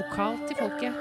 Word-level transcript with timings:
Vokal 0.00 0.38
til 0.48 0.56
folket. 0.56 0.94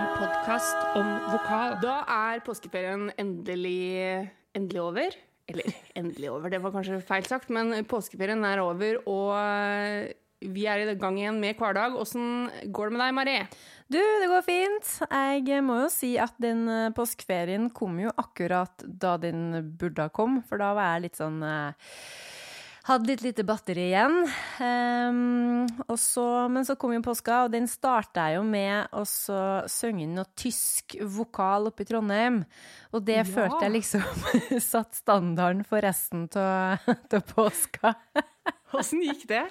En 0.00 0.06
podkast 0.16 0.78
om 0.96 1.08
vokal. 1.28 1.74
Da 1.82 1.98
er 2.08 2.40
påskeferien 2.46 3.10
endelig, 3.20 4.30
endelig 4.56 4.80
over. 4.80 5.16
Eller 5.52 5.74
endelig 5.98 6.30
over, 6.32 6.48
det 6.48 6.62
var 6.64 6.72
kanskje 6.72 7.02
feil 7.04 7.26
sagt, 7.28 7.50
men 7.52 7.74
påskeferien 7.84 8.40
er 8.48 8.62
over, 8.64 9.02
og 9.04 10.54
vi 10.56 10.64
er 10.64 10.86
i 10.86 10.96
gang 10.96 11.18
igjen 11.20 11.42
med 11.42 11.60
hverdag. 11.60 11.98
Åssen 12.00 12.48
går 12.72 12.88
det 12.88 12.96
med 12.96 13.04
deg, 13.04 13.14
Marie? 13.18 13.46
Du, 13.92 14.00
det 14.00 14.30
går 14.32 14.46
fint. 14.46 14.92
Jeg 15.04 15.64
må 15.66 15.82
jo 15.82 15.92
si 15.92 16.14
at 16.16 16.32
den 16.40 16.64
eh, 16.64 16.92
påskeferien 16.96 17.68
kom 17.76 18.00
jo 18.00 18.14
akkurat 18.16 18.88
da 18.88 19.18
den 19.20 19.74
burde 19.76 20.08
ha 20.08 20.12
kom, 20.16 20.40
for 20.48 20.64
da 20.64 20.72
var 20.72 20.94
jeg 20.94 21.10
litt 21.10 21.20
sånn 21.20 21.44
eh, 21.44 21.92
hadde 22.84 23.08
litt 23.08 23.22
lite 23.24 23.44
batteri 23.48 23.86
igjen. 23.88 24.18
Um, 24.60 25.96
så, 25.96 26.24
men 26.52 26.66
så 26.68 26.76
kom 26.80 26.92
jo 26.94 27.02
påska, 27.04 27.44
og 27.46 27.54
den 27.54 27.68
starta 27.70 28.28
jeg 28.28 28.38
jo 28.38 28.44
med 28.48 28.92
å 28.92 29.04
synge 29.08 30.08
noe 30.10 30.28
tysk 30.36 30.98
vokal 31.16 31.70
oppe 31.70 31.84
i 31.84 31.88
Trondheim. 31.88 32.42
Og 32.92 33.04
det 33.06 33.22
ja. 33.22 33.26
følte 33.28 33.64
jeg 33.66 33.76
liksom 33.78 34.24
satt 34.72 35.00
standarden 35.00 35.64
for 35.68 35.84
resten 35.84 36.28
av 36.36 36.84
påska. 37.34 37.94
Åssen 38.74 39.04
gikk 39.06 39.28
det? 39.30 39.46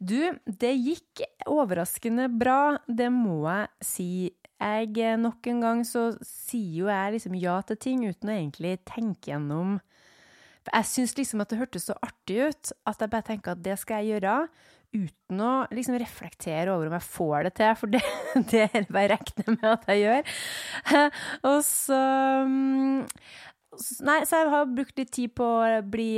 Du, 0.00 0.16
det 0.44 0.72
gikk 0.80 1.22
overraskende 1.50 2.30
bra, 2.32 2.78
det 2.88 3.10
må 3.12 3.44
jeg 3.44 3.84
si. 3.84 4.10
Jeg, 4.60 4.90
eh, 5.00 5.16
nok 5.16 5.46
en 5.48 5.60
gang 5.64 5.78
så 5.88 6.10
sier 6.24 6.82
jo 6.82 6.88
jeg 6.90 7.14
liksom 7.14 7.36
ja 7.40 7.54
til 7.64 7.78
ting 7.80 8.02
uten 8.08 8.28
å 8.28 8.34
egentlig 8.34 8.74
tenke 8.88 9.32
gjennom 9.32 9.78
For 10.64 10.76
jeg 10.76 10.88
syns 10.90 11.16
liksom 11.16 11.42
at 11.42 11.52
det 11.52 11.60
hørtes 11.60 11.88
så 11.88 11.96
artig 12.04 12.50
ut 12.50 12.72
at 12.88 13.00
jeg 13.00 13.12
bare 13.12 13.26
tenker 13.26 13.54
at 13.54 13.64
det 13.64 13.78
skal 13.80 14.04
jeg 14.04 14.16
gjøre. 14.20 14.36
Uten 14.90 15.42
å 15.46 15.52
liksom 15.70 15.96
reflektere 16.02 16.72
over 16.74 16.90
om 16.90 16.96
jeg 16.98 17.06
får 17.06 17.46
det 17.46 17.52
til, 17.60 17.76
for 17.78 17.94
det, 17.94 18.00
det 18.50 18.64
er 18.66 18.74
det 18.80 18.96
bare 18.96 19.14
regner 19.14 19.54
med 19.54 19.68
at 19.70 19.86
jeg 19.92 20.02
gjør. 20.04 20.34
Og 21.52 21.60
så 21.66 22.00
mm, 22.50 23.06
Nei, 24.02 24.16
så 24.26 24.40
jeg 24.40 24.48
har 24.50 24.72
brukt 24.74 24.96
litt 24.98 25.12
tid 25.14 25.30
på 25.38 25.46
å 25.46 25.82
bli 25.86 26.08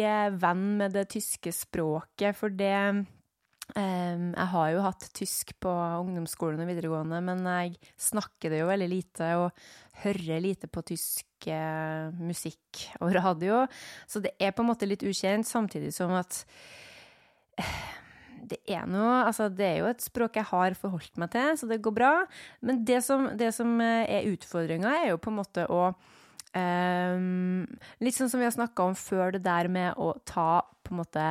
venn 0.40 0.62
med 0.78 0.94
det 0.96 1.04
tyske 1.12 1.52
språket, 1.52 2.32
for 2.38 2.48
det 2.48 2.72
jeg 3.72 4.48
har 4.52 4.66
jo 4.74 4.82
hatt 4.84 5.06
tysk 5.16 5.54
på 5.64 5.70
ungdomsskolen 6.02 6.60
og 6.60 6.68
videregående, 6.68 7.22
men 7.24 7.40
jeg 7.46 7.92
snakker 7.96 8.52
det 8.52 8.58
jo 8.60 8.68
veldig 8.68 8.88
lite 8.90 9.30
og 9.40 9.64
hører 10.02 10.42
lite 10.44 10.68
på 10.68 10.82
tysk 10.92 11.48
uh, 11.48 12.12
musikk 12.20 12.84
og 13.00 13.14
radio. 13.16 13.62
Så 14.04 14.20
det 14.24 14.34
er 14.40 14.52
på 14.52 14.64
en 14.64 14.70
måte 14.72 14.88
litt 14.88 15.04
ukjent, 15.06 15.48
samtidig 15.48 15.92
som 15.96 16.12
at 16.18 16.42
uh, 17.60 17.80
det 18.52 18.58
er 18.70 18.88
noe 18.90 19.22
Altså, 19.26 19.48
det 19.52 19.66
er 19.66 19.76
jo 19.82 19.90
et 19.90 20.04
språk 20.04 20.38
jeg 20.40 20.50
har 20.50 20.76
forholdt 20.78 21.20
meg 21.20 21.32
til, 21.34 21.52
så 21.58 21.68
det 21.70 21.82
går 21.84 21.96
bra. 21.96 22.12
Men 22.64 22.82
det 22.88 23.00
som, 23.06 23.28
det 23.38 23.52
som 23.56 23.74
eh, 23.80 24.04
er 24.18 24.30
utfordringa, 24.32 24.96
er 25.02 25.12
jo 25.12 25.20
på 25.22 25.32
en 25.32 25.38
måte 25.38 25.66
å 25.70 25.82
um, 25.92 27.62
Litt 28.02 28.18
sånn 28.18 28.32
som 28.32 28.42
vi 28.42 28.48
har 28.48 28.54
snakka 28.54 28.88
om 28.90 28.96
før, 28.98 29.36
det 29.36 29.44
der 29.46 29.70
med 29.72 29.94
å 30.00 30.12
ta 30.28 30.64
på 30.82 30.94
en 30.94 31.02
måte 31.04 31.28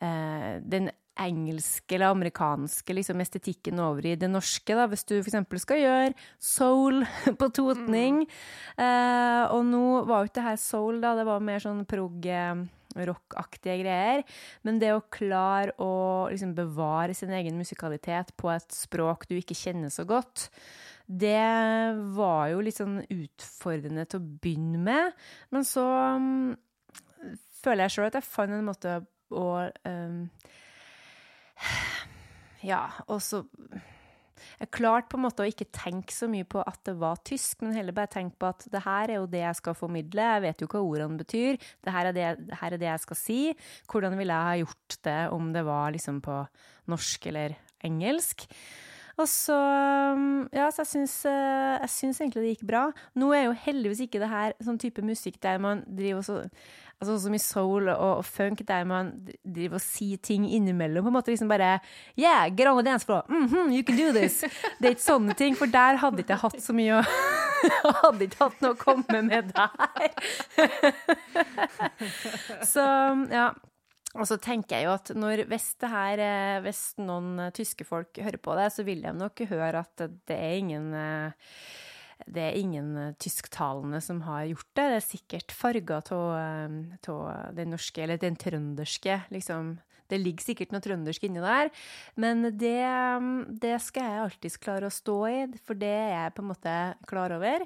uh, 0.00 0.52
den 0.64 0.90
engelske 1.20 1.96
eller 1.96 2.12
amerikanske 2.14 2.96
liksom, 2.98 3.20
estetikken 3.24 3.80
over 3.82 4.06
i 4.06 4.16
det 4.20 4.28
norske. 4.30 4.76
Da. 4.76 4.86
Hvis 4.90 5.06
du 5.08 5.16
f.eks. 5.18 5.38
skal 5.62 5.82
gjøre 5.82 6.14
soul 6.42 7.02
på 7.40 7.50
totning. 7.56 8.24
Mm. 8.24 8.86
Eh, 8.86 9.42
og 9.54 9.66
nå 9.68 9.84
var 10.08 10.22
jo 10.22 10.30
ikke 10.30 10.40
det 10.40 10.48
her 10.50 10.60
soul, 10.60 11.00
da, 11.04 11.14
det 11.18 11.28
var 11.28 11.44
mer 11.44 11.62
sånn 11.62 11.84
prog 11.88 12.26
rockaktige 13.04 13.80
greier. 13.82 14.24
Men 14.64 14.80
det 14.80 14.92
å 14.94 15.04
klare 15.12 15.74
å 15.82 16.28
liksom, 16.32 16.54
bevare 16.56 17.16
sin 17.16 17.32
egen 17.36 17.58
musikalitet 17.58 18.32
på 18.38 18.50
et 18.54 18.68
språk 18.74 19.28
du 19.30 19.36
ikke 19.38 19.58
kjenner 19.58 19.92
så 19.92 20.06
godt, 20.08 20.48
det 21.06 21.38
var 22.16 22.48
jo 22.50 22.62
litt 22.64 22.80
sånn 22.80 22.98
utfordrende 23.04 24.06
til 24.10 24.20
å 24.22 24.30
begynne 24.42 24.80
med. 24.82 25.26
Men 25.54 25.66
så 25.66 25.84
um, 26.16 26.54
føler 27.62 27.86
jeg 27.86 27.96
sjøl 27.96 28.08
at 28.10 28.18
jeg 28.20 28.30
fant 28.30 28.56
en 28.56 28.66
måte 28.66 29.00
å 29.34 29.48
um, 29.86 30.24
ja, 32.70 32.86
og 33.08 33.20
så 33.22 33.44
Jeg 34.60 34.70
klarte 34.72 35.10
på 35.10 35.18
en 35.18 35.24
måte 35.26 35.44
å 35.44 35.48
ikke 35.48 35.68
tenke 35.72 36.12
så 36.12 36.28
mye 36.32 36.46
på 36.48 36.62
at 36.64 36.80
det 36.88 36.94
var 37.00 37.20
tysk, 37.24 37.60
men 37.64 37.74
heller 37.76 37.96
bare 37.96 38.12
tenke 38.12 38.36
på 38.40 38.48
at 38.48 38.64
det 38.72 38.82
her 38.84 39.12
er 39.12 39.18
jo 39.18 39.28
det 39.32 39.42
jeg 39.42 39.58
skal 39.58 39.76
formidle, 39.76 40.28
jeg 40.32 40.44
vet 40.44 40.64
jo 40.64 40.68
hva 40.72 40.82
ordene 40.84 41.20
betyr, 41.20 41.60
det 41.84 41.92
her 41.92 42.08
er 42.08 42.16
det, 42.16 42.26
det, 42.40 42.58
her 42.60 42.76
er 42.76 42.80
det 42.80 42.88
jeg 42.88 43.04
skal 43.04 43.20
si. 43.20 43.38
Hvordan 43.90 44.16
ville 44.16 44.36
jeg 44.36 44.50
ha 44.50 44.58
gjort 44.62 44.98
det 45.08 45.20
om 45.36 45.52
det 45.56 45.64
var 45.66 45.96
liksom 45.96 46.22
på 46.24 46.40
norsk 46.92 47.28
eller 47.32 47.56
engelsk? 47.84 48.46
Og 49.16 49.28
så 49.28 49.56
Ja, 50.52 50.68
så 50.70 50.84
jeg 50.84 50.90
syns, 50.92 51.14
eh, 51.24 51.76
jeg 51.80 51.90
syns 51.90 52.20
egentlig 52.20 52.42
det 52.42 52.52
gikk 52.56 52.66
bra. 52.68 52.84
Nå 53.16 53.32
er 53.32 53.46
jo 53.46 53.56
heldigvis 53.64 54.04
ikke 54.04 54.20
det 54.20 54.28
her 54.28 54.52
sånn 54.60 54.78
type 54.80 55.02
musikk 55.04 55.40
der 55.42 55.58
man 55.58 55.84
driver 55.88 56.20
og 56.20 56.24
så 56.24 56.36
altså 57.00 57.16
som 57.20 57.34
i 57.36 57.40
soul 57.42 57.90
og, 57.92 58.24
funk, 58.24 58.62
der 58.68 58.86
man 58.88 59.12
driver 59.44 59.78
og 59.78 59.84
sier 59.84 60.20
ting 60.22 60.46
innimellom. 60.48 61.04
På 61.04 61.12
en 61.12 61.18
måte 61.18 61.32
liksom 61.32 61.50
bare 61.50 61.78
Yeah, 62.16 62.48
get 62.48 62.68
on 62.70 62.78
the 62.78 62.84
dance 62.84 63.04
floor. 63.06 63.24
Mm 63.28 63.46
-hmm, 63.46 63.72
you 63.72 63.82
can 63.82 63.96
do 63.96 64.12
this. 64.12 64.40
Det 64.80 64.86
er 64.86 64.94
ikke 64.96 65.12
sånne 65.12 65.34
ting, 65.34 65.56
for 65.56 65.66
der 65.66 65.96
hadde 65.96 66.18
ikke 66.18 66.32
jeg 66.32 66.38
hatt 66.38 66.62
så 66.62 66.72
mye 66.72 67.00
å 67.00 67.04
Hadde 68.04 68.24
ikke 68.24 68.44
hatt 68.44 68.60
noe 68.60 68.72
å 68.72 68.76
komme 68.76 69.22
med 69.22 69.52
der. 69.52 70.10
så 72.74 72.84
ja. 73.30 73.54
Og 74.14 74.26
så 74.26 74.36
tenker 74.36 74.76
jeg 74.76 74.84
jo 74.84 74.92
at 74.94 75.10
når, 75.14 75.44
hvis, 75.48 75.74
det 75.74 75.88
her, 75.88 76.18
eh, 76.18 76.60
hvis 76.64 76.94
noen 76.98 77.50
tyske 77.52 77.84
folk 77.84 78.16
hører 78.16 78.38
på 78.40 78.54
det, 78.56 78.70
så 78.72 78.82
vil 78.82 79.02
de 79.02 79.12
nok 79.12 79.40
høre 79.50 79.82
at 79.84 80.06
det 80.28 80.36
er 80.36 80.56
ingen 80.56 80.94
eh, 80.94 81.32
det 82.26 82.42
er 82.42 82.58
ingen 82.58 82.94
eh, 82.98 83.14
tysktalende 83.22 84.00
som 84.02 84.22
har 84.26 84.46
gjort 84.50 84.68
det. 84.74 84.86
Det 84.86 84.98
er 84.98 85.04
sikkert 85.04 85.54
farga 85.54 86.00
av 86.14 86.24
eh, 86.38 87.50
den 87.56 87.74
norske, 87.74 88.02
eller 88.02 88.20
den 88.22 88.38
trønderske, 88.40 89.20
liksom. 89.34 89.76
Det 90.06 90.20
ligger 90.22 90.44
sikkert 90.46 90.70
noe 90.70 90.84
trøndersk 90.84 91.24
inni 91.26 91.40
der, 91.42 91.70
men 92.14 92.44
det, 92.54 92.78
det 93.58 93.72
skal 93.82 94.04
jeg 94.06 94.20
alltids 94.22 94.58
klare 94.62 94.86
å 94.86 94.94
stå 94.94 95.16
i, 95.26 95.40
for 95.66 95.78
det 95.80 95.90
er 95.90 96.12
jeg 96.12 96.34
på 96.36 96.44
en 96.44 96.50
måte 96.52 96.74
klar 97.10 97.34
over. 97.34 97.64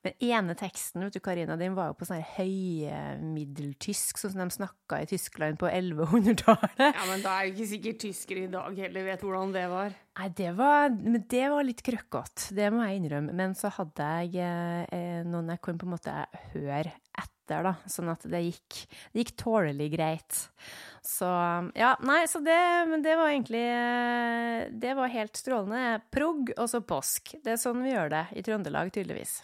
Den 0.00 0.14
ene 0.24 0.54
teksten 0.56 1.02
vet 1.04 1.12
du, 1.12 1.20
Karina, 1.20 1.58
den 1.60 1.74
var 1.76 1.90
jo 1.90 1.96
på 2.00 2.06
sånn 2.08 2.22
høymiddeltysk, 2.38 4.16
sånn 4.16 4.32
som 4.32 4.40
de 4.40 4.54
snakka 4.54 5.02
i 5.04 5.08
Tyskland 5.10 5.58
på 5.60 5.68
1100-tallet. 5.68 6.78
Ja, 6.80 7.02
men 7.10 7.24
da 7.24 7.34
er 7.34 7.48
jo 7.48 7.52
ikke 7.52 7.66
sikkert 7.74 8.00
tyskere 8.06 8.46
i 8.46 8.52
dag 8.52 8.80
heller 8.80 9.04
vet 9.10 9.24
hvordan 9.26 9.52
det 9.52 9.66
var. 9.68 9.98
Nei, 10.20 10.30
det 10.38 10.54
var, 10.56 10.88
det 11.34 11.42
var 11.52 11.68
litt 11.68 11.84
krøkkete, 11.84 12.56
det 12.56 12.70
må 12.72 12.86
jeg 12.88 13.02
innrømme. 13.02 13.36
Men 13.36 13.52
så 13.58 13.68
hadde 13.76 14.08
jeg 14.30 14.40
eh, 14.88 15.20
noen 15.28 15.52
jeg 15.52 15.62
kunne 15.66 15.84
på 15.84 15.90
en 15.90 15.94
måte 15.98 16.16
høre 16.54 16.96
etter, 17.20 17.68
da, 17.68 17.74
sånn 17.90 18.08
at 18.14 18.24
det 18.32 18.42
gikk, 18.46 18.80
det 19.12 19.24
gikk 19.26 19.36
tålelig 19.44 19.92
greit. 19.98 20.42
Så 21.04 21.28
ja, 21.76 21.92
nei, 22.08 22.22
så 22.30 22.40
det, 22.44 22.56
det 23.04 23.20
var 23.20 23.32
egentlig 23.32 23.62
Det 24.80 24.96
var 24.96 25.12
helt 25.12 25.36
strålende. 25.36 26.00
Progg 26.08 26.52
og 26.56 26.66
så 26.72 26.80
påsk. 26.80 27.36
Det 27.44 27.58
er 27.58 27.60
sånn 27.60 27.84
vi 27.84 27.92
gjør 27.92 28.16
det 28.16 28.26
i 28.32 28.48
Trøndelag, 28.48 28.96
tydeligvis. 28.96 29.42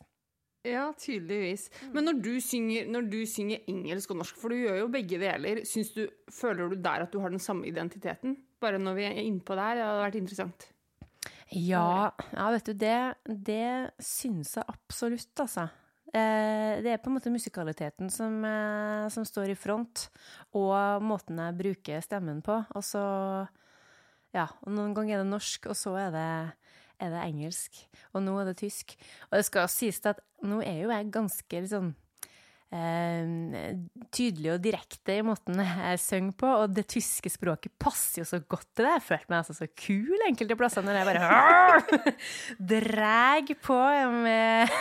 Ja, 0.67 0.87
tydeligvis. 0.99 1.69
Men 1.95 2.09
når 2.09 2.21
du, 2.25 2.33
synger, 2.43 2.89
når 2.91 3.09
du, 3.13 3.21
synger, 3.31 3.63
engelsk 3.71 4.13
og 4.13 4.21
norsk, 4.23 4.39
for 4.41 4.53
du 4.53 4.59
gjør 4.65 4.81
jo 4.83 4.93
begge 4.93 5.21
deler, 5.23 5.63
du, 5.63 6.07
føler 6.33 6.73
du 6.73 6.79
der 6.83 7.07
at 7.07 7.13
du 7.13 7.21
har 7.23 7.31
den 7.33 7.43
samme 7.43 7.69
identiteten? 7.71 8.37
Bare 8.61 8.81
når 8.83 8.99
vi 8.99 9.07
er 9.07 9.23
innpå 9.23 9.55
der, 9.55 9.79
det 9.79 9.87
hadde 9.87 10.03
vært 10.03 10.21
interessant. 10.21 10.69
Ja, 11.55 12.11
ja 12.35 12.47
vet 12.55 12.67
du, 12.67 12.75
det, 12.75 13.01
det 13.47 13.67
syns 14.03 14.57
jeg 14.59 14.67
absolutt, 14.73 15.35
altså. 15.45 15.69
Eh, 16.17 16.79
det 16.83 16.93
er 16.93 17.01
på 17.03 17.11
en 17.11 17.17
måte 17.19 17.33
musikaliteten 17.35 18.11
som, 18.15 18.39
eh, 18.47 19.07
som, 19.13 19.27
står 19.27 19.53
i 19.53 19.59
front, 19.59 20.09
og 20.57 21.03
måten 21.03 21.39
jeg 21.43 21.59
bruker 21.59 22.03
stemmen 22.05 22.43
på. 22.43 22.63
Og 22.75 22.85
så 22.85 23.05
Ja, 24.35 24.51
og 24.67 24.73
noen 24.75 24.93
ganger 24.93 25.17
er 25.17 25.23
det 25.23 25.31
norsk, 25.31 25.71
og 25.71 25.77
så 25.79 25.95
er 25.97 26.11
det 26.13 26.31
er 27.03 27.13
det 27.13 27.23
engelsk, 27.27 27.85
og 28.15 28.25
nå 28.25 28.39
er 28.41 28.51
det 28.51 28.59
tysk. 28.63 28.97
Og 29.31 29.39
det 29.39 29.47
skal 29.49 29.71
sies 29.73 30.03
at 30.09 30.23
nå 30.47 30.63
er 30.65 30.83
jo 30.83 30.93
jeg 30.93 31.15
ganske 31.15 31.63
sånn 31.71 31.95
eh, 32.75 33.77
tydelig 34.15 34.53
og 34.55 34.63
direkte 34.65 35.19
i 35.19 35.25
måten 35.27 35.61
jeg 35.61 36.01
synger 36.03 36.37
på, 36.41 36.51
og 36.63 36.75
det 36.77 36.87
tyske 36.93 37.31
språket 37.33 37.75
passer 37.83 38.23
jo 38.23 38.29
så 38.29 38.41
godt 38.43 38.69
til 38.73 38.89
det. 38.89 38.97
Jeg 38.97 39.07
følte 39.09 39.33
meg 39.33 39.43
altså 39.43 39.57
så 39.59 39.69
kul 39.71 40.27
enkelte 40.27 40.59
plasser 40.59 40.87
når 40.87 41.01
jeg 41.01 41.09
bare 41.11 42.13
dreg 42.75 43.57
på 43.65 43.81
med, 44.17 44.77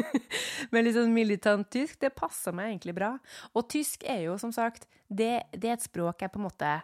med 0.72 0.86
litt 0.86 0.98
sånn 0.98 1.14
militant 1.16 1.70
tysk. 1.72 1.98
Det 2.02 2.14
passer 2.16 2.56
meg 2.56 2.72
egentlig 2.72 2.96
bra. 2.96 3.14
Og 3.54 3.68
tysk 3.72 4.06
er 4.08 4.26
jo 4.28 4.38
som 4.40 4.54
sagt 4.54 4.88
det, 5.06 5.46
det 5.54 5.70
er 5.70 5.78
et 5.78 5.86
språk 5.86 6.24
jeg 6.24 6.32
på 6.34 6.40
en 6.40 6.48
måte 6.48 6.76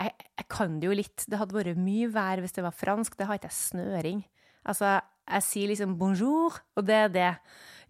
jeg, 0.00 0.28
jeg, 0.38 0.46
kan 0.50 0.78
det 0.80 0.88
jo 0.88 0.96
litt. 0.96 1.24
Det 1.28 1.38
hadde 1.40 1.56
vært 1.56 1.80
mye 1.80 2.10
vær 2.12 2.42
hvis 2.42 2.56
det 2.56 2.64
var 2.64 2.76
fransk. 2.76 3.16
Det 3.18 3.28
har 3.28 3.40
ikke 3.40 3.50
jeg 3.50 3.58
snøring. 3.58 4.22
Altså, 4.68 4.98
jeg 5.30 5.46
sier 5.46 5.70
liksom 5.70 5.94
bonjour, 6.00 6.56
og 6.76 6.86
det 6.86 6.96
er 6.96 7.12
det. 7.14 7.30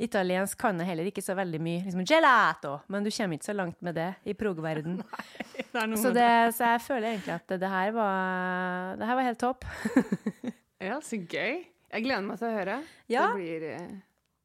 Italiensk 0.00 0.56
kan 0.60 0.78
jeg 0.80 0.88
heller 0.88 1.08
ikke 1.10 1.24
så 1.24 1.36
veldig 1.36 1.60
mye. 1.60 1.84
Liksom 1.84 2.04
gelato, 2.08 2.78
men 2.88 3.04
du 3.04 3.10
kommer 3.12 3.36
ikke 3.36 3.50
så 3.50 3.56
langt 3.56 3.80
med 3.84 3.98
det 4.00 4.10
i 4.24 4.34
progverden. 4.36 5.00
så, 5.72 6.12
så, 6.12 6.12
jeg 6.14 6.82
føler 6.86 7.10
egentlig 7.12 7.34
at 7.36 7.56
det 7.60 7.72
her 7.74 7.92
var, 7.96 8.96
det 9.00 9.10
her 9.10 9.20
var 9.20 9.28
helt 9.28 9.42
topp. 9.42 9.68
Ja, 10.80 10.94
så 11.04 11.18
gøy. 11.20 11.58
Jeg 11.92 12.04
gleder 12.06 12.22
meg 12.24 12.38
til 12.40 12.46
å 12.48 12.54
høre. 12.54 12.74
Ja. 13.12 13.26
Det 13.28 13.42
blir, 13.42 13.64
eh, 13.68 13.88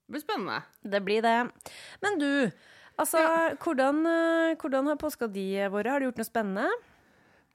det 0.03 0.11
blir 0.11 0.19
spennende. 0.19 0.57
Det 0.83 0.99
blir 1.05 1.21
det. 1.23 1.37
Men 2.03 2.17
du, 2.19 2.27
altså, 2.99 3.21
hvordan, 3.63 4.01
eh, 4.09 4.57
hvordan 4.59 4.89
har 4.91 4.99
påska 4.99 5.29
di 5.31 5.45
vært? 5.55 5.93
Har 5.93 6.03
du 6.03 6.09
gjort 6.09 6.19
noe 6.19 6.27
spennende? 6.27 6.67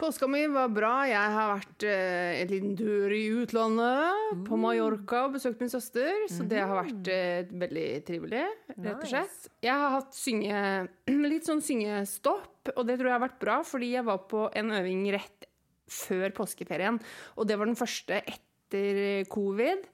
Påska 0.01 0.27
mi 0.33 0.47
var 0.49 0.71
bra. 0.73 0.93
Jeg 1.05 1.33
har 1.35 1.51
vært 1.59 1.85
eh, 1.85 2.39
en 2.41 2.49
liten 2.49 2.77
tur 2.79 3.13
i 3.13 3.25
utlandet, 3.43 4.31
på 4.47 4.57
Mallorca, 4.57 5.27
og 5.27 5.35
besøkt 5.35 5.61
min 5.61 5.73
søster. 5.73 6.23
Så 6.33 6.47
det 6.49 6.63
har 6.63 6.73
vært 6.79 7.11
eh, 7.13 7.51
veldig 7.61 7.85
trivelig, 8.09 8.47
rett 8.79 8.95
og 8.95 9.11
slett. 9.11 9.51
Jeg 9.61 9.77
har 9.83 9.93
hatt 9.99 10.17
synge, 10.17 10.63
litt 11.35 11.51
sånn 11.51 11.61
syngestopp, 11.65 12.73
og 12.73 12.81
det 12.89 12.97
tror 12.97 13.11
jeg 13.11 13.17
har 13.19 13.27
vært 13.27 13.43
bra, 13.45 13.59
fordi 13.67 13.93
jeg 13.93 14.07
var 14.09 14.25
på 14.31 14.47
en 14.57 14.73
øving 14.79 15.05
rett 15.13 15.51
før 15.91 16.33
påskeferien, 16.39 16.97
og 17.37 17.51
det 17.51 17.61
var 17.61 17.69
den 17.69 17.79
første 17.79 18.23
etter 18.23 19.29
covid. 19.29 19.85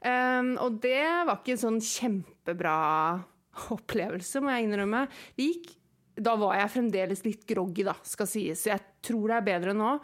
Um, 0.00 0.54
og 0.64 0.80
det 0.82 1.04
var 1.28 1.36
ikke 1.36 1.54
en 1.54 1.64
sånn 1.66 1.80
kjempebra 1.84 2.76
opplevelse, 3.74 4.42
må 4.42 4.54
jeg 4.54 4.66
innrømme. 4.66 5.06
Det 5.38 5.50
gikk 5.52 5.74
da 6.16 6.34
var 6.38 6.58
jeg 6.60 6.72
fremdeles 6.76 7.24
litt 7.26 7.46
groggy, 7.48 7.84
da, 7.86 7.94
skal 8.06 8.28
sies. 8.30 8.60
Så 8.64 8.70
jeg 8.70 8.82
tror 9.04 9.30
det 9.32 9.38
er 9.40 9.46
bedre 9.48 9.74
nå. 9.76 9.94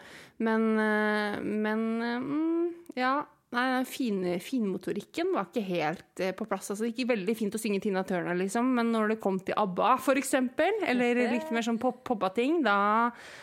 Men, 0.42 0.64
eh, 0.82 1.36
men 1.44 1.84
mm, 2.00 2.64
ja. 2.98 3.20
Nei, 3.50 3.64
den 3.72 3.86
fine, 3.90 4.36
finmotorikken 4.38 5.32
var 5.34 5.48
ikke 5.48 5.64
helt 5.66 6.20
eh, 6.22 6.30
på 6.38 6.44
plass. 6.46 6.68
Altså, 6.70 6.84
det 6.86 6.92
gikk 6.92 7.08
veldig 7.10 7.34
fint 7.34 7.56
å 7.56 7.58
synge 7.58 7.80
Tina 7.82 8.04
Turner, 8.06 8.36
liksom, 8.38 8.68
men 8.76 8.92
når 8.94 9.10
det 9.10 9.16
kom 9.24 9.40
til 9.42 9.56
ABBA, 9.58 9.96
eksempel, 10.20 10.84
eller 10.86 11.18
litt 11.32 11.50
mer 11.50 11.66
sånn 11.66 11.80
pop- 11.82 12.04
poppa 12.06 12.30
ting, 12.36 12.60
da, 12.62 12.76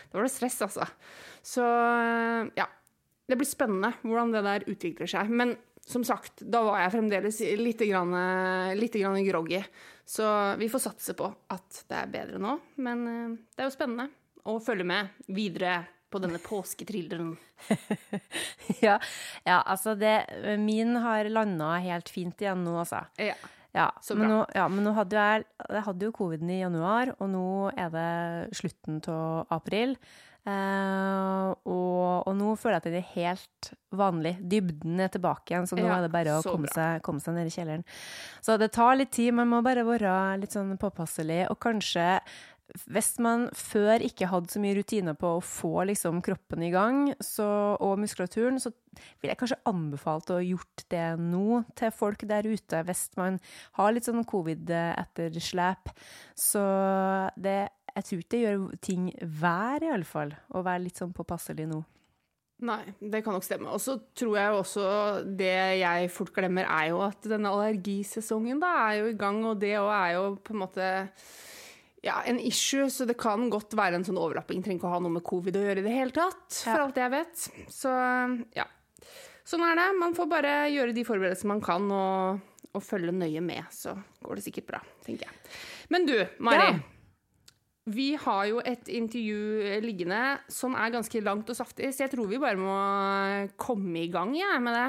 da 0.07 0.15
var 0.15 0.23
det 0.29 0.31
stress, 0.31 0.61
altså. 0.63 0.87
Så 1.43 1.65
eh, 1.67 2.53
ja. 2.55 2.69
Det 3.27 3.35
blir 3.35 3.49
spennende 3.49 3.89
hvordan 4.07 4.31
det 4.31 4.45
der 4.45 4.63
utvikler 4.71 5.09
seg. 5.11 5.27
Men 5.27 5.57
som 5.83 6.05
sagt, 6.07 6.39
da 6.47 6.61
var 6.63 6.79
jeg 6.85 6.93
fremdeles 6.93 7.41
litt, 7.59 7.81
grann, 7.89 8.15
litt 8.79 8.95
grann 8.95 9.19
groggy. 9.27 9.59
Så 10.07 10.55
vi 10.55 10.69
får 10.71 10.85
satse 10.85 11.17
på 11.19 11.27
at 11.51 11.83
det 11.89 11.99
er 11.99 12.11
bedre 12.11 12.39
nå. 12.39 12.55
Men 12.79 13.03
eh, 13.11 13.35
det 13.55 13.65
er 13.65 13.69
jo 13.69 13.75
spennende 13.75 14.07
å 14.47 14.55
følge 14.63 14.87
med 14.87 15.11
videre 15.27 15.81
på 16.07 16.21
denne 16.23 16.39
påsketrilleren. 16.43 17.35
Ja, 18.83 18.99
ja 19.47 19.61
altså 19.65 19.95
det 19.97 20.27
Min 20.61 20.95
har 21.01 21.25
landa 21.31 21.71
helt 21.81 22.09
fint 22.11 22.41
igjen 22.43 22.63
nå, 22.63 22.75
altså. 22.83 23.03
Ja. 23.19 23.35
Ja, 23.75 23.91
Så 24.01 24.15
men 24.17 24.31
nå, 24.31 24.39
ja, 24.55 24.63
men 24.71 24.85
nå 24.87 24.93
hadde 24.97 25.21
jeg, 25.21 25.43
jeg 25.69 25.83
hadde 25.85 26.07
jo 26.07 26.13
coviden 26.15 26.49
i 26.49 26.61
januar, 26.61 27.11
og 27.19 27.27
nå 27.29 27.47
er 27.77 27.91
det 27.93 28.11
slutten 28.57 29.01
av 29.13 29.51
april. 29.53 29.93
Eh, 30.47 31.47
og, 31.67 32.27
og 32.27 32.33
nå 32.37 32.53
føler 32.55 32.77
jeg 32.77 32.83
at 32.83 32.89
det 32.93 32.99
er 33.01 33.15
helt 33.15 33.71
vanlig. 33.99 34.35
Dybden 34.39 35.01
er 35.03 35.11
tilbake 35.11 35.53
igjen, 35.53 35.67
så 35.67 35.75
nå 35.75 35.87
Ja, 35.87 35.97
er 35.97 36.07
det 36.07 36.13
bare 36.13 36.37
å 36.37 36.43
komme 36.45 36.71
seg, 36.71 37.01
komme 37.05 37.23
seg 37.23 37.35
ned 37.35 37.49
i 37.49 37.55
kjelleren. 37.55 37.87
Så 38.45 38.55
det 38.61 38.71
tar 38.77 38.95
litt 38.99 39.11
tid, 39.17 39.33
man 39.35 39.51
må 39.51 39.63
bare 39.65 39.85
være 39.87 40.37
litt 40.41 40.55
sånn 40.55 40.77
påpasselig, 40.79 41.45
og 41.51 41.59
kanskje 41.63 42.07
hvis 42.91 43.13
man 43.23 43.45
før 43.55 44.03
ikke 44.03 44.27
hadde 44.27 44.51
så 44.51 44.59
mye 44.59 44.75
rutiner 44.75 45.15
på 45.17 45.37
å 45.37 45.43
få 45.43 45.85
liksom 45.87 46.19
kroppen 46.25 46.65
i 46.67 46.71
gang 46.73 47.13
så, 47.23 47.47
og 47.79 47.95
muskulaturen, 48.01 48.59
så 48.59 48.73
vil 49.21 49.31
jeg 49.31 49.39
kanskje 49.39 49.59
anbefalt 49.69 50.33
å 50.35 50.41
gjort 50.43 50.83
det 50.91 51.05
nå 51.21 51.61
til 51.79 51.93
folk 51.95 52.25
der 52.27 52.47
ute, 52.49 52.81
hvis 52.87 53.05
man 53.19 53.39
har 53.79 53.95
litt 53.95 54.09
sånn 54.09 54.27
covid-etterslep. 54.27 55.93
Så 56.35 56.65
det, 57.39 57.59
jeg 57.97 58.05
tror 58.05 58.19
ikke 58.21 58.33
det 58.35 58.41
gjør 58.43 58.65
ting 58.85 59.05
vær, 59.41 59.85
fall, 60.05 60.35
å 60.53 60.61
være 60.65 60.83
litt 60.85 60.99
sånn 61.01 61.15
påpasselig 61.17 61.65
nå. 61.69 61.79
Nei, 62.67 62.79
det 62.97 63.19
kan 63.25 63.35
nok 63.37 63.45
stemme. 63.45 63.69
Og 63.69 63.81
så 63.81 63.99
tror 64.17 64.37
jeg 64.39 64.53
også 64.57 64.85
det 65.37 65.51
jeg 65.81 66.09
fort 66.13 66.31
glemmer, 66.33 66.65
er 66.65 66.87
jo 66.89 67.03
at 67.05 67.25
denne 67.29 67.51
allergisesongen 67.53 68.61
da 68.61 68.71
er 68.87 69.03
jo 69.03 69.11
i 69.11 69.17
gang, 69.19 69.43
og 69.45 69.59
det 69.61 69.75
òg 69.77 69.91
er 69.93 70.15
jo 70.15 70.23
på 70.41 70.55
en 70.55 70.61
måte 70.63 70.87
ja, 72.05 72.19
en 72.29 72.39
issue, 72.41 72.87
så 72.93 73.05
det 73.09 73.17
kan 73.19 73.45
godt 73.53 73.75
være 73.77 73.99
en 73.99 74.05
sånn 74.07 74.17
overlapping. 74.21 74.63
Trenger 74.65 74.81
ikke 74.81 74.89
å 74.89 74.95
ha 74.95 74.99
noe 75.05 75.15
med 75.19 75.25
covid 75.27 75.57
å 75.59 75.63
gjøre 75.67 75.83
i 75.83 75.85
det 75.85 75.93
hele 75.93 76.13
tatt, 76.17 76.45
for 76.63 76.73
Ja. 76.73 76.83
alt 76.87 76.97
jeg 77.01 77.13
vet. 77.13 77.47
Så 77.73 77.93
ja. 78.57 78.65
Sånn 79.47 79.63
er 79.63 79.77
det. 79.79 79.87
Man 80.01 80.13
får 80.17 80.27
bare 80.29 80.53
gjøre 80.73 80.93
de 80.97 81.05
forberedelsene 81.07 81.53
man 81.53 81.61
kan, 81.63 81.85
og, 81.93 82.41
og 82.73 82.83
følge 82.83 83.13
nøye 83.15 83.41
med, 83.41 83.69
så 83.73 83.93
går 84.25 84.37
det 84.41 84.47
sikkert 84.49 84.69
bra, 84.73 84.81
tenker 85.05 85.29
jeg. 85.29 85.57
Men 85.93 86.09
du, 86.09 86.17
Mari. 86.43 86.71
Ja. 86.73 86.96
Vi 87.87 88.07
har 88.19 88.47
jo 88.49 88.59
et 88.67 88.89
intervju 88.91 89.61
eh, 89.63 89.77
liggende 89.83 90.19
som 90.51 90.73
er 90.75 90.91
ganske 90.91 91.21
langt 91.23 91.47
og 91.47 91.55
saftig, 91.55 91.93
så 91.95 92.03
jeg 92.03 92.11
tror 92.11 92.27
vi 92.27 92.39
bare 92.41 92.59
må 92.59 92.73
komme 93.59 94.01
i 94.03 94.09
gang 94.11 94.33
ja, 94.35 94.57
med 94.59 94.75
det. 94.75 94.87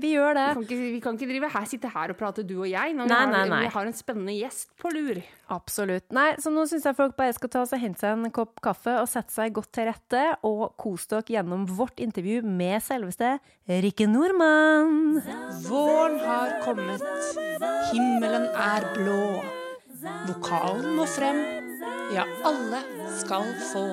Vi 0.00 0.12
gjør 0.14 0.36
det. 0.38 0.44
Vi 0.46 0.54
kan, 0.54 0.62
ikke, 0.66 0.76
vi 0.94 1.00
kan 1.04 1.18
ikke 1.18 1.28
drive 1.32 1.50
her, 1.52 1.66
sitte 1.68 1.90
her 1.92 2.12
og 2.14 2.18
prate, 2.20 2.44
du 2.46 2.54
og 2.60 2.68
jeg, 2.70 2.94
når 2.96 3.10
Nei, 3.10 3.18
vi, 3.18 3.18
har, 3.18 3.32
nei, 3.32 3.42
nei. 3.50 3.58
vi 3.66 3.72
har 3.74 3.90
en 3.90 3.96
spennende 3.98 4.36
gjest 4.36 4.70
på 4.80 4.92
lur. 4.94 5.20
Absolutt. 5.52 6.06
Nei, 6.16 6.28
så 6.42 6.54
nå 6.54 6.64
syns 6.70 6.86
jeg 6.88 6.98
folk 6.98 7.18
bare 7.18 7.34
skal 7.36 7.52
ta 7.52 7.64
seg 7.68 7.82
hente 7.82 8.02
seg 8.02 8.14
en 8.14 8.32
kopp 8.34 8.62
kaffe 8.64 8.94
og 9.02 9.10
sette 9.10 9.34
seg 9.34 9.52
godt 9.58 9.72
til 9.76 9.90
rette, 9.90 10.22
og 10.46 10.78
kose 10.80 11.10
dere 11.12 11.36
gjennom 11.36 11.66
vårt 11.66 12.00
intervju 12.02 12.40
med 12.46 12.78
selveste 12.86 13.36
Rikke 13.66 14.08
Nordmann. 14.10 15.20
Våren 15.66 16.18
har 16.22 16.58
kommet, 16.64 17.04
himmelen 17.92 18.48
er 18.54 18.90
blå. 18.94 19.22
Vokalen 20.26 20.92
må 20.98 21.06
frem, 21.08 21.38
ja, 22.14 22.26
alle 22.46 22.82
skal 23.18 23.48
få. 23.72 23.86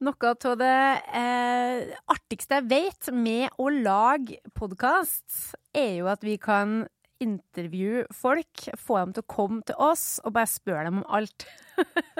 Noe 0.00 0.30
av 0.32 0.54
det 0.56 0.76
eh, 1.12 1.90
artigste 2.08 2.60
jeg 2.60 2.68
vet 2.70 3.10
med 3.12 3.52
å 3.60 3.68
lage 3.68 4.38
podkast, 4.56 5.52
er 5.76 5.98
jo 6.00 6.08
at 6.08 6.24
vi 6.24 6.38
kan 6.40 6.86
intervjue 7.20 8.06
folk, 8.16 8.64
få 8.80 8.96
dem 9.02 9.12
til 9.12 9.24
å 9.24 9.28
komme 9.28 9.60
til 9.68 9.76
oss 9.76 10.04
og 10.24 10.32
bare 10.38 10.48
spørre 10.48 10.86
dem 10.88 11.02
om 11.02 11.10
alt. 11.18 11.44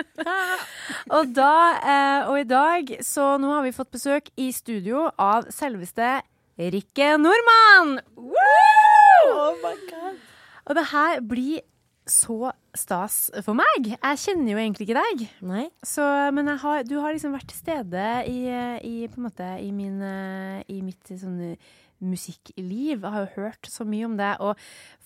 og 1.16 1.32
da, 1.36 1.54
eh, 1.80 2.28
og 2.28 2.36
i 2.42 2.48
dag, 2.48 2.92
så 3.04 3.32
nå 3.40 3.54
har 3.54 3.64
vi 3.64 3.74
fått 3.76 3.94
besøk 3.96 4.28
i 4.36 4.50
studio 4.52 5.08
av 5.16 5.48
selveste 5.54 6.18
Rikke 6.60 7.14
Nordmann! 7.16 7.96
Woo! 8.20 9.56
Og 10.68 10.76
det 10.76 10.84
her 10.92 11.24
blir 11.24 11.62
så 12.10 12.52
stas 12.76 13.28
for 13.44 13.56
meg. 13.58 13.92
Jeg 13.94 14.22
kjenner 14.24 14.52
jo 14.52 14.60
egentlig 14.60 14.88
ikke 14.88 15.00
deg. 15.00 15.26
Nei. 15.46 15.66
Så, 15.86 16.04
men 16.34 16.50
har, 16.62 16.82
du 16.86 16.96
har 17.00 17.14
liksom 17.14 17.34
vært 17.34 17.50
til 17.50 17.60
stede 17.60 18.08
i, 18.30 18.40
i, 18.86 18.96
måte, 19.20 19.46
i, 19.62 19.70
min, 19.74 20.00
eh, 20.04 20.60
i 20.70 20.80
mitt 20.84 21.10
sånn 21.10 21.38
eh, 21.52 21.70
musikkliv. 22.00 23.00
Jeg 23.00 23.14
har 23.14 23.26
jo 23.26 23.42
hørt 23.44 23.70
så 23.70 23.86
mye 23.88 24.08
om 24.08 24.16
det 24.18 24.32
og 24.42 24.60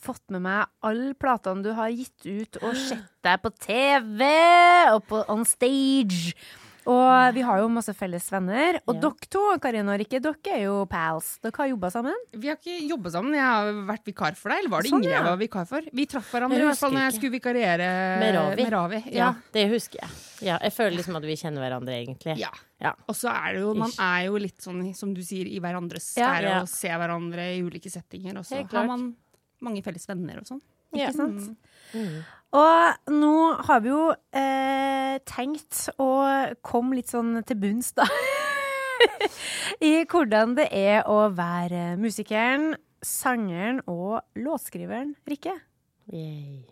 fått 0.05 0.23
med 0.35 0.45
meg 0.47 0.71
alle 0.85 1.15
platene 1.19 1.65
du 1.65 1.73
har 1.77 1.93
gitt 1.93 2.27
ut, 2.27 2.61
og 2.63 2.77
sett 2.79 3.11
deg 3.25 3.41
på 3.43 3.53
TV 3.65 4.29
og 4.95 5.03
på 5.11 5.25
on 5.33 5.47
stage. 5.49 6.35
Og 6.87 7.35
vi 7.35 7.41
har 7.41 7.61
jo 7.63 7.69
masse 7.73 7.95
felles 7.97 8.27
venner. 8.31 8.77
Og 8.87 8.95
Ja. 8.97 9.01
dere 9.01 9.29
to, 9.31 9.43
Karin 9.59 9.89
og 9.89 9.99
Rikke, 9.99 10.21
dere 10.21 10.37
er 10.53 10.63
jo 10.65 10.85
pals. 10.87 11.39
Dere 11.41 11.53
har 11.57 11.69
jobba 11.69 11.91
sammen. 11.91 12.15
Vi 12.33 12.49
har 12.49 12.57
ikke 12.57 12.89
jobba 12.91 13.11
sammen, 13.11 13.33
jeg 13.33 13.41
har 13.41 13.73
vært 13.89 14.05
vikar 14.05 14.37
for 14.37 14.51
deg. 14.51 14.59
Eller 14.59 14.71
var 14.71 14.83
det 14.83 14.91
Sånn, 14.91 15.01
Ingrid 15.03 15.11
ja. 15.11 15.23
jeg 15.23 15.25
var 15.25 15.37
vikar 15.41 15.67
for? 15.67 15.81
Vi 15.93 16.07
traff 16.07 16.31
hverandre 16.31 16.59
i 16.61 16.67
hvert 16.69 16.77
fall 16.79 16.93
når 16.93 17.11
jeg 17.11 17.15
skulle 17.21 17.35
vikariere 17.41 17.89
Med 18.21 18.35
Ravi. 18.35 18.63
Med 18.63 18.73
Ravi. 18.73 19.03
Ja, 19.07 19.17
Ja. 19.17 19.35
det 19.53 19.71
husker 19.71 19.99
jeg. 20.03 20.11
Ja, 20.43 20.59
jeg 20.61 20.73
føler 20.73 20.97
liksom 20.99 21.17
at 21.17 21.23
vi 21.23 21.37
kjenner 21.37 21.61
hverandre, 21.65 21.95
egentlig. 22.05 22.37
Ja. 22.39 22.51
Ja. 22.81 22.93
Og 23.09 23.15
så 23.15 23.31
er 23.33 23.55
det 23.55 23.61
jo, 23.63 23.73
man 23.75 23.91
er 23.99 24.27
jo 24.27 24.37
litt 24.37 24.59
sånn, 24.61 24.95
som 24.95 25.15
du 25.15 25.23
sier, 25.23 25.47
i 25.47 25.59
hverandres 25.61 26.15
sfære 26.15 26.43
Ja. 26.43 26.61
og 26.61 26.69
ser 26.69 26.99
hverandre 26.99 27.57
i 27.57 27.63
ulike 27.63 27.89
settinger. 27.91 28.37
Og 28.37 28.45
så 28.45 28.61
har 28.71 28.87
man 28.87 29.15
mange 29.63 29.83
felles 29.83 30.07
venner 30.07 30.37
og 30.39 30.45
sånn. 30.45 30.61
Ja. 30.93 31.09
Ikke 31.09 31.17
sant? 31.17 31.57
Mm. 31.95 32.25
Og 32.55 33.11
nå 33.11 33.35
har 33.67 33.81
vi 33.83 33.91
jo 33.91 34.03
eh, 34.37 35.17
tenkt 35.27 35.89
å 35.99 36.11
komme 36.63 37.01
litt 37.01 37.11
sånn 37.11 37.41
til 37.47 37.59
bunns, 37.59 37.91
da. 37.99 38.07
I 39.85 40.05
hvordan 40.07 40.55
det 40.59 40.69
er 40.71 41.03
å 41.11 41.27
være 41.35 41.97
musikeren, 42.01 42.77
sangeren 43.05 43.83
og 43.91 44.23
låtskriveren 44.39 45.17
Rikke. 45.29 45.57
Yay. 46.15 46.63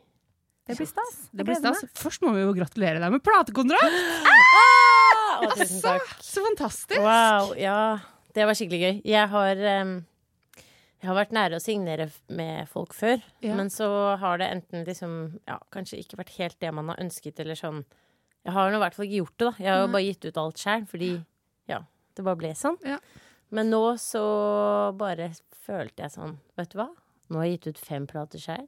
Det 0.63 0.77
blir 0.79 0.87
stas. 0.87 1.17
Det 1.35 1.45
blir 1.45 1.59
stas. 1.59 1.83
Først 1.99 2.23
må 2.23 2.31
vi 2.37 2.45
jo 2.45 2.55
gratulere 2.55 3.03
deg 3.03 3.11
med 3.13 3.25
platekontrakt! 3.27 3.99
Å, 5.43 5.49
tusen 5.59 5.83
takk. 5.83 6.13
Så 6.23 6.45
fantastisk! 6.47 7.01
Wow, 7.03 7.51
ja. 7.59 7.99
Det 8.33 8.47
var 8.47 8.57
skikkelig 8.57 8.81
gøy. 8.85 9.01
Jeg 9.11 9.29
har, 9.35 9.63
em, 9.75 9.97
jeg 11.03 11.09
har 11.11 11.17
vært 11.19 11.33
nære 11.35 11.59
å 11.59 11.63
signere 11.63 12.07
med 12.31 12.69
folk 12.71 12.95
før, 12.95 13.21
Ja. 13.43 13.57
men 13.59 13.69
så 13.75 14.17
har 14.23 14.39
det 14.39 14.47
enten 14.53 14.85
liksom 14.87 15.41
ja, 15.49 15.59
kanskje 15.75 15.99
ikke 15.99 16.17
vært 16.21 16.37
helt 16.39 16.59
det 16.63 16.71
man 16.73 16.89
har 16.93 16.97
ønsket, 17.03 17.41
eller 17.43 17.59
sånn 17.59 17.85
Jeg 18.45 18.53
har 18.55 18.71
nå 18.73 18.77
i 18.79 18.83
hvert 18.83 18.95
fall 18.95 19.07
ikke 19.07 19.21
gjort 19.21 19.37
det, 19.39 19.47
da. 19.47 19.53
Jeg 19.63 19.71
har 19.73 19.81
jo 19.87 19.93
bare 19.93 20.07
gitt 20.09 20.25
ut 20.27 20.39
alt 20.43 20.57
sjøl, 20.59 20.87
fordi 20.91 21.11
ja, 21.69 21.77
det 22.17 22.25
bare 22.27 22.37
ble 22.41 22.49
sånn. 22.59 22.79
Ja. 22.83 22.97
Men 23.55 23.71
nå 23.71 23.83
så 24.03 24.23
bare 24.99 25.29
følte 25.67 26.03
jeg 26.03 26.11
sånn, 26.17 26.39
vet 26.59 26.71
du 26.73 26.79
hva? 26.81 26.89
Nå 27.31 27.39
har 27.39 27.45
jeg 27.47 27.61
gitt 27.61 27.69
ut 27.77 27.79
fem 27.87 28.07
plater 28.11 28.39
sjøl. 28.43 28.67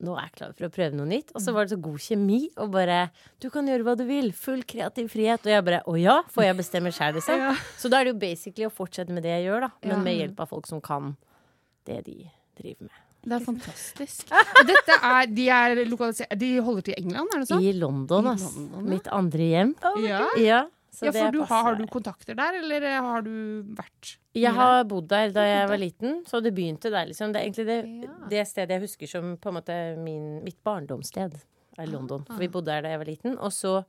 nå 0.00 0.12
er 0.16 0.26
jeg 0.26 0.32
klar 0.36 0.52
for 0.56 0.66
å 0.66 0.72
prøve 0.72 0.96
noe 0.96 1.06
nytt. 1.08 1.30
Og 1.34 1.40
så 1.44 1.52
var 1.56 1.64
det 1.64 1.72
så 1.76 1.80
god 1.80 2.00
kjemi, 2.04 2.40
og 2.56 2.70
bare 2.72 3.10
Du 3.40 3.48
kan 3.50 3.66
gjøre 3.68 3.84
hva 3.84 3.94
du 3.96 4.04
vil. 4.08 4.32
Full 4.32 4.62
kreativ 4.64 5.08
frihet. 5.12 5.40
Og 5.44 5.52
jeg 5.52 5.64
bare 5.64 5.82
Å 5.86 5.94
ja, 6.00 6.16
får 6.32 6.44
jeg 6.44 6.56
bestemme 6.56 6.92
sjæl, 6.92 7.14
liksom? 7.16 7.56
Så 7.80 7.88
da 7.92 8.00
er 8.00 8.04
det 8.04 8.12
jo 8.14 8.18
basically 8.20 8.66
å 8.68 8.72
fortsette 8.72 9.12
med 9.12 9.22
det 9.24 9.32
jeg 9.38 9.46
gjør, 9.50 9.60
da. 9.68 9.70
Men 9.82 9.96
Ja. 9.96 10.02
med 10.04 10.16
hjelp 10.20 10.40
av 10.40 10.48
folk 10.48 10.66
som 10.66 10.80
kan 10.80 11.16
det 11.86 12.00
de 12.06 12.16
driver 12.60 12.88
med. 12.88 13.02
Det 13.26 13.34
er 13.34 13.42
fantastisk. 13.42 14.28
Dette 14.68 14.96
er, 15.02 15.26
de, 15.34 15.48
er 15.50 15.80
de 16.38 16.50
holder 16.62 16.84
til 16.86 16.94
i 16.94 17.00
England, 17.02 17.32
er 17.34 17.42
det 17.42 17.48
sånn? 17.50 17.64
I 17.66 17.72
London, 17.74 18.28
I 18.28 18.34
ass. 18.36 18.44
London, 18.54 18.84
ja. 18.84 18.90
Mitt 18.92 19.08
andre 19.16 19.48
hjem. 19.50 19.72
Ja. 20.04 20.20
Ja, 20.38 20.60
så 20.94 21.08
ja, 21.08 21.12
det 21.12 21.24
for 21.24 21.34
du, 21.34 21.40
har, 21.50 21.64
har 21.66 21.74
du 21.80 21.82
kontakter 21.90 22.38
der, 22.38 22.60
eller 22.62 22.86
har 22.94 23.26
du 23.26 23.32
vært 23.76 24.12
Jeg 24.38 24.54
har 24.56 24.84
bodd 24.88 25.10
der 25.10 25.34
da 25.34 25.42
jeg 25.44 25.66
var 25.72 25.82
liten, 25.82 26.20
så 26.30 26.38
det 26.44 26.54
begynte 26.56 26.92
der, 26.94 27.10
liksom. 27.10 27.34
Det 27.34 27.42
er 27.42 27.48
egentlig 27.48 27.66
det, 27.66 27.78
Ja. 28.06 28.14
det 28.30 28.46
stedet 28.48 28.76
jeg 28.78 28.84
husker 28.86 29.10
som 29.16 29.34
på 29.42 29.50
en 29.50 29.58
måte 29.58 29.76
min, 29.98 30.28
mitt 30.46 30.62
barndomssted, 30.64 31.34
er 31.76 31.90
London. 31.90 32.22
For 32.30 32.38
vi 32.40 32.48
bodde 32.48 32.70
der 32.70 32.86
da 32.86 32.94
jeg 32.94 33.02
var 33.02 33.10
liten. 33.10 33.34
Og 33.42 33.50
så 33.52 33.80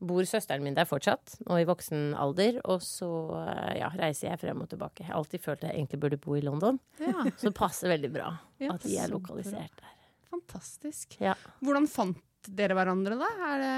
bor 0.00 0.24
søsteren 0.24 0.62
min 0.64 0.74
der 0.76 0.86
fortsatt, 0.88 1.34
og 1.46 1.60
i 1.60 1.66
voksen 1.68 2.14
alder. 2.16 2.56
Og 2.64 2.80
så 2.84 3.08
eh, 3.42 3.78
ja, 3.82 3.90
reiser 4.00 4.30
jeg 4.30 4.40
frem 4.40 4.62
og 4.64 4.70
tilbake. 4.72 5.02
Jeg 5.04 5.10
har 5.12 5.18
alltid 5.20 5.42
følt 5.44 5.66
jeg 5.66 5.76
egentlig 5.76 6.00
burde 6.00 6.18
bo 6.22 6.36
i 6.38 6.44
London. 6.44 6.80
Ja, 7.02 7.12
Så 7.36 7.50
det 7.50 7.54
passer 7.58 7.92
veldig 7.92 8.10
bra 8.14 8.30
Ja, 8.62 8.72
at 8.74 8.86
de 8.86 8.96
er 8.96 9.12
lokalisert 9.12 9.76
der. 9.82 9.94
fantastisk. 10.32 11.18
Ja. 11.20 11.34
Hvordan 11.60 11.88
fant 11.90 12.18
dere 12.56 12.72
hverandre, 12.78 13.18
da? 13.20 13.28
Er 13.50 13.60
det 13.60 13.74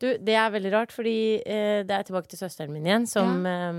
Du, 0.00 0.06
det 0.24 0.34
er 0.34 0.50
veldig 0.50 0.70
rart, 0.72 0.92
fordi 0.96 1.12
eh, 1.44 1.82
det 1.86 1.94
er 1.94 2.06
tilbake 2.08 2.26
til 2.32 2.40
søsteren 2.40 2.72
min 2.74 2.86
igjen, 2.88 3.06
som 3.06 3.44
eh, 3.46 3.76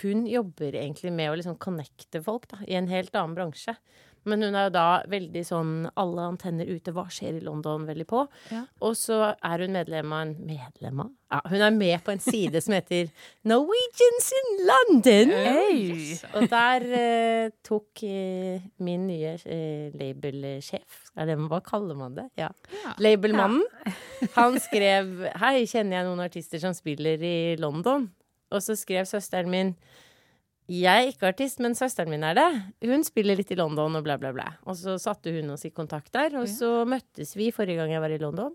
Hun 0.00 0.22
jobber 0.30 0.72
egentlig 0.78 1.12
med 1.12 1.32
å 1.32 1.36
liksom 1.36 1.58
connecte 1.60 2.22
folk, 2.24 2.46
da, 2.48 2.62
i 2.64 2.78
en 2.78 2.88
helt 2.88 3.12
annen 3.18 3.34
bransje. 3.36 3.74
Men 4.28 4.44
hun 4.44 4.56
er 4.56 4.68
jo 4.68 4.74
da 4.74 4.86
veldig 5.10 5.44
sånn 5.46 5.72
alle 5.98 6.26
antenner 6.32 6.68
ute, 6.68 6.92
hva 6.96 7.06
skjer 7.12 7.38
i 7.38 7.44
London, 7.44 7.86
veldig 7.88 8.06
på. 8.08 8.24
Ja. 8.52 8.64
Og 8.84 8.96
så 8.98 9.32
er 9.34 9.64
hun 9.64 9.76
medlem 9.76 10.12
av 10.14 10.26
en 10.26 10.34
Medlem 10.48 11.02
av? 11.02 11.14
Ja, 11.28 11.42
hun 11.50 11.60
er 11.60 11.74
med 11.76 12.00
på 12.06 12.12
en 12.14 12.22
side 12.24 12.60
som 12.64 12.72
heter 12.72 13.10
Norwegians 13.48 14.28
in 14.38 14.50
London. 14.68 15.32
Hey. 15.44 16.16
Og 16.38 16.46
der 16.48 16.86
eh, 17.00 17.50
tok 17.66 18.02
eh, 18.06 18.64
min 18.84 19.04
nye 19.10 19.34
eh, 19.44 19.92
labelsjef 19.98 21.10
Hva 21.12 21.60
kaller 21.66 21.98
man 21.98 22.16
det? 22.16 22.28
Ja. 22.40 22.48
Ja. 22.72 22.94
Labelmannen. 23.02 23.64
Han 24.38 24.56
skrev 24.62 25.26
Hei, 25.42 25.66
kjenner 25.68 26.00
jeg 26.00 26.08
noen 26.08 26.24
artister 26.24 26.62
som 26.62 26.76
spiller 26.76 27.20
i 27.20 27.38
London? 27.60 28.08
Og 28.48 28.64
så 28.64 28.76
skrev 28.78 29.04
søsteren 29.08 29.52
min 29.52 29.74
Jeg 30.68 31.06
er 31.06 31.08
ikke 31.08 31.30
artist, 31.30 31.62
men 31.64 31.72
søsteren 31.76 32.10
min 32.12 32.24
er 32.28 32.36
det. 32.36 32.48
Hun 32.84 33.04
spiller 33.06 33.38
litt 33.38 33.50
i 33.54 33.56
London 33.56 33.96
og 33.96 34.04
bla, 34.04 34.18
bla, 34.20 34.34
bla. 34.36 34.50
Og 34.68 34.76
så 34.76 34.98
satte 35.00 35.32
hun 35.32 35.54
oss 35.54 35.64
i 35.64 35.72
kontakt 35.72 36.12
der, 36.12 36.36
og 36.36 36.48
så 36.52 36.82
møttes 36.88 37.32
vi 37.38 37.48
forrige 37.56 37.80
gang 37.80 37.94
jeg 37.94 38.02
var 38.04 38.12
i 38.12 38.20
London. 38.20 38.52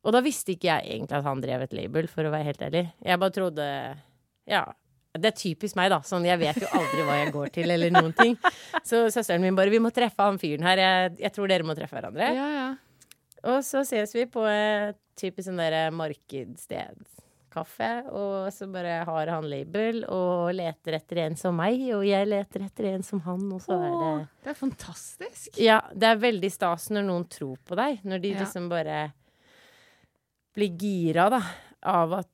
Og 0.00 0.14
da 0.16 0.22
visste 0.24 0.54
ikke 0.54 0.70
jeg 0.70 0.94
egentlig 0.94 1.18
at 1.18 1.26
han 1.28 1.42
drev 1.44 1.66
et 1.66 1.74
label, 1.76 2.08
for 2.08 2.24
å 2.24 2.32
være 2.32 2.48
helt 2.48 2.62
ærlig. 2.64 2.86
Jeg 3.04 3.20
bare 3.20 3.36
trodde 3.36 3.66
Ja. 4.48 4.64
Det 5.10 5.26
er 5.26 5.34
typisk 5.34 5.74
meg, 5.74 5.88
da. 5.90 5.98
Sånn, 6.06 6.22
jeg 6.22 6.38
vet 6.38 6.60
jo 6.62 6.68
aldri 6.70 7.02
hva 7.02 7.16
jeg 7.18 7.32
går 7.34 7.48
til, 7.50 7.70
eller 7.74 7.90
noen 7.90 8.12
ting. 8.14 8.36
Så 8.86 9.08
søsteren 9.10 9.42
min 9.42 9.56
bare 9.58 9.68
'Vi 9.68 9.80
må 9.82 9.90
treffe 9.90 10.22
han 10.22 10.38
fyren 10.38 10.62
her. 10.62 10.78
Jeg, 10.78 11.16
jeg 11.18 11.32
tror 11.34 11.48
dere 11.50 11.66
må 11.66 11.74
treffe 11.74 11.98
hverandre'. 11.98 12.30
Ja, 12.30 12.46
ja. 12.54 12.68
Og 13.42 13.64
så 13.66 13.82
ses 13.84 14.14
vi 14.14 14.24
på 14.30 14.44
et 14.46 14.96
typisk 15.18 15.48
sånn 15.48 15.58
der 15.58 15.90
markedssted. 15.90 16.94
Kaffe, 17.50 17.88
og 18.14 18.48
så 18.54 18.68
bare 18.72 19.00
har 19.04 19.26
han 19.34 19.46
label 19.50 20.04
og 20.08 20.52
leter 20.54 20.96
etter 21.00 21.18
en 21.26 21.36
som 21.36 21.56
meg, 21.58 21.80
og 21.96 22.04
jeg 22.06 22.28
leter 22.30 22.64
etter 22.66 22.88
en 22.94 23.02
som 23.06 23.20
han, 23.26 23.42
og 23.52 23.60
så 23.64 23.76
er 23.76 23.94
det 24.00 24.28
Det 24.46 24.52
er 24.54 24.58
fantastisk. 24.60 25.48
Ja, 25.60 25.80
det 25.94 26.08
er 26.12 26.22
veldig 26.22 26.50
stas 26.54 26.88
når 26.94 27.06
noen 27.10 27.26
tror 27.28 27.58
på 27.66 27.76
deg. 27.80 28.00
Når 28.04 28.22
de 28.22 28.32
Ja. 28.34 28.38
liksom 28.44 28.68
bare 28.70 29.12
blir 30.56 30.76
gira, 30.78 31.28
da, 31.30 31.42
av 31.82 32.12
at 32.20 32.28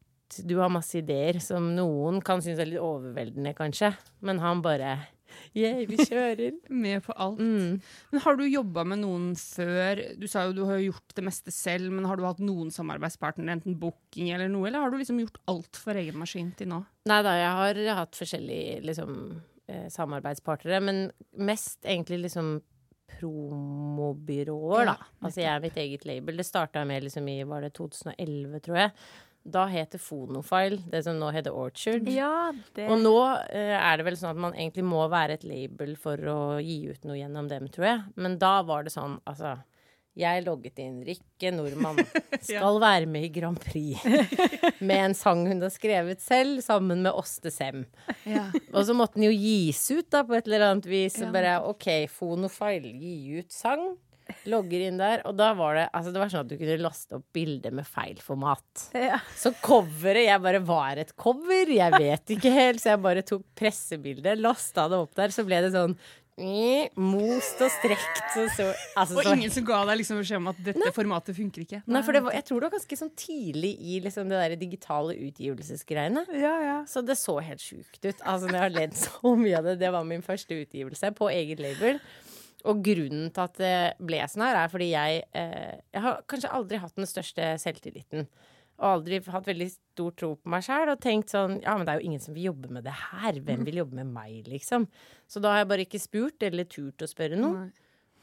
du 0.44 0.56
har 0.58 0.68
masse 0.72 0.96
ideer 0.98 1.38
som 1.40 1.68
noen 1.76 2.20
kan 2.24 2.40
synes 2.42 2.58
er 2.58 2.66
litt 2.66 2.82
overveldende, 2.82 3.54
kanskje. 3.54 3.92
Men 4.20 4.38
han 4.42 4.62
bare 4.64 4.96
Yeah, 5.56 5.82
vi 5.88 5.98
kjører. 6.00 6.58
Med 6.84 7.04
på 7.06 7.16
alt. 7.16 7.40
Mm. 7.40 7.80
Men 8.12 8.24
har 8.24 8.38
du 8.38 8.44
jobba 8.46 8.84
med 8.88 9.02
noen 9.02 9.32
før? 9.38 10.02
Du 10.20 10.26
sa 10.30 10.46
jo 10.46 10.54
du 10.56 10.62
har 10.68 10.82
gjort 10.82 11.16
det 11.16 11.26
meste 11.26 11.54
selv, 11.54 11.90
men 11.94 12.06
har 12.08 12.18
du 12.18 12.26
hatt 12.26 12.42
noen 12.44 12.70
samarbeidspartnere, 12.74 13.58
enten 13.58 13.78
booking 13.80 14.30
eller 14.34 14.50
noe, 14.52 14.68
eller 14.68 14.84
har 14.84 14.92
du 14.92 15.00
liksom 15.00 15.20
gjort 15.22 15.40
alt 15.50 15.80
for 15.80 15.98
egen 15.98 16.18
maskin 16.20 16.52
til 16.58 16.70
nå? 16.72 16.82
Nei 17.10 17.20
da, 17.26 17.36
jeg 17.38 17.52
har 17.60 17.82
hatt 18.00 18.18
forskjellige 18.18 18.80
liksom, 18.86 19.12
eh, 19.70 19.86
samarbeidspartnere, 19.94 20.80
men 20.84 21.04
mest 21.38 21.86
egentlig 21.86 22.24
liksom 22.26 22.56
promobyråer, 23.16 24.88
da. 24.88 24.96
Ja, 24.98 25.12
altså 25.22 25.42
jeg 25.42 25.50
er 25.52 25.62
mitt 25.62 25.78
eget 25.80 26.06
label. 26.08 26.40
Det 26.40 26.46
starta 26.46 26.82
med 26.88 27.06
liksom 27.06 27.28
i 27.30 27.38
var 27.48 27.62
det 27.62 27.72
2011, 27.78 28.60
tror 28.66 28.80
jeg. 28.80 28.92
Da 29.46 29.66
het 29.70 29.92
det 29.94 30.00
Fonofile, 30.02 30.80
det 30.90 31.04
som 31.06 31.18
nå 31.20 31.28
heter 31.34 31.54
Orchard. 31.54 32.08
Ja, 32.10 32.50
det 32.74 32.88
Og 32.90 32.98
nå 33.02 33.14
eh, 33.46 33.76
er 33.76 33.98
det 33.98 34.06
vel 34.08 34.18
sånn 34.18 34.32
at 34.32 34.42
man 34.42 34.56
egentlig 34.56 34.82
må 34.86 35.04
være 35.12 35.38
et 35.38 35.46
label 35.46 35.94
for 36.00 36.18
å 36.32 36.40
gi 36.58 36.80
ut 36.90 37.06
noe 37.06 37.18
gjennom 37.20 37.48
dem, 37.50 37.68
tror 37.70 37.86
jeg. 37.92 38.04
Men 38.18 38.38
da 38.42 38.58
var 38.66 38.86
det 38.86 38.94
sånn, 38.96 39.20
altså 39.28 39.56
Jeg 40.16 40.46
logget 40.46 40.80
inn 40.80 41.02
Rikke 41.04 41.50
Nordmann 41.52 42.00
skal 42.48 42.80
være 42.80 43.06
med 43.10 43.26
i 43.28 43.32
Grand 43.34 43.60
Prix 43.60 44.00
med 44.88 44.96
en 44.96 45.14
sang 45.14 45.44
hun 45.46 45.60
har 45.62 45.74
skrevet 45.74 46.24
selv, 46.24 46.62
sammen 46.64 47.04
med 47.04 47.12
Åste 47.12 47.52
Sem. 47.52 47.84
Ja. 48.24 48.48
Og 48.72 48.88
så 48.88 48.96
måtte 48.96 49.20
den 49.20 49.28
jo 49.28 49.36
gis 49.36 49.84
ut 49.92 50.08
da, 50.10 50.24
på 50.26 50.38
et 50.38 50.48
eller 50.48 50.70
annet 50.70 50.88
vis. 50.90 51.20
Ja. 51.22 51.30
bare 51.34 51.60
OK, 51.68 51.90
Fonofile, 52.10 52.90
gi 52.96 53.38
ut 53.38 53.52
sang. 53.54 53.92
Logger 54.50 54.86
inn 54.88 55.00
der. 55.00 55.22
Og 55.28 55.36
da 55.38 55.52
var 55.58 55.78
det 55.78 55.86
altså 55.94 56.12
det 56.14 56.22
var 56.22 56.32
sånn 56.32 56.44
at 56.46 56.50
du 56.50 56.56
kunne 56.58 56.76
laste 56.82 57.18
opp 57.18 57.26
bilder 57.36 57.74
med 57.78 57.88
feil 57.88 58.20
format. 58.22 58.88
ja. 58.96 59.20
Så 59.36 59.54
coveret 59.62 60.26
Jeg 60.26 60.42
bare 60.42 60.60
var 60.66 61.00
et 61.02 61.14
cover, 61.18 61.70
jeg 61.70 61.98
vet 61.98 62.36
ikke 62.36 62.52
helt. 62.54 62.82
Så 62.82 62.94
jeg 62.94 63.02
bare 63.04 63.24
tok 63.26 63.46
pressebildet, 63.58 64.38
lasta 64.42 64.88
det 64.90 65.02
opp 65.06 65.16
der, 65.18 65.34
så 65.34 65.46
ble 65.46 65.62
det 65.66 65.74
sånn 65.76 65.96
Most 66.36 67.62
og 67.64 67.70
strekt. 67.72 68.18
Så, 68.34 68.42
så, 68.52 68.64
altså, 68.92 69.16
Og 69.16 69.24
så, 69.24 69.32
ingen 69.32 69.52
som 69.52 69.64
ga 69.64 69.78
deg 69.88 70.02
liksom 70.02 70.18
beskjed 70.20 70.42
om 70.42 70.50
at 70.50 70.58
dette 70.66 70.90
formatet 70.92 71.36
funker 71.38 71.64
ikke? 71.64 71.78
Nei, 71.88 72.02
for 72.04 72.12
det 72.12 72.20
var, 72.26 72.34
jeg 72.36 72.44
tror 72.44 72.60
det 72.60 72.68
var 72.68 72.74
ganske 72.76 72.98
sånn 73.00 73.12
tidlig 73.16 73.72
i 73.80 73.96
liksom 74.04 74.28
det 74.28 74.42
der 74.42 74.56
digitale 74.60 75.16
utgivelsesgreiene. 75.16 76.26
ja, 76.36 76.52
ja. 76.66 76.76
Så 76.84 77.00
det 77.00 77.16
så 77.16 77.38
helt 77.40 77.64
sjukt 77.64 78.02
ut. 78.04 78.20
Altså, 78.20 78.50
når 78.50 78.58
jeg 78.58 78.64
har 78.66 78.76
ledd 78.76 78.98
så 79.00 79.32
mye 79.32 79.56
av 79.62 79.70
det. 79.70 79.78
Det 79.80 79.92
var 79.96 80.04
min 80.12 80.24
første 80.26 80.60
utgivelse 80.60 81.12
på 81.16 81.32
eget 81.32 81.62
label. 81.64 82.02
Og 82.66 82.82
grunnen 82.84 83.30
til 83.34 83.44
at 83.44 83.56
det 83.60 83.78
ble 84.02 84.20
sånn 84.30 84.44
her, 84.46 84.60
er 84.64 84.70
fordi 84.72 84.90
jeg 84.90 85.22
eh, 85.38 85.78
Jeg 85.94 86.04
har 86.04 86.20
kanskje 86.30 86.52
aldri 86.58 86.82
hatt 86.82 86.98
den 86.98 87.08
største 87.08 87.54
selvtilliten. 87.62 88.28
Og 88.76 88.86
aldri 88.90 89.22
hatt 89.32 89.48
veldig 89.48 89.68
stor 89.72 90.12
tro 90.20 90.32
på 90.36 90.52
meg 90.52 90.64
sjæl 90.66 90.90
og 90.92 91.00
tenkt 91.00 91.32
sånn 91.32 91.60
Ja, 91.62 91.76
men 91.76 91.86
det 91.86 91.94
er 91.94 92.02
jo 92.02 92.10
ingen 92.10 92.22
som 92.22 92.36
vil 92.36 92.50
jobbe 92.50 92.72
med 92.74 92.84
det 92.84 92.96
her. 92.96 93.40
Hvem 93.46 93.64
vil 93.68 93.80
jobbe 93.80 94.00
med 94.02 94.12
meg, 94.12 94.50
liksom? 94.50 94.88
Så 95.30 95.40
da 95.42 95.54
har 95.54 95.62
jeg 95.62 95.70
bare 95.72 95.86
ikke 95.86 96.02
spurt 96.02 96.46
eller 96.46 96.68
turt 96.68 97.04
å 97.04 97.10
spørre 97.10 97.38
noen. 97.40 97.70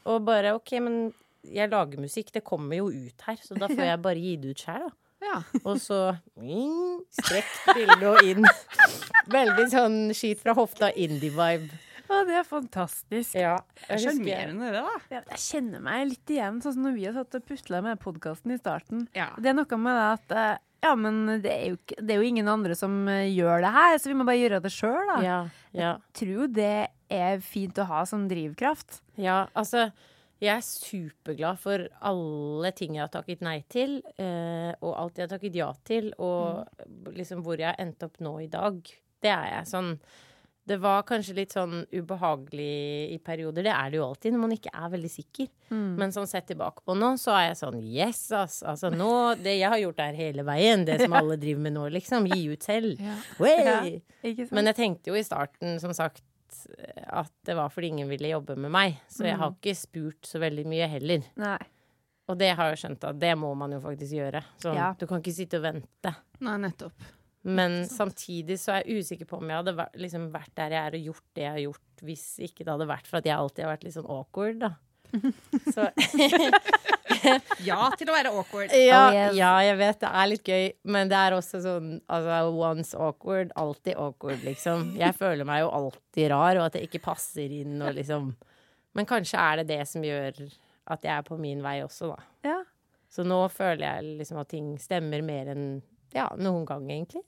Og 0.04 0.20
bare 0.26 0.52
OK, 0.54 0.76
men 0.84 0.98
jeg 1.44 1.72
lager 1.72 2.00
musikk, 2.00 2.30
det 2.32 2.44
kommer 2.44 2.78
jo 2.78 2.90
ut 2.92 3.24
her, 3.26 3.40
så 3.40 3.56
da 3.58 3.68
får 3.72 3.88
jeg 3.90 4.04
bare 4.04 4.22
gi 4.22 4.36
det 4.40 4.52
ut 4.54 4.64
sjæl, 4.66 4.86
da. 4.86 4.94
Ja. 5.24 5.38
Og 5.64 5.78
så 5.80 5.98
mm, 6.36 6.98
strekk 7.16 7.52
bildet 7.72 8.04
og 8.10 8.26
inn. 8.28 8.44
Veldig 9.36 9.64
sånn 9.72 9.98
skit 10.16 10.42
fra 10.42 10.52
hofta, 10.56 10.90
indie-vibe. 10.92 11.72
Å, 12.14 12.20
det 12.28 12.36
er 12.38 12.46
fantastisk. 12.46 13.34
Ja. 13.38 13.56
Sjarmerende, 13.88 14.70
det, 14.74 14.82
da. 14.84 15.22
Jeg 15.32 15.40
kjenner 15.42 15.82
meg 15.84 16.06
litt 16.12 16.34
igjen, 16.34 16.60
sånn 16.62 16.76
som 16.76 16.86
når 16.86 16.96
vi 16.96 17.08
har 17.08 17.16
satt 17.16 17.38
og 17.38 17.48
pusla 17.48 17.82
med 17.84 18.00
podkasten 18.02 18.54
i 18.54 18.60
starten. 18.60 19.04
Ja. 19.16 19.32
Det 19.38 19.50
er 19.50 19.58
noe 19.58 19.80
med 19.80 19.98
det 19.98 20.06
at 20.12 20.34
eh, 20.38 20.62
ja, 20.84 20.94
men 21.00 21.20
det 21.40 21.52
er, 21.52 21.68
jo, 21.72 21.78
det 21.96 22.12
er 22.12 22.20
jo 22.20 22.30
ingen 22.32 22.48
andre 22.50 22.76
som 22.76 22.96
eh, 23.08 23.30
gjør 23.32 23.64
det 23.64 23.74
her, 23.74 23.94
så 24.00 24.10
vi 24.10 24.16
må 24.18 24.26
bare 24.28 24.40
gjøre 24.42 24.64
det 24.64 24.72
sjøl, 24.74 25.04
da. 25.10 25.20
Ja, 25.24 25.38
ja. 25.72 25.92
Jeg 25.94 26.18
tror 26.20 26.50
det 26.54 26.72
er 27.14 27.44
fint 27.44 27.78
å 27.80 27.88
ha 27.88 28.02
som 28.08 28.28
drivkraft. 28.30 29.00
ja, 29.20 29.44
altså 29.54 29.88
jeg 30.42 30.58
er 30.58 30.64
superglad 30.66 31.60
for 31.62 31.86
alle 32.04 32.70
ting 32.76 32.98
jeg 32.98 33.04
har 33.04 33.12
takket 33.12 33.40
nei 33.46 33.58
til, 33.70 34.00
eh, 34.20 34.72
og 34.82 34.92
alt 34.98 35.16
jeg 35.16 35.24
har 35.24 35.32
takket 35.36 35.56
ja 35.56 35.70
til, 35.86 36.10
og 36.20 37.14
liksom 37.14 37.44
hvor 37.46 37.60
jeg 37.60 37.70
har 37.70 37.80
endt 37.80 38.04
opp 38.04 38.18
nå 38.24 38.34
i 38.42 38.50
dag. 38.52 38.80
Det 39.24 39.30
er 39.32 39.46
jeg 39.54 39.70
sånn 39.70 39.94
Det 40.66 40.78
var 40.80 41.02
kanskje 41.04 41.34
litt 41.36 41.52
sånn 41.52 41.82
ubehagelig 41.92 43.12
i 43.12 43.18
perioder. 43.20 43.66
Det 43.66 43.72
er 43.74 43.90
det 43.92 43.98
jo 43.98 44.06
alltid 44.06 44.32
når 44.32 44.40
man 44.46 44.54
ikke 44.56 44.70
er 44.72 44.92
veldig 44.94 45.10
sikker. 45.12 45.48
Men 46.00 46.14
sånn 46.14 46.28
sett 46.30 46.46
tilbake 46.48 46.80
på 46.86 46.94
nå, 46.96 47.10
så 47.20 47.34
er 47.36 47.42
jeg 47.50 47.58
sånn 47.60 47.80
yes, 47.84 48.22
ass. 48.32 48.62
Altså 48.64 48.88
nå 48.94 49.10
Det 49.42 49.58
jeg 49.58 49.68
har 49.68 49.80
gjort 49.82 50.00
er 50.00 50.16
hele 50.16 50.44
veien, 50.46 50.86
det 50.88 51.00
som 51.02 51.12
alle 51.20 51.36
driver 51.40 51.66
med 51.66 51.76
nå, 51.76 51.88
liksom. 51.98 52.28
Gi 52.32 52.46
ut 52.48 52.64
selv. 52.64 52.96
Ja. 53.00 53.16
Ja, 54.24 54.46
Men 54.56 54.70
jeg 54.72 54.78
tenkte 54.78 55.12
jo 55.12 55.18
i 55.20 55.24
starten, 55.26 55.76
som 55.82 55.92
sagt, 55.96 56.24
at 57.04 57.32
det 57.44 57.56
var 57.58 57.68
fordi 57.74 57.90
ingen 57.92 58.08
ville 58.08 58.30
jobbe 58.32 58.56
med 58.56 58.72
meg. 58.72 58.96
Så 59.10 59.26
jeg 59.26 59.36
har 59.40 59.52
ikke 59.52 59.74
spurt 59.76 60.28
så 60.28 60.40
veldig 60.40 60.64
mye 60.70 60.88
heller. 60.88 61.26
Nei. 61.40 61.58
Og 62.30 62.38
det 62.40 62.54
har 62.56 62.70
jeg 62.72 62.80
skjønt 62.80 63.04
at 63.04 63.18
det 63.20 63.34
må 63.36 63.50
man 63.58 63.74
jo 63.76 63.82
faktisk 63.84 64.16
gjøre. 64.16 64.40
Så 64.62 64.72
Ja. 64.72 64.94
Du 64.96 65.06
kan 65.06 65.20
ikke 65.20 65.34
sitte 65.36 65.60
og 65.60 65.66
vente. 65.66 66.14
Nei, 66.40 66.56
nettopp. 66.62 67.04
Men 67.44 67.82
samtidig 67.90 68.56
så 68.62 68.72
er 68.78 68.86
jeg 68.88 69.02
usikker 69.04 69.28
på 69.28 69.36
om 69.36 69.50
jeg 69.52 69.60
hadde 69.60 69.74
vært, 69.76 69.96
liksom 70.00 70.30
vært 70.32 70.54
der 70.56 70.72
jeg 70.72 70.80
er 70.88 70.94
og 70.96 71.08
gjort 71.10 71.26
det 71.36 71.42
jeg 71.44 71.52
har 71.52 71.62
gjort, 71.66 72.04
hvis 72.08 72.24
ikke 72.46 72.64
det 72.64 72.72
hadde 72.72 72.86
vært 72.88 73.10
for 73.10 73.20
at 73.20 73.28
jeg 73.28 73.36
alltid 73.36 73.64
har 73.66 73.74
vært 73.74 73.84
litt 73.84 73.96
sånn 73.98 74.08
awkward, 74.14 74.62
da. 74.64 74.72
Så 75.70 75.84
Ja 77.64 77.86
til 77.94 78.10
å 78.10 78.14
være 78.16 78.32
awkward. 78.32 78.72
Ja, 78.88 79.02
Oh, 79.04 79.14
yes. 79.14 79.36
ja, 79.38 79.52
jeg 79.64 79.76
vet 79.80 80.00
det 80.02 80.10
er 80.10 80.30
litt 80.30 80.48
gøy, 80.50 80.64
men 80.96 81.10
det 81.12 81.20
er 81.20 81.36
også 81.36 81.60
sånn 81.64 81.90
altså, 82.12 82.40
once 82.64 82.98
awkward, 82.98 83.52
alltid 83.60 83.98
awkward, 84.00 84.42
liksom. 84.46 84.94
Jeg 85.00 85.16
føler 85.18 85.46
meg 85.48 85.62
jo 85.64 85.70
alltid 85.78 86.30
rar, 86.32 86.60
og 86.60 86.68
at 86.68 86.78
jeg 86.78 86.88
ikke 86.88 87.04
passer 87.10 87.52
inn 87.60 87.76
og 87.84 87.94
liksom 87.98 88.32
Men 88.94 89.08
kanskje 89.10 89.40
er 89.42 89.60
det 89.60 89.68
det 89.72 89.80
som 89.90 90.04
gjør 90.06 90.36
at 90.94 91.02
jeg 91.06 91.10
er 91.16 91.24
på 91.26 91.36
min 91.40 91.62
vei 91.64 91.80
også, 91.82 92.12
da. 92.12 92.20
Ja. 92.46 92.60
Så 93.10 93.24
nå 93.26 93.40
føler 93.50 93.82
jeg 93.86 94.18
liksom 94.20 94.38
at 94.42 94.50
ting 94.52 94.74
stemmer 94.78 95.22
mer 95.24 95.50
enn 95.54 95.64
ja, 96.14 96.28
noen 96.38 96.62
gang, 96.68 96.84
egentlig. 96.90 97.24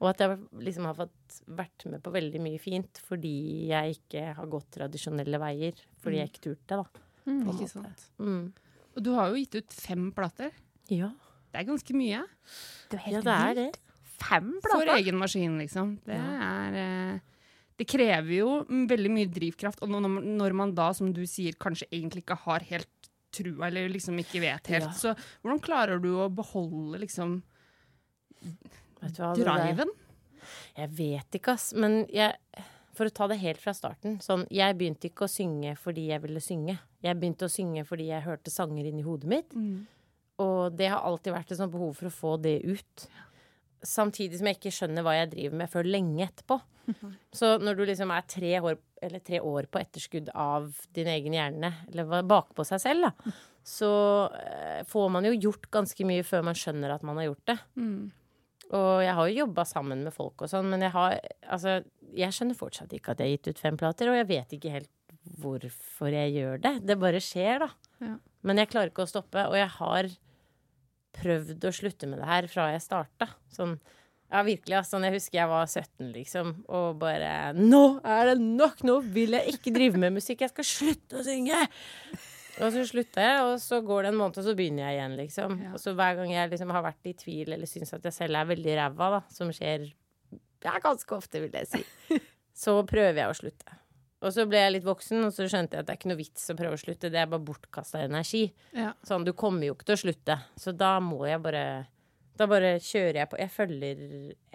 Og 0.00 0.08
at 0.10 0.22
jeg 0.24 0.38
liksom 0.66 0.86
har 0.88 0.96
fått 0.98 1.38
vært 1.46 1.86
med 1.90 2.02
på 2.04 2.12
veldig 2.14 2.40
mye 2.42 2.60
fint 2.62 3.00
fordi 3.06 3.34
jeg 3.70 3.96
ikke 3.98 4.24
har 4.38 4.50
gått 4.50 4.70
tradisjonelle 4.78 5.40
veier. 5.42 5.78
Fordi 6.02 6.20
jeg 6.20 6.32
ikke 6.32 6.44
turte, 6.48 6.80
da. 6.82 7.06
Ikke 7.52 7.68
sant. 7.70 8.06
Mm. 8.18 8.52
Og 8.96 9.02
du 9.06 9.12
har 9.16 9.30
jo 9.30 9.40
gitt 9.40 9.54
ut 9.60 9.76
fem 9.76 10.08
plater. 10.14 10.50
Ja. 10.90 11.12
Det 11.52 11.60
er 11.60 11.68
ganske 11.68 11.94
mye. 11.96 12.22
Det 12.90 12.98
er 12.98 13.04
helt 13.06 13.18
ja, 13.18 13.22
det 13.28 13.36
er 13.36 13.58
det. 13.60 13.68
Fem 14.22 14.48
For 14.64 14.90
egen 14.96 15.18
maskin, 15.18 15.58
liksom. 15.60 15.96
Det 16.06 16.16
er 16.16 16.76
eh, 16.78 17.20
Det 17.78 17.86
krever 17.90 18.34
jo 18.36 18.50
veldig 18.68 19.12
mye 19.12 19.30
drivkraft. 19.32 19.82
Og 19.82 19.90
når, 19.92 20.20
når 20.22 20.56
man 20.58 20.74
da, 20.76 20.90
som 20.96 21.12
du 21.14 21.22
sier, 21.26 21.56
kanskje 21.60 21.88
egentlig 21.90 22.22
ikke 22.26 22.38
har 22.44 22.64
helt 22.68 22.90
trua, 23.32 23.68
eller 23.70 23.88
liksom 23.88 24.18
ikke 24.20 24.42
vet 24.44 24.68
helt, 24.74 24.90
Ja. 24.90 24.92
så 24.92 25.14
hvordan 25.40 25.62
klarer 25.64 26.00
du 26.02 26.10
å 26.20 26.28
beholde 26.28 27.00
liksom 27.00 27.38
Vet 29.02 29.16
du 29.16 29.22
hva, 29.24 29.32
driven? 29.66 29.90
Jeg 30.76 30.92
vet 30.98 31.38
ikke, 31.38 31.54
ass. 31.56 31.72
Men 31.78 32.02
jeg, 32.12 32.34
for 32.96 33.08
å 33.08 33.14
ta 33.14 33.28
det 33.30 33.40
helt 33.42 33.60
fra 33.62 33.74
starten 33.76 34.18
sånn, 34.24 34.46
Jeg 34.50 34.76
begynte 34.78 35.08
ikke 35.10 35.26
å 35.26 35.30
synge 35.30 35.74
fordi 35.80 36.08
jeg 36.10 36.22
ville 36.24 36.42
synge. 36.42 36.78
Jeg 37.02 37.18
begynte 37.20 37.48
å 37.48 37.52
synge 37.52 37.84
fordi 37.88 38.08
jeg 38.10 38.24
hørte 38.26 38.50
sanger 38.52 38.88
inni 38.88 39.04
hodet 39.06 39.28
mitt. 39.30 39.54
Og 40.42 40.72
det 40.74 40.88
har 40.90 41.04
alltid 41.06 41.34
vært 41.34 41.52
et 41.52 41.58
sånt 41.60 41.72
behov 41.74 41.94
for 41.98 42.08
å 42.08 42.14
få 42.14 42.36
det 42.42 42.56
ut. 42.64 43.06
Samtidig 43.82 44.38
som 44.38 44.46
jeg 44.48 44.58
ikke 44.60 44.72
skjønner 44.74 45.02
hva 45.06 45.16
jeg 45.18 45.32
driver 45.34 45.58
med 45.62 45.70
før 45.70 45.88
lenge 45.90 46.26
etterpå. 46.28 46.60
Så 47.38 47.56
når 47.62 47.78
du 47.78 47.84
liksom 47.86 48.10
er 48.14 48.24
tre 48.30 48.52
år, 48.60 48.78
eller 49.02 49.22
tre 49.22 49.40
år 49.40 49.68
på 49.70 49.78
etterskudd 49.82 50.30
av 50.34 50.70
din 50.94 51.10
egen 51.10 51.34
hjerne, 51.36 51.72
eller 51.90 52.22
bakpå 52.26 52.64
seg 52.66 52.80
selv, 52.82 53.08
da, 53.10 53.32
så 53.62 53.88
eh, 54.34 54.80
får 54.90 55.10
man 55.14 55.26
jo 55.28 55.30
gjort 55.38 55.68
ganske 55.70 56.06
mye 56.08 56.24
før 56.26 56.42
man 56.48 56.56
skjønner 56.58 56.90
at 56.96 57.04
man 57.06 57.20
har 57.20 57.28
gjort 57.28 57.52
det. 57.52 57.56
Og 58.72 59.02
jeg 59.04 59.14
har 59.18 59.28
jo 59.28 59.40
jobba 59.42 59.64
sammen 59.68 60.02
med 60.06 60.14
folk 60.16 60.44
og 60.44 60.50
sånn, 60.50 60.70
men 60.72 60.84
jeg 60.86 60.94
har 60.94 61.18
Altså, 61.52 61.80
jeg 62.16 62.32
skjønner 62.32 62.56
fortsatt 62.56 62.92
ikke 62.96 63.12
at 63.12 63.20
jeg 63.20 63.28
har 63.28 63.36
gitt 63.36 63.52
ut 63.52 63.62
fem 63.62 63.78
plater, 63.80 64.08
og 64.08 64.16
jeg 64.16 64.28
vet 64.30 64.54
ikke 64.56 64.72
helt 64.72 64.90
hvorfor 65.42 66.12
jeg 66.12 66.34
gjør 66.34 66.62
det. 66.64 66.74
Det 66.88 66.98
bare 67.00 67.20
skjer, 67.22 67.66
da. 67.66 67.68
Ja. 68.02 68.14
Men 68.42 68.60
jeg 68.60 68.70
klarer 68.72 68.90
ikke 68.90 69.04
å 69.04 69.10
stoppe, 69.10 69.44
og 69.48 69.56
jeg 69.58 69.68
har 69.76 70.08
prøvd 71.18 71.66
å 71.68 71.74
slutte 71.76 72.08
med 72.08 72.22
det 72.22 72.28
her 72.30 72.48
fra 72.50 72.70
jeg 72.72 72.84
starta. 72.84 73.28
Sånn 73.52 73.76
ja, 74.32 74.40
virkelig. 74.46 74.78
Altså, 74.78 75.00
jeg 75.04 75.18
husker 75.18 75.38
jeg 75.42 75.50
var 75.50 75.66
17, 75.68 76.06
liksom, 76.14 76.52
og 76.72 76.96
bare 77.02 77.52
Nå 77.58 78.00
er 78.00 78.30
det 78.32 78.38
nok! 78.40 78.80
Nå 78.88 79.00
vil 79.12 79.36
jeg 79.36 79.58
ikke 79.58 79.74
drive 79.74 80.00
med 80.00 80.16
musikk! 80.16 80.46
Jeg 80.46 80.54
skal 80.54 80.68
slutte 80.68 81.20
å 81.20 81.26
synge! 81.26 81.58
Og 82.60 82.68
så 82.74 82.84
slutter 82.84 83.24
jeg, 83.24 83.44
og 83.48 83.54
så 83.62 83.78
går 83.80 84.04
det 84.04 84.12
en 84.12 84.18
måned, 84.20 84.38
og 84.38 84.44
så 84.44 84.54
begynner 84.56 84.84
jeg 84.84 84.98
igjen, 84.98 85.14
liksom. 85.16 85.54
Og 85.72 85.80
så 85.80 85.94
hver 85.96 86.18
gang 86.18 86.32
jeg 86.34 86.50
liksom 86.52 86.72
har 86.76 86.84
vært 86.84 87.08
i 87.08 87.14
tvil 87.16 87.54
eller 87.56 87.70
syns 87.70 87.94
at 87.96 88.04
jeg 88.04 88.16
selv 88.18 88.38
er 88.38 88.50
veldig 88.50 88.74
ræva, 88.76 89.08
da, 89.16 89.20
som 89.32 89.52
skjer 89.54 89.86
ja, 90.62 90.74
ganske 90.82 91.16
ofte, 91.16 91.40
vil 91.42 91.56
jeg 91.56 91.70
si, 91.70 92.18
så 92.64 92.76
prøver 92.88 93.22
jeg 93.24 93.32
å 93.32 93.38
slutte. 93.38 93.78
Og 94.22 94.30
så 94.30 94.44
ble 94.46 94.60
jeg 94.60 94.74
litt 94.76 94.86
voksen, 94.86 95.24
og 95.26 95.32
så 95.34 95.48
skjønte 95.50 95.74
jeg 95.74 95.82
at 95.82 95.88
det 95.88 95.94
er 95.96 95.98
ikke 95.98 96.10
noe 96.12 96.20
vits 96.20 96.44
å 96.52 96.54
prøve 96.58 96.76
å 96.76 96.82
slutte. 96.82 97.10
Det 97.10 97.18
er 97.18 97.30
bare 97.30 97.42
bortkasta 97.42 98.04
energi. 98.04 98.44
Ja. 98.76 98.92
Sånn, 99.06 99.24
du 99.26 99.32
kommer 99.34 99.66
jo 99.66 99.74
ikke 99.74 99.88
til 99.88 99.96
å 99.96 100.02
slutte. 100.04 100.36
Så 100.62 100.74
da 100.76 100.94
må 101.02 101.24
jeg 101.26 101.42
bare 101.42 101.64
Da 102.38 102.46
bare 102.48 102.78
kjører 102.80 103.18
jeg 103.18 103.28
på. 103.28 103.36
Jeg 103.42 103.52
følger 103.52 103.98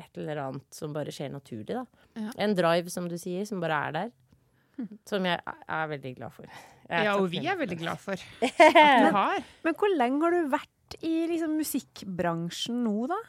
et 0.02 0.18
eller 0.18 0.40
annet 0.42 0.78
som 0.80 0.96
bare 0.96 1.12
skjer 1.14 1.30
naturlig, 1.30 1.76
da. 1.76 1.84
Ja. 2.18 2.32
En 2.48 2.56
drive, 2.58 2.90
som 2.90 3.06
du 3.12 3.18
sier, 3.22 3.44
som 3.46 3.60
bare 3.62 3.82
er 3.88 3.94
der. 3.98 4.16
Som 5.10 5.28
jeg 5.28 5.38
er 5.46 5.92
veldig 5.92 6.14
glad 6.18 6.34
for. 6.34 6.50
Ja, 6.88 7.18
og 7.18 7.30
vi 7.34 7.44
er 7.44 7.58
veldig 7.60 7.78
glad 7.82 8.00
for 8.00 8.16
at 8.16 8.60
du 8.64 9.12
har. 9.20 9.44
Men 9.66 9.78
hvor 9.80 9.92
lenge 9.92 10.24
har 10.24 10.36
du 10.36 10.52
vært 10.54 10.98
i 11.04 11.14
liksom, 11.28 11.58
musikkbransjen 11.60 12.82
nå, 12.86 13.10
da? 13.12 13.20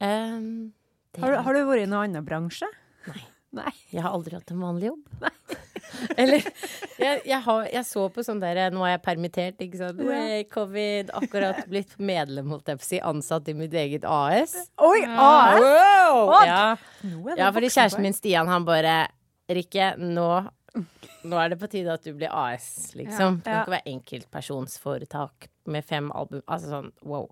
Um, 0.00 0.72
det 1.12 1.22
Har 1.22 1.32
du, 1.32 1.40
har 1.44 1.56
du 1.56 1.64
vært 1.68 1.84
i 1.84 1.88
noen 1.88 2.10
annen 2.10 2.26
bransje? 2.26 2.68
Nei. 3.08 3.22
Nei. 3.56 3.72
Jeg 3.92 4.02
har 4.04 4.12
aldri 4.12 4.36
hatt 4.36 4.50
en 4.52 4.60
vanlig 4.60 4.90
jobb. 4.90 5.04
Eller 6.20 6.42
jeg, 6.98 7.20
jeg, 7.24 7.38
har, 7.44 7.68
jeg 7.70 7.86
så 7.88 8.02
på 8.12 8.24
sånn 8.26 8.40
der 8.42 8.58
Nå 8.74 8.82
er 8.84 8.96
jeg 8.96 9.02
permittert, 9.04 9.62
ikke 9.64 9.78
sant. 9.80 10.02
Way, 10.04 10.44
covid. 10.52 11.12
Akkurat 11.16 11.62
blitt 11.70 11.94
medlem, 12.02 12.50
holdt 12.52 12.72
jeg 12.72 12.80
på 12.80 12.84
å 12.84 12.88
si. 12.88 13.00
Ansatt 13.12 13.48
i 13.48 13.56
mitt 13.56 13.76
eget 13.76 14.04
AS. 14.08 14.56
Oi! 14.82 14.98
AS! 15.06 15.62
Wow! 15.62 16.34
Ja, 16.48 16.64
ja 17.38 17.52
fordi 17.54 17.70
kjæresten 17.72 18.04
min 18.04 18.16
Stian, 18.16 18.50
han 18.50 18.66
bare 18.68 19.04
Rikke, 19.46 19.92
nå, 20.02 20.28
nå 21.26 21.38
er 21.42 21.48
det 21.52 21.58
på 21.60 21.68
tide 21.72 21.92
at 21.92 22.04
du 22.04 22.12
blir 22.14 22.28
AS, 22.32 22.92
liksom. 22.94 23.40
Det 23.42 23.44
Du 23.44 23.50
kan 23.50 23.62
ikke 23.64 23.76
være 23.76 23.92
enkeltpersonsforetak 23.94 25.48
med 25.66 25.84
fem 25.84 26.10
album. 26.14 26.42
Altså 26.48 26.70
sånn 26.72 26.92
wow. 27.02 27.28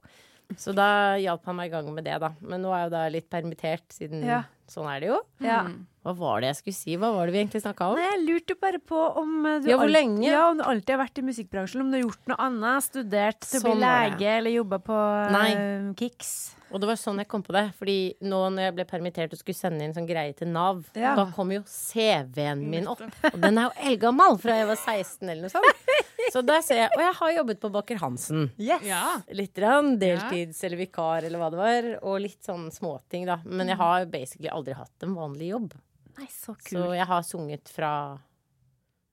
Så 0.61 0.74
da 0.76 1.16
hjalp 1.16 1.46
han 1.48 1.57
meg 1.57 1.70
i 1.70 1.72
gang 1.72 1.87
med 1.94 2.04
det, 2.04 2.18
da. 2.20 2.33
Men 2.44 2.61
nå 2.62 2.68
er 2.74 2.83
jeg 2.83 2.90
jo 2.90 2.94
da 2.94 3.04
litt 3.09 3.30
permittert, 3.33 3.87
siden 3.96 4.24
Ja. 4.26 4.42
sånn 4.68 4.87
er 4.94 5.00
det 5.00 5.09
jo. 5.09 5.20
Ja. 5.40 5.62
Hva 6.04 6.12
var 6.18 6.40
det 6.42 6.50
jeg 6.50 6.57
skulle 6.59 6.74
si? 6.76 6.96
Hva 7.00 7.14
var 7.14 7.26
det 7.26 7.33
vi 7.33 7.40
egentlig 7.44 7.62
snakka 7.64 7.88
om? 7.90 7.96
Nei, 7.96 8.11
jeg 8.11 8.26
lurte 8.28 8.61
bare 8.61 8.78
på 8.78 9.16
om 9.16 9.42
du, 9.62 9.70
Ja, 9.70 9.78
hvor 9.78 9.85
alt- 9.88 9.96
lenge? 9.96 10.22
ja, 10.28 10.50
om 10.50 10.59
du 10.59 10.64
alltid 10.64 10.90
har 10.98 11.07
vært 11.07 11.18
i 11.18 11.22
musikkbransjen, 11.22 11.80
om 11.80 11.90
du 11.90 11.96
har 11.96 12.04
gjort 12.11 12.26
noe 12.28 12.37
annet, 12.38 12.83
studert 12.85 13.40
til 13.40 13.61
å 13.61 13.62
Sånn 13.62 13.78
bli 13.78 13.80
lege 13.87 14.28
eller 14.38 14.50
jobba 14.50 14.78
på 14.85 15.30
Nei. 15.33 15.50
eh, 15.54 15.92
Kicks. 15.94 16.54
Og 16.74 16.80
det 16.82 16.88
var 16.90 16.98
sånn 16.98 17.20
jeg 17.22 17.28
kom 17.30 17.42
på 17.46 17.54
det. 17.54 17.62
Fordi 17.78 17.96
nå 18.26 18.40
når 18.50 18.64
jeg 18.66 18.74
ble 18.74 18.84
permittert 18.90 19.32
og 19.37 19.38
skulle 19.38 19.54
sende 19.58 19.84
inn 19.87 19.94
sånn 19.94 20.08
greie 20.08 20.34
til 20.34 20.48
Nav, 20.50 20.80
Ja. 20.98 21.14
da 21.14 21.28
kom 21.30 21.52
jo 21.54 21.60
CV-en 21.70 22.64
min 22.68 22.88
opp. 22.90 23.00
Og 23.30 23.38
den 23.40 23.58
er 23.62 23.68
jo 23.70 23.84
eldgammel, 23.92 24.38
fra 24.42 24.56
jeg 24.58 24.66
var 24.66 24.80
16 24.82 25.28
eller 25.30 25.46
noe 25.46 25.54
sånt. 25.54 25.94
Så 26.34 26.42
der 26.42 26.62
ser 26.66 26.80
jeg 26.80 26.90
Og 26.96 27.00
jeg 27.04 27.14
har 27.20 27.32
jobbet 27.37 27.60
på 27.62 27.70
Baker 27.70 27.96
Hansen. 28.02 28.50
Yes! 28.58 28.82
Ja. 28.82 29.20
Litt 29.30 29.56
rann, 29.62 29.94
deltids 30.00 30.64
eller 30.66 30.80
vikar 30.82 31.22
eller 31.28 31.38
hva 31.38 31.50
det 31.54 31.60
var. 31.62 31.88
Og 32.02 32.20
litt 32.24 32.42
sånn 32.42 32.66
småting, 32.74 33.26
da. 33.30 33.38
Men 33.44 33.68
jeg 33.70 33.76
har 33.78 34.06
basically 34.10 34.50
aldri 34.50 34.74
hatt 34.74 35.06
en 35.06 35.14
vanlig 35.14 35.52
jobb. 35.52 35.74
Nei, 36.18 36.26
så 36.30 36.56
Så 36.62 36.90
jeg 36.94 37.06
har 37.06 37.22
sunget 37.22 37.68
fra 37.70 38.18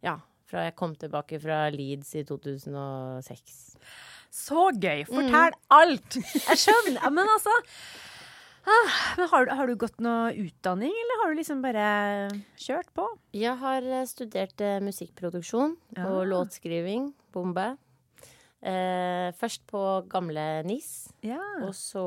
Ja, 0.02 0.18
fra 0.50 0.64
jeg 0.66 0.76
kom 0.76 0.96
tilbake 0.96 1.40
fra 1.42 1.70
Leeds 1.70 2.16
i 2.16 2.24
2006. 2.24 3.76
Så 4.32 4.70
gøy! 4.80 5.04
Fortell 5.10 5.56
alt! 5.76 6.18
Jeg 6.48 6.62
skjønner. 6.64 7.04
Men 7.12 7.28
altså 7.34 7.52
ah, 8.64 8.96
men 9.18 9.28
har, 9.34 9.46
du- 9.50 9.54
har 9.60 9.68
du 9.68 9.76
gått 9.82 10.00
noe 10.04 10.32
utdanning, 10.40 10.94
eller 11.04 11.22
har 11.24 11.32
du 11.34 11.40
liksom 11.42 11.62
bare 11.66 11.86
kjørt 12.62 12.92
på? 12.96 13.08
Jeg 13.36 13.58
har 13.60 13.84
eh, 14.00 14.06
studert 14.10 14.62
eh, 14.64 14.80
musikkproduksjon 14.86 15.76
Ja. 15.98 16.08
og 16.14 16.28
låtskriving. 16.32 17.12
Bombe. 17.36 17.74
Eh, 18.62 19.32
først 19.42 19.64
på 19.68 19.82
gamle 20.12 20.44
NIS. 20.68 21.10
Ja. 21.26 21.42
Og 21.66 21.74
så 21.74 22.04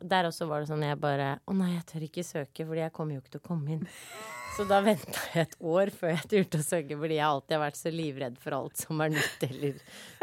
Der 0.00 0.24
også 0.30 0.46
var 0.48 0.62
det 0.64 0.70
sånn 0.70 0.80
jeg 0.86 0.96
bare 1.00 1.34
Å 1.44 1.52
nei, 1.56 1.74
jeg 1.74 1.84
tør 1.90 2.06
ikke 2.06 2.24
søke, 2.24 2.64
fordi 2.64 2.80
jeg 2.86 2.92
kommer 2.96 3.14
jo 3.18 3.20
ikke 3.20 3.34
til 3.36 3.42
å 3.42 3.48
komme 3.50 3.74
inn. 3.76 3.82
Så 4.56 4.64
da 4.68 4.80
venta 4.82 5.20
jeg 5.32 5.46
et 5.46 5.52
år 5.62 5.92
før 5.94 6.10
jeg 6.16 6.24
turte 6.32 6.58
å 6.58 6.64
søke, 6.66 6.96
fordi 6.98 7.16
jeg 7.20 7.24
alltid 7.28 7.54
har 7.54 7.60
vært 7.62 7.78
så 7.78 7.92
livredd 7.94 8.34
for 8.42 8.56
alt 8.56 8.80
som 8.82 8.98
er 9.04 9.12
nytt 9.14 9.44
eller 9.46 9.76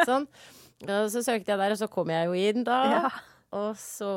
sånn. 0.05 0.25
Og 0.85 1.09
så 1.09 1.23
søkte 1.25 1.49
jeg 1.55 1.57
der, 1.59 1.71
og 1.73 1.77
så 1.79 1.87
kom 1.89 2.09
jeg 2.13 2.27
jo 2.29 2.33
inn 2.37 2.63
da. 2.67 2.77
Ja. 2.91 3.09
Og 3.57 3.75
så 3.79 4.09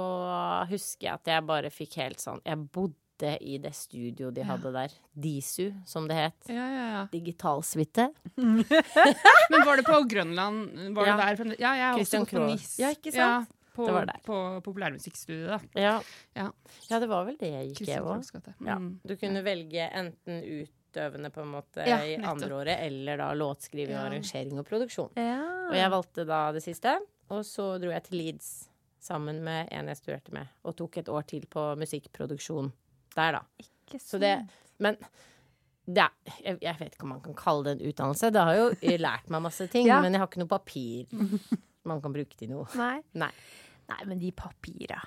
husker 0.69 1.07
jeg 1.07 1.15
at 1.15 1.31
jeg 1.31 1.47
bare 1.47 1.71
fikk 1.71 1.95
helt 2.01 2.19
sånn 2.21 2.41
Jeg 2.45 2.59
bodde 2.75 3.37
i 3.41 3.59
det 3.63 3.71
studioet 3.77 4.35
de 4.35 4.43
hadde 4.49 4.73
der. 4.75 4.89
Disu, 5.15 5.71
som 5.87 6.09
det 6.09 6.17
het. 6.17 6.49
Ja, 6.49 6.67
ja, 6.73 6.85
ja. 6.97 7.03
Digitalsuite. 7.13 8.09
Men 8.37 9.65
var 9.67 9.77
det 9.77 9.85
på 9.87 10.01
Grønland? 10.09 10.95
Var 10.97 11.07
Ja. 11.07 11.17
det 11.17 11.27
der? 11.27 11.37
fra- 11.45 11.57
Ja, 11.61 11.73
jeg 11.77 11.89
er 11.91 11.95
Christian 12.01 12.23
også 12.23 12.37
på. 12.39 12.47
NIS. 12.47 12.79
Ja, 12.81 12.91
ikke 12.97 13.13
sant? 13.13 13.49
på, 13.75 13.87
Det 13.87 13.93
var 13.95 14.05
der. 14.07 14.21
på 14.27 14.61
populærmusikkstudiet, 14.65 15.49
da. 15.49 15.59
Ja. 15.81 16.01
Ja. 16.37 16.49
ja, 16.91 16.99
det 16.99 17.09
var 17.09 17.25
vel 17.25 17.37
det 17.39 17.53
jeg 17.53 17.69
gikk, 17.75 17.87
jeg 17.89 18.03
òg. 18.03 18.25
Ja. 18.67 18.75
Mm. 18.79 19.01
Du 19.07 19.15
kunne 19.17 19.45
velge 19.45 19.87
enten 19.95 20.43
utøvende 20.91 21.31
på 21.33 21.41
en 21.43 21.53
måte 21.55 21.87
Ja, 21.87 22.01
i 22.05 22.17
nettopp. 22.17 22.31
andre 22.35 22.51
året, 22.59 22.79
eller 22.87 23.17
da 23.17 23.31
låtskriving, 23.35 23.95
Ja. 23.97 24.05
arrangering 24.09 24.59
og 24.59 24.67
produksjon. 24.67 25.11
ja. 25.17 25.69
Og 25.71 25.75
jeg 25.77 25.91
valgte 25.91 26.27
da 26.27 26.53
det 26.53 26.63
siste, 26.63 26.99
og 27.31 27.45
så 27.45 27.79
dro 27.81 27.91
jeg 27.91 28.03
til 28.05 28.19
Leeds 28.19 28.69
sammen 29.01 29.43
med 29.43 29.69
en 29.73 29.87
jeg 29.87 29.97
studerte 29.97 30.33
med, 30.33 30.47
og 30.65 30.77
tok 30.77 30.99
et 30.99 31.09
år 31.09 31.23
til 31.27 31.47
på 31.47 31.77
musikkproduksjon 31.79 32.73
der, 33.15 33.33
da. 33.33 33.41
Ikke 33.59 33.99
Så 34.01 34.19
det 34.21 34.39
sant. 34.39 34.51
Men 34.81 34.97
det 35.87 35.99
er, 36.05 36.11
jeg, 36.45 36.59
jeg 36.63 36.77
vet 36.79 36.95
ikke 36.95 37.03
om 37.05 37.09
man 37.15 37.21
kan 37.21 37.35
kalle 37.35 37.65
det 37.65 37.81
en 37.81 37.89
utdannelse. 37.93 38.31
Det 38.33 38.41
har 38.43 38.55
jo 38.55 38.67
lært 39.07 39.31
meg 39.31 39.43
masse 39.43 39.67
ting, 39.71 39.87
Ja. 39.87 40.01
men 40.01 40.13
jeg 40.13 40.21
har 40.21 40.29
ikke 40.29 40.39
noe 40.43 40.49
papir 40.49 41.07
man 41.85 42.01
kan 42.03 42.13
bruke 42.13 42.37
til 42.37 42.51
noe. 42.51 42.67
Nei. 42.77 43.01
Nei. 43.15 43.31
Nei, 43.89 44.05
men 44.07 44.19
de 44.19 44.31
papira. 44.33 45.01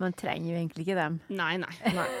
Man 0.00 0.12
trenger 0.12 0.48
jo 0.50 0.56
egentlig 0.58 0.82
ikke 0.88 0.96
dem. 0.98 1.20
Nei, 1.30 1.56
nei. 1.62 1.74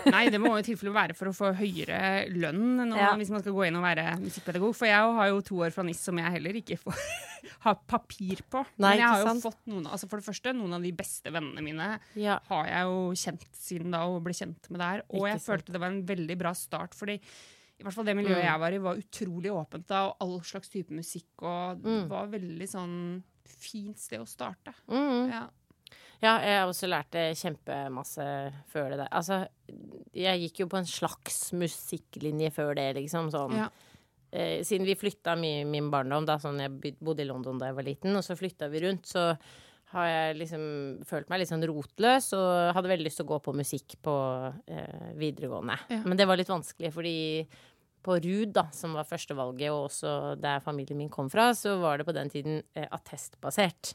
nei. 0.06 0.28
det 0.30 0.38
må 0.38 0.52
i 0.56 0.62
tilfelle 0.62 0.92
være 0.94 1.14
for 1.18 1.26
å 1.26 1.34
få 1.34 1.48
høyere 1.58 2.28
lønn 2.30 2.76
når, 2.86 2.96
Ja. 3.00 3.08
hvis 3.18 3.30
man 3.34 3.40
skal 3.42 3.52
gå 3.56 3.64
inn 3.66 3.74
og 3.74 3.82
være 3.82 4.04
musikkpedagog. 4.22 4.76
For 4.78 4.86
jeg 4.86 4.94
har 5.18 5.26
jo 5.32 5.40
to 5.40 5.56
år 5.66 5.72
fra 5.74 5.82
NIS 5.82 5.98
som 6.06 6.16
jeg 6.22 6.30
heller 6.36 6.54
ikke 6.60 6.78
får 6.78 6.94
ha 7.66 7.74
papir 7.74 8.44
på. 8.48 8.62
Nei, 8.78 8.92
Men 8.94 8.98
jeg 9.02 9.08
har 9.10 9.18
jo 9.24 9.26
sant? 9.26 9.42
fått 9.48 9.66
noen 9.72 9.88
altså 9.90 10.08
For 10.08 10.22
det 10.22 10.26
første, 10.28 10.54
noen 10.54 10.76
av 10.78 10.82
de 10.86 10.92
beste 10.92 11.32
vennene 11.34 11.64
mine 11.66 11.88
Ja. 12.14 12.38
har 12.48 12.70
jeg 12.70 12.86
jo 12.86 13.00
kjent 13.24 13.48
siden 13.58 13.90
da 13.90 14.04
og 14.06 14.22
ble 14.22 14.32
kjent 14.38 14.70
med 14.70 14.78
der. 14.84 15.02
Og 15.10 15.24
Ikke 15.26 15.32
jeg 15.32 15.40
sant. 15.40 15.48
følte 15.50 15.72
det 15.74 15.80
var 15.82 15.88
en 15.90 16.06
veldig 16.06 16.38
bra 16.38 16.52
start, 16.54 16.94
fordi 16.94 17.18
i 17.18 17.82
hvert 17.82 17.92
fall 17.98 18.04
det 18.06 18.14
miljøet 18.16 18.38
Mm. 18.38 18.46
jeg 18.52 18.60
var 18.60 18.70
i, 18.70 18.78
var 18.78 19.02
utrolig 19.02 19.50
åpent 19.50 19.86
da, 19.90 20.04
og 20.06 20.16
all 20.22 20.38
slags 20.46 20.68
type 20.70 20.90
musikk, 20.94 21.26
og 21.42 21.82
det 21.82 21.90
Mm. 22.04 22.08
var 22.08 22.28
veldig 22.28 22.68
sånn 22.70 23.22
fint 23.44 23.98
sted 23.98 24.20
å 24.20 24.28
starte. 24.30 24.72
Mm. 24.88 25.28
Ja. 25.32 25.48
Ja, 26.24 26.38
jeg 26.40 26.68
også 26.68 26.88
lært 26.88 27.10
det 27.12 27.24
kjempemasse 27.36 28.26
før 28.72 28.94
det 28.94 29.02
der. 29.02 29.10
Altså, 29.12 29.42
jeg 30.16 30.44
gikk 30.46 30.62
jo 30.64 30.70
på 30.72 30.80
en 30.80 30.88
slags 30.88 31.50
musikklinje 31.56 32.48
før 32.54 32.72
det, 32.78 32.88
liksom. 32.98 33.28
Sånn. 33.34 33.58
Ja. 33.58 33.68
Eh, 34.34 34.62
siden 34.66 34.88
vi 34.88 34.96
flytta 34.98 35.36
mye 35.38 35.60
i 35.62 35.68
min 35.68 35.92
barndom, 35.92 36.26
da, 36.26 36.40
sånn 36.42 36.58
jeg 36.58 36.96
bodde 36.98 37.22
i 37.22 37.28
London 37.28 37.60
da 37.60 37.68
jeg 37.70 37.76
var 37.76 37.86
liten, 37.86 38.16
og 38.18 38.24
så 38.26 38.34
flytta 38.38 38.70
vi 38.72 38.82
rundt, 38.82 39.06
så 39.06 39.28
har 39.94 40.08
jeg 40.10 40.38
liksom 40.40 40.64
følt 41.06 41.28
meg 41.30 41.42
litt 41.42 41.52
sånn 41.52 41.62
rotløs 41.70 42.32
og 42.34 42.72
hadde 42.74 42.90
veldig 42.90 43.06
lyst 43.06 43.20
til 43.20 43.28
å 43.28 43.30
gå 43.30 43.38
på 43.44 43.54
musikk 43.54 43.94
på 44.02 44.14
eh, 44.66 45.12
videregående. 45.20 45.76
Ja. 45.92 46.00
Men 46.02 46.18
det 46.18 46.26
var 46.26 46.40
litt 46.40 46.50
vanskelig, 46.50 46.90
fordi 46.96 47.14
på 48.04 48.16
RUD, 48.20 48.50
da, 48.56 48.66
som 48.74 48.96
var 48.98 49.06
førstevalget, 49.08 49.70
og 49.70 49.86
også 49.86 50.34
der 50.40 50.64
familien 50.64 50.98
min 50.98 51.12
kom 51.12 51.30
fra, 51.32 51.52
så 51.56 51.78
var 51.80 52.00
det 52.00 52.08
på 52.08 52.16
den 52.16 52.32
tiden 52.32 52.58
eh, 52.74 52.88
attestbasert. 52.90 53.94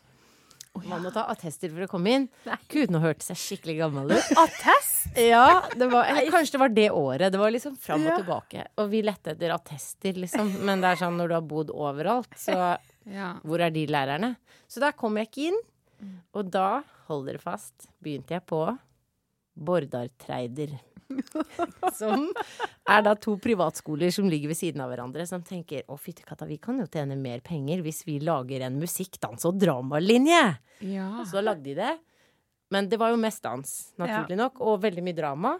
Man 0.86 1.02
må 1.04 1.10
ta 1.12 1.24
attester 1.32 1.70
for 1.74 1.84
å 1.84 1.88
komme 1.92 2.12
inn. 2.16 2.26
Gud, 2.72 2.92
nå 2.94 3.00
hørtes 3.04 3.32
jeg 3.34 3.40
skikkelig 3.42 3.78
gammel 3.82 4.12
ut. 4.14 4.28
Attest! 4.38 5.10
Ja, 5.18 5.64
det 5.76 5.88
var, 5.92 6.06
eller 6.12 6.30
kanskje 6.32 6.56
det 6.56 6.62
var 6.62 6.70
det 6.76 6.86
året. 6.96 7.32
Det 7.34 7.40
var 7.42 7.52
liksom 7.52 7.76
fram 7.82 8.06
og 8.06 8.12
Ja. 8.14 8.18
tilbake. 8.22 8.66
Og 8.78 8.90
vi 8.92 9.02
lette 9.04 9.34
etter 9.34 9.52
attester, 9.56 10.14
liksom. 10.14 10.54
Men 10.64 10.80
det 10.82 10.92
er 10.94 11.02
sånn 11.02 11.18
når 11.18 11.28
du 11.28 11.34
har 11.34 11.42
bodd 11.50 11.70
overalt, 11.74 12.30
så 12.38 12.78
Ja. 13.10 13.34
hvor 13.44 13.60
er 13.66 13.72
de 13.74 13.88
lærerne? 13.88 14.36
Så 14.70 14.80
der 14.80 14.92
kom 14.94 15.18
jeg 15.18 15.28
ikke 15.32 15.48
inn. 15.50 15.60
Og 16.34 16.52
da, 16.54 16.84
hold 17.10 17.26
dere 17.28 17.42
fast, 17.44 17.90
begynte 18.02 18.38
jeg 18.38 18.46
på 18.48 18.62
Bordartreider. 19.60 20.78
Som 22.00 22.28
er 22.90 23.02
da 23.06 23.14
to 23.20 23.36
privatskoler 23.42 24.12
som 24.14 24.28
ligger 24.30 24.52
ved 24.52 24.60
siden 24.60 24.84
av 24.84 24.92
hverandre, 24.92 25.26
som 25.30 25.42
tenker 25.46 25.84
å 25.90 25.98
fytti 26.00 26.24
katta, 26.28 26.48
vi 26.50 26.58
kan 26.62 26.80
jo 26.82 26.88
tjene 26.92 27.18
mer 27.20 27.42
penger 27.46 27.82
hvis 27.86 28.04
vi 28.08 28.20
lager 28.24 28.66
en 28.68 28.78
musikk-, 28.82 29.20
dans- 29.24 29.46
og 29.50 29.58
dramalinje. 29.62 30.44
ja. 30.86 31.10
Så 31.26 31.40
da 31.40 31.46
lagde 31.52 31.64
de 31.72 31.76
det. 31.80 31.96
Men 32.72 32.86
det 32.90 33.00
var 33.02 33.10
jo 33.10 33.18
mest 33.18 33.42
dans, 33.42 33.66
naturlig 33.98 34.38
nok, 34.38 34.60
og 34.62 34.82
veldig 34.84 35.02
mye 35.08 35.18
drama. 35.18 35.56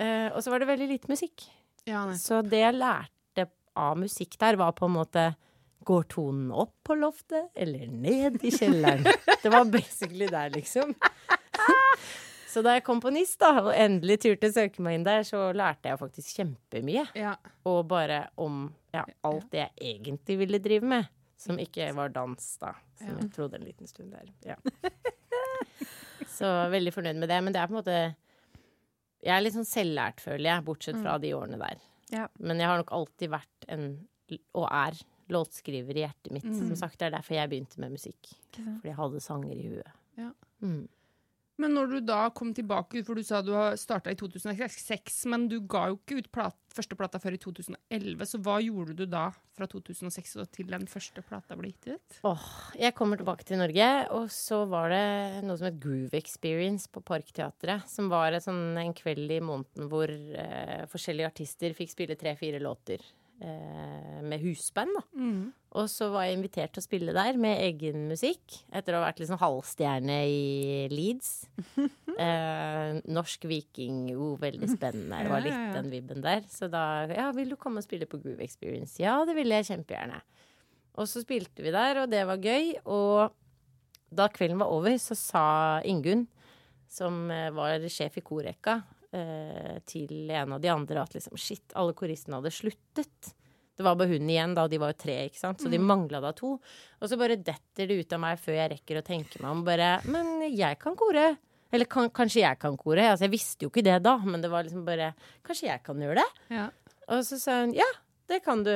Eh, 0.00 0.30
og 0.32 0.40
så 0.44 0.52
var 0.52 0.60
det 0.64 0.68
veldig 0.70 0.88
lite 0.94 1.10
musikk. 1.12 1.44
ja. 1.88 2.06
Så 2.16 2.40
det 2.44 2.62
jeg 2.64 2.76
lærte 2.80 3.50
av 3.76 3.98
musikk 4.00 4.38
der, 4.40 4.56
var 4.56 4.72
på 4.72 4.88
en 4.88 4.96
måte 4.96 5.26
Går 5.86 6.02
tonen 6.10 6.48
opp 6.50 6.72
på 6.82 6.96
loftet, 6.98 7.52
eller 7.54 7.86
ned 7.86 8.40
i 8.42 8.50
kjelleren? 8.50 9.04
Det 9.44 9.52
var 9.52 9.68
basically 9.70 10.26
der, 10.26 10.48
liksom. 10.50 10.96
Så 12.56 12.62
da 12.64 12.72
jeg 12.72 12.86
kom 12.86 13.02
på 13.04 13.10
NIS, 13.12 13.34
da, 13.36 13.50
og 13.60 13.74
endelig 13.76 14.14
turte 14.24 14.48
å 14.48 14.54
søke 14.54 14.80
meg 14.80 14.94
inn 14.96 15.02
der, 15.04 15.26
så 15.28 15.50
lærte 15.52 15.90
jeg 15.90 16.00
faktisk 16.00 16.38
kjempemye. 16.38 17.02
Ja. 17.12 17.34
Og 17.68 17.82
bare 17.90 18.22
om 18.40 18.62
ja, 18.96 19.02
alt 19.28 19.50
det 19.52 19.60
jeg 19.60 19.90
egentlig 19.90 20.38
ville 20.40 20.60
drive 20.64 20.88
med. 20.88 21.10
Som 21.36 21.60
ikke 21.60 21.90
var 21.92 22.14
dans, 22.14 22.46
da. 22.62 22.70
Som 22.96 23.10
Ja. 23.10 23.18
jeg 23.20 23.34
trodde 23.34 23.58
en 23.60 23.66
liten 23.68 23.90
stund 23.90 24.16
der. 24.16 24.32
Ja. 24.40 24.56
Så 26.38 26.48
veldig 26.72 26.94
fornøyd 26.96 27.20
med 27.20 27.28
det. 27.28 27.42
Men 27.44 27.52
det 27.52 27.60
er 27.60 27.68
på 27.68 27.76
en 27.76 27.82
måte 27.82 27.98
Jeg 29.20 29.34
er 29.36 29.44
litt 29.44 29.56
sånn 29.56 29.68
selvlært, 29.68 30.24
føler 30.24 30.48
jeg, 30.48 30.64
bortsett 30.64 30.96
fra 31.02 31.18
de 31.20 31.34
årene 31.36 31.60
der. 31.60 31.84
Ja. 32.14 32.26
Men 32.40 32.60
jeg 32.62 32.72
har 32.72 32.80
nok 32.80 32.92
alltid 32.94 33.36
vært 33.36 33.68
en, 33.68 33.86
og 34.54 34.68
er, 34.70 34.96
låtskriver 35.28 35.96
i 35.96 36.04
hjertet 36.06 36.32
mitt. 36.32 36.48
Mm. 36.48 36.68
Som 36.70 36.76
sagt, 36.78 37.00
det 37.00 37.10
er 37.10 37.16
derfor 37.18 37.36
jeg 37.36 37.50
begynte 37.50 37.80
med 37.82 37.96
musikk. 37.98 38.32
Fordi 38.54 38.92
jeg 38.94 38.96
hadde 38.96 39.20
sanger 39.20 39.56
i 39.58 39.68
huet. 39.74 39.96
Ja. 40.16 40.30
Mm. 40.62 40.86
Men 41.62 41.72
når 41.72 41.88
du 41.88 41.98
da 42.04 42.26
kom 42.36 42.50
tilbake, 42.56 43.00
for 43.06 43.16
du 43.16 43.24
sa 43.24 43.40
du 43.44 43.54
starta 43.80 44.12
i 44.12 44.18
2006, 44.18 45.22
men 45.32 45.46
du 45.48 45.58
ga 45.64 45.86
jo 45.88 45.96
ikke 45.96 46.18
ut 46.20 46.28
plat, 46.34 46.56
første 46.76 46.98
plata 46.98 47.20
før 47.22 47.38
i 47.38 47.40
2011, 47.40 48.26
så 48.28 48.40
hva 48.44 48.58
gjorde 48.60 48.96
du 48.98 49.06
da 49.08 49.30
fra 49.56 49.68
2006 49.72 50.36
til 50.52 50.68
den 50.68 50.84
første 50.90 51.24
plata 51.24 51.56
ble 51.56 51.72
gitt 51.72 51.94
ut? 51.94 52.18
Åh, 52.28 52.46
Jeg 52.76 52.96
kommer 52.98 53.16
tilbake 53.16 53.48
til 53.48 53.60
Norge, 53.62 53.88
og 54.12 54.28
så 54.32 54.62
var 54.68 54.92
det 54.92 55.44
noe 55.48 55.56
som 55.56 55.70
het 55.70 55.80
Groove 55.80 56.20
Experience 56.20 56.92
på 56.92 57.00
Parkteatret. 57.00 57.88
Som 57.88 58.12
var 58.12 58.36
sånn, 58.44 58.76
en 58.76 58.92
kveld 58.96 59.32
i 59.32 59.40
måneden 59.40 59.88
hvor 59.88 60.12
eh, 60.12 60.84
forskjellige 60.92 61.32
artister 61.32 61.76
fikk 61.76 61.96
spille 61.96 62.20
tre-fire 62.20 62.60
låter 62.60 63.00
eh, 63.40 64.22
med 64.22 64.42
husband. 64.42 64.96
da. 64.96 65.04
Og 65.76 65.90
så 65.92 66.08
var 66.08 66.24
jeg 66.24 66.38
invitert 66.38 66.72
til 66.72 66.80
å 66.80 66.86
spille 66.86 67.12
der 67.12 67.36
med 67.40 67.60
egen 67.60 68.06
musikk, 68.08 68.62
etter 68.72 68.94
å 68.96 69.02
ha 69.02 69.08
vært 69.10 69.20
liksom 69.20 69.40
halvstjerne 69.42 70.20
i 70.30 70.86
Leeds. 70.92 71.32
Eh, 72.16 72.94
norsk 73.12 73.42
viking, 73.44 74.06
oh, 74.16 74.38
veldig 74.40 74.70
spennende. 74.72 75.18
Det 75.20 75.28
var 75.28 75.42
litt 75.44 75.74
den 75.74 75.90
vibben 75.92 76.22
der. 76.24 76.46
Så 76.48 76.64
da 76.72 77.04
ja, 77.10 77.26
vil 77.36 77.50
du 77.52 77.58
komme 77.60 77.82
og 77.82 77.84
spille 77.84 78.08
på 78.08 78.16
Groove 78.22 78.40
Experience? 78.40 78.94
Ja, 79.02 79.18
det 79.28 79.34
ville 79.36 79.58
jeg 79.58 79.68
kjempegjerne. 79.68 80.22
Og 80.96 81.10
så 81.10 81.20
spilte 81.20 81.60
vi 81.60 81.74
der, 81.74 82.00
og 82.00 82.08
det 82.08 82.22
var 82.24 82.40
gøy. 82.40 82.70
Og 82.88 83.36
da 84.16 84.30
kvelden 84.32 84.62
var 84.64 84.72
over, 84.72 84.96
så 85.02 85.18
sa 85.18 85.44
Ingunn, 85.84 86.24
som 86.88 87.26
eh, 87.28 87.50
var 87.52 87.84
sjef 87.92 88.16
i 88.16 88.24
korrekka, 88.24 88.78
eh, 89.16 89.78
til 89.88 90.30
en 90.30 90.54
av 90.56 90.62
de 90.62 90.70
andre 90.72 91.02
at 91.02 91.16
liksom 91.16 91.40
shit, 91.40 91.64
alle 91.78 91.96
koristene 91.96 92.38
hadde 92.38 92.54
sluttet. 92.54 93.32
Det 93.76 93.84
var 93.84 93.98
bare 93.98 94.14
hun 94.14 94.30
igjen, 94.32 94.54
da. 94.56 94.64
De 94.68 94.80
var 94.80 94.94
jo 94.94 95.00
tre, 95.02 95.16
ikke 95.28 95.40
sant. 95.40 95.60
Så 95.60 95.68
de 95.72 95.80
mangla 95.80 96.22
da 96.24 96.32
to. 96.36 96.54
Og 97.00 97.10
så 97.10 97.18
bare 97.20 97.36
detter 97.36 97.90
det 97.90 97.98
ut 98.00 98.14
av 98.16 98.22
meg 98.22 98.40
før 98.40 98.56
jeg 98.56 98.72
rekker 98.72 99.00
å 99.00 99.04
tenke 99.04 99.42
meg 99.42 99.50
om 99.52 99.60
bare 99.66 99.90
Men 100.08 100.46
jeg 100.48 100.78
kan 100.80 100.96
kore. 100.96 101.34
Eller 101.74 101.88
kan, 101.90 102.08
kanskje 102.14 102.40
jeg 102.40 102.60
kan 102.62 102.78
kore. 102.80 103.04
Altså, 103.10 103.26
jeg 103.26 103.34
visste 103.34 103.66
jo 103.66 103.72
ikke 103.72 103.84
det 103.84 103.98
da, 104.06 104.16
men 104.24 104.40
det 104.40 104.48
var 104.52 104.64
liksom 104.64 104.86
bare 104.86 105.10
Kanskje 105.44 105.68
jeg 105.68 105.84
kan 105.84 106.00
gjøre 106.00 106.22
det? 106.22 106.44
Ja. 106.56 106.70
Og 107.12 107.20
så 107.26 107.38
sa 107.42 107.60
hun 107.60 107.74
ja, 107.76 107.88
det 108.30 108.40
kan 108.46 108.64
du. 108.64 108.74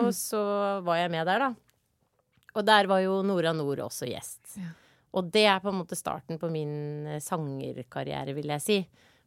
Og 0.00 0.10
så 0.14 0.40
var 0.86 0.98
jeg 1.00 1.12
med 1.14 1.26
der, 1.30 1.46
da. 1.46 1.54
Og 2.58 2.66
der 2.66 2.88
var 2.90 3.02
jo 3.04 3.20
Nora 3.26 3.52
Nord 3.54 3.84
også 3.86 4.08
gjest. 4.10 4.56
Ja. 4.58 4.72
Og 5.18 5.30
det 5.34 5.46
er 5.50 5.62
på 5.62 5.70
en 5.70 5.78
måte 5.80 5.98
starten 5.98 6.38
på 6.38 6.50
min 6.52 7.06
eh, 7.06 7.22
sangerkarriere, 7.22 8.34
vil 8.36 8.50
jeg 8.54 8.62
si. 8.62 8.78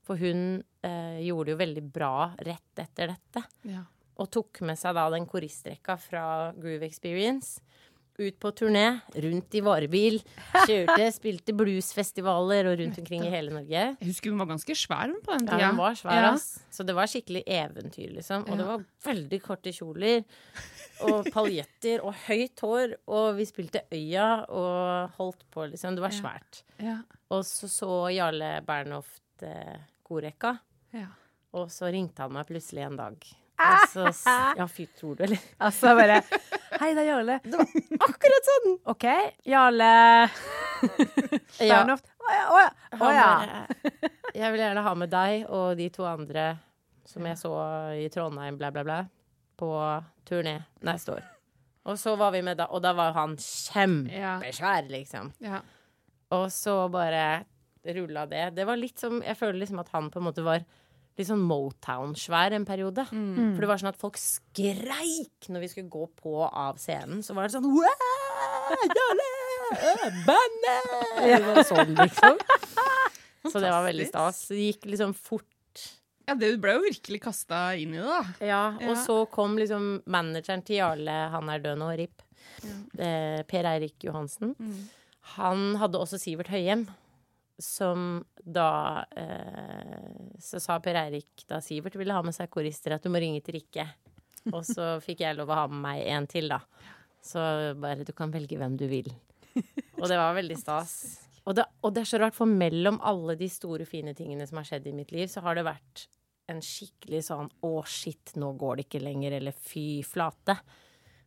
For 0.03 0.19
hun 0.19 0.63
eh, 0.83 1.19
gjorde 1.23 1.45
det 1.47 1.53
jo 1.55 1.61
veldig 1.63 1.83
bra 1.95 2.13
rett 2.43 2.79
etter 2.83 3.13
dette. 3.15 3.43
Ja. 3.71 3.85
Og 4.19 4.29
tok 4.29 4.59
med 4.67 4.77
seg 4.77 4.93
da 4.95 5.07
den 5.09 5.25
koristrekka 5.25 5.95
fra 5.97 6.25
Groove 6.57 6.85
Experience 6.85 7.61
ut 8.19 8.35
på 8.37 8.51
turné, 8.53 8.99
rundt 9.17 9.55
i 9.57 9.61
varebil. 9.65 10.19
Kjørte, 10.67 11.07
spilte 11.15 11.55
bluesfestivaler 11.57 12.67
og 12.69 12.75
rundt 12.77 12.99
omkring 13.01 13.23
i 13.25 13.31
hele 13.33 13.49
Norge. 13.55 13.85
Jeg 13.97 14.05
husker 14.05 14.29
hun 14.29 14.37
var 14.43 14.51
ganske 14.51 14.75
svær 14.77 15.07
hun, 15.09 15.17
på 15.25 15.33
den 15.33 15.47
tida. 15.47 15.57
Ja, 15.63 15.71
hun 15.71 15.79
var 15.81 15.97
svær, 15.97 16.19
Ja. 16.19 16.27
ass. 16.35 16.59
Så 16.69 16.85
det 16.85 16.93
var 16.93 17.09
skikkelig 17.09 17.41
eventyr, 17.49 18.11
liksom. 18.13 18.45
Og 18.51 18.59
det 18.61 18.67
var 18.67 18.83
veldig 19.07 19.39
korte 19.41 19.73
kjoler. 19.73 20.21
Og 21.09 21.25
paljetter 21.33 22.03
og 22.05 22.13
høyt 22.27 22.61
hår. 22.61 22.93
Og 23.09 23.31
vi 23.39 23.47
spilte 23.49 23.81
Øya 23.89 24.27
og 24.45 25.17
holdt 25.17 25.41
på, 25.49 25.65
liksom. 25.73 25.97
Det 25.97 26.05
var 26.05 26.13
Ja. 26.13 26.19
svært. 26.21 26.61
Ja. 26.85 26.99
Og 27.33 27.41
så 27.49 27.65
så 27.67 27.89
Jarle 28.13 28.59
Bernhoft 28.61 29.41
eh, 29.41 29.79
korrekka, 30.13 30.57
Ja. 30.93 31.07
og 31.53 31.69
så 31.73 31.89
ringte 31.91 32.21
han 32.25 32.33
meg 32.33 32.45
plutselig 32.47 32.85
en 32.85 32.97
dag. 32.99 33.17
Ah! 33.57 33.83
Og 33.83 34.13
så 34.17 34.31
Ja, 34.57 34.65
fy, 34.67 34.87
tror 34.97 35.15
du, 35.17 35.23
eller? 35.27 35.37
Altså 35.61 35.91
bare 35.95 36.21
Hei, 36.81 36.93
det 36.97 37.03
er 37.03 37.09
Jarle. 37.11 37.35
Akkurat 38.01 38.47
sånn! 38.49 38.73
OK, 38.89 39.05
Jarle 39.45 39.89
Ja. 41.61 41.83
Bernhoft. 41.83 42.09
Å 42.23 42.33
ja, 42.33 42.43
å 42.49 42.57
ja. 42.63 42.69
Å 42.97 43.11
ja. 43.13 43.27
bare, 43.37 43.91
Jeg 44.33 44.51
vil 44.55 44.63
gjerne 44.63 44.83
ha 44.87 44.93
med 44.97 45.11
deg 45.13 45.45
og 45.53 45.77
de 45.79 45.87
to 45.93 46.05
andre 46.09 46.47
som 47.05 47.25
jeg 47.29 47.37
så 47.37 47.51
i 47.99 48.07
Trondheim, 48.11 48.57
bla, 48.57 48.71
bla, 48.73 48.83
bla, 48.87 48.97
på 49.59 49.69
turné 50.27 50.57
neste 50.87 51.17
år. 51.17 51.23
Og 51.85 51.97
så 51.99 52.15
var 52.17 52.31
vi 52.33 52.41
med 52.47 52.57
da, 52.57 52.69
og 52.71 52.81
da 52.81 52.93
var 52.95 53.11
han 53.17 53.35
kjempesvær, 53.37 54.87
liksom. 54.89 55.33
Ja. 55.43 55.59
Og 56.33 56.47
så 56.55 56.77
bare 56.89 57.43
rulla 57.85 58.25
det. 58.29 58.55
Det 58.55 58.65
var 58.65 58.77
litt 58.79 58.99
som 58.99 59.21
Jeg 59.21 59.35
føler 59.37 59.59
liksom 59.63 59.79
at 59.83 59.89
han 59.93 60.09
på 60.13 60.19
en 60.21 60.27
måte 60.29 60.43
var 60.45 60.63
litt 61.17 61.27
sånn 61.29 61.43
Motown-svær 61.45 62.55
en 62.57 62.65
periode. 62.65 63.03
For 63.09 63.59
det 63.61 63.67
var 63.69 63.77
sånn 63.81 63.91
at 63.91 63.99
folk 64.01 64.17
skreik 64.17 65.49
når 65.53 65.59
vi 65.65 65.67
skulle 65.69 65.91
gå 65.93 66.07
på 66.17 66.39
av 66.47 66.79
scenen. 66.81 67.21
Så 67.21 67.35
var 67.37 67.45
det 67.45 67.53
sånn 67.53 67.67
«Wow, 67.69 68.73
Jarle! 68.97 69.27
Øh, 69.73 70.21
Bandet! 70.25 70.87
Det 71.23 71.37
var 71.45 71.63
sånn, 71.69 71.93
liksom. 71.97 72.39
Så 73.51 73.59
det 73.59 73.69
var 73.73 73.83
veldig 73.85 74.07
stas. 74.07 74.37
Det 74.49 74.57
gikk 74.61 74.85
liksom 74.93 75.13
fort. 75.13 75.49
ja, 76.27 76.33
det 76.39 76.53
ble 76.63 76.77
jo 76.77 76.83
virkelig 76.85 77.19
kasta 77.25 77.73
inn 77.75 77.93
i 77.97 77.99
det, 77.99 78.07
da. 78.07 78.21
Ja, 78.47 78.61
og 78.77 78.93
Ja. 78.93 78.99
så 79.03 79.17
kom 79.29 79.57
liksom 79.59 80.01
manageren 80.07 80.63
til 80.63 80.77
Jarle, 80.79 81.15
han 81.33 81.49
er 81.51 81.59
død 81.59 81.77
nå, 81.81 81.89
RIP. 81.99 82.21
Eh, 82.97 83.41
per 83.49 83.67
Eirik 83.67 84.05
Johansen. 84.07 84.53
Han 85.35 85.75
hadde 85.81 85.99
også 85.99 86.17
Sivert 86.21 86.47
Høyem. 86.53 86.85
Som 87.61 88.23
da 88.35 89.05
eh, 89.15 90.37
Så 90.41 90.59
sa 90.59 90.79
Per 90.81 90.97
Eirik 90.97 91.45
da 91.47 91.59
Sivert 91.61 91.95
ville 91.99 92.15
ha 92.15 92.23
med 92.25 92.35
seg 92.35 92.49
korister, 92.53 92.95
at 92.95 93.03
du 93.03 93.11
må 93.13 93.21
ringe 93.21 93.43
til 93.45 93.59
Rikke. 93.59 93.85
Og 94.55 94.63
så 94.67 94.97
fikk 95.03 95.23
jeg 95.23 95.37
lov 95.37 95.51
å 95.53 95.59
ha 95.61 95.67
med 95.71 95.83
meg 95.85 96.07
en 96.15 96.27
til, 96.29 96.49
da. 96.51 96.59
Så 97.23 97.39
bare 97.79 98.03
du 98.03 98.11
kan 98.15 98.33
velge 98.33 98.57
hvem 98.59 98.75
du 98.79 98.87
vil. 98.91 99.07
Og 100.01 100.09
det 100.09 100.17
var 100.19 100.33
veldig 100.35 100.57
stas. 100.59 100.95
Og 101.47 101.55
det, 101.55 101.65
og 101.83 101.93
det 101.95 102.03
er 102.03 102.09
så 102.09 102.19
rart, 102.19 102.35
for 102.35 102.49
mellom 102.49 102.99
alle 103.03 103.35
de 103.39 103.47
store, 103.51 103.87
fine 103.87 104.13
tingene 104.17 104.47
som 104.47 104.59
har 104.59 104.67
skjedd 104.67 104.89
i 104.89 104.95
mitt 104.95 105.11
liv, 105.15 105.29
så 105.31 105.43
har 105.45 105.57
det 105.59 105.65
vært 105.67 106.07
en 106.51 106.59
skikkelig 106.63 107.21
sånn 107.27 107.49
å, 107.63 107.73
shit, 107.87 108.33
nå 108.39 108.51
går 108.59 108.79
det 108.79 108.87
ikke 108.87 109.03
lenger, 109.03 109.37
eller 109.39 109.55
fy 109.55 110.03
flate. 110.07 110.57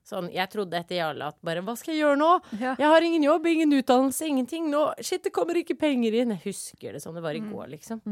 Sånn, 0.06 0.28
jeg 0.30 0.46
trodde 0.52 0.78
etter 0.78 1.00
Jarle 1.00 1.32
at 1.32 1.38
bare 1.42 1.64
hva 1.66 1.74
skal 1.78 1.96
jeg 1.96 2.04
gjøre 2.04 2.18
nå? 2.20 2.28
Ja. 2.60 2.76
Jeg 2.78 2.90
har 2.92 3.02
ingen 3.02 3.24
jobb, 3.26 3.48
ingen 3.50 3.74
utdannelse, 3.74 4.28
ingenting. 4.30 4.68
Nå, 4.70 4.84
shit, 5.02 5.24
det 5.24 5.32
kommer 5.34 5.58
ikke 5.58 5.74
penger 5.80 6.14
inn. 6.14 6.36
Jeg 6.36 6.44
husker 6.44 6.94
det 6.94 7.02
som 7.02 7.16
det 7.16 7.24
var 7.24 7.34
i 7.34 7.42
går, 7.42 7.72
liksom. 7.74 8.04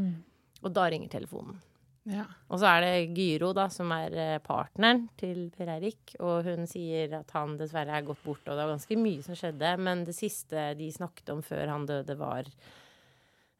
Og 0.64 0.74
da 0.74 0.88
ringer 0.90 1.12
telefonen. 1.12 1.60
Ja. 2.04 2.26
Og 2.52 2.58
så 2.60 2.68
er 2.68 2.82
det 2.84 3.16
Gyro, 3.16 3.52
da, 3.56 3.68
som 3.72 3.92
er 3.96 4.12
eh, 4.18 4.40
partneren 4.44 5.06
til 5.16 5.46
Per 5.54 5.70
Eirik. 5.72 6.16
Og 6.18 6.44
hun 6.48 6.66
sier 6.68 7.14
at 7.20 7.30
han 7.36 7.54
dessverre 7.60 7.94
er 7.96 8.04
gått 8.04 8.20
bort, 8.26 8.42
og 8.44 8.52
det 8.52 8.66
var 8.66 8.74
ganske 8.74 8.98
mye 9.00 9.22
som 9.24 9.38
skjedde. 9.38 9.70
Men 9.86 10.02
det 10.08 10.16
siste 10.18 10.72
de 10.76 10.90
snakket 10.92 11.32
om 11.32 11.40
før 11.46 11.72
han 11.72 11.86
døde, 11.88 12.18
var 12.20 12.50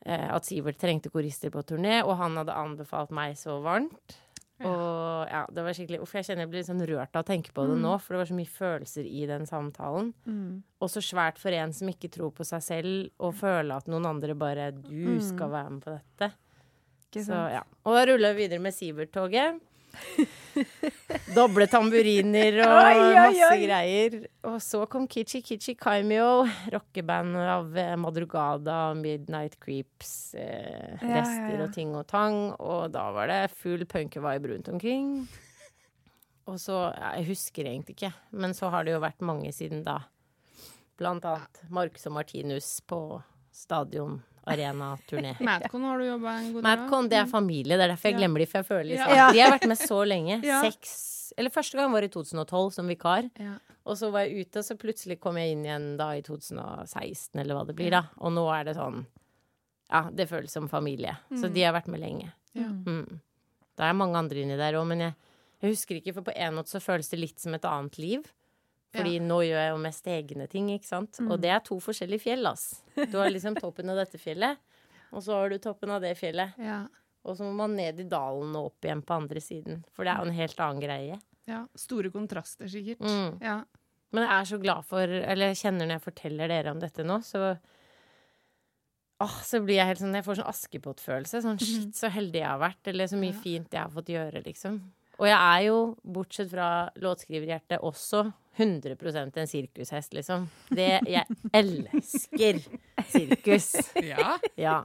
eh, 0.04 0.28
at 0.28 0.50
Sivert 0.50 0.82
trengte 0.82 1.12
korister 1.14 1.54
på 1.54 1.64
turné, 1.64 2.02
og 2.02 2.18
han 2.20 2.36
hadde 2.42 2.58
anbefalt 2.66 3.14
meg 3.16 3.38
så 3.40 3.60
varmt. 3.64 4.18
Og 4.62 5.26
ja, 5.26 5.40
det 5.50 5.64
var 5.66 5.74
skikkelig 5.74 5.98
Uff, 6.04 6.12
jeg 6.14 6.28
kjenner 6.28 6.44
jeg 6.44 6.50
blir 6.52 6.60
litt 6.62 6.68
sånn 6.68 6.84
rørt 6.86 7.16
av 7.18 7.24
å 7.24 7.26
tenke 7.26 7.50
på 7.56 7.64
det 7.66 7.74
nå, 7.82 7.96
for 7.98 8.14
det 8.14 8.20
var 8.22 8.28
så 8.30 8.36
mye 8.38 8.52
følelser 8.54 9.08
i 9.08 9.24
den 9.26 9.46
samtalen. 9.50 10.12
Og 10.78 10.90
så 10.92 11.02
svært 11.02 11.40
for 11.42 11.50
en 11.56 11.72
som 11.74 11.90
ikke 11.90 12.12
tror 12.14 12.30
på 12.36 12.46
seg 12.46 12.62
selv, 12.62 13.10
og 13.18 13.34
føle 13.34 13.74
at 13.74 13.90
noen 13.90 14.06
andre 14.06 14.36
bare 14.38 14.70
Du 14.76 15.18
skal 15.24 15.50
være 15.50 15.70
med 15.74 15.82
på 15.82 15.96
dette. 15.96 16.30
Ikke 17.08 17.24
Så, 17.26 17.40
ja. 17.50 17.62
Og 17.84 17.98
da 17.98 18.04
ruller 18.06 18.34
vi 18.34 18.44
videre 18.46 18.62
med 18.62 18.74
Sivert-toget. 18.74 19.58
Doble 21.36 21.66
tamburiner 21.70 22.60
og 22.62 22.74
Oi, 22.78 22.92
oi, 22.94 23.14
masse 23.18 23.50
greier. 23.62 24.16
Og 24.46 24.58
så 24.62 24.84
kom 24.90 25.06
Kichi 25.10 25.40
Kichi 25.44 25.74
Kaimio, 25.78 26.44
rockeband 26.72 27.38
av 27.38 27.78
eh, 27.80 27.94
Madrugada, 28.00 28.78
Midnight 28.98 29.58
Creeps, 29.62 30.34
eh, 30.38 30.94
Ja, 31.00 31.00
ja, 31.00 31.14
rester 31.18 31.56
ja. 31.56 31.62
og 31.66 31.72
ting 31.74 31.94
og 31.98 32.06
tang. 32.10 32.38
Og 32.58 32.92
da 32.94 33.08
var 33.16 33.30
det 33.32 33.40
full 33.56 33.86
punkevibe 33.90 34.52
rundt 34.52 34.70
omkring. 34.72 35.16
Og 36.50 36.60
så 36.60 36.92
Jeg 36.92 37.28
husker 37.30 37.64
egentlig 37.70 37.96
ikke, 37.96 38.12
men 38.36 38.54
så 38.54 38.68
har 38.70 38.84
det 38.84 38.92
jo 38.94 39.02
vært 39.02 39.24
mange 39.24 39.52
siden 39.52 39.82
da. 39.86 40.02
Blant 41.00 41.24
annet 41.26 41.64
Marcus 41.74 42.06
og 42.06 42.14
Martinus 42.20 42.76
på 42.86 43.00
Stadion 43.54 44.20
Arena-turné. 44.50 45.34
Madcon 45.48 45.84
har 45.88 45.98
du 45.98 46.06
jobba 46.06 46.36
en 46.38 46.48
god 46.52 46.60
del 46.62 46.68
Madcon, 46.68 47.08
det 47.12 47.18
er 47.20 47.28
familie. 47.30 47.78
Det 47.78 47.86
er 47.86 47.92
derfor 47.94 48.10
jeg 48.10 48.18
glemmer 48.18 48.42
de, 48.42 48.46
for 48.50 48.60
jeg 48.60 48.68
føler 48.70 48.88
liksom 48.92 49.14
Ja. 49.16 49.28
De 49.32 49.42
har 49.44 49.52
vært 49.56 49.68
med 49.70 49.80
så 49.80 50.00
lenge. 50.08 50.40
Seks 50.44 50.94
Eller 51.40 51.50
første 51.50 51.78
gang 51.80 51.92
var 51.94 52.06
i 52.06 52.10
2012 52.12 52.70
som 52.76 52.90
vikar. 52.90 53.28
Ja. 53.40 53.56
Og 53.84 53.98
så 54.00 54.08
var 54.12 54.24
jeg 54.24 54.46
ute, 54.46 54.60
og 54.62 54.64
så 54.64 54.76
plutselig 54.80 55.18
kom 55.20 55.36
jeg 55.40 55.52
inn 55.52 55.64
igjen 55.66 55.90
da 56.00 56.10
i 56.16 56.22
2016, 56.24 57.40
eller 57.40 57.58
hva 57.58 57.66
det 57.68 57.76
blir, 57.76 57.90
da. 57.92 58.04
Og 58.24 58.32
nå 58.32 58.44
er 58.54 58.70
det 58.70 58.76
sånn 58.78 59.02
Ja, 59.90 60.06
det 60.10 60.28
føles 60.30 60.52
som 60.56 60.68
familie. 60.68 61.16
Så 61.36 61.50
de 61.52 61.64
har 61.66 61.74
vært 61.76 61.90
med 61.92 62.00
lenge. 62.00 62.30
Ja. 62.56 62.70
Mm. 62.70 63.20
Det 63.74 63.84
er 63.84 63.96
mange 63.98 64.16
andre 64.20 64.40
inni 64.44 64.56
der 64.56 64.78
òg, 64.78 64.86
men 64.88 65.02
jeg, 65.04 65.14
jeg 65.60 65.74
husker 65.74 65.98
ikke, 65.98 66.14
for 66.16 66.28
på 66.30 66.34
en 66.36 66.56
måte 66.56 66.72
så 66.72 66.80
føles 66.80 67.10
det 67.10 67.20
litt 67.20 67.42
som 67.42 67.56
et 67.56 67.66
annet 67.68 67.98
liv. 68.00 68.24
Fordi 68.94 69.18
nå 69.20 69.40
gjør 69.42 69.58
jeg 69.58 69.70
jo 69.72 69.78
mest 69.82 70.06
egne 70.06 70.46
ting, 70.48 70.68
ikke 70.70 70.86
sant. 70.86 71.18
Og 71.26 71.40
det 71.42 71.50
er 71.50 71.62
to 71.66 71.76
forskjellige 71.82 72.22
fjell, 72.22 72.46
ass. 72.46 72.68
Du 72.94 73.16
har 73.18 73.30
liksom 73.34 73.56
toppen 73.58 73.90
av 73.90 73.96
dette 73.98 74.20
fjellet, 74.22 74.58
og 75.10 75.22
så 75.26 75.34
har 75.40 75.50
du 75.50 75.58
toppen 75.58 75.90
av 75.90 76.00
det 76.04 76.12
fjellet. 76.18 76.54
Ja. 76.62 76.84
Og 77.24 77.36
så 77.38 77.42
må 77.46 77.54
man 77.56 77.74
ned 77.74 77.98
i 78.00 78.06
dalen 78.06 78.54
og 78.54 78.68
opp 78.70 78.84
igjen 78.86 79.02
på 79.02 79.16
andre 79.16 79.40
siden. 79.42 79.82
For 79.96 80.04
det 80.06 80.12
er 80.14 80.20
jo 80.22 80.28
en 80.30 80.38
helt 80.38 80.60
annen 80.60 80.82
greie. 80.84 81.20
ja. 81.50 81.62
Store 81.76 82.10
kontraster, 82.14 82.68
sikkert. 82.70 83.00
Mm. 83.02 83.38
Ja. 83.42 83.58
Men 84.14 84.22
jeg 84.28 84.32
er 84.40 84.44
så 84.46 84.58
glad 84.62 84.84
for 84.86 85.02
Eller 85.10 85.48
jeg 85.50 85.56
kjenner 85.64 85.88
når 85.88 85.96
jeg 85.96 86.04
forteller 86.04 86.48
dere 86.52 86.70
om 86.70 86.78
dette 86.78 87.02
nå, 87.02 87.16
så 87.26 87.56
Åh, 89.24 89.36
så 89.46 89.60
blir 89.64 89.78
jeg 89.78 89.86
helt 89.92 90.00
sånn 90.02 90.14
Jeg 90.14 90.24
får 90.26 90.38
sånn 90.40 90.50
Askepott-følelse. 90.50 91.40
Sånn 91.44 91.58
shit, 91.62 91.94
så 91.96 92.10
heldig 92.12 92.40
jeg 92.42 92.48
har 92.50 92.60
vært. 92.62 92.90
Eller 92.90 93.06
så 93.10 93.18
mye 93.18 93.32
Ja. 93.34 93.40
fint 93.40 93.70
jeg 93.72 93.80
har 93.80 93.90
fått 93.94 94.10
gjøre, 94.12 94.42
liksom. 94.44 94.80
Og 95.20 95.28
jeg 95.28 95.38
er 95.38 95.60
jo, 95.68 95.76
bortsett 96.02 96.50
fra 96.50 96.68
låtskriverhjertet, 96.98 97.78
også 97.86 98.24
100% 98.58 99.36
en 99.40 99.48
sirkushest, 99.50 100.14
liksom. 100.14 100.46
Det 100.74 101.00
Jeg 101.10 101.26
elsker 101.54 102.60
sirkus. 103.10 103.68
Ja. 104.02 104.36
Ja. 104.58 104.76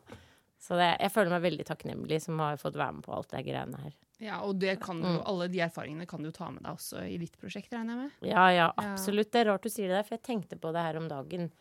Så 0.60 0.76
det, 0.78 0.90
jeg 1.00 1.12
føler 1.14 1.32
meg 1.34 1.42
veldig 1.46 1.66
takknemlig 1.70 2.20
som 2.22 2.40
har 2.44 2.58
fått 2.62 2.76
være 2.78 2.98
med 2.98 3.06
på 3.06 3.14
alt 3.16 3.30
det 3.32 3.44
greiene 3.48 3.80
her. 3.82 3.94
ja, 4.20 4.42
og 4.44 4.58
det 4.60 4.74
kan 4.84 5.00
du, 5.02 5.08
Mm. 5.08 5.22
alle 5.32 5.48
de 5.48 5.62
erfaringene 5.64 6.06
kan 6.10 6.22
du 6.22 6.30
ta 6.36 6.50
med 6.52 6.62
deg 6.66 6.74
også 6.76 7.06
i 7.08 7.18
ditt 7.18 7.38
prosjekt, 7.40 7.72
regner 7.72 7.96
jeg 7.96 8.02
med. 8.04 8.30
Ja, 8.30 8.50
ja, 8.52 8.66
absolutt. 8.76 9.32
Det 9.32 9.40
er 9.42 9.50
rart 9.54 9.64
du 9.64 9.70
sier 9.70 9.88
det 9.88 9.96
der, 9.96 10.04
for 10.04 10.18
jeg 10.18 10.24
tenkte 10.28 10.60
på 10.60 10.74
det 10.76 10.82
her 10.84 10.98
om 11.00 11.08
dagen. 11.08 11.52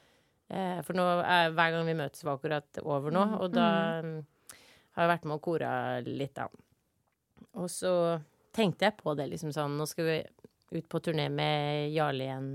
Eh, 0.50 0.81
for 0.83 0.98
nå, 0.98 1.04
er, 1.22 1.52
hver 1.54 1.70
gang 1.76 1.87
vi 1.87 1.94
møtes 1.94 2.24
var 2.26 2.37
akkurat 2.40 2.81
over 2.83 3.14
nå, 3.14 3.22
og 3.38 3.52
da 3.54 3.68
mm, 4.02 4.16
har 4.96 5.04
jeg 5.07 5.12
vært 5.14 5.24
med 5.31 5.37
og 5.38 5.42
kora 5.46 5.72
litt, 6.04 6.35
da. 6.35 6.48
Og 7.54 7.68
så 7.70 7.92
tenkte 8.59 8.88
jeg 8.88 8.99
på 8.99 9.14
det 9.18 9.29
liksom 9.31 9.55
sånn 9.55 9.79
Nå 9.79 9.87
skal 9.88 10.09
vi 10.09 10.18
ut 10.75 10.88
på 10.90 11.01
turné 11.01 11.29
med 11.33 11.88
Jarle 11.94 12.27
igjen 12.27 12.51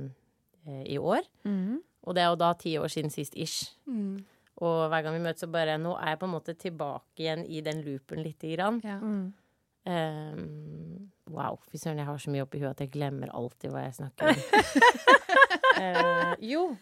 eh, 0.68 0.84
i 0.94 1.00
år. 1.00 1.26
Mm. 1.48 1.80
Og 2.04 2.16
det 2.16 2.24
er 2.24 2.30
jo 2.30 2.39
da 2.42 2.52
ti 2.60 2.76
år 2.78 2.92
siden 2.92 3.13
sist 3.13 3.38
ish. 3.39 3.72
Og 4.63 4.84
hver 4.92 5.06
gang 5.06 5.16
vi 5.16 5.24
møtes, 5.24 5.42
så 5.42 5.50
bare 5.52 5.80
Nå 5.82 5.96
er 5.98 6.13
jeg 6.13 6.22
på 6.22 6.30
en 6.30 6.36
måte 6.36 6.58
tilbake 6.60 7.26
igjen 7.26 7.46
i 7.48 7.63
den 7.66 7.82
loopen 7.86 8.22
lite 8.26 8.52
grann. 8.54 8.82
Ja. 8.86 9.00
Mm. 9.02 9.32
Um, 9.84 11.10
wow, 11.34 11.58
fy 11.68 11.76
søren, 11.76 12.00
jeg 12.00 12.08
har 12.08 12.20
så 12.22 12.32
mye 12.32 12.46
oppi 12.46 12.62
huet 12.62 12.70
at 12.70 12.86
jeg 12.86 12.94
glemmer 12.94 13.34
alltid 13.36 13.74
hva 13.74 13.82
jeg 13.84 13.98
snakker 13.98 14.32
om. 14.32 14.44
uh, 15.80 16.34
jo, 16.54 16.74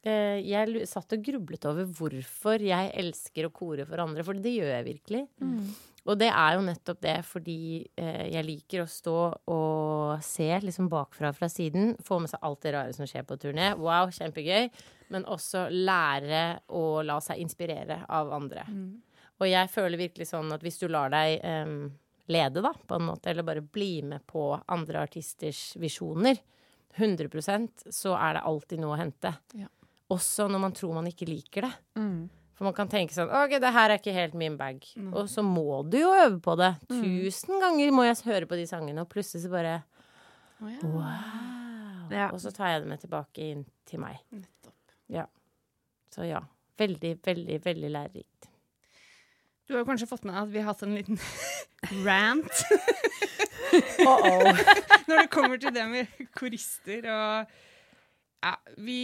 Uh, 0.00 0.40
jeg 0.40 0.86
satt 0.88 1.12
og 1.12 1.20
grublet 1.20 1.66
over 1.68 1.84
hvorfor 1.84 2.62
jeg 2.64 2.86
elsker 3.02 3.44
å 3.44 3.50
kore 3.52 3.84
for 3.84 4.00
andre, 4.00 4.24
for 4.24 4.38
det 4.40 4.54
gjør 4.54 4.70
jeg 4.72 4.86
virkelig. 4.86 5.26
Og 6.10 6.18
det 6.18 6.30
er 6.32 6.56
jo 6.56 6.64
nettopp 6.66 7.02
det 7.04 7.16
fordi 7.28 7.60
eh, 8.00 8.24
jeg 8.32 8.46
liker 8.46 8.82
å 8.82 8.90
stå 8.90 9.18
og 9.54 10.24
se 10.26 10.48
liksom 10.64 10.88
bakfra 10.90 11.30
fra 11.36 11.46
siden, 11.52 11.94
få 12.02 12.18
med 12.22 12.32
seg 12.32 12.42
alt 12.46 12.64
det 12.66 12.72
rare 12.74 12.96
som 12.96 13.06
skjer 13.06 13.26
på 13.28 13.38
turné. 13.38 13.70
Wow, 13.78 14.10
kjempegøy. 14.16 14.66
Men 15.14 15.26
også 15.30 15.68
lære 15.70 16.42
å 16.74 16.84
la 17.06 17.20
seg 17.22 17.42
inspirere 17.42 18.02
av 18.10 18.32
andre. 18.34 18.66
Og 19.40 19.48
jeg 19.48 19.70
føler 19.72 20.02
virkelig 20.02 20.28
sånn 20.30 20.50
at 20.54 20.62
hvis 20.66 20.82
du 20.82 20.88
lar 20.90 21.12
deg 21.14 21.38
eh, 21.46 21.76
lede, 22.30 22.62
da, 22.62 22.72
på 22.74 22.98
en 22.98 23.06
måte, 23.06 23.30
eller 23.30 23.46
bare 23.46 23.62
bli 23.62 24.00
med 24.06 24.26
på 24.26 24.52
andre 24.66 25.04
artisters 25.06 25.74
visjoner, 25.80 26.38
100% 26.98 27.86
så 27.94 28.16
er 28.18 28.36
det 28.36 28.46
alltid 28.50 28.82
noe 28.82 28.96
å 28.96 29.00
hente. 29.00 29.30
Ja. 29.54 29.70
Også 30.10 30.48
når 30.50 30.62
man 30.66 30.74
tror 30.74 30.96
man 30.98 31.06
ikke 31.06 31.28
liker 31.30 31.68
det. 31.68 31.72
Mm. 32.00 32.22
For 32.60 32.68
man 32.68 32.74
kan 32.76 32.90
tenke 32.92 33.14
sånn 33.16 33.30
OK, 33.32 33.54
det 33.56 33.68
her 33.72 33.88
er 33.88 33.96
ikke 33.96 34.12
helt 34.12 34.34
min 34.36 34.58
bag. 34.60 34.82
Og 35.16 35.30
så 35.32 35.40
må 35.40 35.78
du 35.88 35.96
jo 36.02 36.10
øve 36.12 36.42
på 36.44 36.58
det. 36.60 36.74
Tusen 36.90 37.56
ganger 37.56 37.94
må 37.96 38.04
jeg 38.04 38.18
høre 38.26 38.48
på 38.50 38.58
de 38.60 38.66
sangene, 38.68 39.00
og 39.00 39.08
plutselig 39.08 39.46
så 39.46 39.52
bare 39.54 39.78
oh, 40.60 40.68
ja. 40.68 40.80
Wow. 40.84 42.10
Ja. 42.12 42.26
Og 42.34 42.42
så 42.42 42.52
tar 42.52 42.74
jeg 42.74 42.82
det 42.82 42.90
med 42.90 43.00
tilbake 43.00 43.46
inn 43.54 43.62
til 43.88 44.02
meg. 44.02 44.20
Nettopp. 44.28 44.92
Ja. 45.08 45.24
Så 46.12 46.28
ja. 46.28 46.42
Veldig, 46.76 47.14
veldig, 47.24 47.56
veldig 47.64 47.92
lærerikt. 47.96 48.50
Du 49.64 49.72
har 49.72 49.80
jo 49.80 49.88
kanskje 49.88 50.10
fått 50.10 50.28
med 50.28 50.36
at 50.36 50.52
vi 50.52 50.60
har 50.60 50.68
hatt 50.74 50.84
en 50.84 50.98
liten 50.98 51.16
rant 52.04 52.60
når 55.08 55.16
det 55.16 55.26
kommer 55.32 55.64
til 55.64 55.72
det 55.72 55.88
med 55.88 56.22
korister 56.36 57.08
og 57.08 57.58
ja, 58.40 58.54
vi, 58.76 59.00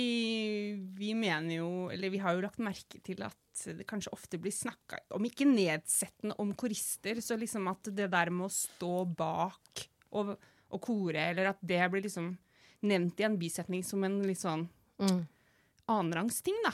vi 0.97 1.17
mener 1.17 1.59
jo, 1.59 1.71
eller 1.93 2.13
vi 2.13 2.21
har 2.21 2.37
jo 2.37 2.45
lagt 2.45 2.61
merke 2.61 3.01
til 3.05 3.25
at 3.25 3.37
det 3.65 3.87
kanskje 3.89 4.13
ofte 4.13 4.39
blir 4.39 4.53
snakka 4.55 4.99
om 5.17 5.25
ikke 5.29 5.47
nedsettende 5.49 6.37
om 6.43 6.53
korister, 6.59 7.21
så 7.25 7.37
liksom 7.41 7.69
at 7.73 7.89
det 7.97 8.11
der 8.13 8.31
med 8.31 8.47
å 8.49 8.53
stå 8.53 9.05
bak 9.17 9.87
og, 10.13 10.35
og 10.71 10.81
kore, 10.85 11.31
eller 11.33 11.51
at 11.55 11.59
det 11.63 11.81
blir 11.93 12.05
liksom 12.07 12.33
nevnt 12.87 13.21
i 13.21 13.25
en 13.27 13.39
bisetning 13.41 13.83
som 13.85 14.05
en 14.05 14.21
litt 14.27 14.43
sånn 14.43 14.69
Mm. 14.97 15.27
annenrangsting, 15.93 16.55
da. 16.65 16.71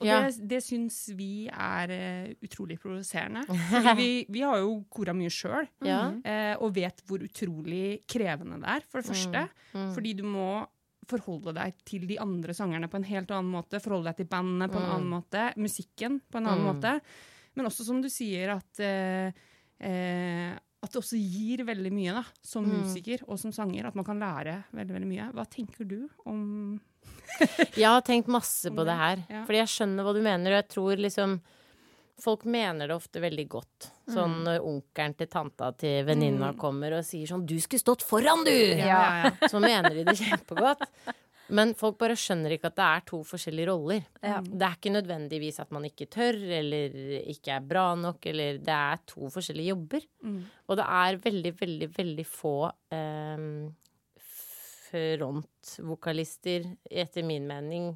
Og 0.00 0.06
Ja. 0.06 0.20
det, 0.28 0.48
det 0.48 0.58
syns 0.62 0.96
vi 1.14 1.46
er 1.48 1.90
uh, 1.90 2.32
utrolig 2.42 2.76
provoserende. 2.82 3.42
Vi, 3.98 4.26
vi 4.28 4.40
har 4.42 4.58
jo 4.58 4.84
kora 4.90 5.12
mye 5.14 5.30
sjøl, 5.30 5.68
Ja. 5.86 6.08
uh, 6.10 6.54
og 6.62 6.74
vet 6.74 7.02
hvor 7.06 7.22
utrolig 7.22 8.02
krevende 8.10 8.58
det 8.62 8.68
er, 8.76 8.86
for 8.90 9.02
det 9.02 9.10
første. 9.12 9.44
Mm. 9.74 9.92
Fordi 9.94 10.14
du 10.18 10.22
må 10.26 10.48
forholde 11.08 11.54
deg 11.54 11.74
til 11.84 12.06
de 12.08 12.18
andre 12.22 12.54
sangerne 12.56 12.88
på 12.90 12.96
en 13.00 13.04
helt 13.08 13.30
annen 13.30 13.50
måte. 13.52 13.80
Forholde 13.80 14.10
deg 14.12 14.16
til 14.22 14.26
bandene 14.32 14.68
på 14.72 14.78
en 14.80 14.90
annen 14.90 15.10
måte. 15.10 15.48
Musikken 15.56 16.20
på 16.30 16.38
en 16.40 16.46
annen 16.46 16.64
Mm. 16.64 16.70
måte. 16.74 17.00
Men 17.56 17.66
også 17.66 17.84
som 17.86 18.00
du 18.02 18.08
sier, 18.08 18.50
at 18.56 18.80
eh, 18.80 19.32
eh, 19.80 20.54
at 20.84 20.92
det 20.92 21.00
også 21.00 21.16
gir 21.16 21.64
veldig 21.64 21.90
mye 21.96 22.12
da, 22.12 22.24
som 22.42 22.64
Mm. 22.66 22.82
musiker 22.84 23.22
og 23.26 23.38
som 23.38 23.50
sanger. 23.52 23.86
At 23.86 23.94
man 23.96 24.04
kan 24.04 24.18
lære 24.20 24.64
veldig 24.74 24.92
veldig 24.98 25.08
mye. 25.08 25.32
Hva 25.32 25.46
tenker 25.48 25.86
du 25.88 26.08
om 26.26 26.80
Jeg 27.76 27.88
har 27.88 28.00
tenkt 28.02 28.28
masse 28.28 28.68
på 28.70 28.84
det 28.84 28.86
det, 28.92 28.96
her. 28.96 29.24
ja. 29.30 29.44
Fordi 29.46 29.58
jeg 29.62 29.68
skjønner 29.72 30.04
hva 30.04 30.12
du 30.14 30.22
mener, 30.22 30.50
og 30.52 30.58
jeg 30.62 30.68
tror 30.68 30.96
liksom 31.00 31.40
Folk 32.22 32.44
mener 32.46 32.88
det 32.88 32.94
ofte 32.94 33.18
veldig 33.22 33.44
godt. 33.50 33.88
Sånn 34.14 34.44
når 34.46 34.62
onkelen 34.62 35.16
til 35.18 35.28
tanta 35.32 35.72
til 35.78 36.04
venninna 36.06 36.52
kommer 36.58 37.00
og 37.00 37.04
sier 37.06 37.26
sånn 37.26 37.46
'Du 37.46 37.58
skulle 37.58 37.82
stått 37.82 38.06
foran, 38.06 38.44
du!' 38.46 38.78
Ja, 38.78 39.02
ja. 39.24 39.30
Så 39.50 39.58
mener 39.60 39.90
de 39.90 40.04
det 40.06 40.16
kjempegodt. 40.20 40.86
Men 41.52 41.74
folk 41.76 41.98
bare 42.00 42.16
skjønner 42.16 42.54
ikke 42.54 42.70
at 42.70 42.76
det 42.78 42.84
er 42.86 43.02
to 43.10 43.18
forskjellige 43.26 43.68
roller. 43.68 44.04
Ja. 44.22 44.38
Det 44.40 44.64
er 44.64 44.78
ikke 44.78 44.94
nødvendigvis 44.94 45.60
at 45.60 45.70
man 45.74 45.84
ikke 45.84 46.06
tør, 46.08 46.38
eller 46.60 46.94
ikke 47.34 47.52
er 47.58 47.60
bra 47.60 47.94
nok, 47.94 48.24
eller 48.30 48.58
Det 48.64 48.76
er 48.78 49.02
to 49.10 49.28
forskjellige 49.28 49.74
jobber. 49.74 50.06
Og 50.68 50.76
det 50.80 50.86
er 51.02 51.20
veldig, 51.26 51.54
veldig, 51.60 51.88
veldig 51.98 52.26
få 52.26 52.56
eh, 52.94 53.68
frontvokalister, 54.94 56.70
etter 56.90 57.22
min 57.26 57.46
mening, 57.50 57.92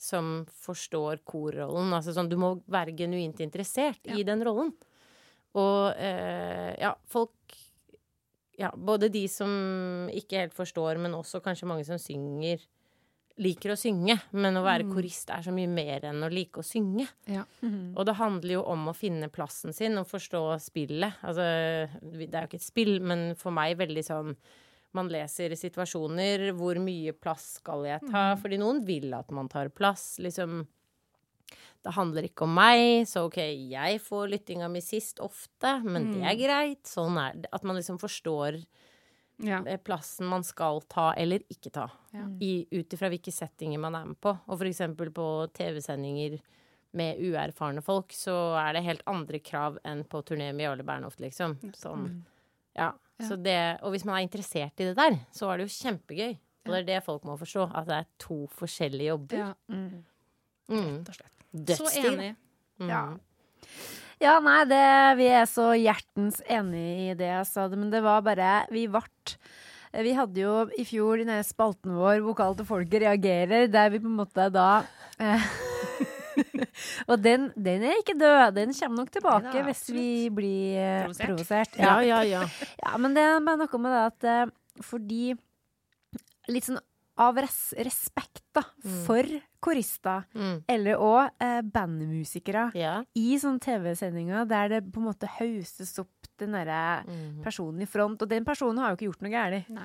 som 0.00 0.46
forstår 0.64 1.20
korrollen. 1.28 1.92
Altså 1.92 2.14
sånn, 2.16 2.30
du 2.30 2.38
må 2.40 2.54
være 2.72 2.94
genuint 2.96 3.40
interessert 3.44 4.08
i 4.08 4.24
den 4.24 4.40
rollen. 4.46 4.72
Og 5.58 5.98
eh, 5.98 6.72
ja, 6.80 6.94
folk 7.10 7.56
Ja, 8.60 8.68
både 8.76 9.08
de 9.08 9.22
som 9.32 9.48
ikke 10.12 10.42
helt 10.42 10.52
forstår, 10.56 10.98
men 11.00 11.14
også 11.16 11.40
kanskje 11.40 11.68
mange 11.68 11.84
som 11.88 11.96
synger, 12.00 12.60
liker 13.40 13.72
å 13.72 13.76
synge. 13.80 14.18
Men 14.36 14.58
å 14.60 14.64
være 14.66 14.84
korist 14.90 15.30
er 15.32 15.40
så 15.46 15.52
mye 15.56 15.70
mer 15.72 16.04
enn 16.10 16.20
å 16.26 16.28
like 16.28 16.60
å 16.60 16.66
synge. 16.66 17.06
Ja. 17.24 17.46
Og 17.96 18.04
det 18.04 18.18
handler 18.18 18.58
jo 18.58 18.64
om 18.68 18.90
å 18.92 18.96
finne 18.96 19.30
plassen 19.32 19.72
sin 19.72 19.96
og 19.96 20.10
forstå 20.10 20.42
spillet. 20.60 21.22
Altså, 21.24 21.46
det 22.04 22.28
er 22.28 22.44
jo 22.44 22.50
ikke 22.50 22.60
et 22.60 22.66
spill, 22.66 22.92
men 23.00 23.30
for 23.40 23.56
meg 23.56 23.78
veldig 23.80 24.04
sånn 24.04 24.36
Man 24.92 25.08
leser 25.12 25.54
situasjoner. 25.54 26.48
Hvor 26.58 26.78
mye 26.82 27.12
plass 27.14 27.56
skal 27.60 27.84
jeg 27.86 28.00
ta? 28.10 28.34
Fordi 28.40 28.58
noen 28.58 28.84
vil 28.86 29.12
at 29.14 29.30
man 29.30 29.48
tar 29.48 29.68
plass. 29.70 30.18
Liksom 30.18 30.66
Det 31.82 31.94
handler 31.96 32.26
ikke 32.28 32.44
om 32.44 32.52
meg, 32.54 33.06
så 33.08 33.22
OK, 33.24 33.38
jeg 33.70 34.00
får 34.04 34.26
lyttinga 34.34 34.66
mi 34.68 34.82
sist 34.84 35.16
ofte, 35.24 35.78
men 35.82 36.10
det 36.12 36.22
er 36.28 36.36
greit. 36.36 36.82
Sånn 36.84 37.16
er 37.16 37.38
det. 37.40 37.48
At 37.56 37.64
man 37.64 37.76
liksom 37.78 37.96
forstår 37.98 38.58
Ja. 39.42 39.62
eh, 39.64 39.78
plassen 39.78 40.26
man 40.28 40.42
skal 40.44 40.82
ta 40.82 41.14
eller 41.16 41.38
ikke 41.48 41.72
ta. 41.72 41.86
Ja. 42.12 42.26
Ut 42.26 42.92
ifra 42.92 43.08
hvilke 43.08 43.32
settinger 43.32 43.78
man 43.80 43.94
er 43.94 44.04
med 44.04 44.20
på. 44.20 44.34
Og 44.46 44.58
for 44.58 44.66
eksempel 44.68 45.08
på 45.10 45.50
TV-sendinger 45.54 46.38
med 46.92 47.16
uerfarne 47.18 47.82
folk, 47.82 48.08
så 48.12 48.34
er 48.60 48.74
det 48.74 48.84
helt 48.84 49.02
andre 49.06 49.38
krav 49.38 49.78
enn 49.82 50.04
på 50.04 50.20
turné 50.22 50.52
med 50.52 50.66
Jarle 50.66 50.84
Bernhoft, 50.84 51.18
liksom. 51.20 51.56
Sånn. 51.72 52.24
Ja. 52.76 52.92
Så 53.28 53.36
det, 53.40 53.58
og 53.82 53.94
hvis 53.94 54.04
man 54.08 54.18
er 54.18 54.26
interessert 54.26 54.80
i 54.80 54.88
det 54.90 54.96
der, 54.98 55.18
så 55.32 55.50
er 55.50 55.60
det 55.60 55.68
jo 55.68 55.76
kjempegøy. 55.78 56.36
Og 56.66 56.72
det 56.74 56.80
er 56.80 56.86
det 56.90 57.00
folk 57.06 57.24
må 57.24 57.36
forstå, 57.40 57.70
at 57.74 57.88
det 57.88 57.96
er 58.02 58.08
to 58.20 58.44
forskjellige 58.58 59.12
jobber. 59.14 59.42
ja. 59.46 59.52
Mm. 59.72 60.04
Rett 60.70 61.08
og 61.10 61.16
slett. 61.16 61.32
Så 61.50 61.64
Dødsstilig. 61.66 62.12
enig. 62.12 62.34
Mm. 62.78 62.88
Ja. 62.92 63.00
Ja, 64.20 64.34
nei, 64.44 64.60
det, 64.68 64.84
vi 65.16 65.26
er 65.32 65.46
så 65.48 65.70
hjertens 65.74 66.42
enig 66.44 66.84
i 67.08 67.14
det 67.16 67.30
jeg 67.30 67.48
sa 67.48 67.64
det, 67.72 67.78
men 67.80 67.88
det 67.92 68.02
var 68.04 68.20
bare 68.20 68.66
Vi 68.70 68.84
ble 68.92 69.02
Vi 70.04 70.12
hadde 70.14 70.42
jo 70.42 70.68
i 70.76 70.84
fjor 70.84 71.24
i 71.24 71.40
spalten 71.42 71.96
vår 71.96 72.20
'Vokal 72.20 72.54
til 72.56 72.68
folket 72.68 73.02
reagerer', 73.02 73.66
der 73.72 73.88
vi 73.90 73.98
på 73.98 74.06
en 74.06 74.20
måte 74.20 74.50
da 74.52 74.84
eh, 75.18 75.40
Og 77.10 77.16
den, 77.22 77.48
den 77.56 77.82
er 77.88 77.98
ikke 78.00 78.16
død. 78.18 78.54
Den 78.56 78.74
kommer 78.76 79.02
nok 79.04 79.10
tilbake 79.14 79.48
Neida, 79.50 79.64
hvis 79.68 79.82
vi 79.94 80.06
blir 80.34 80.78
eh, 80.80 81.08
Provosert. 81.20 81.78
Ja, 81.80 81.98
ja, 82.06 82.20
ja. 82.26 82.44
Ja, 82.84 82.96
men 83.00 83.14
det 83.16 83.24
er 83.24 83.40
bare 83.46 83.62
noe 83.64 83.82
med 83.82 83.94
det 83.96 84.04
at 84.10 84.28
eh, 84.30 84.54
fordi 84.86 85.34
Litt 86.50 86.66
sånn 86.66 86.80
av 87.20 87.36
res 87.36 87.74
respekt, 87.76 88.40
da, 88.56 88.62
for 89.04 89.26
korister, 89.60 90.22
Mm. 90.32 90.62
eller 90.72 90.96
òg 91.04 91.28
eh, 91.44 91.58
bandmusikere, 91.68 92.70
ja. 92.74 92.94
i 93.14 93.36
sånne 93.38 93.60
TV-sendinger 93.60 94.46
der 94.48 94.70
det 94.72 94.78
på 94.88 95.02
en 95.02 95.10
måte 95.10 95.28
hauses 95.36 95.92
opp 96.00 96.19
den 96.40 96.56
derre 96.56 96.80
Mm. 97.06 97.42
personen 97.44 97.82
i 97.84 97.86
front. 97.88 98.22
Og 98.22 98.28
den 98.30 98.44
personen 98.44 98.78
har 98.82 98.90
jo 98.92 98.96
ikke 98.98 99.08
gjort 99.10 99.22
noe. 99.26 99.62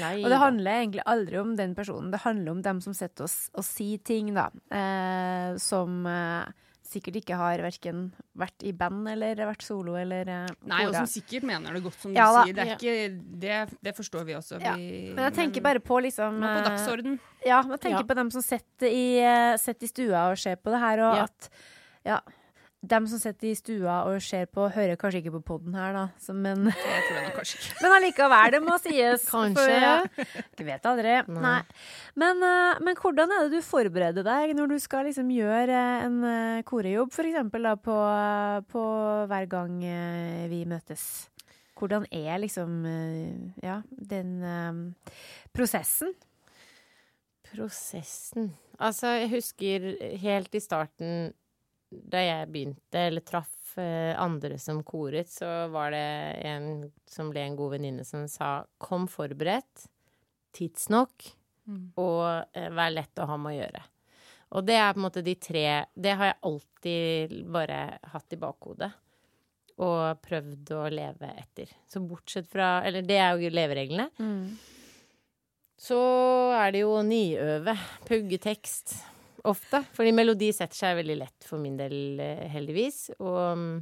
Nei, 0.00 0.14
Og 0.24 0.30
det 0.30 0.38
handler 0.40 0.80
egentlig 0.80 1.04
aldri 1.06 1.38
om 1.42 1.54
den 1.58 1.74
personen, 1.78 2.10
det 2.10 2.20
handler 2.24 2.52
om 2.56 2.62
dem 2.62 2.80
som 2.80 2.94
sitter 2.96 3.24
og, 3.28 3.30
og 3.60 3.64
sier 3.66 3.98
ting, 4.04 4.32
da. 4.34 4.48
Eh, 4.70 5.56
som 5.62 6.04
eh, 6.06 6.48
sikkert 6.90 7.20
ikke 7.20 7.36
har 7.38 7.60
verken 7.62 8.08
vært 8.40 8.64
i 8.66 8.72
band 8.74 9.06
eller 9.12 9.38
vært 9.46 9.62
solo 9.62 9.94
eller 10.00 10.26
eh, 10.26 10.48
Nei, 10.66 10.80
og 10.88 10.96
som 10.96 11.06
sikkert 11.06 11.44
mener 11.46 11.76
det 11.76 11.84
godt, 11.84 11.98
som 12.02 12.14
Ja 12.16 12.26
du 12.32 12.38
sier. 12.48 12.56
Det, 12.56 12.64
er 12.66 12.72
ikke, 12.74 13.36
det, 13.44 13.78
det 13.86 13.94
forstår 13.98 14.24
vi 14.26 14.34
også. 14.34 14.58
Ja, 14.62 14.74
Vi, 14.74 15.12
Men 15.14 15.28
jeg 15.28 15.36
tenker 15.38 15.62
bare 15.68 15.82
på 15.84 16.00
liksom 16.02 16.40
på 16.42 16.50
eh, 16.50 16.64
dagsorden. 16.66 17.20
Ja, 17.46 17.60
men 17.62 17.76
jeg 17.78 17.84
tenker 17.86 18.02
Ja. 18.02 18.08
på 18.10 18.18
dem 18.18 18.30
som 18.34 18.42
sitter 18.42 18.90
i, 18.90 19.06
uh, 19.22 19.54
i 19.54 19.86
stua 19.92 20.26
og 20.32 20.38
ser 20.42 20.56
på 20.58 20.74
det 20.74 20.80
her, 20.82 21.04
og 21.06 21.22
at 21.28 21.50
Ja. 22.04 22.18
Dem 22.80 23.04
som 23.10 23.20
sitter 23.20 23.50
i 23.50 23.56
stua 23.58 23.98
og 24.08 24.22
ser 24.24 24.46
på, 24.48 24.64
hører 24.72 24.96
kanskje 24.96 25.20
ikke 25.20 25.34
på 25.34 25.42
poden 25.50 25.74
her, 25.76 25.92
da, 25.92 26.04
så, 26.16 26.32
men 26.32 26.62
Det 26.70 26.72
tror 26.80 27.18
jeg 27.18 27.32
kanskje 27.36 27.58
ikke. 27.58 27.74
Men 27.82 27.94
allikevel, 27.98 28.52
det 28.54 28.60
må 28.64 28.76
sies. 28.80 29.26
Kanskje. 29.28 29.64
For, 29.66 29.74
ja, 29.84 30.22
ikke 30.54 30.66
vet 30.70 30.88
aldri. 30.88 31.16
Nei. 31.28 31.42
Nei. 31.44 31.82
Men, 32.24 32.40
eh, 32.48 32.80
men 32.86 32.96
hvordan 32.96 33.34
er 33.36 33.44
det 33.44 33.60
du 33.60 33.66
forbereder 33.66 34.24
deg 34.24 34.54
når 34.56 34.72
du 34.72 34.78
skal 34.80 35.04
liksom 35.10 35.28
gjøre 35.34 35.76
eh, 35.76 36.06
en 36.06 36.16
uh, 36.24 36.62
korejobb, 36.64 37.12
for 37.12 37.28
eksempel 37.28 37.68
på, 37.84 37.98
på 38.72 38.86
hver 39.28 39.50
gang 39.52 39.76
eh, 39.84 40.48
vi 40.48 40.64
møtes? 40.68 41.04
Hvordan 41.80 42.04
er 42.12 42.40
liksom 42.42 42.80
eh, 42.88 43.36
ja, 43.64 43.80
den 43.88 44.40
um, 44.44 44.80
prosessen? 45.56 46.12
Prosessen 47.50 48.52
Altså, 48.80 49.10
jeg 49.18 49.30
husker 49.34 49.86
helt 50.22 50.54
i 50.56 50.60
starten 50.64 51.32
da 51.90 52.20
jeg 52.22 52.48
begynte, 52.52 53.06
eller 53.08 53.20
traff 53.26 53.76
eh, 53.78 54.14
andre 54.18 54.58
som 54.58 54.82
koret, 54.86 55.28
så 55.30 55.68
var 55.70 55.90
det 55.90 56.04
en 56.46 56.90
som 57.10 57.30
ble 57.30 57.40
en 57.48 57.56
god 57.58 57.72
venninne 57.76 58.04
som 58.06 58.26
sa 58.28 58.64
'kom 58.78 59.08
forberedt', 59.08 59.86
tidsnok, 60.52 61.34
Mm. 61.68 61.92
og 61.96 62.46
eh, 62.56 62.70
vær 62.70 62.90
lett 62.90 63.14
å 63.20 63.26
ha 63.26 63.36
med 63.36 63.52
å 63.52 63.58
gjøre. 63.62 63.82
Og 64.52 64.64
det 64.66 64.74
er 64.74 64.92
på 64.92 64.98
en 64.98 65.04
måte 65.04 65.22
de 65.22 65.34
tre 65.36 65.86
Det 65.94 66.16
har 66.16 66.24
jeg 66.26 66.40
alltid 66.42 67.52
bare 67.52 67.98
hatt 68.02 68.32
i 68.32 68.36
bakhodet. 68.36 68.92
Og 69.78 70.20
prøvd 70.22 70.72
å 70.74 70.90
leve 70.90 71.28
etter. 71.38 71.68
Så 71.86 72.00
bortsett 72.00 72.48
fra 72.48 72.82
Eller 72.84 73.02
det 73.02 73.18
er 73.18 73.38
jo 73.38 73.50
levereglene. 73.50 74.10
Så 75.78 76.00
er 76.52 76.72
det 76.72 76.80
jo 76.80 76.90
å 76.98 77.04
niøve. 77.06 77.76
Pugge 78.08 78.38
tekst. 78.38 78.96
Ofte. 79.48 79.82
Fordi 79.96 80.12
melodi 80.14 80.50
setter 80.54 80.76
seg 80.76 80.98
veldig 81.00 81.16
lett 81.22 81.46
for 81.46 81.62
min 81.62 81.78
del, 81.78 82.20
eh, 82.20 82.46
heldigvis. 82.52 83.02
Og 83.18 83.40
mm, 83.56 83.74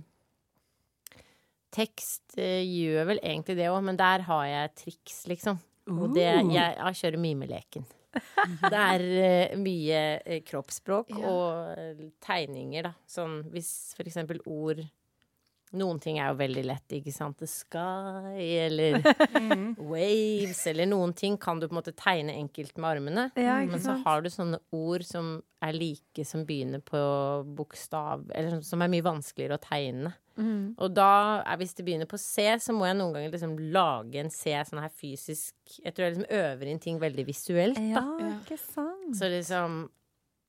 tekst 1.75 2.39
eh, 2.39 2.63
gjør 2.63 3.13
vel 3.13 3.23
egentlig 3.23 3.59
det 3.59 3.71
òg, 3.73 3.81
men 3.87 3.99
der 3.99 4.27
har 4.29 4.45
jeg 4.47 4.75
triks, 4.85 5.23
liksom. 5.31 5.63
Og 5.89 6.13
det 6.13 6.27
Jeg, 6.27 6.53
jeg 6.53 7.01
kjører 7.01 7.23
mimeleken. 7.23 7.87
Det 8.73 8.75
er 8.75 9.03
eh, 9.23 9.57
mye 9.61 10.41
kroppsspråk 10.49 11.13
og 11.19 12.01
tegninger, 12.25 12.89
da. 12.89 12.93
Sånn 13.09 13.41
hvis 13.53 13.95
for 13.97 14.09
eksempel 14.09 14.41
ord 14.49 14.83
Noen 15.77 15.99
ting 16.01 16.17
er 16.19 16.31
jo 16.31 16.39
veldig 16.39 16.63
lett, 16.65 16.89
ikke 16.97 17.13
sant. 17.13 17.37
The 17.39 17.47
sky, 17.47 18.39
eller 18.67 19.03
Mm. 19.39 19.75
waves, 19.79 20.67
eller 20.67 20.87
noen 20.89 21.13
ting 21.15 21.37
kan 21.41 21.61
du 21.61 21.67
på 21.69 21.75
en 21.77 21.81
måte 21.83 21.93
tegne 21.97 22.33
enkelt 22.37 22.77
med 22.79 22.89
armene. 22.97 23.27
Ja, 23.37 23.59
Men 23.67 23.81
så 23.81 23.99
har 24.05 24.23
du 24.25 24.29
sånne 24.33 24.59
ord 24.73 25.05
som 25.05 25.43
er 25.63 25.73
like, 25.75 26.25
som 26.25 26.45
begynner 26.47 26.81
på 26.81 26.99
bokstav 27.59 28.31
Eller 28.35 28.61
som- 28.63 28.83
er 28.83 28.89
mye 28.89 29.03
vanskeligere 29.03 29.59
å 29.59 29.63
tegne. 29.63 30.15
Mm. 30.39 30.75
Og 30.79 30.95
da, 30.95 31.43
hvis 31.59 31.75
det 31.75 31.85
begynner 31.85 32.07
på 32.07 32.19
C, 32.19 32.45
så 32.63 32.73
må 32.73 32.87
jeg 32.87 32.97
noen 32.97 33.13
ganger 33.17 33.33
liksom 33.33 33.57
lage 33.75 34.21
en 34.23 34.31
C 34.31 34.53
sånn 34.65 34.81
her 34.81 34.89
fysisk 34.95 35.53
Jeg 35.85 35.93
tror 35.95 36.05
jeg 36.07 36.15
liksom 36.17 36.31
øver 36.31 36.67
inn 36.71 36.79
ting 36.79 36.99
veldig 37.01 37.27
visuelt, 37.27 37.75
da. 37.75 37.83
Ja, 37.83 38.19
Ja. 38.21 38.39
ikke 38.39 38.59
sant? 38.59 39.17
Så 39.19 39.27
liksom 39.29 39.89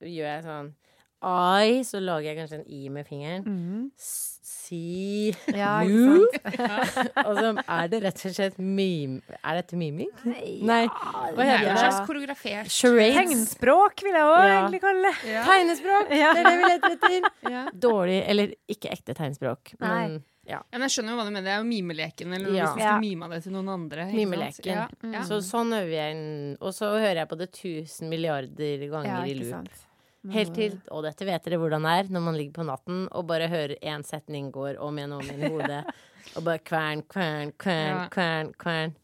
gjør 0.02 0.30
jeg 0.30 0.44
sånn 0.46 0.74
I, 1.22 1.82
så 1.84 2.00
lager 2.00 2.30
jeg 2.32 2.38
kanskje 2.40 2.60
en 2.62 2.68
I 2.72 2.90
med 2.90 3.08
fingeren. 3.08 3.44
Mm. 3.44 3.92
Si 4.00 5.34
Ja, 5.52 5.82
Mu. 5.84 6.22
Og 7.28 7.34
så 7.40 7.50
er 7.66 7.88
det 7.92 8.00
rett 8.06 8.22
og 8.30 8.34
slett 8.38 8.60
mime. 8.62 9.20
Er 9.44 9.60
dette 9.60 9.76
miming? 9.80 10.10
Nei. 10.24 10.86
Hva 10.88 11.44
heter 11.44 11.44
er 11.44 11.64
det? 11.66 11.72
en 11.74 11.82
slags 11.82 12.00
koreografert 12.08 12.70
Charades. 12.72 13.18
Tegnspråk 13.18 14.04
vil 14.06 14.14
jeg 14.16 14.28
òg 14.30 14.46
Ja. 14.46 14.54
egentlig 14.62 14.82
kalle 14.86 15.10
det. 15.10 15.34
Ja. 15.34 15.44
Tegnespråk! 15.50 16.14
Ja. 16.16 16.32
Det 16.38 16.44
er 16.44 16.50
det 16.50 16.58
vi 16.62 16.72
leter 16.74 16.98
etter. 16.98 17.30
Ja. 17.50 17.64
Dårlig, 17.74 18.20
eller 18.30 18.52
ikke 18.70 18.92
ekte 18.94 19.16
tegnspråk, 19.18 19.74
Nei. 19.82 19.90
men 19.90 20.20
ja. 20.50 20.60
Ja, 20.72 20.78
men 20.80 20.86
jeg 20.88 20.94
skjønner 20.96 21.14
jo 21.14 21.18
hva 21.20 21.26
du 21.28 21.34
mener. 21.34 21.46
Det 21.46 21.52
er 21.54 21.60
jo 21.62 21.68
mimeleken, 21.70 22.32
eller 22.34 22.54
Ja. 22.56 22.64
hvis 22.70 22.78
du 22.78 22.80
skulle 22.82 23.02
mima 23.04 23.28
det 23.30 23.44
til 23.46 23.54
noen 23.54 23.70
andre. 23.74 24.06
Mimeleken. 24.14 24.70
Ja. 24.72 24.88
Mm. 25.04 25.20
Så 25.28 25.42
sånn 25.46 25.74
øver 25.78 25.94
jeg 25.94 26.16
inn. 26.16 26.58
Og 26.62 26.74
så 26.78 26.90
hører 26.96 27.20
jeg 27.24 27.30
på 27.30 27.38
det 27.42 27.50
tusen 27.58 28.10
milliarder 28.10 28.86
ganger 28.90 29.12
Ja, 29.14 29.22
i 29.30 29.36
loop. 29.38 29.50
sant. 29.52 29.86
Helt 30.34 30.52
til, 30.54 30.74
og 30.92 31.06
dette 31.06 31.24
vet 31.24 31.46
dere 31.48 31.58
hvordan 31.62 31.86
det 31.88 31.92
er, 31.96 32.10
når 32.12 32.24
man 32.26 32.36
ligger 32.36 32.58
på 32.60 32.66
natten 32.68 33.06
og 33.16 33.28
bare 33.30 33.48
hører 33.48 33.78
én 33.80 34.04
setning 34.04 34.50
går 34.52 34.76
om 34.84 34.98
igjen 35.00 35.14
og 35.16 35.22
om 35.24 35.30
igjen 35.30 35.46
i 35.48 35.52
hodet, 35.54 35.94
og 36.36 36.44
bare 36.44 36.60
kvern, 36.60 37.04
kvern, 37.08 37.54
kvern, 37.56 38.02
kvern, 38.12 38.52
kvern. 38.60 38.96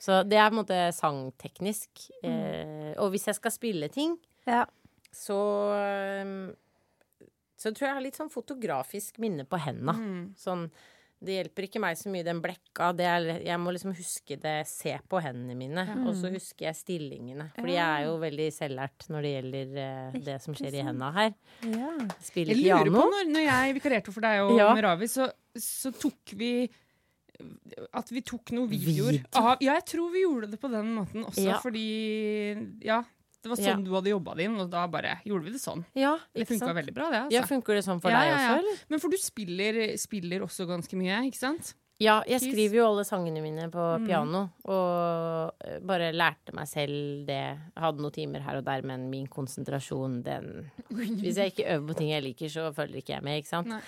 Så 0.00 0.22
det 0.24 0.38
er 0.40 0.48
på 0.48 0.56
en 0.56 0.60
måte 0.62 0.78
sangteknisk. 0.96 2.06
Mm. 2.22 2.30
Eh, 2.30 2.92
og 3.02 3.10
hvis 3.12 3.28
jeg 3.28 3.36
skal 3.38 3.52
spille 3.52 3.88
ting, 3.92 4.16
Ja. 4.46 4.64
så 5.12 5.36
um, 6.22 6.54
så 7.56 7.72
tror 7.72 7.86
jeg 7.86 7.88
jeg 7.90 7.96
har 7.96 8.04
litt 8.04 8.18
sånn 8.18 8.32
fotografisk 8.32 9.16
minne 9.18 9.46
på 9.48 9.58
henda. 9.60 9.92
Mm. 9.96 10.34
Sånn 10.36 10.66
det 11.24 11.32
hjelper 11.38 11.64
ikke 11.66 11.80
meg 11.80 11.96
så 11.96 12.10
mye 12.12 12.24
den 12.26 12.40
blekka. 12.44 12.90
Det 12.96 13.06
er, 13.08 13.26
jeg 13.46 13.58
må 13.62 13.72
liksom 13.72 13.94
huske 13.96 14.36
det, 14.42 14.54
se 14.68 14.92
på 15.08 15.20
hendene 15.24 15.54
mine. 15.56 15.84
Og 16.06 16.12
så 16.18 16.28
husker 16.30 16.66
jeg 16.68 16.76
stillingene. 16.76 17.48
Fordi 17.56 17.72
jeg 17.78 17.86
er 18.02 18.04
jo 18.04 18.18
veldig 18.20 18.48
selvlært 18.52 19.06
når 19.08 19.24
det 19.24 19.30
gjelder 19.32 19.78
eh, 19.86 20.18
det 20.28 20.36
som 20.44 20.54
skjer 20.58 20.76
i 20.76 20.84
henda 20.84 21.08
her. 21.16 21.32
Ja. 21.64 21.92
Spiller 22.20 22.52
Jeg 22.54 22.66
lurer 22.68 22.84
piano. 22.84 23.00
på, 23.00 23.06
når, 23.16 23.30
når 23.32 23.46
jeg 23.48 23.76
vikarerte 23.78 24.12
for 24.12 24.20
deg 24.28 24.42
og 24.44 24.58
Ja. 24.60 24.68
Meravi, 24.76 25.08
så, 25.08 25.30
så 25.56 25.90
tok 25.96 26.36
vi 26.36 26.50
At 27.92 28.08
vi 28.12 28.22
tok 28.24 28.52
noen 28.56 28.68
videoer 28.70 29.12
Video? 29.18 29.26
av 29.36 29.58
Ja, 29.60 29.74
jeg 29.76 29.84
tror 29.90 30.12
vi 30.14 30.22
gjorde 30.24 30.48
det 30.52 30.60
på 30.60 30.70
den 30.72 30.94
måten 30.96 31.24
også, 31.28 31.44
Ja. 31.48 31.58
fordi 31.60 31.86
Ja. 32.84 33.02
Det 33.46 33.52
var 33.54 33.62
sånn 33.62 33.84
du 33.86 33.92
hadde 33.94 34.10
jobba 34.10 34.34
det 34.36 34.44
inn, 34.50 34.58
og 34.60 34.68
da 34.74 34.84
bare 34.90 35.20
gjorde 35.24 35.44
vi 35.46 35.54
det 35.54 35.62
sånn. 35.62 35.84
Ja, 35.94 36.16
Det 36.34 36.48
funka 36.50 36.74
veldig 36.74 36.94
bra, 36.94 37.08
det. 37.14 37.22
Ja, 37.30 37.40
altså. 37.42 37.48
funker 37.54 37.78
det 37.78 37.84
sånn 37.86 38.00
for 38.02 38.10
Ja, 38.10 38.20
deg 38.20 38.28
ja, 38.32 38.36
ja. 38.36 38.50
også, 38.50 38.58
eller? 38.64 38.84
Men 38.90 39.00
for 39.00 39.08
du 39.14 39.16
spiller, 39.22 39.82
spiller 39.96 40.40
også 40.46 40.66
ganske 40.66 40.98
mye, 40.98 41.22
ikke 41.30 41.38
sant? 41.38 41.74
Ja, 41.98 42.18
jeg 42.28 42.42
Keys. 42.42 42.52
skriver 42.52 42.74
jo 42.76 42.86
alle 42.90 43.04
sangene 43.08 43.40
mine 43.40 43.70
på 43.72 43.80
Mm. 44.00 44.06
piano. 44.06 44.40
Og 44.68 45.54
eh, 45.64 45.78
bare 45.80 46.10
lærte 46.12 46.52
meg 46.52 46.68
selv 46.68 47.24
det. 47.26 47.56
Jeg 47.56 47.80
hadde 47.80 48.02
noen 48.04 48.12
timer 48.12 48.40
her 48.44 48.58
og 48.58 48.64
der, 48.66 48.82
men 48.82 49.08
min 49.08 49.26
konsentrasjon, 49.26 50.22
den 50.22 50.70
Hvis 50.92 51.36
jeg 51.40 51.54
ikke 51.54 51.70
øver 51.72 51.86
på 51.88 51.96
ting 51.96 52.10
jeg 52.10 52.22
liker, 52.22 52.48
så 52.52 52.68
følger 52.74 53.00
ikke 53.00 53.14
jeg 53.16 53.22
med, 53.24 53.38
ikke 53.42 53.48
sant? 53.48 53.68
Nei. 53.72 53.80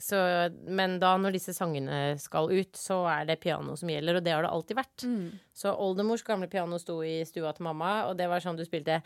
Så, 0.00 0.16
men 0.64 0.94
da 1.02 1.10
når 1.20 1.34
disse 1.36 1.52
sangene 1.52 2.16
skal 2.20 2.48
ut, 2.48 2.72
så 2.78 3.02
er 3.12 3.26
det 3.28 3.38
piano 3.42 3.74
som 3.76 3.90
gjelder, 3.92 4.16
og 4.16 4.24
det 4.24 4.32
har 4.32 4.46
det 4.46 4.52
alltid 4.54 4.78
vært. 4.78 5.04
Mm. 5.04 5.26
Så 5.52 5.74
oldemors 5.76 6.24
gamle 6.24 6.48
piano 6.48 6.78
sto 6.80 7.02
i 7.04 7.18
stua 7.28 7.52
til 7.56 7.66
mamma, 7.68 8.06
og 8.08 8.16
det 8.16 8.28
var 8.32 8.40
sånn 8.40 8.56
du 8.56 8.64
spilte 8.64 9.02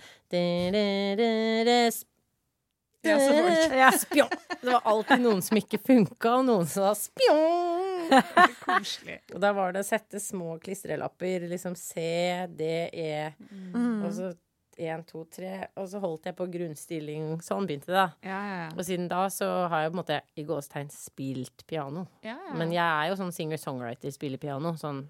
Ja, 3.05 3.19
så 3.21 3.33
var 3.35 3.75
ja, 3.83 3.91
spjong. 3.93 4.31
Det 4.63 4.71
var 4.71 4.87
alltid 4.89 5.21
noen 5.27 5.43
som 5.45 5.59
ikke 5.61 5.83
funka, 5.85 6.39
og 6.39 6.47
noen 6.49 6.71
som 6.71 6.87
sa 6.87 6.95
spjong. 7.11 8.15
koselig. 8.65 9.19
Og 9.35 9.43
da 9.43 9.51
var 9.57 9.75
det 9.75 9.83
å 9.85 9.89
sette 9.89 10.21
små 10.23 10.57
klistrelapper, 10.63 11.45
liksom 11.51 11.77
C, 11.77 12.01
D, 12.49 12.71
E, 12.93 13.13
Mm. 13.51 14.05
og 14.07 14.11
så 14.15 14.31
én, 14.79 15.03
to, 15.07 15.25
tre, 15.31 15.69
og 15.81 15.89
så 15.91 16.01
holdt 16.03 16.29
jeg 16.29 16.37
på 16.39 16.47
grunnstilling. 16.53 17.41
Sånn 17.45 17.67
begynte 17.69 17.91
det, 17.91 17.97
da. 17.99 18.07
Ja, 18.27 18.39
ja, 18.51 18.69
Og 18.75 18.85
siden 18.87 19.09
da 19.11 19.25
så 19.33 19.49
har 19.71 19.85
jeg 19.85 19.93
på 19.93 19.97
en 19.97 20.03
måte 20.03 20.21
i 20.37 20.47
gåstegn 20.49 20.91
spilt 20.95 21.67
piano. 21.71 22.07
ja. 22.23 22.37
ja. 22.37 22.55
Men 22.59 22.73
jeg 22.75 22.85
er 22.85 23.11
jo 23.11 23.19
sånn 23.21 23.35
singer-songwriter, 23.35 24.15
spiller 24.15 24.39
piano. 24.43 24.75
Sånn 24.81 25.05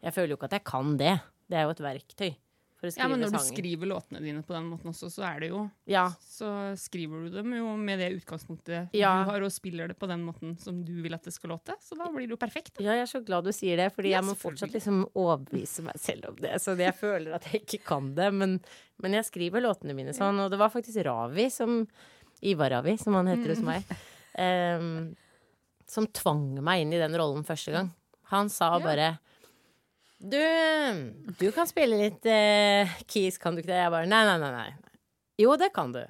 Jeg 0.00 0.14
føler 0.16 0.32
jo 0.32 0.38
ikke 0.38 0.48
at 0.48 0.56
jeg 0.56 0.64
kan 0.64 0.94
det. 0.96 1.18
Det 1.50 1.58
er 1.58 1.66
jo 1.68 1.74
et 1.74 1.82
verktøy 1.84 2.30
ja, 2.82 3.08
men 3.10 3.20
når 3.20 3.34
du 3.34 3.38
skriver 3.44 3.88
låtene 3.90 4.20
dine 4.24 4.42
på 4.46 4.54
den 4.54 4.68
måten 4.70 4.90
også, 4.92 5.10
så 5.12 5.24
er 5.28 5.40
det 5.42 5.50
jo 5.50 5.64
Ja, 5.90 6.06
Så 6.24 6.48
skriver 6.80 7.26
du 7.26 7.34
dem 7.34 7.52
jo 7.58 7.74
med 7.76 8.00
det 8.00 8.08
utgangspunktet 8.16 8.94
Ja. 8.96 9.12
du 9.24 9.30
har, 9.30 9.44
og 9.44 9.52
spiller 9.52 9.88
det 9.88 9.98
på 10.00 10.08
den 10.08 10.24
måten 10.24 10.56
som 10.58 10.82
du 10.84 10.94
vil 11.02 11.14
at 11.14 11.22
det 11.24 11.34
skal 11.34 11.50
låte. 11.50 11.76
Så 11.80 11.98
da 11.98 12.08
blir 12.08 12.26
det 12.26 12.36
jo 12.36 12.40
perfekt. 12.40 12.80
ja, 12.80 12.92
jeg 12.96 13.04
er 13.04 13.12
så 13.12 13.22
glad 13.24 13.44
du 13.44 13.52
sier 13.52 13.76
det, 13.76 13.90
fordi 13.94 14.10
Ja, 14.14 14.20
jeg 14.20 14.30
må 14.30 14.36
fortsatt 14.38 14.72
liksom 14.72 15.02
overbevise 15.14 15.84
meg 15.84 16.00
selv 16.00 16.30
om 16.30 16.36
det. 16.40 16.54
Så 16.62 16.76
jeg 16.78 16.94
føler 16.96 17.34
at 17.36 17.44
jeg 17.50 17.62
ikke 17.66 17.84
kan 17.84 18.14
det. 18.14 18.32
Men, 18.32 18.60
men 19.02 19.12
jeg 19.12 19.24
skriver 19.28 19.60
låtene 19.60 19.94
mine 19.94 20.12
sånn, 20.16 20.40
og 20.40 20.50
det 20.50 20.58
var 20.58 20.72
faktisk 20.72 21.04
Ravi 21.04 21.50
som 21.50 21.86
Ivar 22.42 22.70
Ravi, 22.70 22.96
som 22.96 23.14
han 23.14 23.26
heter 23.28 23.52
hos 23.52 23.60
meg, 23.60 23.84
um, 24.40 25.14
som 25.86 26.06
tvang 26.06 26.62
meg 26.64 26.86
inn 26.86 26.94
i 26.96 27.00
den 27.02 27.16
rollen 27.18 27.44
første 27.44 27.74
gang. 27.74 27.90
Han 28.32 28.48
sa 28.48 28.78
bare 28.78 28.84
bare 28.84 29.18
Du, 30.20 30.40
du 31.40 31.46
kan 31.56 31.68
spille 31.68 31.96
litt 31.96 32.26
eh, 32.28 32.90
keys, 33.08 33.38
kan 33.40 33.56
du 33.56 33.62
ikke 33.62 33.70
det? 33.72 33.78
Jeg 33.80 33.92
bare 33.94 34.08
nei, 34.10 34.20
nei, 34.28 34.36
nei, 34.42 34.50
nei. 34.52 34.98
Jo, 35.40 35.54
det 35.56 35.70
kan 35.72 35.94
du. 35.94 36.02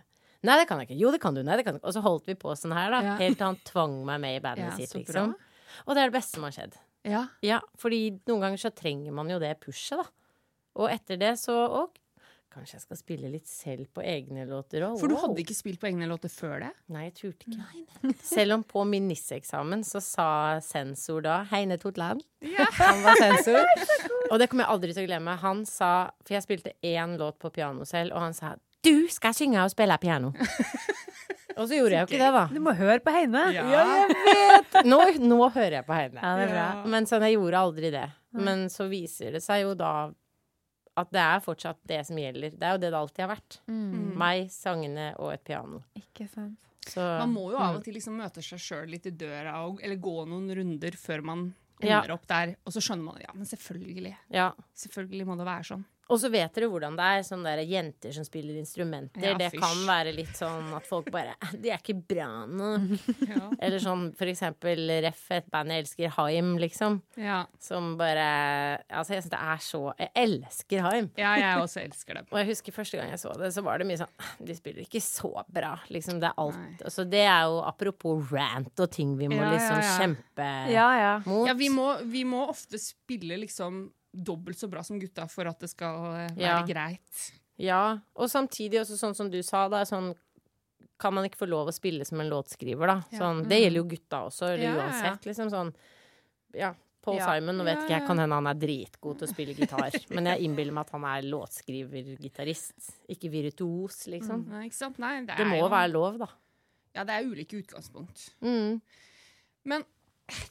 Nei, 0.43 0.57
det 0.59 0.67
kan 0.67 0.81
jeg 0.81 0.89
ikke. 0.89 0.99
Jo, 0.99 1.13
det 1.15 1.21
kan 1.23 1.37
du. 1.37 1.45
Nei, 1.47 1.59
det 1.61 1.67
kan 1.67 1.77
du 1.77 1.79
ikke. 1.79 1.91
Og 1.93 1.95
så 1.95 2.03
holdt 2.03 2.27
vi 2.27 2.35
på 2.41 2.55
sånn 2.59 2.75
her, 2.75 2.91
da. 2.91 3.01
Ja. 3.07 3.17
Helt 3.21 3.39
til 3.39 3.47
han 3.47 3.61
tvang 3.69 4.01
meg 4.09 4.23
med 4.25 4.39
i 4.39 4.43
bandet 4.43 4.67
Ja, 4.67 4.77
sitt, 4.79 4.97
liksom. 4.99 5.37
Og 5.87 5.95
det 5.95 6.03
er 6.03 6.11
det 6.11 6.17
beste 6.17 6.39
som 6.41 6.47
har 6.49 6.57
skjedd. 6.57 6.75
Ja. 7.07 7.23
Ja, 7.47 7.61
fordi 7.81 8.01
noen 8.29 8.43
ganger 8.49 8.61
så 8.65 8.73
trenger 8.75 9.15
man 9.15 9.31
jo 9.31 9.39
det 9.43 9.55
pushet, 9.63 10.01
da. 10.03 10.09
Og 10.81 10.91
etter 10.91 11.19
det 11.21 11.33
så 11.41 11.55
Og 11.67 11.97
kanskje 12.51 12.77
jeg 12.77 12.85
skal 12.85 12.99
spille 12.99 13.31
litt 13.33 13.49
selv 13.49 13.89
på 13.95 14.03
egne 14.05 14.47
låter 14.49 14.85
òg. 14.87 14.99
For 15.01 15.11
du 15.11 15.17
hadde 15.21 15.43
ikke 15.43 15.57
spilt 15.57 15.81
på 15.83 15.91
egne 15.91 16.09
låter 16.11 16.33
før 16.33 16.59
det? 16.65 16.71
Nei, 16.93 17.07
jeg 17.09 17.17
turte 17.21 17.51
ikke. 17.51 18.15
Selv 18.35 18.59
om 18.59 18.65
på 18.67 18.85
min 18.89 19.07
nisseeksamen 19.11 19.85
så 19.87 20.03
sa 20.05 20.31
sensor 20.65 21.23
da 21.27 21.41
Heine 21.53 21.79
Totland. 21.81 22.25
Han 22.81 23.05
var 23.05 23.21
sensor. 23.21 23.63
Og 24.31 24.41
det 24.41 24.51
kommer 24.51 24.67
jeg 24.67 24.75
aldri 24.75 24.97
til 24.97 25.07
å 25.07 25.11
glemme. 25.11 25.37
Han 25.43 25.63
sa 25.69 25.93
For 26.25 26.37
jeg 26.37 26.47
spilte 26.47 26.75
én 26.87 27.17
låt 27.21 27.39
på 27.43 27.53
piano 27.55 27.87
selv, 27.89 28.15
og 28.17 28.29
han 28.29 28.37
sa 28.37 28.57
du 28.81 29.09
skal 29.13 29.35
synge 29.37 29.61
og 29.61 29.73
spille 29.73 29.97
piano. 30.01 30.31
og 31.59 31.67
så 31.69 31.77
gjorde 31.77 31.93
jeg 31.93 32.01
jo 32.01 32.09
ikke 32.09 32.21
det, 32.23 32.31
da. 32.33 32.45
Du 32.49 32.63
må 32.65 32.73
høre 32.79 32.97
på 33.05 33.13
Heine. 33.13 33.43
Ja, 33.53 33.67
jeg 33.69 34.87
Nå, 34.89 35.03
nå 35.21 35.41
hører 35.53 35.81
jeg 35.81 35.85
på 35.85 35.97
Heine. 35.97 36.23
Ja, 36.23 36.31
det 36.39 36.47
er 36.47 36.55
bra. 36.55 36.65
Ja. 36.79 36.87
Men 36.95 37.09
sånn, 37.11 37.27
jeg 37.29 37.37
gjorde 37.37 37.61
aldri 37.61 37.91
det. 37.93 38.07
Men 38.41 38.69
så 38.73 38.87
viser 38.89 39.37
det 39.37 39.43
seg 39.45 39.67
jo 39.67 39.75
da 39.77 39.93
at 40.99 41.11
det 41.15 41.21
er 41.23 41.41
fortsatt 41.45 41.79
det 41.87 42.01
som 42.07 42.17
gjelder. 42.19 42.51
Det 42.59 42.67
er 42.67 42.73
jo 42.75 42.81
det 42.83 42.91
det 42.91 42.99
alltid 42.99 43.23
har 43.25 43.31
vært. 43.37 43.59
Mm. 43.71 44.17
Meg, 44.19 44.51
sangene 44.51 45.07
og 45.19 45.33
et 45.33 45.45
piano. 45.47 45.83
Ikke 45.97 46.27
sant. 46.29 46.59
Så 46.91 47.01
Man 47.21 47.33
må 47.35 47.51
jo 47.53 47.59
av 47.61 47.77
og 47.77 47.85
til 47.85 47.95
liksom 47.95 48.17
møte 48.17 48.43
seg 48.43 48.59
sjøl 48.59 48.89
litt 48.91 49.07
i 49.07 49.11
døra, 49.13 49.59
og, 49.69 49.81
eller 49.85 49.97
gå 50.01 50.15
noen 50.27 50.49
runder 50.57 50.97
før 50.99 51.23
man 51.23 51.55
Ja. 51.85 52.01
opp 52.13 52.27
der. 52.29 52.57
Og 52.67 52.73
så 52.75 52.81
skjønner 52.85 53.05
man 53.05 53.21
ja, 53.23 53.31
men 53.35 53.47
selvfølgelig. 53.47 54.17
ja. 54.31 54.51
Selvfølgelig 54.77 55.27
må 55.27 55.37
det 55.39 55.47
være 55.47 55.65
sånn. 55.65 55.85
Og 56.11 56.19
så 56.21 56.29
vet 56.33 56.53
dere 56.57 56.69
hvordan 56.73 56.97
det 56.99 57.07
er. 57.15 57.23
Sånne 57.27 57.53
der 57.55 57.63
jenter 57.71 58.13
som 58.17 58.25
spiller 58.27 58.57
instrumenter. 58.61 59.23
Ja, 59.25 59.35
det 59.39 59.51
kan 59.55 59.85
være 59.87 60.13
litt 60.17 60.33
sånn 60.37 60.73
at 60.77 60.87
folk 60.89 61.11
bare 61.15 61.37
De 61.55 61.71
er 61.71 61.79
ikke 61.81 61.97
bra 62.11 62.45
nok. 62.51 62.97
Ja. 63.31 63.47
Eller 63.63 63.79
sånn 63.83 64.09
for 64.19 64.27
eksempel 64.31 64.81
Ref, 65.05 65.21
et 65.37 65.47
band 65.53 65.71
jeg 65.71 65.85
elsker, 65.85 66.13
Haim, 66.17 66.57
liksom. 66.59 66.99
Ja, 67.21 67.45
Som 67.63 67.93
bare 68.01 68.25
Altså, 68.91 69.15
jeg 69.15 69.23
syns 69.25 69.31
det 69.35 69.41
er 69.53 69.61
så 69.63 69.83
Jeg 70.01 70.11
elsker 70.25 70.83
Haim. 70.89 71.11
ja 71.21 71.35
jeg 71.39 71.63
også 71.63 71.83
elsker 71.85 72.19
det. 72.19 72.25
Og 72.33 72.41
jeg 72.41 72.51
husker 72.51 72.75
første 72.75 72.99
gang 72.99 73.13
jeg 73.15 73.23
så 73.23 73.35
det, 73.39 73.53
så 73.55 73.63
var 73.67 73.79
det 73.79 73.87
mye 73.91 74.01
sånn 74.03 74.47
De 74.51 74.57
spiller 74.59 74.83
ikke 74.87 75.03
så 75.05 75.31
bra. 75.53 75.77
Liksom, 75.93 76.19
det 76.23 76.33
er 76.33 76.43
alt 76.43 76.59
Så 76.83 76.89
altså, 76.91 77.07
Det 77.15 77.23
er 77.29 77.47
jo 77.53 77.61
apropos 77.71 78.35
rant 78.35 78.83
og 78.83 78.91
ting 78.95 79.15
vi 79.21 79.31
må 79.31 79.39
Ja, 79.39 79.47
ja, 79.47 79.55
liksom 79.55 79.81
ja. 79.85 79.95
kjempe 80.01 80.51
Ja, 80.75 80.89
ja. 80.99 81.15
mot. 81.27 81.47
Ja, 81.49 81.55
vi 81.59 81.71
må, 81.73 81.87
vi 82.11 82.25
må 82.29 82.45
ofte 82.51 82.79
spille 82.83 83.39
liksom 83.45 83.87
dobbelt 84.13 84.59
så 84.59 84.69
bra 84.71 84.83
som 84.83 84.99
gutta 85.01 85.27
for 85.31 85.47
at 85.51 85.61
det 85.63 85.71
skal 85.71 86.05
eh, 86.15 86.35
være 86.35 86.41
Ja. 86.43 86.67
greit. 86.67 87.33
Ja, 87.61 87.99
og 88.17 88.31
samtidig 88.33 88.81
også 88.81 88.97
sånn 88.97 89.15
som 89.15 89.31
du 89.31 89.43
sa, 89.43 89.69
da, 89.69 89.83
sånn 89.85 90.15
kan 91.01 91.15
man 91.15 91.25
ikke 91.29 91.39
få 91.41 91.49
lov 91.49 91.69
å 91.69 91.73
spille 91.73 92.05
som 92.05 92.21
en 92.21 92.29
låtskriver, 92.29 92.87
da. 92.87 93.01
Sånn, 93.17 93.43
det 93.49 93.59
gjelder 93.63 93.81
jo 93.83 93.89
gutta 93.89 94.19
også, 94.29 94.51
eller 94.55 94.65
Ja, 94.65 94.75
uansett. 94.77 95.27
Liksom 95.29 95.51
sånn 95.53 95.75
Ja, 96.55 96.75
Paul 97.03 97.17
Ja. 97.17 97.27
Simon, 97.33 97.57
nå 97.57 97.65
vet 97.65 97.79
ikke 97.85 97.95
jeg, 97.99 98.07
kan 98.07 98.19
hende 98.19 98.35
han 98.37 98.47
er 98.51 98.55
dritgod 98.61 99.19
til 99.19 99.29
å 99.29 99.31
spille 99.33 99.55
gitar, 99.57 99.91
men 100.11 100.27
jeg 100.27 100.43
innbiller 100.45 100.73
meg 100.73 100.87
at 100.89 100.91
han 100.97 101.05
er 101.05 101.23
låtskriver-gitarist, 101.31 102.91
ikke 103.09 103.31
virtuos, 103.33 104.03
liksom. 104.13 104.45
Mm, 104.49 104.65
ikke 104.67 104.77
sant? 104.77 104.99
Nei, 104.99 105.15
det, 105.25 105.37
Det 105.39 105.47
må 105.49 105.57
jo, 105.63 105.69
være 105.73 105.93
lov, 105.93 106.19
da. 106.19 106.29
Ja, 106.95 107.05
det 107.05 107.15
er 107.17 107.29
ulike 107.31 107.57
utgangspunkt. 107.63 108.27
Mm. 108.43 108.81
Men 109.65 109.85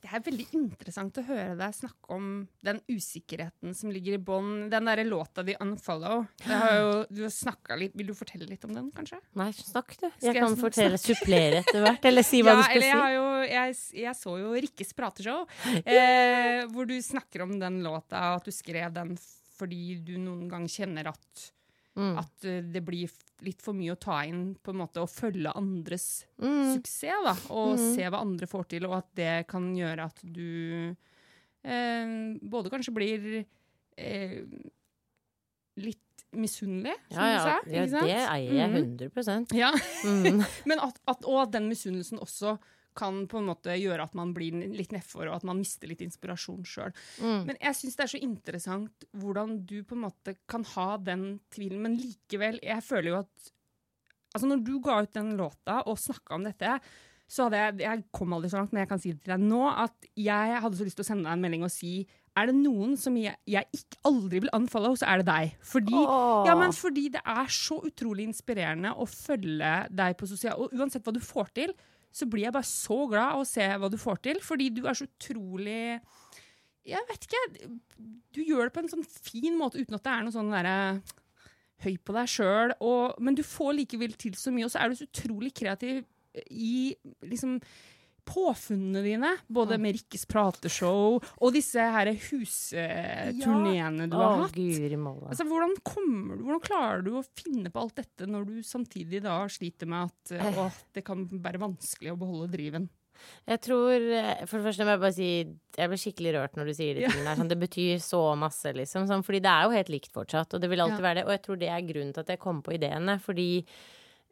det 0.03 0.09
er 0.11 0.23
veldig 0.25 0.45
interessant 0.57 1.19
å 1.19 1.25
høre 1.27 1.57
deg 1.59 1.75
snakke 1.75 2.15
om 2.15 2.29
den 2.65 2.81
usikkerheten 2.89 3.75
som 3.77 3.91
ligger 3.93 4.17
i 4.17 4.21
bånn. 4.21 4.69
Den 4.71 4.89
derre 4.89 5.05
låta 5.07 5.43
di 5.45 5.55
'Unfollow'. 5.55 6.27
Jo, 6.47 7.05
du 7.09 7.23
har 7.27 7.77
litt, 7.77 7.95
Vil 7.95 8.07
du 8.07 8.15
fortelle 8.17 8.47
litt 8.49 8.65
om 8.65 8.73
den, 8.73 8.91
kanskje? 8.95 9.19
Nei, 9.35 9.51
snakk 9.51 9.95
du. 9.99 10.07
Jeg 10.21 10.29
jeg 10.29 10.37
kan 10.37 10.55
snakke? 10.55 10.61
fortelle, 10.61 11.01
supplere 11.09 11.61
etter 11.63 11.83
hvert, 11.83 12.05
eller 12.11 12.25
si 12.25 12.41
hva 12.43 12.55
ja, 12.55 12.59
du 12.59 12.63
skal 12.67 12.81
jeg, 12.81 12.91
si. 12.91 12.99
har 12.99 13.11
jo, 13.15 13.27
jeg, 13.49 13.75
jeg 14.05 14.15
så 14.19 14.37
jo 14.39 14.55
Rikkes 14.59 14.95
prateshow, 14.97 15.45
eh, 15.83 16.65
hvor 16.71 16.89
du 16.89 16.95
snakker 17.03 17.45
om 17.45 17.55
den 17.61 17.81
låta, 17.85 18.35
at 18.37 18.47
du 18.47 18.53
skrev 18.55 18.91
den 18.95 19.15
fordi 19.59 19.97
du 20.07 20.13
noen 20.21 20.47
gang 20.51 20.67
kjenner 20.71 21.11
at, 21.11 21.49
Mm. 21.99 22.15
at 22.21 22.45
eh, 22.47 22.61
det 22.63 22.81
blir 22.87 23.11
litt 23.43 23.61
for 23.61 23.75
mye 23.75 23.91
å 23.91 23.99
ta 23.99 24.21
inn 24.27 24.53
på 24.63 24.71
en 24.71 24.79
måte 24.79 25.01
og 25.03 25.09
følge 25.11 25.51
andres 25.59 26.25
Mm. 26.39 26.73
suksess, 26.77 27.23
da, 27.25 27.33
og 27.51 27.73
mm. 27.75 27.85
se 27.95 28.07
hva 28.09 28.21
andre 28.23 28.47
får 28.47 28.67
til, 28.71 28.85
og 28.87 28.97
at 29.01 29.09
det 29.19 29.33
kan 29.51 29.69
gjøre 29.75 30.05
at 30.07 30.19
du 30.23 30.95
eh, 31.63 32.13
både 32.41 32.71
kanskje 32.71 32.93
blir 32.95 33.29
eh, 33.97 34.43
litt 35.79 36.25
misunnelig, 36.31 36.93
som 37.09 37.19
Ja, 37.23 37.29
ja, 37.29 37.39
du 37.85 37.89
sa. 37.91 38.03
ja, 38.05 38.05
det 38.05 38.17
eier 38.29 38.53
jeg 38.53 38.69
Mhm. 38.69 38.97
100% 39.09 39.53
Ja, 39.57 39.71
mm. 40.05 40.43
men 40.69 40.79
at, 40.79 40.99
at, 41.07 41.25
og 41.25 41.41
at 41.47 41.51
den 41.55 41.67
misunnelsen 41.71 42.19
også 42.21 42.57
kan 42.99 43.21
på 43.31 43.39
en 43.39 43.49
måte 43.49 43.75
gjøre 43.79 44.05
at 44.05 44.17
man 44.17 44.33
blir 44.35 44.57
litt 44.75 44.93
nedfor, 44.95 45.29
og 45.29 45.39
at 45.39 45.47
man 45.47 45.59
mister 45.61 45.89
litt 45.89 46.03
inspirasjon 46.05 46.65
sjøl. 46.67 46.91
Mm. 47.23 47.45
Men 47.47 47.59
jeg 47.61 47.79
syns 47.79 47.99
det 47.99 48.05
er 48.05 48.13
så 48.15 48.23
interessant 48.25 49.07
hvordan 49.19 49.61
du 49.69 49.79
på 49.87 49.97
en 49.97 50.05
måte 50.09 50.35
kan 50.49 50.67
ha 50.75 50.89
den 51.01 51.29
tvilen, 51.53 51.81
men 51.85 51.97
likevel 51.99 52.59
Jeg 52.65 52.85
føler 52.85 53.13
jo 53.13 53.21
at 53.23 53.55
Altså, 54.29 54.45
når 54.45 54.59
du 54.61 54.75
ga 54.85 54.99
ut 55.01 55.13
den 55.17 55.31
låta 55.39 55.79
og 55.89 55.97
snakka 55.97 56.35
om 56.35 56.43
dette, 56.45 56.75
så 57.29 57.47
hadde 57.47 57.61
jeg 57.61 57.81
Jeg 57.85 58.03
kom 58.13 58.33
aldri 58.35 58.51
så 58.51 58.59
langt, 58.59 58.73
men 58.73 58.83
jeg 58.83 58.91
kan 58.91 59.01
si 59.01 59.13
det 59.13 59.23
til 59.23 59.33
deg 59.33 59.45
nå, 59.45 59.61
at 59.69 60.09
jeg 60.17 60.61
hadde 60.63 60.77
så 60.77 60.85
lyst 60.85 60.99
til 60.99 61.05
å 61.05 61.09
sende 61.09 61.25
deg 61.25 61.37
en 61.37 61.45
melding 61.45 61.65
og 61.65 61.73
si 61.73 61.93
er 62.37 62.49
det 62.49 62.55
noen 62.55 62.93
som 62.99 63.15
jeg, 63.19 63.35
jeg 63.49 63.67
ikke 63.75 63.99
aldri 64.07 64.41
vil 64.43 64.51
unfollow, 64.55 64.93
så 64.99 65.07
er 65.11 65.21
det 65.21 65.27
deg. 65.27 65.55
Fordi, 65.65 65.95
Åh. 65.97 66.47
ja, 66.47 66.55
men 66.55 66.71
fordi 66.75 67.07
det 67.15 67.21
er 67.25 67.49
så 67.51 67.79
utrolig 67.83 68.29
inspirerende 68.29 68.93
å 68.95 69.07
følge 69.09 69.73
deg 69.91 70.15
på 70.19 70.29
sosial 70.29 70.61
Og 70.61 70.75
uansett 70.77 71.03
hva 71.03 71.15
du 71.15 71.19
får 71.23 71.51
til, 71.57 71.73
så 72.11 72.25
blir 72.29 72.47
jeg 72.47 72.55
bare 72.55 72.67
så 72.67 73.03
glad 73.09 73.35
av 73.35 73.43
å 73.43 73.47
se 73.47 73.65
hva 73.79 73.89
du 73.91 73.97
får 74.01 74.21
til. 74.25 74.41
Fordi 74.43 74.69
du 74.73 74.83
er 74.87 74.97
så 74.97 75.07
utrolig 75.07 75.99
Jeg 76.89 77.05
vet 77.11 77.27
ikke. 77.27 77.69
Du 78.33 78.41
gjør 78.41 78.67
det 78.67 78.73
på 78.73 78.81
en 78.83 78.91
sånn 78.91 79.05
fin 79.05 79.57
måte 79.59 79.81
uten 79.81 79.97
at 79.97 80.05
det 80.05 80.13
er 80.13 80.23
noe 80.25 80.33
sånn 80.33 80.53
derre 80.53 80.77
høy 81.83 81.95
på 82.01 82.15
deg 82.15 82.31
sjøl. 82.31 82.73
Men 83.21 83.37
du 83.37 83.43
får 83.45 83.75
likevel 83.83 84.15
til 84.19 84.35
så 84.39 84.53
mye, 84.55 84.65
og 84.67 84.73
så 84.73 84.81
er 84.81 84.89
du 84.89 84.99
så 84.99 85.07
utrolig 85.09 85.53
kreativ 85.55 86.03
i 86.49 86.95
liksom 87.25 87.59
påfunnene 88.29 89.01
dine, 89.05 89.31
både 89.49 89.79
med 89.81 89.95
Rikkes 89.97 90.27
prateshow 90.29 91.17
og 91.17 91.53
disse 91.55 91.81
her 91.81 92.11
husturneene 92.13 94.05
du 94.09 94.15
har 94.19 94.35
hatt. 94.43 94.53
Altså, 95.33 95.47
hvordan, 95.49 95.73
kommer 95.87 96.37
du, 96.37 96.43
hvordan 96.45 96.63
klarer 96.65 97.03
du 97.05 97.11
å 97.19 97.23
finne 97.25 97.71
på 97.73 97.81
alt 97.83 97.95
dette 97.99 98.27
når 98.29 98.45
du 98.51 98.55
samtidig 98.65 99.23
da 99.25 99.41
sliter 99.51 99.89
med 99.89 100.09
at 100.11 100.33
eh, 100.37 100.59
å, 100.61 100.69
det 100.95 101.03
kan 101.07 101.25
være 101.31 101.61
vanskelig 101.65 102.13
å 102.13 102.19
beholde 102.21 102.51
driven? 102.53 102.89
Jeg 103.49 103.59
tror 103.65 103.91
eh, 104.15 104.45
For 104.47 104.61
det 104.61 104.65
første 104.69 104.85
må 104.87 104.93
jeg 104.93 105.01
bare 105.01 105.15
si 105.17 105.25
Jeg 105.75 105.89
blir 105.91 105.99
skikkelig 105.99 106.31
rørt 106.37 106.53
når 106.55 106.69
du 106.69 106.73
sier 106.77 106.95
de 106.95 107.01
Ja. 107.03 107.09
tingene 107.11 107.27
der. 107.33 107.39
Sånn, 107.41 107.49
det 107.51 107.57
betyr 107.59 107.99
så 107.99 108.21
masse, 108.39 108.71
liksom. 108.77 109.09
Sånn, 109.09 109.25
fordi 109.27 109.41
det 109.43 109.51
er 109.51 109.65
jo 109.67 109.75
helt 109.75 109.91
likt 109.91 110.13
fortsatt, 110.15 110.53
og 110.55 110.61
det 110.63 110.69
vil 110.71 110.79
alltid 110.85 111.01
Ja. 111.03 111.07
være 111.09 111.19
det. 111.19 111.25
Og 111.27 111.33
jeg 111.35 111.41
tror 111.43 111.59
det 111.59 111.69
er 111.73 111.87
grunnen 111.89 112.13
til 112.15 112.23
at 112.23 112.31
jeg 112.31 112.39
kom 112.39 112.61
på 112.63 112.77
ideene, 112.77 113.17
fordi 113.19 113.49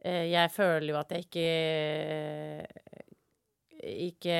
eh, 0.07 0.25
jeg 0.31 0.53
føler 0.55 0.87
jo 0.93 0.99
at 1.01 1.11
jeg 1.11 1.27
ikke 1.27 1.47
ikke 3.83 4.35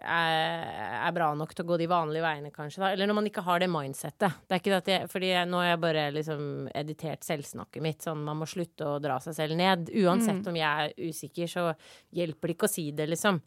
er, 0.00 0.64
er 1.06 1.12
bra 1.14 1.28
nok 1.38 1.52
til 1.54 1.64
å 1.64 1.68
gå 1.68 1.76
de 1.78 1.86
vanlige 1.90 2.24
veiene, 2.24 2.50
kanskje. 2.54 2.80
Da. 2.82 2.88
Eller 2.94 3.06
når 3.06 3.18
man 3.20 3.28
ikke 3.28 3.44
har 3.46 3.60
det 3.62 3.68
mindsettet. 3.70 4.40
Det 4.48 4.56
er 4.56 4.62
ikke 4.62 4.72
det 4.72 4.80
at 4.80 4.90
jeg, 4.92 5.10
fordi 5.12 5.28
jeg, 5.30 5.48
nå 5.50 5.60
har 5.60 5.68
jeg 5.68 5.82
bare 5.84 6.06
liksom 6.16 6.42
editert 6.74 7.26
selvsnakket 7.26 7.84
mitt. 7.84 8.02
Sånn 8.02 8.24
man 8.26 8.40
må 8.40 8.48
slutte 8.50 8.88
å 8.88 8.98
dra 9.04 9.20
seg 9.22 9.36
selv 9.38 9.56
ned. 9.60 9.92
Uansett 10.02 10.42
Mm. 10.42 10.48
om 10.50 10.56
jeg 10.58 10.88
er 10.88 11.08
usikker, 11.10 11.46
så 11.46 11.66
hjelper 12.12 12.48
det 12.50 12.56
ikke 12.56 12.66
å 12.70 12.74
si 12.74 12.90
det, 12.92 13.08
liksom. 13.12 13.40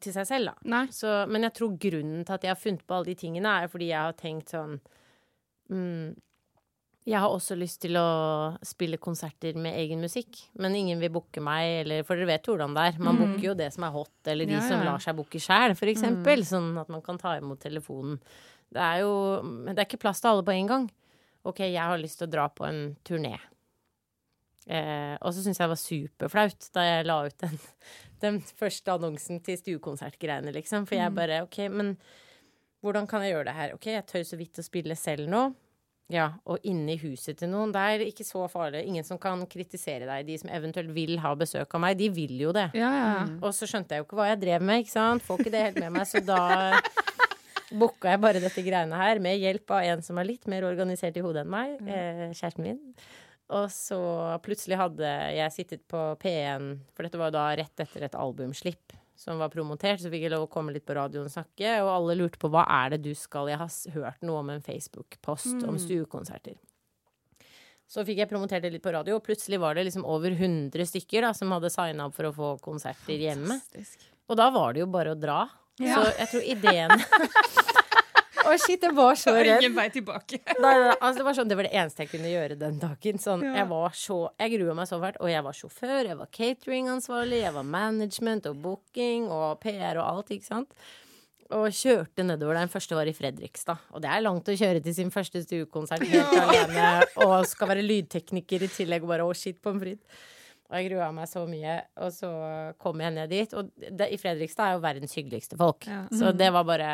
Til 0.00 0.12
seg 0.14 0.26
selv, 0.26 0.54
da. 0.64 0.86
Så, 0.90 1.26
men 1.28 1.42
jeg 1.42 1.52
tror 1.58 1.74
grunnen 1.76 2.24
til 2.24 2.34
at 2.38 2.42
jeg 2.46 2.54
har 2.54 2.60
funnet 2.62 2.86
på 2.86 2.94
alle 2.94 3.10
de 3.10 3.14
tingene, 3.14 3.56
er 3.62 3.68
fordi 3.68 3.90
jeg 3.90 4.00
har 4.00 4.14
tenkt 4.16 4.54
sånn 4.54 4.78
mm, 5.68 6.14
Jeg 7.04 7.18
har 7.18 7.32
også 7.34 7.56
lyst 7.58 7.80
til 7.82 7.96
å 7.98 8.54
spille 8.62 8.98
konserter 9.02 9.56
med 9.58 9.74
egen 9.74 9.98
musikk, 10.04 10.38
men 10.62 10.76
ingen 10.78 11.00
vil 11.02 11.10
booke 11.10 11.42
meg, 11.42 11.80
eller 11.80 12.04
For 12.06 12.14
dere 12.14 12.28
vet 12.30 12.46
hvordan 12.46 12.76
det 12.76 12.84
er. 12.92 12.98
Man 13.02 13.16
Mm. 13.16 13.22
booker 13.24 13.46
jo 13.48 13.54
det 13.58 13.72
som 13.74 13.84
er 13.84 13.90
hot, 13.90 14.12
eller 14.26 14.46
de 14.46 14.52
Ja, 14.52 14.60
som 14.60 14.84
lar 14.86 14.98
seg 15.02 15.16
booke 15.16 15.40
sjæl, 15.42 15.74
for 15.74 15.86
eksempel. 15.90 16.44
Sånn 16.46 16.78
at 16.80 16.88
man 16.88 17.02
kan 17.02 17.18
ta 17.18 17.34
imot 17.40 17.58
telefonen. 17.58 18.20
Det 18.72 18.80
er 18.80 19.00
jo 19.00 19.42
det 19.66 19.78
er 19.78 19.84
ikke 19.84 19.98
plass 19.98 20.20
til 20.20 20.30
alle 20.30 20.44
på 20.44 20.54
en 20.54 20.66
gang. 20.68 20.90
OK, 21.44 21.58
jeg 21.58 21.82
har 21.82 21.98
lyst 21.98 22.18
til 22.18 22.28
å 22.28 22.30
dra 22.30 22.48
på 22.48 22.64
en 22.68 22.96
turné. 23.04 23.38
Eh, 24.68 25.16
og 25.20 25.32
så 25.34 25.42
syns 25.42 25.58
jeg 25.58 25.66
det 25.66 25.72
var 25.74 25.80
superflaut 25.80 26.68
da 26.72 26.82
jeg 26.86 27.06
la 27.08 27.16
ut 27.26 27.36
den, 27.42 27.58
den 28.22 28.40
første 28.40 28.92
annonsen 28.94 29.40
til 29.42 29.58
stuekonsertgreiene, 29.58 30.52
liksom. 30.54 30.86
For 30.86 30.94
jeg 31.00 31.12
bare 31.16 31.42
OK, 31.42 31.58
men 31.68 31.96
hvordan 32.84 33.08
kan 33.10 33.22
jeg 33.22 33.34
gjøre 33.34 33.48
det 33.50 33.54
her? 33.58 33.74
OK, 33.74 33.86
jeg 33.90 34.06
tør 34.06 34.22
så 34.28 34.38
vidt 34.38 34.62
å 34.62 34.62
spille 34.66 34.94
selv 34.96 35.26
nå. 35.28 35.48
Ja, 36.12 36.26
og 36.44 36.60
inne 36.68 36.92
i 36.94 37.00
huset 37.00 37.38
til 37.40 37.48
noen. 37.52 37.72
Det 37.72 37.80
er 37.80 38.04
ikke 38.04 38.26
så 38.26 38.44
farlig. 38.52 38.82
Ingen 38.90 39.06
som 39.06 39.20
kan 39.20 39.40
kritisere 39.48 40.04
deg. 40.08 40.26
De 40.28 40.36
som 40.42 40.50
eventuelt 40.52 40.92
vil 40.92 41.16
ha 41.22 41.32
besøk 41.38 41.72
av 41.72 41.82
meg, 41.84 41.96
de 42.00 42.10
vil 42.12 42.34
jo 42.42 42.52
det. 42.56 42.68
Ja, 42.76 42.90
ja. 42.92 43.14
Og 43.40 43.54
så 43.56 43.68
skjønte 43.70 43.96
jeg 43.96 44.02
jo 44.02 44.08
ikke 44.08 44.20
hva 44.20 44.28
jeg 44.32 44.42
drev 44.42 44.66
med, 44.68 44.84
ikke 44.84 44.94
sant. 44.94 45.24
Får 45.24 45.40
ikke 45.40 45.54
det 45.54 45.64
helt 45.68 45.80
med 45.80 45.96
meg, 45.96 46.06
så 46.10 46.20
da 46.26 46.42
booka 47.80 48.12
jeg 48.12 48.20
bare 48.20 48.44
dette 48.44 48.64
greiene 48.66 49.00
her 49.00 49.22
med 49.24 49.40
hjelp 49.40 49.72
av 49.72 49.88
en 49.94 50.04
som 50.04 50.20
er 50.20 50.28
litt 50.28 50.48
mer 50.50 50.68
organisert 50.68 51.16
i 51.16 51.24
hodet 51.24 51.46
enn 51.46 51.52
meg, 51.54 51.76
eh, 51.88 52.24
kjæresten 52.36 52.66
min. 52.66 52.80
Og 53.52 53.68
så 53.72 54.00
plutselig 54.44 54.78
hadde 54.80 55.08
jeg 55.36 55.54
sittet 55.56 55.86
på 55.88 56.00
P1, 56.20 56.74
for 56.92 57.08
dette 57.08 57.20
var 57.20 57.32
jo 57.32 57.38
da 57.38 57.46
rett 57.60 57.84
etter 57.84 58.04
et 58.08 58.16
albumslipp 58.16 59.00
som 59.22 59.38
var 59.38 59.52
promotert, 59.52 60.02
så 60.02 60.10
fikk 60.10 60.26
jeg 60.26 60.32
lov 60.34 60.48
å 60.48 60.50
komme 60.50 60.74
litt 60.74 60.86
på 60.88 60.96
radioen 60.98 61.28
og 61.28 61.32
snakke, 61.32 61.76
og 61.84 61.92
alle 61.92 62.18
lurte 62.18 62.40
på 62.42 62.50
hva 62.50 62.64
er 62.82 62.96
det 62.96 63.04
du 63.04 63.12
skal 63.18 63.50
Jeg 63.52 63.60
har 63.60 63.70
hørt 63.94 64.26
noe 64.26 64.42
om 64.42 64.50
en 64.50 64.64
Facebook-post 64.64 65.62
om 65.68 65.78
stuekonserter. 65.78 66.58
Så 67.92 68.06
fikk 68.08 68.22
jeg 68.22 68.30
promotert 68.30 68.64
det 68.64 68.72
litt 68.72 68.84
på 68.84 68.94
radio, 68.94 69.18
og 69.18 69.26
plutselig 69.26 69.60
var 69.60 69.76
det 69.76 69.84
liksom 69.88 70.06
over 70.08 70.32
100 70.32 70.88
stykker 70.88 71.26
da, 71.26 71.34
som 71.36 71.52
hadde 71.52 71.70
signa 71.70 72.08
opp 72.08 72.16
for 72.16 72.30
å 72.30 72.34
få 72.34 72.54
konserter 72.64 73.20
hjemme. 73.20 73.58
Fantastisk. 73.60 74.08
Og 74.32 74.38
da 74.40 74.48
var 74.54 74.72
det 74.72 74.80
jo 74.82 74.88
bare 74.90 75.12
å 75.12 75.18
dra. 75.18 75.42
Ja. 75.80 75.98
Så 75.98 76.08
jeg 76.16 76.30
tror 76.32 76.48
ideen 76.54 76.92
Å, 78.42 78.52
shit, 78.58 78.82
jeg 78.82 78.94
var 78.96 79.14
så 79.20 79.34
redd. 79.36 79.60
ingen 79.62 79.74
vei 79.76 79.86
tilbake. 79.94 80.40
Nei, 80.58 80.72
nei, 80.82 80.94
altså, 80.96 81.18
det, 81.20 81.26
var 81.28 81.36
sånn, 81.38 81.50
det 81.50 81.58
var 81.60 81.68
det 81.68 81.74
eneste 81.78 82.02
jeg 82.04 82.10
kunne 82.14 82.32
gjøre 82.32 82.56
den 82.58 82.80
dagen. 82.82 83.20
Sånn, 83.22 83.44
Ja. 83.46 83.52
Jeg 83.60 83.68
var 83.70 83.94
så 83.94 84.16
Jeg 84.40 84.56
grua 84.56 84.74
meg 84.78 84.88
så 84.90 84.98
fælt. 85.02 85.20
Og 85.22 85.30
jeg 85.30 85.44
var 85.46 85.58
sjåfør, 85.58 86.00
jeg 86.10 86.18
var 86.18 86.30
cateringansvarlig, 86.38 87.38
jeg 87.44 87.54
var 87.54 87.62
management 87.76 88.46
og 88.50 88.58
booking 88.64 89.30
og 89.30 89.60
PR 89.62 90.00
og 90.02 90.04
alt, 90.08 90.34
ikke 90.34 90.48
sant. 90.48 90.74
Og 91.52 91.66
kjørte 91.76 92.24
nedover. 92.24 92.56
Den 92.56 92.70
første 92.72 92.96
var 92.96 93.06
i 93.10 93.12
Fredrikstad. 93.12 93.76
Og 93.92 94.00
det 94.00 94.08
er 94.08 94.22
langt 94.24 94.48
å 94.48 94.54
kjøre 94.56 94.80
til 94.82 94.94
sin 94.96 95.10
første 95.12 95.42
stuekonsert 95.44 96.06
helt 96.08 96.36
alene. 96.40 96.86
Og 97.26 97.42
skal 97.50 97.68
være 97.74 97.82
lydtekniker 97.84 98.64
i 98.64 98.70
tillegg. 98.72 99.04
Og 99.04 99.12
bare 99.12 99.26
å, 99.28 99.34
shit, 99.36 99.58
pommes 99.60 99.82
frites. 99.84 100.22
Og 100.72 100.78
jeg 100.78 100.88
grua 100.88 101.10
meg 101.12 101.28
så 101.28 101.42
mye. 101.44 101.74
Og 102.00 102.14
så 102.16 102.30
kom 102.80 103.02
jeg 103.04 103.12
ned 103.18 103.28
dit. 103.28 103.52
Og 103.52 103.68
det, 103.76 104.08
i 104.08 104.16
Fredrikstad 104.22 104.70
er 104.70 104.78
jo 104.78 104.84
verdens 104.86 105.12
hyggeligste 105.18 105.58
folk. 105.60 105.84
Ja. 105.84 106.06
Så 106.16 106.32
det 106.32 106.48
var 106.56 106.64
bare 106.64 106.92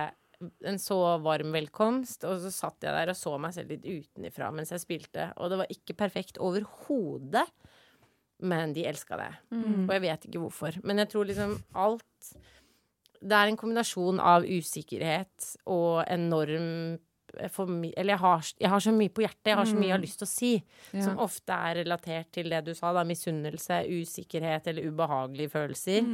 en 0.65 0.79
så 0.79 0.99
varm 1.25 1.53
velkomst. 1.55 2.25
Og 2.29 2.41
så 2.45 2.53
satt 2.55 2.85
jeg 2.87 2.95
der 2.95 3.11
og 3.15 3.19
så 3.19 3.35
meg 3.43 3.55
selv 3.57 3.73
litt 3.75 3.87
utenifra 3.89 4.51
mens 4.55 4.71
jeg 4.75 4.85
spilte. 4.85 5.31
Og 5.39 5.51
det 5.51 5.59
var 5.63 5.73
ikke 5.75 5.97
perfekt 5.99 6.39
overhodet. 6.43 7.47
Men 8.41 8.71
de 8.77 8.85
elska 8.87 9.17
det. 9.19 9.33
Og 9.89 9.91
jeg 9.97 10.05
vet 10.05 10.29
ikke 10.29 10.43
hvorfor. 10.45 10.77
Men 10.87 10.99
jeg 11.03 11.09
tror 11.11 11.27
liksom 11.27 11.57
alt 11.75 12.05
Det 13.21 13.35
er 13.35 13.49
en 13.51 13.57
kombinasjon 13.59 14.21
av 14.23 14.45
usikkerhet 14.47 15.57
og 15.67 16.05
enorm 16.07 16.99
for 17.51 17.67
mi- 17.67 17.93
Eller 17.97 18.13
jeg 18.15 18.19
har, 18.23 18.45
jeg 18.61 18.71
har 18.71 18.81
så 18.81 18.93
mye 18.95 19.11
på 19.11 19.21
hjertet, 19.25 19.51
jeg 19.51 19.57
har 19.59 19.67
så 19.67 19.75
mye 19.75 19.89
jeg 19.89 19.97
har 19.97 20.05
lyst 20.05 20.19
til 20.23 20.27
å 20.27 20.31
si. 20.31 20.53
Ja. 20.95 21.03
Som 21.03 21.19
ofte 21.19 21.51
er 21.53 21.75
relatert 21.83 22.31
til 22.33 22.49
det 22.49 22.65
du 22.65 22.75
sa, 22.75 22.93
da. 22.93 23.03
Misunnelse, 23.05 23.83
usikkerhet 23.91 24.67
eller 24.71 24.87
ubehagelige 24.89 25.51
følelser. 25.51 26.07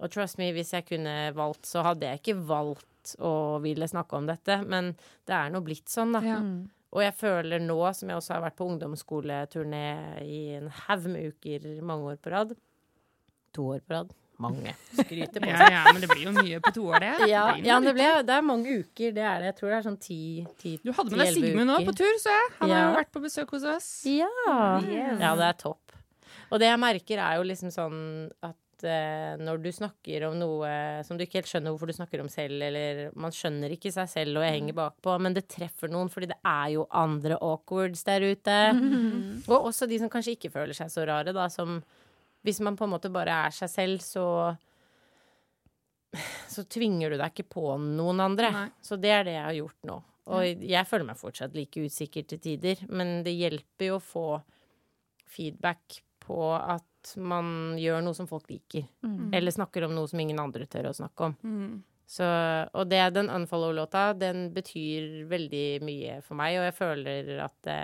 Og 0.00 0.10
trust 0.10 0.36
me, 0.38 0.50
hvis 0.52 0.72
jeg 0.74 0.84
kunne 0.90 1.32
valgt, 1.34 1.64
så 1.64 1.82
hadde 1.86 2.06
jeg 2.10 2.20
ikke 2.20 2.36
valgt 2.50 2.86
å 3.18 3.58
ville 3.64 3.88
snakke 3.88 4.16
om 4.18 4.26
dette. 4.28 4.60
Men 4.68 4.92
det 5.28 5.34
er 5.38 5.50
nå 5.54 5.62
blitt 5.64 5.88
sånn, 5.92 6.12
da. 6.16 6.20
Ja. 6.26 6.38
Og 6.88 7.02
jeg 7.04 7.14
føler 7.20 7.60
nå, 7.60 7.76
som 7.96 8.08
jeg 8.08 8.16
også 8.20 8.36
har 8.36 8.46
vært 8.46 8.56
på 8.56 8.68
ungdomsskoleturné 8.70 9.86
i 10.24 10.38
en 10.56 10.70
haug 10.86 11.04
med 11.12 11.34
uker 11.34 11.66
mange 11.84 12.14
år 12.14 12.16
på 12.22 12.32
rad 12.32 12.54
To 13.56 13.70
år 13.74 13.80
på 13.84 13.92
rad. 13.96 14.10
Mange. 14.38 14.70
Skryter 14.94 15.40
på 15.42 15.48
Ja, 15.50 15.56
seg. 15.58 15.72
ja, 15.74 15.82
men 15.92 16.02
det 16.04 16.08
blir 16.12 16.26
jo 16.28 16.32
mye 16.36 16.60
på 16.62 16.70
to 16.76 16.84
år, 16.92 17.00
det. 17.02 17.28
Ja, 17.32 17.44
det, 17.56 17.64
ja 17.66 17.78
det, 17.82 17.94
ble, 17.96 18.06
det 18.28 18.34
er 18.36 18.44
mange 18.46 18.74
uker, 18.84 19.10
det 19.16 19.24
er 19.24 19.40
det. 19.42 19.48
Jeg 19.50 19.56
tror 19.58 19.72
det 19.72 19.78
er 19.78 19.86
sånn 19.88 19.96
ti, 19.98 20.18
ti 20.60 20.74
Du 20.84 20.92
hadde 20.94 21.10
med 21.16 21.24
deg 21.24 21.32
Sigmund 21.34 21.72
nå 21.72 21.78
på 21.88 21.94
tur, 21.98 22.12
så 22.22 22.30
jeg. 22.36 22.52
Han 22.60 22.70
har 22.70 22.84
jo 22.84 22.92
vært 23.00 23.10
på 23.16 23.22
besøk 23.24 23.50
hos 23.56 23.64
oss. 23.66 23.88
Ja. 24.06 24.28
Yes. 24.84 25.18
ja, 25.24 25.32
det 25.40 25.48
er 25.48 25.58
topp. 25.64 25.96
Og 26.52 26.62
det 26.62 26.68
jeg 26.70 26.80
merker, 26.84 27.24
er 27.24 27.40
jo 27.40 27.48
liksom 27.50 27.72
sånn 27.74 27.98
at 28.46 28.56
eh, 28.86 29.34
når 29.40 29.62
du 29.62 29.68
snakker 29.74 30.26
om 30.28 30.36
noe 30.38 30.70
som 31.06 31.18
du 31.18 31.24
ikke 31.24 31.40
helt 31.40 31.50
skjønner 31.50 31.74
hvorfor 31.74 31.90
du 31.90 31.96
snakker 31.96 32.22
om 32.22 32.30
selv, 32.32 32.62
eller 32.68 33.08
man 33.18 33.34
skjønner 33.34 33.74
ikke 33.74 33.92
seg 33.94 34.10
selv 34.12 34.40
og 34.40 34.46
jeg 34.46 34.56
henger 34.58 34.78
bakpå, 34.78 35.16
men 35.24 35.36
det 35.36 35.46
treffer 35.50 35.90
noen 35.92 36.10
fordi 36.12 36.30
det 36.32 36.38
er 36.46 36.74
jo 36.76 36.86
andre 36.94 37.40
awkwards 37.44 38.04
der 38.08 38.28
ute. 38.28 38.58
Og 39.48 39.70
også 39.72 39.88
de 39.90 39.98
som 40.02 40.12
kanskje 40.12 40.36
ikke 40.36 40.52
føler 40.54 40.76
seg 40.76 40.92
så 40.92 41.06
rare, 41.08 41.34
da, 41.36 41.48
som 41.52 41.80
hvis 42.46 42.60
man 42.64 42.78
på 42.78 42.86
en 42.86 42.94
måte 42.94 43.10
bare 43.12 43.34
er 43.48 43.54
seg 43.54 43.70
selv, 43.72 44.04
så 44.04 44.26
så 46.48 46.64
tvinger 46.64 47.12
du 47.12 47.18
deg 47.20 47.32
ikke 47.34 47.50
på 47.52 47.74
noen 47.82 48.22
andre. 48.24 48.52
Nei. 48.54 48.68
Så 48.80 48.96
det 49.00 49.12
er 49.12 49.26
det 49.26 49.34
jeg 49.36 49.44
har 49.44 49.58
gjort 49.58 49.88
nå. 49.90 49.98
Og 50.28 50.64
jeg 50.68 50.88
føler 50.88 51.08
meg 51.08 51.20
fortsatt 51.20 51.56
like 51.56 51.80
usikker 51.80 52.26
til 52.28 52.40
tider, 52.44 52.82
men 52.92 53.22
det 53.24 53.32
hjelper 53.36 53.90
jo 53.90 53.96
å 53.96 54.04
få 54.04 54.26
feedback 55.28 56.02
på 56.24 56.40
at 56.56 56.87
man 57.16 57.78
gjør 57.78 58.02
noe 58.04 58.16
som 58.16 58.28
folk 58.30 58.48
liker. 58.50 58.88
Eller 59.34 59.54
snakker 59.54 59.86
om 59.86 59.94
noe 59.96 60.10
som 60.10 60.20
ingen 60.22 60.40
andre 60.42 60.66
tør 60.70 60.90
å 60.90 60.96
snakke 60.96 61.30
om. 61.30 61.38
Mm. 61.42 61.78
Så, 62.08 62.24
og 62.72 62.88
det, 62.88 63.02
den 63.12 63.28
unfollow-låta, 63.28 64.14
den 64.16 64.46
betyr 64.54 65.26
veldig 65.28 65.66
mye 65.84 66.20
for 66.24 66.40
meg, 66.40 66.56
og 66.56 66.68
jeg 66.70 66.76
føler 66.78 67.32
at 67.44 67.56
det, 67.68 67.80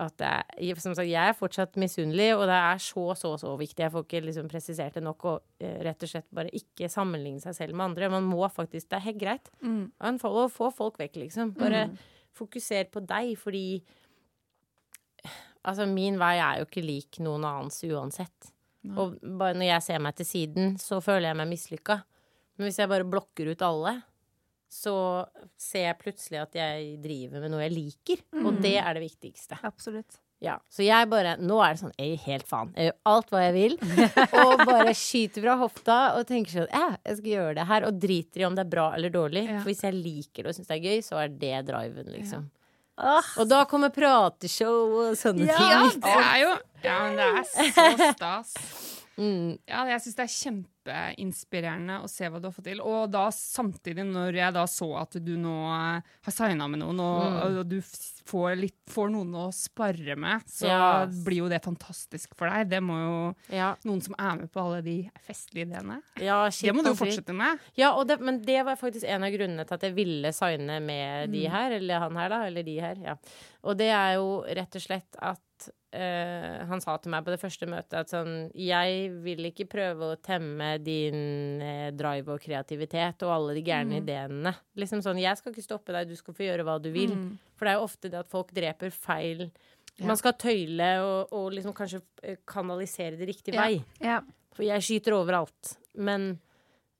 at 0.00 0.14
det 0.18 0.30
er, 0.30 0.78
Som 0.80 0.94
sagt, 0.96 1.10
jeg 1.10 1.20
er 1.20 1.36
fortsatt 1.36 1.76
misunnelig, 1.76 2.30
og 2.34 2.46
det 2.48 2.56
er 2.56 2.80
så, 2.80 3.04
så, 3.18 3.34
så 3.38 3.52
viktig. 3.60 3.84
Jeg 3.84 3.92
får 3.92 4.06
ikke 4.06 4.22
liksom 4.24 4.48
presisert 4.48 4.96
det 4.96 5.04
nok 5.04 5.26
å 5.28 5.34
eh, 5.60 5.82
rett 5.84 6.02
og 6.02 6.10
slett 6.10 6.26
bare 6.32 6.52
ikke 6.56 6.88
sammenligne 6.90 7.44
seg 7.44 7.58
selv 7.58 7.76
med 7.76 7.90
andre. 7.90 8.08
Man 8.16 8.26
må 8.30 8.48
faktisk 8.48 8.88
Det 8.88 8.98
er 8.98 9.06
helt 9.10 9.20
greit. 9.20 9.52
Mm. 9.60 9.92
Unfollow, 10.08 10.48
få 10.50 10.72
folk 10.74 10.98
vekk, 10.98 11.20
liksom. 11.26 11.52
Bare 11.60 11.90
fokuser 12.32 12.88
på 12.88 13.04
deg, 13.04 13.36
fordi 13.38 13.82
Altså, 15.62 15.86
min 15.86 16.16
vei 16.18 16.36
er 16.42 16.60
jo 16.60 16.66
ikke 16.68 16.84
lik 16.84 17.20
noen 17.22 17.44
annens 17.46 17.82
uansett. 17.86 18.48
Og 18.98 19.14
bare 19.38 19.54
når 19.54 19.68
jeg 19.68 19.84
ser 19.86 20.00
meg 20.02 20.16
til 20.18 20.26
siden, 20.26 20.72
så 20.82 20.98
føler 21.04 21.30
jeg 21.30 21.38
meg 21.38 21.52
mislykka. 21.52 22.00
Men 22.58 22.66
hvis 22.66 22.80
jeg 22.82 22.90
bare 22.90 23.06
blokker 23.06 23.52
ut 23.52 23.62
alle, 23.62 23.92
så 24.72 24.94
ser 25.60 25.86
jeg 25.90 26.00
plutselig 26.00 26.40
at 26.42 26.58
jeg 26.58 26.96
driver 27.04 27.44
med 27.44 27.52
noe 27.52 27.62
jeg 27.62 27.74
liker. 27.76 28.24
Og 28.42 28.58
det 28.64 28.78
er 28.80 28.96
det 28.96 29.04
viktigste. 29.04 29.58
Absolutt. 29.68 30.18
Ja, 30.42 30.56
Så 30.66 30.82
jeg 30.82 31.06
bare 31.06 31.36
Nå 31.38 31.60
er 31.62 31.76
det 31.76 31.80
sånn 31.84 31.92
jeg 31.94 32.16
gir 32.16 32.22
helt 32.24 32.48
faen. 32.50 32.72
Jeg 32.74 32.88
gjør 32.88 32.96
alt 33.12 33.28
hva 33.30 33.42
jeg 33.44 33.52
vil. 33.54 33.76
Og 34.42 34.62
bare 34.66 34.94
skyter 34.98 35.44
fra 35.44 35.54
hofta 35.60 35.98
og 36.18 36.24
tenker 36.26 36.56
sånn 36.56 36.72
Ja, 36.74 36.96
jeg 37.06 37.20
skal 37.20 37.30
gjøre 37.36 37.52
det 37.60 37.66
her. 37.68 37.86
Og 37.86 38.00
driter 38.02 38.42
i 38.42 38.46
om 38.48 38.56
det 38.58 38.64
er 38.64 38.72
bra 38.72 38.88
eller 38.96 39.14
dårlig. 39.14 39.44
Ja. 39.46 39.60
For 39.60 39.70
hvis 39.70 39.84
jeg 39.86 40.00
liker 40.00 40.42
det 40.42 40.50
og 40.50 40.58
syns 40.58 40.72
det 40.72 40.80
er 40.80 40.88
gøy, 40.88 41.04
så 41.06 41.20
er 41.22 41.36
det 41.44 41.52
driven, 41.70 42.10
liksom. 42.16 42.48
Åh, 42.50 42.61
Og 43.00 43.48
da 43.48 43.62
kommer 43.70 43.88
prateshow 43.94 45.08
og 45.08 45.16
sånne 45.16 45.46
Ja, 45.48 45.56
Ja, 45.70 45.78
ting. 45.90 46.00
det 46.04 46.16
er 46.18 46.36
jo 46.42 46.52
Ja, 46.84 46.96
men 47.06 47.16
det 47.16 47.28
er 47.30 47.44
så 47.46 48.12
stas. 48.16 48.52
Mm. 49.22 49.52
Ja, 49.70 49.84
jeg 49.86 50.02
syns 50.02 50.16
det 50.18 50.24
er 50.26 50.32
kjempeinspirerende 50.34 51.98
å 52.02 52.08
se 52.10 52.26
hva 52.26 52.40
du 52.42 52.48
har 52.48 52.54
fått 52.56 52.66
til. 52.66 52.80
Og 52.82 53.10
da 53.12 53.28
samtidig, 53.34 54.04
når 54.08 54.34
jeg 54.38 54.54
da 54.56 54.64
så 54.70 54.88
at 54.98 55.14
du 55.22 55.32
nå 55.38 55.52
eh, 55.70 56.08
har 56.26 56.34
signa 56.34 56.66
med 56.70 56.82
noen, 56.82 56.98
og, 57.02 57.20
Mm. 57.22 57.36
og 57.60 57.68
du 57.70 57.76
får, 57.82 58.56
litt, 58.58 58.78
får 58.90 59.10
noen 59.14 59.34
å 59.38 59.44
spare 59.54 60.16
med, 60.18 60.42
så 60.50 60.66
yes. 60.70 61.20
blir 61.26 61.42
jo 61.44 61.48
det 61.52 61.60
fantastisk 61.64 62.34
for 62.38 62.50
deg. 62.50 62.68
Det 62.72 62.80
må 62.82 62.98
jo 62.98 63.14
Ja, 63.54 63.72
noen 63.86 64.02
som 64.02 64.14
er 64.18 64.40
med 64.42 64.50
på 64.52 64.62
alle 64.64 64.82
de 64.82 64.96
festlige 65.26 65.68
ideene. 65.68 66.00
ja, 66.18 66.48
Det 66.48 66.74
må 66.74 66.82
du 66.82 66.90
jo 66.90 66.98
fortsette 66.98 67.34
med. 67.36 67.58
Ja, 67.78 67.92
og 67.94 68.08
det, 68.08 68.18
men 68.20 68.42
det 68.42 68.64
var 68.66 68.76
faktisk 68.80 69.06
en 69.06 69.22
av 69.24 69.30
grunnene 69.34 69.66
til 69.68 69.74
at 69.78 69.86
jeg 69.86 69.94
ville 69.94 70.32
signe 70.34 70.80
med 70.82 71.30
de 71.32 71.46
her, 71.48 71.72
eller 71.78 71.98
han 72.06 72.16
her, 72.16 72.28
da, 72.28 72.42
eller 72.46 72.62
de 72.66 72.80
her. 72.80 72.96
Ja. 73.02 73.16
Og 73.62 73.76
det 73.78 73.90
er 73.94 74.16
jo 74.18 74.42
rett 74.48 74.74
og 74.74 74.82
slett 74.82 75.16
at 75.22 75.38
eh, 75.92 76.62
han 76.68 76.80
sa 76.82 76.96
til 76.98 77.12
meg 77.14 77.24
på 77.26 77.32
det 77.34 77.40
første 77.42 77.66
møtet 77.68 77.94
at 78.00 78.10
sånn 78.12 78.50
Jeg 78.58 79.10
vil 79.24 79.44
ikke 79.50 79.66
prøve 79.70 80.12
å 80.12 80.18
temme 80.24 80.74
din 80.82 81.60
eh, 81.62 81.90
drive 81.96 82.34
og 82.36 82.40
kreativitet 82.44 83.22
og 83.26 83.34
alle 83.36 83.54
de 83.58 83.62
gærne 83.66 84.00
ideene. 84.00 84.54
Liksom 84.78 85.02
sånn, 85.04 85.20
Jeg 85.22 85.36
skal 85.40 85.52
ikke 85.52 85.64
stoppe 85.66 85.92
deg, 85.96 86.08
du 86.08 86.16
skal 86.16 86.34
få 86.34 86.46
gjøre 86.48 86.64
hva 86.68 86.78
du 86.82 86.90
vil. 86.94 87.12
For 87.56 87.66
det 87.68 87.74
er 87.74 87.78
jo 87.80 87.86
ofte 87.88 88.10
det 88.12 88.18
at 88.24 88.30
folk 88.32 88.52
dreper 88.56 88.90
feil. 88.90 89.50
Man 90.02 90.16
skal 90.16 90.32
tøyle 90.40 90.88
og, 91.04 91.32
og 91.36 91.50
liksom 91.52 91.74
kanskje 91.76 92.00
eh, 92.22 92.38
kanalisere 92.48 93.16
det 93.20 93.28
riktig 93.28 93.54
Ja. 93.54 93.66
vei. 93.66 93.82
ja. 94.00 94.20
For 94.52 94.64
jeg 94.66 94.82
skyter 94.84 95.14
overalt. 95.16 95.76
Men 95.96 96.34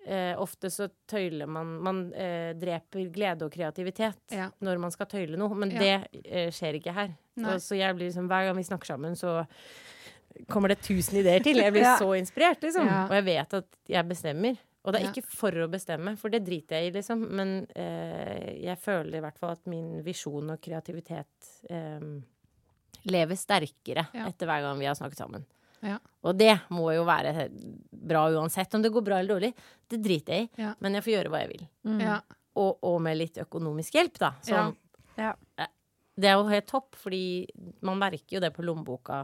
eh, 0.06 0.32
ofte 0.40 0.70
så 0.70 0.88
tøyler 1.08 1.46
man 1.46 1.66
Man 1.82 2.00
eh, 2.14 2.52
dreper 2.58 3.08
glede 3.14 3.46
og 3.46 3.52
kreativitet 3.54 4.18
Ja. 4.34 4.50
når 4.60 4.78
man 4.78 4.90
skal 4.94 5.06
tøyle 5.06 5.36
noe. 5.38 5.54
Men 5.54 5.70
Ja. 5.70 5.78
det 6.02 6.24
eh, 6.26 6.50
skjer 6.50 6.78
ikke 6.80 6.92
her. 6.96 7.14
Og, 7.38 7.54
så 7.62 7.76
jeg 7.78 7.94
blir 7.96 8.08
liksom 8.10 8.26
Hver 8.28 8.48
gang 8.50 8.56
vi 8.56 8.62
snakker 8.68 8.86
sammen, 8.86 9.14
så 9.16 9.46
kommer 10.48 10.68
det 10.72 10.80
tusen 10.82 11.18
ideer 11.20 11.42
til. 11.44 11.56
Jeg 11.60 11.72
blir 11.72 11.82
Ja. 11.92 11.96
så 12.00 12.12
inspirert, 12.18 12.60
liksom. 12.64 12.88
Og 12.88 13.12
jeg 13.18 13.24
vet 13.24 13.54
at 13.54 13.66
jeg 13.88 14.08
bestemmer. 14.08 14.56
Og 14.84 14.92
det 14.92 15.00
er 15.02 15.12
ikke 15.12 15.22
for 15.30 15.54
å 15.62 15.68
bestemme, 15.70 16.16
for 16.18 16.28
det 16.32 16.40
driter 16.42 16.80
jeg 16.80 16.88
i, 16.90 16.94
liksom. 16.96 17.20
Men 17.30 17.66
eh, 17.78 18.64
jeg 18.64 18.78
føler 18.82 19.18
i 19.20 19.20
hvert 19.22 19.38
fall 19.38 19.52
at 19.54 19.66
min 19.70 20.00
visjon 20.02 20.50
og 20.50 20.58
kreativitet 20.60 21.52
eh, 21.70 22.00
lever 23.06 23.38
sterkere 23.38 24.08
etter 24.14 24.46
hver 24.50 24.62
gang 24.66 24.78
vi 24.80 24.86
har 24.90 24.94
snakket 24.98 25.18
sammen. 25.22 25.44
Ja. 25.82 25.98
Og 26.22 26.36
det 26.38 26.52
må 26.70 26.92
jo 26.94 27.02
være 27.08 27.48
bra 27.90 28.26
uansett. 28.30 28.74
Om 28.74 28.82
det 28.84 28.92
går 28.94 29.04
bra 29.06 29.18
eller 29.18 29.34
dårlig, 29.36 29.52
det 29.90 29.98
driter 30.04 30.36
jeg 30.38 30.48
i. 30.48 30.62
Ja. 30.62 30.74
Men 30.80 30.94
jeg 30.98 31.02
får 31.06 31.14
gjøre 31.16 31.32
hva 31.34 31.40
jeg 31.42 31.52
vil. 31.56 31.64
Mm. 31.88 32.00
Ja. 32.04 32.18
Og, 32.62 32.76
og 32.84 33.00
med 33.02 33.16
litt 33.18 33.38
økonomisk 33.42 33.96
hjelp, 33.98 34.18
da. 34.22 34.32
Sånn, 34.46 34.76
Ja. 35.18 35.34
Det 36.12 36.28
er 36.28 36.36
jo 36.36 36.44
helt 36.50 36.66
topp, 36.68 36.94
fordi 37.00 37.48
man 37.88 37.96
merker 37.98 38.36
jo 38.36 38.40
det 38.44 38.50
på 38.52 38.62
lommeboka 38.62 39.22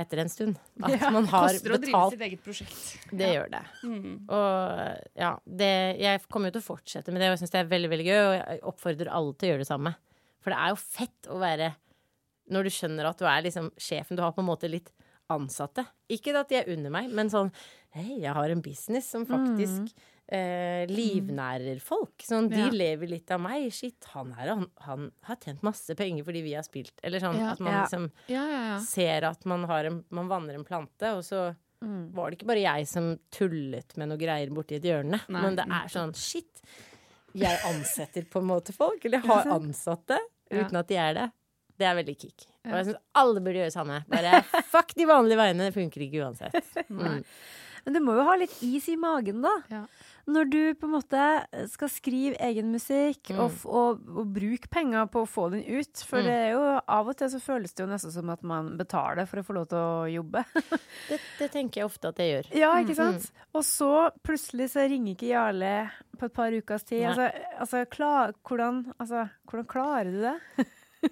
etter 0.00 0.22
en 0.22 0.30
stund. 0.32 0.56
At 0.82 0.94
Ja. 0.96 1.10
man 1.12 1.26
har 1.28 1.50
Koster 1.52 1.74
å 1.74 1.78
drive 1.78 1.92
betalt. 1.92 2.14
sitt 2.16 2.24
eget 2.26 2.42
prosjekt. 2.42 3.08
Det 3.12 3.28
gjør 3.34 3.50
det. 3.52 3.60
Mm. 3.84 4.14
Og 4.32 5.12
ja, 5.20 5.34
det, 5.46 5.70
jeg 6.00 6.22
kommer 6.32 6.48
jo 6.50 6.56
til 6.56 6.64
å 6.64 6.68
fortsette 6.72 7.12
med 7.12 7.20
det, 7.20 7.28
og 7.28 7.36
jeg 7.36 7.42
syns 7.44 7.52
det 7.54 7.60
er 7.60 7.70
veldig 7.74 7.90
veldig 7.92 8.06
gøy. 8.08 8.20
Og 8.24 8.34
jeg 8.40 8.62
oppfordrer 8.72 9.12
alle 9.12 9.34
til 9.36 9.46
å 9.48 9.52
gjøre 9.52 9.62
det 9.66 9.68
samme. 9.68 9.94
For 10.42 10.50
det 10.50 10.58
er 10.58 10.72
jo 10.72 10.80
fett 10.80 11.28
å 11.30 11.38
være 11.38 11.74
Når 12.52 12.64
du 12.66 12.70
skjønner 12.74 13.06
at 13.06 13.18
du 13.20 13.24
er 13.30 13.44
liksom 13.44 13.68
sjefen, 13.78 14.16
du 14.18 14.22
har 14.24 14.32
på 14.34 14.40
en 14.42 14.48
måte 14.48 14.68
litt 14.68 14.88
ansatte. 15.30 15.84
Ikke 16.10 16.34
at 16.38 16.48
de 16.48 16.56
er 16.56 16.68
under 16.72 16.90
meg, 16.90 17.10
men 17.10 17.28
sånn 17.30 17.52
Hei, 17.94 18.20
jeg 18.22 18.32
har 18.32 18.48
en 18.48 18.62
business 18.62 19.04
som 19.12 19.26
faktisk 19.28 19.92
eh, 20.32 20.86
livnærer 20.88 21.78
folk. 21.84 22.22
Sånn, 22.24 22.48
de 22.48 22.56
Ja. 22.56 22.70
lever 22.72 23.06
litt 23.06 23.30
av 23.30 23.38
meg. 23.40 23.70
Shit, 23.70 24.02
han 24.14 24.32
her, 24.32 24.48
han, 24.48 24.66
han 24.80 25.10
har 25.28 25.36
tjent 25.36 25.60
masse 25.62 25.94
penger 25.94 26.24
fordi 26.24 26.42
vi 26.42 26.54
har 26.54 26.62
spilt. 26.62 26.94
Eller 27.04 27.20
sånn 27.20 27.36
Ja. 27.36 27.50
at 27.52 27.60
man 27.60 27.72
Ja. 27.72 27.82
liksom 27.84 28.86
ser 28.86 29.24
at 29.28 29.44
man, 29.44 29.64
har 29.64 29.84
en, 29.84 30.04
man 30.08 30.28
vanner 30.28 30.54
en 30.54 30.64
plante, 30.64 31.02
og 31.14 31.22
så 31.22 31.54
Mm. 31.82 32.12
var 32.14 32.30
det 32.30 32.38
ikke 32.38 32.46
bare 32.46 32.62
jeg 32.62 32.86
som 32.88 33.18
tullet 33.30 33.96
med 33.98 34.08
noe 34.08 34.16
greier 34.16 34.48
borti 34.48 34.76
et 34.76 34.82
hjørne. 34.84 35.20
Nei. 35.28 35.42
Men 35.42 35.56
det 35.56 35.66
er 35.66 35.88
sånn 35.88 36.14
shit. 36.16 36.62
Jeg 37.34 37.58
ansetter 37.66 38.24
på 38.24 38.40
en 38.40 38.46
måte 38.46 38.72
folk, 38.72 39.04
eller 39.04 39.18
har 39.18 39.44
ansatte, 39.46 40.16
uten 40.50 40.76
at 40.76 40.86
de 40.86 40.94
er 40.96 41.14
det. 41.14 41.32
Det 41.80 41.88
er 41.88 41.96
veldig 41.98 42.14
kick. 42.20 42.46
Og 42.68 42.76
jeg 42.78 42.90
syns 42.90 43.00
alle 43.18 43.40
burde 43.42 43.58
gjøre 43.62 43.72
det 43.72 43.78
samme. 43.78 44.02
Bare 44.12 44.42
fuck 44.74 44.94
de 44.98 45.08
vanlige 45.08 45.40
veiene, 45.40 45.66
det 45.70 45.74
funker 45.74 46.04
ikke 46.06 46.22
uansett. 46.26 46.72
Mm. 46.92 47.22
Men 47.82 47.96
du 47.96 47.98
må 48.04 48.12
jo 48.14 48.22
ha 48.28 48.36
litt 48.38 48.52
is 48.62 48.84
i 48.92 48.94
magen, 49.00 49.40
da. 49.42 49.50
Ja. 49.72 49.80
Når 50.30 50.44
du 50.52 50.58
på 50.78 50.86
en 50.86 50.92
måte 50.94 51.22
skal 51.72 51.88
skrive 51.90 52.36
egen 52.46 52.68
musikk 52.70 53.32
Mm. 53.34 53.40
og, 53.42 53.56
og, 53.66 54.04
og 54.20 54.28
bruke 54.36 54.68
penger 54.70 55.08
på 55.10 55.24
å 55.24 55.26
få 55.26 55.48
den 55.50 55.64
ut. 55.66 55.98
For 56.06 56.20
Mm. 56.22 56.28
det 56.28 56.36
er 56.44 56.50
jo 56.52 56.60
av 56.78 57.08
og 57.10 57.16
til 57.18 57.32
så 57.32 57.40
føles 57.42 57.74
det 57.74 57.82
jo 57.82 57.88
nesten 57.90 58.12
som 58.14 58.30
at 58.30 58.44
man 58.46 58.68
betaler 58.78 59.26
for 59.26 59.42
å 59.42 59.44
få 59.48 59.56
lov 59.56 59.66
til 59.72 59.80
å 59.82 60.06
jobbe. 60.12 60.44
Det, 61.08 61.18
det 61.40 61.48
tenker 61.56 61.80
jeg 61.82 61.88
ofte 61.90 62.12
at 62.12 62.22
jeg 62.22 62.30
gjør. 62.36 62.52
Ja, 62.60 62.70
ikke 62.84 62.94
sant? 63.00 63.26
Og 63.58 63.66
så 63.66 63.90
plutselig 64.22 64.70
så 64.76 64.86
ringer 64.86 65.16
ikke 65.16 65.32
Jarle 65.32 65.72
på 66.20 66.28
et 66.30 66.36
par 66.38 66.54
ukers 66.54 66.86
tid. 66.86 67.02
Nei. 67.02 67.10
Altså, 67.10 67.26
altså, 67.66 67.82
klar, 67.90 68.36
hvordan, 68.46 68.84
altså, 69.02 69.26
hvordan 69.50 69.66
klarer 69.74 70.14
du 70.14 70.22
det? 70.22 70.36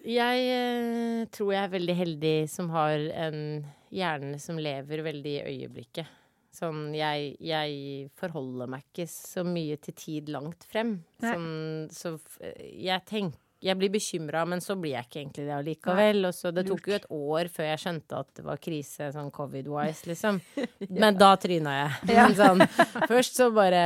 Jeg 0.06 0.46
eh, 0.54 1.26
tror 1.34 1.52
jeg 1.54 1.64
er 1.64 1.74
veldig 1.74 1.96
heldig 1.98 2.34
som 2.52 2.70
har 2.74 3.04
en 3.26 3.42
hjerne 3.90 4.38
som 4.42 4.58
lever 4.60 5.02
veldig 5.06 5.36
i 5.36 5.44
øyeblikket. 5.50 6.16
Sånn, 6.54 6.90
jeg, 6.96 7.36
jeg 7.46 8.08
forholder 8.18 8.70
meg 8.70 8.82
ikke 8.88 9.06
så 9.10 9.44
mye 9.46 9.76
til 9.82 9.94
tid 9.94 10.32
langt 10.34 10.66
frem. 10.66 10.96
Sånn, 11.22 11.86
så 11.94 12.16
jeg 12.58 13.06
tenker 13.06 13.38
jeg 13.60 13.76
blir 13.76 13.90
bekymra, 13.92 14.46
men 14.48 14.62
så 14.64 14.74
blir 14.80 14.94
jeg 14.94 15.06
ikke 15.06 15.18
egentlig 15.20 15.42
det 15.44 15.52
allikevel. 15.52 16.24
Og 16.30 16.32
så 16.32 16.52
det 16.54 16.64
tok 16.68 16.86
jo 16.88 16.96
et 16.96 17.10
år 17.12 17.50
før 17.52 17.66
jeg 17.68 17.82
skjønte 17.82 18.20
at 18.22 18.30
det 18.38 18.44
var 18.46 18.62
krise 18.62 19.10
sånn 19.12 19.28
covid-wise, 19.34 20.08
liksom. 20.08 20.40
Men 21.02 21.18
da 21.20 21.34
tryna 21.40 21.74
jeg. 21.76 22.16
Sånn, 22.40 22.64
først 23.10 23.36
så 23.36 23.50
bare 23.52 23.82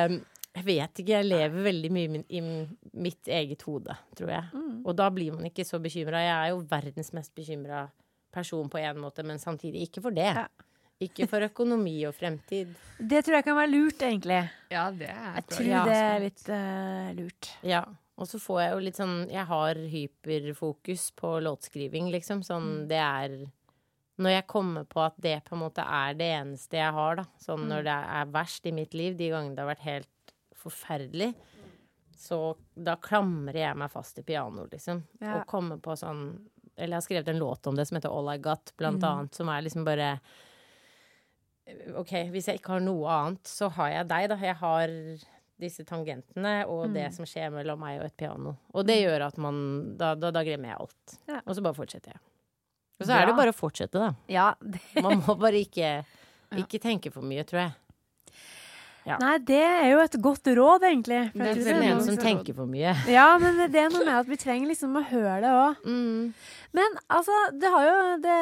Jeg 0.55 0.64
vet 0.68 1.00
ikke, 1.02 1.16
jeg 1.16 1.26
lever 1.26 1.64
veldig 1.66 1.90
mye 1.90 2.05
i 2.05 2.09
min- 2.09 2.26
i 2.30 2.40
mitt 2.94 3.26
eget 3.26 3.62
hode, 3.66 3.96
tror 4.14 4.28
jeg. 4.30 4.44
Og 4.84 4.94
da 4.96 5.09
blir 5.11 5.32
man 5.34 5.44
ikke 5.48 5.64
så 5.66 5.80
bekymra. 5.82 6.20
Jeg 6.22 6.36
er 6.36 6.48
jo 6.55 6.61
verdens 6.70 7.12
mest 7.12 7.34
bekymra 7.34 7.88
person 8.32 8.68
på 8.70 8.78
en 8.78 8.98
måte, 9.02 9.24
men 9.24 9.38
samtidig 9.38 9.88
ikke 9.88 10.02
for 10.02 10.11
det. 10.11 10.30
Ja. 10.34 10.46
Ikke 11.02 11.26
for 11.28 11.40
økonomi 11.42 12.05
og 12.07 12.14
fremtid. 12.14 12.70
Det 13.11 13.24
tror 13.24 13.34
jeg 13.40 13.44
kan 13.44 13.57
være 13.57 13.70
lurt, 13.72 13.98
egentlig. 13.98 14.38
Ja, 14.70 14.90
det 14.94 15.09
er 15.11 15.34
Jeg 15.34 15.46
tror 15.50 15.84
det 15.90 15.98
er 15.98 16.20
litt 16.22 16.48
uh, 16.48 17.12
lurt. 17.18 17.50
Ja. 17.66 17.82
Og 18.16 18.28
så 18.30 18.38
får 18.38 18.61
jeg 18.62 18.70
jo 18.72 18.78
litt 18.78 18.94
sånn 19.00 19.16
Jeg 19.28 19.44
har 19.44 19.74
hyperfokus 19.74 21.09
på 21.18 21.40
låtskriving, 21.42 22.12
liksom. 22.14 22.44
Sånn 22.46 22.86
det 22.86 23.00
er 23.02 23.34
Når 24.22 24.30
jeg 24.30 24.46
kommer 24.46 24.84
på 24.86 25.02
at 25.02 25.16
det 25.18 25.40
på 25.48 25.57
en 25.57 25.64
måte 25.64 25.82
er 25.82 26.14
det 26.14 26.28
eneste 26.38 26.78
jeg 26.78 26.92
har, 26.94 27.16
da. 27.16 27.24
Sånn 27.42 27.66
når 27.66 27.82
det 27.82 27.96
er 28.20 28.30
verst 28.30 28.66
i 28.70 28.70
mitt 28.70 28.94
liv, 28.94 29.16
de 29.18 29.32
gangene 29.32 29.57
det 29.57 29.64
har 29.64 29.72
vært 29.74 29.88
helt 29.88 30.09
forferdelig, 30.64 31.30
så 32.18 32.38
da 32.74 32.96
klamrer 33.02 33.60
jeg 33.60 33.78
meg 33.80 33.92
fast 33.92 34.18
i 34.20 34.24
pianoet, 34.26 34.72
liksom. 34.72 35.02
Ja. 35.20 35.38
Og 35.40 35.48
kommer 35.50 35.80
på 35.82 35.96
sånn 35.98 36.26
Eller 36.74 36.96
jeg 36.96 37.00
har 37.02 37.06
skrevet 37.06 37.28
en 37.30 37.38
låt 37.38 37.66
om 37.70 37.76
det 37.78 37.84
som 37.86 37.98
heter 37.98 38.10
All 38.10 38.32
I 38.32 38.38
Got, 38.42 38.72
blant 38.80 39.04
annet, 39.06 39.34
som 39.36 39.50
er 39.52 39.62
liksom 39.62 39.84
bare 39.86 40.08
OK, 41.96 42.10
hvis 42.34 42.48
jeg 42.50 42.58
ikke 42.58 42.74
har 42.74 42.82
noe 42.84 43.08
annet, 43.08 43.46
så 43.48 43.70
har 43.72 43.92
jeg 43.92 44.08
deg, 44.10 44.26
da. 44.32 44.36
Jeg 44.42 44.56
har 44.60 44.90
disse 45.64 45.84
tangentene 45.86 46.54
og 46.68 46.90
det 46.92 47.06
som 47.14 47.24
skjer 47.28 47.52
mellom 47.54 47.78
meg 47.80 48.00
og 48.00 48.08
et 48.08 48.16
piano. 48.18 48.56
Og 48.74 48.84
det 48.88 48.98
gjør 49.00 49.28
at 49.28 49.38
man 49.40 49.56
Da, 50.00 50.12
da, 50.18 50.32
da 50.34 50.42
glemmer 50.44 50.72
jeg 50.72 50.80
alt. 50.82 51.16
Ja. 51.30 51.40
Og 51.44 51.54
så 51.56 51.64
bare 51.64 51.78
fortsetter 51.78 52.16
jeg. 52.16 52.20
Og 53.00 53.06
så 53.08 53.16
er 53.16 53.26
det 53.26 53.36
bare 53.36 53.50
å 53.50 53.56
fortsette, 53.56 53.98
da. 53.98 54.12
Ja, 54.30 54.50
Man 55.02 55.22
må 55.24 55.34
bare 55.38 55.58
ikke, 55.64 55.96
ikke 56.62 56.78
tenke 56.82 57.10
for 57.14 57.26
mye, 57.26 57.42
tror 57.48 57.64
jeg. 57.64 57.72
Ja. 59.05 59.18
Nei, 59.20 59.34
det 59.44 59.59
er 59.61 59.90
jo 59.92 59.98
et 60.00 60.14
godt 60.24 60.48
råd, 60.57 60.84
egentlig. 60.88 61.18
For 61.34 61.44
Det 61.44 61.66
er 61.68 61.76
er 61.76 61.88
en 61.92 62.00
som 62.07 62.16
tenker 62.16 62.55
for 62.57 62.64
mye. 62.70 62.94
Ja, 63.16 63.26
men 63.38 63.59
det 63.68 63.76
er 63.82 63.90
noe 63.92 64.05
med 64.07 64.14
at 64.22 64.30
vi 64.30 64.38
trenger 64.40 64.70
liksom 64.72 64.96
å 64.96 65.02
høre 65.11 65.34
det 65.44 65.50
òg. 65.52 65.82
Mm. 65.84 66.32
Men 66.72 66.96
altså, 67.12 67.36
det 67.61 67.72
har 67.74 67.84
jo 67.90 67.98
det 68.24 68.38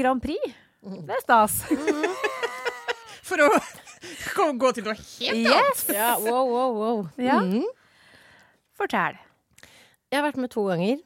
Grand 0.00 0.22
Prix. 0.24 0.54
Det 0.82 1.12
er 1.18 1.20
stas. 1.26 1.60
For 3.28 3.38
å 3.44 3.50
gå- 4.58 4.72
til 4.74 4.84
noe 4.88 4.96
helt 4.96 5.44
Yes! 5.46 5.84
Ja, 5.92 6.16
wow, 6.20 6.48
wow, 6.48 6.72
wow. 6.80 7.04
Ja. 7.20 7.38
Mm. 7.44 7.68
Fortell. 8.76 9.20
Jeg 10.10 10.18
har 10.18 10.26
vært 10.26 10.40
med 10.42 10.50
to 10.52 10.64
ganger. 10.68 10.98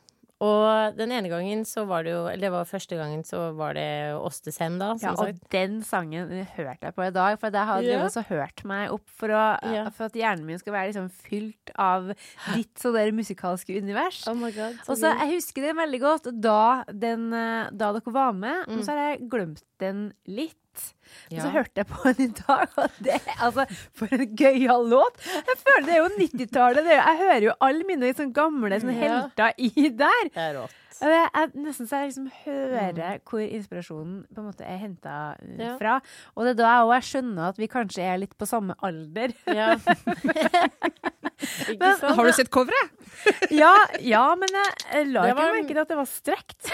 Og 0.45 0.97
den 0.99 1.13
ene 1.17 1.31
gangen 1.33 1.63
så 1.65 1.87
var 1.89 2.03
det 2.05 2.11
jo 2.13 2.27
Eller 2.29 2.43
det 2.45 2.51
var 2.53 2.67
første 2.69 2.97
gangen 2.99 3.23
så 3.25 3.55
var 3.57 3.73
det 3.73 4.13
oss 4.21 4.43
til 4.45 4.53
Sem, 4.53 4.75
da, 4.79 4.91
Ja, 5.01 5.15
og 5.15 5.23
sagt. 5.31 5.39
den 5.51 5.79
sangen 5.83 6.29
hørte 6.57 6.77
jeg 6.83 6.95
på 6.95 7.07
i 7.07 7.11
dag, 7.11 7.39
for 7.41 7.49
jeg 7.49 7.67
hadde 7.71 7.87
Ja. 7.89 8.03
også 8.05 8.21
og 8.21 8.29
hørt 8.29 8.65
meg 8.69 8.91
opp 8.93 9.09
for, 9.09 9.29
å, 9.33 9.59
Ja. 9.65 9.89
for 9.89 10.05
at 10.11 10.13
hjernen 10.13 10.45
min 10.45 10.59
skal 10.59 10.75
være 10.75 10.93
liksom 10.93 11.09
fylt 11.11 11.71
av 11.79 12.13
ditt 12.55 12.75
sånn 12.77 12.93
der 12.93 13.13
musikalske 13.13 13.79
univers. 13.81 14.27
Oh 14.29 14.35
my 14.35 14.51
god. 14.53 14.77
Og 14.89 14.97
så 14.99 15.17
Jeg 15.17 15.33
husker 15.39 15.63
det 15.63 15.75
veldig 15.75 16.01
godt 16.01 16.41
da, 16.43 16.85
den, 16.93 17.33
eh, 17.33 17.71
da 17.73 17.93
dere 17.95 18.13
var 18.13 18.33
med, 18.35 18.67
Mm. 18.69 18.77
og 18.79 18.85
så 18.85 18.89
har 18.93 19.17
jeg 19.17 19.29
glemt 19.31 19.63
den 19.79 20.13
litt. 20.27 20.93
Og 21.33 21.41
så 21.43 21.51
hørte 21.55 21.83
jeg 21.83 21.87
på 21.91 22.13
den 22.13 22.29
i 22.29 22.33
dag, 22.39 22.69
og 22.77 22.91
det 23.03 23.21
Altså, 23.41 23.67
for 23.95 24.09
en 24.15 24.37
gøyal 24.37 24.89
låt! 24.91 25.21
Jeg 25.27 25.59
føler 25.63 25.87
det 25.87 25.95
er 25.95 26.03
jo 26.03 26.09
90-tallet. 26.17 26.85
det 26.85 26.93
er 26.93 26.99
jo- 27.01 27.07
Jeg 27.11 27.19
hører 27.25 27.43
jo 27.51 27.55
alle 27.61 27.85
mine 27.89 28.15
sånn 28.15 28.33
gamle 28.33 28.81
sånn 28.81 28.95
helter 28.99 29.53
i 29.59 29.89
der. 29.91 30.29
Det 30.35 30.37
er 30.49 30.55
rått. 30.61 30.75
Jeg, 30.97 31.11
det 31.13 31.41
er 31.43 31.51
nesten 31.61 31.85
så 31.91 31.99
jeg 32.01 32.09
liksom 32.09 32.31
hører 32.47 33.19
hvor 33.29 33.43
inspirasjonen 33.45 34.23
på 34.33 34.41
en 34.41 34.47
måte 34.49 34.65
er 34.65 34.79
henta 34.81 35.17
Ja. 35.59 35.75
fra. 35.77 35.99
Og 36.35 36.47
det 36.47 36.55
er 36.55 36.63
da 36.63 36.71
jeg 36.73 36.87
òg 36.89 37.05
skjønner 37.11 37.49
at 37.51 37.59
vi 37.61 37.69
kanskje 37.69 38.01
er 38.15 38.17
litt 38.23 38.33
på 38.41 38.47
samme 38.49 38.73
alder. 38.83 39.35
Ja. 39.47 39.75
Ikke 41.69 41.79
Men- 41.79 42.15
Har 42.17 42.25
du 42.25 42.33
sett 42.33 42.49
coveret? 42.51 42.91
ja, 43.51 43.75
ja, 44.01 44.23
men 44.37 44.49
jeg, 44.49 44.73
jeg 44.93 45.07
la 45.13 45.27
ikke 45.29 45.37
var- 45.37 45.53
merke 45.53 45.69
til 45.69 45.79
at 45.83 45.89
det 45.89 45.97
var 45.99 46.07
strekt. 46.09 46.71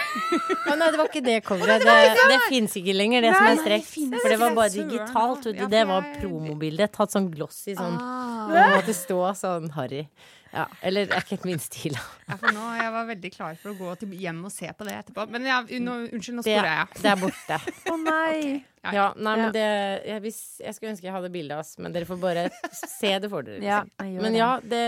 Nei, 0.69 0.87
det 0.91 0.97
var 0.99 1.07
ikke 1.09 1.23
det 1.25 1.37
coveret. 1.43 1.83
Det, 1.83 2.27
det 2.31 2.39
fins 2.47 2.75
ikke 2.79 2.95
lenger, 2.95 3.21
det 3.25 3.33
som 3.35 3.43
Nei, 3.43 3.51
er 3.53 3.59
strekt. 3.59 3.83
det 3.83 3.91
finnes 3.91 4.22
For 4.23 4.31
det 4.33 4.39
var 4.41 4.55
bare 4.57 4.71
digitalt. 4.73 5.49
ja. 5.53 5.67
Det 5.69 5.83
var 5.89 6.01
jeg- 6.07 6.21
promobildet. 6.23 6.91
Tatt 6.95 7.11
sånn 7.13 7.29
glossy 7.33 7.75
sånn. 7.77 7.99
Ah. 7.99 8.47
Det 8.53 8.69
måtte 8.77 8.95
stå 8.97 9.19
sånn 9.37 9.69
harry. 9.77 10.07
Ja, 10.53 10.67
eller 10.85 11.07
det 11.09 11.15
er 11.17 11.23
ikke 11.23 11.33
helt 11.33 11.45
min 11.49 11.57
stil. 11.63 11.95
Ja, 12.27 12.35
for 12.37 12.51
nå, 12.53 12.63
Jeg 12.77 12.91
var 12.93 13.07
veldig 13.09 13.29
klar 13.33 13.55
for 13.57 13.71
å 13.71 13.77
gå 13.79 13.93
til 13.97 14.09
hjem 14.21 14.43
og 14.45 14.51
se 14.53 14.67
på 14.77 14.85
det 14.85 14.93
etterpå. 14.99 15.23
Men 15.33 15.47
ja, 15.49 15.55
nå, 15.63 15.95
unnskyld, 16.13 16.35
nå 16.37 16.43
sporer 16.45 16.67
jeg. 16.69 17.01
det 17.01 17.09
er 17.09 17.15
borte. 17.23 17.57
Å 17.93 17.95
nei. 18.03 18.63
Ja, 18.83 18.91
Ja, 18.93 19.05
nei, 19.17 19.33
men 19.39 19.51
det 19.55 19.63
jeg, 20.05 20.21
hvis, 20.21 20.39
jeg 20.61 20.75
skulle 20.75 20.91
ønske 20.93 21.07
jeg 21.07 21.15
hadde 21.15 21.31
bilde 21.33 21.55
av 21.55 21.63
oss, 21.63 21.73
men 21.79 21.95
dere 21.95 22.05
får 22.05 22.19
bare 22.21 22.43
se 22.75 23.13
det 23.23 23.31
for 23.31 23.41
dere. 23.47 23.63
Liksom. 23.63 23.89
jeg 23.97 24.21
Men 24.27 24.35
ja, 24.37 24.51
det, 24.59 24.83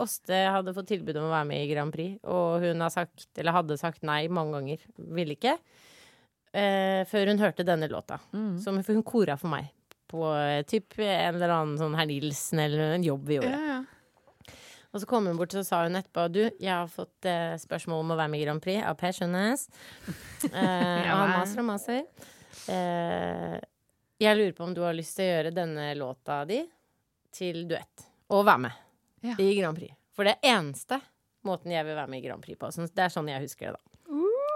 Åste 0.00 0.40
hadde 0.56 0.72
fått 0.72 0.88
tilbud 0.88 1.16
om 1.20 1.28
å 1.28 1.34
være 1.34 1.48
med 1.52 1.66
i 1.66 1.68
Grand 1.74 1.92
Prix, 1.92 2.16
og 2.24 2.64
hun 2.64 2.80
har 2.80 2.94
sagt, 2.94 3.26
eller 3.36 3.52
hadde 3.58 3.76
sagt 3.76 4.02
nei 4.06 4.22
mange 4.32 4.56
ganger. 4.56 4.78
Ville 4.96 5.36
ikke. 5.36 5.58
Eh, 6.52 7.04
før 7.06 7.30
hun 7.30 7.38
hørte 7.38 7.62
denne 7.66 7.86
låta. 7.90 8.18
Mm. 8.34 8.56
Som 8.62 8.80
for 8.82 8.96
hun 8.98 9.04
kora 9.06 9.36
for 9.38 9.52
meg 9.52 9.68
på 10.10 10.24
eh, 10.34 10.62
typ 10.66 10.96
en 10.98 11.36
eller 11.36 11.52
annen 11.54 11.76
sånn 11.78 11.94
Herr 11.94 12.08
Nilsen 12.10 12.58
eller 12.64 12.96
en 12.96 13.04
jobb 13.06 13.28
vi 13.28 13.36
gjorde. 13.38 13.52
Ja, 13.54 13.76
ja. 13.76 14.56
Og 14.90 14.98
så 14.98 15.06
kom 15.06 15.28
hun 15.30 15.36
bort 15.38 15.54
og 15.54 15.62
sa 15.62 15.84
hun 15.84 15.94
etterpå 15.94 16.24
Du, 16.34 16.40
jeg 16.58 16.72
har 16.74 16.88
fått 16.90 17.28
eh, 17.30 17.52
spørsmål 17.62 18.00
om 18.02 18.10
å 18.10 18.16
være 18.18 18.32
med 18.32 18.40
i 18.40 18.44
Grand 18.48 18.62
Prix 18.64 18.82
av 18.82 18.96
Per 18.98 19.14
Skjønnes. 19.14 19.68
Eh, 20.50 21.06
Ja, 21.06 21.14
han 21.20 21.30
maser 21.36 21.62
og 21.62 21.68
maser. 21.68 22.02
Eh, 22.66 23.54
jeg 24.20 24.36
lurer 24.40 24.52
på 24.58 24.66
om 24.66 24.74
du 24.74 24.82
har 24.82 24.96
lyst 24.98 25.14
til 25.16 25.28
å 25.28 25.30
gjøre 25.36 25.52
denne 25.54 25.86
låta 25.94 26.40
di 26.48 26.58
til 27.30 27.62
duett. 27.70 28.08
Og 28.34 28.42
være 28.48 28.64
med 28.66 28.72
Ja. 29.22 29.36
i 29.38 29.52
Grand 29.60 29.78
Prix. 29.78 29.94
For 30.16 30.26
det 30.26 30.40
eneste 30.42 30.98
måten 31.46 31.70
jeg 31.72 31.86
vil 31.86 31.94
være 31.96 32.10
med 32.10 32.18
i 32.24 32.26
Grand 32.26 32.42
Prix 32.42 32.58
på. 32.58 32.68
Det 32.90 33.04
er 33.06 33.14
sånn 33.14 33.30
jeg 33.30 33.46
husker 33.46 33.70
det, 33.70 33.78
da. 33.78 33.89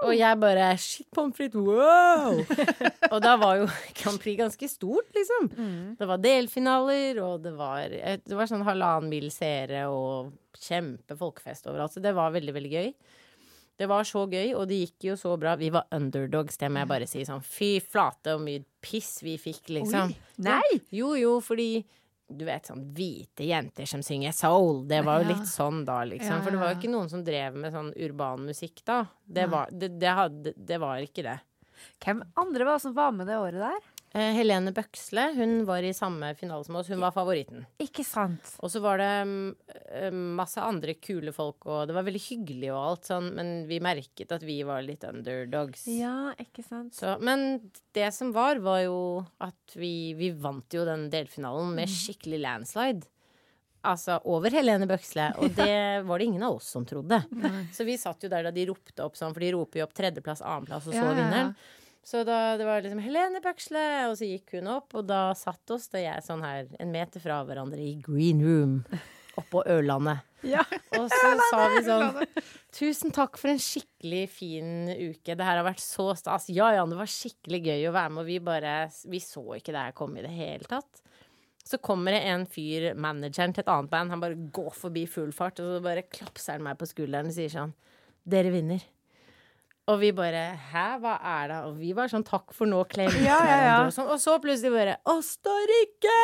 Og 0.05 0.13
jeg 0.17 0.39
bare 0.43 0.69
Shit, 0.81 1.07
pommes 1.15 1.37
frites, 1.37 1.57
wow! 1.57 2.41
og 3.13 3.19
da 3.25 3.35
var 3.41 3.61
jo 3.63 3.69
Grand 3.97 4.21
Prix 4.21 4.37
ganske 4.41 4.69
stort, 4.69 5.09
liksom. 5.17 5.51
Det 5.99 6.09
var 6.11 6.23
delfinaler, 6.23 7.21
og 7.25 7.45
det 7.45 7.55
var, 7.57 7.89
det 7.89 8.37
var 8.37 8.51
sånn 8.51 8.67
halvannen 8.67 9.13
mil 9.13 9.31
seere 9.33 9.87
og 9.93 10.33
kjempe 10.61 11.17
folkefest 11.19 11.69
overalt. 11.71 11.95
Så 11.95 12.03
det 12.05 12.15
var 12.17 12.35
veldig, 12.35 12.55
veldig 12.57 12.73
gøy. 12.75 12.91
Det 13.75 13.89
var 13.91 14.07
så 14.07 14.23
gøy, 14.31 14.53
og 14.55 14.69
det 14.71 14.85
gikk 14.85 15.09
jo 15.09 15.17
så 15.19 15.33
bra. 15.41 15.57
Vi 15.59 15.73
var 15.75 15.89
underdogs, 15.95 16.59
det 16.61 16.71
må 16.71 16.85
jeg 16.85 16.91
bare 16.93 17.09
si. 17.11 17.25
Sånn 17.27 17.43
fy 17.43 17.77
flate 17.83 18.37
og 18.37 18.45
mye 18.45 18.63
piss 18.85 19.17
vi 19.27 19.35
fikk, 19.41 19.73
liksom. 19.81 20.13
Nei! 20.47 20.79
Jo, 20.95 21.15
jo, 21.19 21.39
fordi 21.43 21.83
du 22.37 22.45
vet 22.45 22.67
sånn 22.71 22.83
hvite 22.95 23.47
jenter 23.49 23.87
som 23.87 24.03
synger 24.03 24.33
soul. 24.33 24.85
Det 24.89 25.03
var 25.05 25.23
jo 25.23 25.29
Ja. 25.31 25.37
litt 25.37 25.49
sånn 25.49 25.85
da, 25.85 26.01
liksom. 26.05 26.43
For 26.43 26.51
det 26.51 26.59
var 26.61 26.73
jo 26.75 26.81
ikke 26.81 26.91
noen 26.93 27.09
som 27.11 27.25
drev 27.25 27.55
med 27.57 27.73
sånn 27.73 27.93
urban 27.97 28.45
musikk 28.47 28.85
da. 28.85 29.07
Det 29.27 29.47
var, 29.51 29.69
det, 29.71 29.99
det 29.99 30.15
hadde, 30.15 30.53
det 30.57 30.79
var 30.81 30.99
ikke 30.99 31.23
det. 31.23 31.39
Hvem 32.05 32.23
andre 32.37 32.65
var 32.65 32.79
som 32.79 32.95
var 32.95 33.11
med 33.13 33.27
det 33.27 33.37
året 33.39 33.61
der? 33.61 33.81
Eh, 34.15 34.31
Helene 34.37 34.71
Bøksle, 34.71 35.25
hun 35.35 35.65
var 35.67 35.83
i 35.83 35.91
samme 35.95 36.29
finale 36.39 36.63
som 36.63 36.77
oss. 36.79 36.91
Hun 36.93 37.03
var 37.03 37.11
favoritten. 37.17 37.65
Ikke 37.83 38.05
sant. 38.07 38.53
Og 38.63 38.71
så 38.71 38.79
var 38.85 39.01
det 39.03 39.09
mm, 39.27 39.49
eh, 39.91 40.15
masse 40.39 40.63
andre 40.63 40.95
kule 41.03 41.35
folk, 41.35 41.67
og 41.67 41.89
det 41.91 41.97
var 41.97 42.07
veldig 42.07 42.23
hyggelig 42.23 42.71
og 42.71 42.79
alt 42.79 43.11
sånn, 43.11 43.33
men 43.35 43.51
vi 43.67 43.81
merket 43.83 44.37
at 44.37 44.47
vi 44.47 44.61
var 44.67 44.87
litt 44.87 45.03
underdogs. 45.09 45.89
Ja, 45.91 46.31
ikke 46.39 46.63
sant. 46.63 46.95
Så, 46.95 47.17
men 47.27 47.59
det 47.97 48.13
som 48.15 48.31
var, 48.37 48.63
var 48.63 48.85
jo 48.87 49.01
at 49.43 49.75
vi, 49.75 50.15
vi 50.15 50.31
vant 50.31 50.79
jo 50.79 50.87
den 50.87 51.09
delfinalen 51.11 51.75
med 51.75 51.91
skikkelig 51.91 52.45
landslide. 52.47 53.11
Altså 53.85 54.21
over 54.31 54.55
Helene 54.55 54.87
Bøksle, 54.89 55.33
og 55.43 55.57
det 55.59 56.05
var 56.07 56.23
det 56.23 56.31
ingen 56.31 56.47
av 56.47 56.61
oss 56.63 56.71
som 56.71 56.87
trodde. 56.87 57.19
Så 57.75 57.83
vi 57.83 57.99
satt 57.99 58.23
jo 58.23 58.31
der 58.31 58.47
da 58.47 58.55
de 58.55 58.71
ropte 58.71 59.03
opp 59.03 59.19
sånn, 59.19 59.35
for 59.35 59.43
de 59.43 59.57
roper 59.59 59.83
jo 59.83 59.89
opp 59.91 59.99
tredjeplass, 59.99 60.47
annenplass 60.47 60.87
og 60.87 60.95
så 60.95 61.03
Ja, 61.03 61.17
ja, 61.19 61.33
ja. 61.49 61.81
Så 62.05 62.21
da 62.29 62.57
det 62.61 62.67
var 62.69 62.85
liksom 62.85 63.01
Helene 63.01 63.41
Bøksle, 63.45 63.83
og 64.11 64.19
så 64.21 64.29
gikk 64.29 64.59
hun 64.59 64.69
opp, 64.75 64.93
og 64.99 65.07
da 65.09 65.31
satt 65.39 65.73
oss 65.73 65.89
da 65.93 66.03
jeg 66.03 66.25
sånn 66.27 66.45
her 66.45 66.69
en 66.81 66.93
meter 66.93 67.23
fra 67.23 67.41
hverandre 67.49 67.81
i 67.81 67.95
green 68.05 68.43
room 68.45 68.79
oppå 69.41 69.65
Ørlandet. 69.67 70.23
Ja. 70.45 70.61
Og 70.99 71.07
så 71.09 71.29
sa 71.49 71.59
vi 71.73 71.79
sånn 71.87 72.19
Tusen 72.77 73.15
takk 73.17 73.39
for 73.41 73.49
en 73.49 73.61
skikkelig 73.65 74.27
fin 74.29 74.91
uke. 74.91 75.33
Det 75.33 75.41
her 75.41 75.57
har 75.57 75.65
vært 75.65 75.81
så 75.81 76.11
stas. 76.21 76.51
Ja, 76.53 76.67
ja, 76.77 76.83
det 76.85 76.99
var 76.99 77.09
skikkelig 77.09 77.63
gøy 77.65 77.87
å 77.89 77.95
være 77.95 78.13
med, 78.13 78.21
og 78.21 78.29
vi 78.29 78.37
bare 78.45 78.75
Vi 79.09 79.23
så 79.25 79.41
ikke 79.57 79.73
det 79.73 79.87
her 79.87 79.97
komme 79.97 80.21
i 80.21 80.27
det 80.27 80.35
hele 80.37 80.69
tatt. 80.69 81.01
Så 81.65 81.81
kommer 81.81 82.13
det 82.13 82.27
en 82.29 82.45
fyr, 82.45 82.91
manageren 82.93 83.57
til 83.57 83.65
et 83.65 83.73
annet 83.73 83.89
band, 83.89 84.13
han 84.13 84.21
bare 84.21 84.37
går 84.53 84.77
forbi 84.77 85.07
full 85.09 85.33
fart, 85.33 85.65
og 85.65 85.79
så 85.79 85.81
bare 85.89 86.05
klapser 86.13 86.59
han 86.59 86.69
meg 86.69 86.77
på 86.77 86.91
skulderen 86.93 87.33
og 87.33 87.39
sier 87.39 87.57
sånn 87.57 87.73
Dere 88.29 88.53
vinner. 88.53 88.85
Og 89.93 89.99
vi 90.01 90.11
bare 90.17 90.45
Hæ, 90.71 90.85
hva 91.03 91.19
er 91.21 91.51
det? 91.51 91.59
Og 91.69 91.77
vi 91.77 91.91
var 91.97 92.09
sånn 92.09 92.25
takk 92.25 92.55
for 92.57 92.69
nå, 92.69 92.81
klem. 92.89 93.13
Ja, 93.21 93.37
ja, 93.45 93.59
ja. 93.67 93.75
Og, 93.85 93.93
sånn, 93.93 94.09
og 94.09 94.21
så 94.23 94.39
plutselig 94.41 94.73
bare 94.73 94.97
Østerrike! 95.13 96.15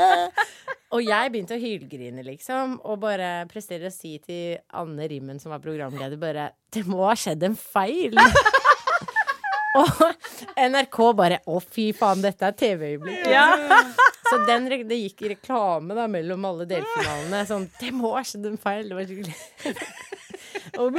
og 0.94 1.00
jeg 1.00 1.32
begynte 1.32 1.56
å 1.56 1.62
hylgrine, 1.62 2.24
liksom, 2.26 2.76
og 2.84 3.00
bare 3.06 3.46
presterer 3.48 3.88
å 3.88 3.94
si 3.94 4.18
til 4.24 4.58
Anne 4.76 5.08
Rimmen, 5.08 5.40
som 5.40 5.54
var 5.54 5.64
programleder, 5.64 6.20
bare 6.20 6.50
Det 6.68 6.84
må 6.88 7.06
ha 7.08 7.16
skjedd 7.16 7.48
en 7.48 7.56
feil. 7.56 8.20
og 9.80 10.04
NRK 10.60 11.00
bare 11.16 11.40
Å, 11.48 11.62
fy 11.64 11.90
faen, 11.96 12.20
dette 12.24 12.52
er 12.52 12.58
TV-øyeblikk. 12.66 13.24
Så 14.28 14.42
den, 14.44 14.68
det 14.84 15.00
gikk 15.06 15.24
reklame 15.32 15.96
da 15.96 16.04
mellom 16.10 16.44
alle 16.44 16.68
delfinalene. 16.68 17.46
Sånn 17.48 17.70
Det 17.80 17.94
må 17.96 18.12
ha 18.18 18.24
skjedd 18.28 18.50
en 18.50 18.60
feil. 18.60 18.90
Det 18.90 18.98
var 18.98 19.08
skikkelig 19.08 20.18
og, 20.76 20.96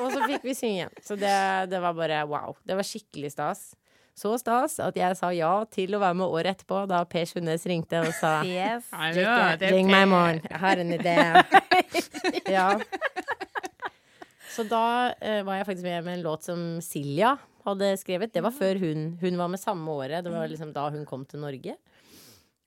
og 0.00 0.08
så 0.12 0.26
fikk 0.26 0.44
vi 0.46 0.54
synge. 0.56 0.90
Så 1.04 1.16
det, 1.20 1.34
det 1.72 1.80
var 1.82 1.96
bare 1.96 2.24
wow. 2.30 2.56
Det 2.64 2.76
var 2.78 2.86
skikkelig 2.86 3.34
stas. 3.34 3.72
Så 4.14 4.30
stas 4.38 4.76
at 4.78 4.94
jeg 4.94 5.16
sa 5.18 5.32
ja 5.34 5.52
til 5.74 5.96
å 5.96 6.00
være 6.02 6.16
med 6.20 6.30
året 6.30 6.54
etterpå, 6.54 6.84
da 6.86 7.00
Per 7.10 7.26
Sundnes 7.26 7.64
ringte 7.66 7.98
og 8.04 8.12
sa 8.14 8.36
Yes. 8.46 8.86
Ring 9.64 9.90
meg 9.90 10.06
i 10.06 10.10
morgen. 10.10 10.38
Jeg 10.46 10.60
har 10.62 10.82
en 10.82 10.94
idé. 10.94 11.16
ja. 12.56 12.68
Så 14.54 14.62
da 14.70 14.84
uh, 15.18 15.40
var 15.42 15.58
jeg 15.58 15.66
faktisk 15.66 15.88
med 15.88 16.06
med 16.06 16.20
en 16.20 16.24
låt 16.28 16.46
som 16.46 16.62
Silja 16.84 17.34
hadde 17.66 17.90
skrevet. 17.98 18.30
Det 18.30 18.44
var 18.44 18.54
før 18.54 18.78
hun. 18.78 19.16
Hun 19.18 19.40
var 19.40 19.50
med 19.50 19.58
samme 19.58 19.90
året. 19.90 20.22
Det 20.22 20.30
var 20.30 20.46
liksom 20.52 20.70
da 20.76 20.86
hun 20.94 21.02
kom 21.08 21.26
til 21.26 21.42
Norge. 21.42 21.74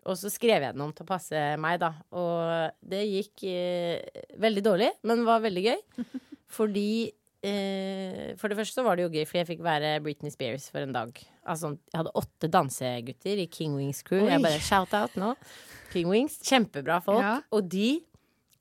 Og 0.08 0.18
så 0.20 0.32
skrev 0.32 0.64
jeg 0.64 0.76
den 0.76 0.84
om 0.86 0.94
til 0.96 1.06
å 1.06 1.10
passe 1.10 1.44
meg, 1.62 1.80
da. 1.84 1.92
Og 2.16 2.74
det 2.88 3.04
gikk 3.06 3.46
eh, 3.50 4.26
veldig 4.40 4.64
dårlig, 4.66 4.92
men 5.08 5.26
var 5.28 5.44
veldig 5.44 5.64
gøy. 5.66 5.80
Fordi 6.58 6.90
eh, 7.44 8.36
For 8.40 8.48
det 8.48 8.60
første 8.62 8.80
så 8.80 8.86
var 8.88 8.98
det 8.98 9.08
jo 9.08 9.12
gøy, 9.12 9.26
for 9.28 9.42
jeg 9.42 9.50
fikk 9.50 9.66
være 9.66 9.98
Britney 10.06 10.32
Spears 10.34 10.70
for 10.72 10.86
en 10.86 10.96
dag. 10.96 11.12
Altså, 11.48 11.74
jeg 11.92 12.00
hadde 12.00 12.16
åtte 12.20 12.52
dansegutter 12.52 13.44
i 13.44 13.50
King 13.52 13.76
Wings 13.80 14.00
crew. 14.08 14.24
Oi. 14.26 14.32
Jeg 14.36 14.46
bare 14.48 14.64
shout-out 14.64 15.20
nå. 15.20 15.34
King 15.92 16.12
Wings. 16.12 16.40
Kjempebra 16.48 17.02
folk. 17.04 17.24
Ja. 17.24 17.38
Og 17.56 17.68
de 17.72 17.98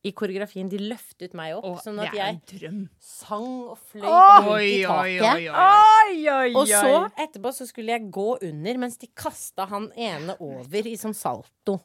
i 0.06 0.12
koreografien, 0.16 0.68
de 0.70 0.78
løftet 0.82 1.34
meg 1.36 1.56
opp, 1.56 1.66
Åh, 1.66 1.78
sånn 1.82 2.00
at 2.04 2.14
jeg 2.16 2.40
drøm. 2.52 2.82
sang 3.02 3.48
og 3.72 3.78
fløy 3.90 4.06
på 4.06 4.12
rundt 4.46 4.66
i 4.66 4.74
taket. 4.86 5.24
oi, 5.30 5.48
oi. 5.50 5.64
Oi, 5.66 6.18
oi, 6.32 6.50
Og 6.54 6.68
så 6.70 7.00
etterpå 7.26 7.52
så 7.56 7.66
skulle 7.68 7.96
jeg 7.96 8.10
gå 8.14 8.28
under 8.46 8.82
mens 8.86 8.98
de 9.02 9.10
kasta 9.14 9.66
han 9.70 9.90
ene 9.96 10.36
over 10.42 10.86
i 10.86 10.94
sånn 11.00 11.16
salto. 11.16 11.80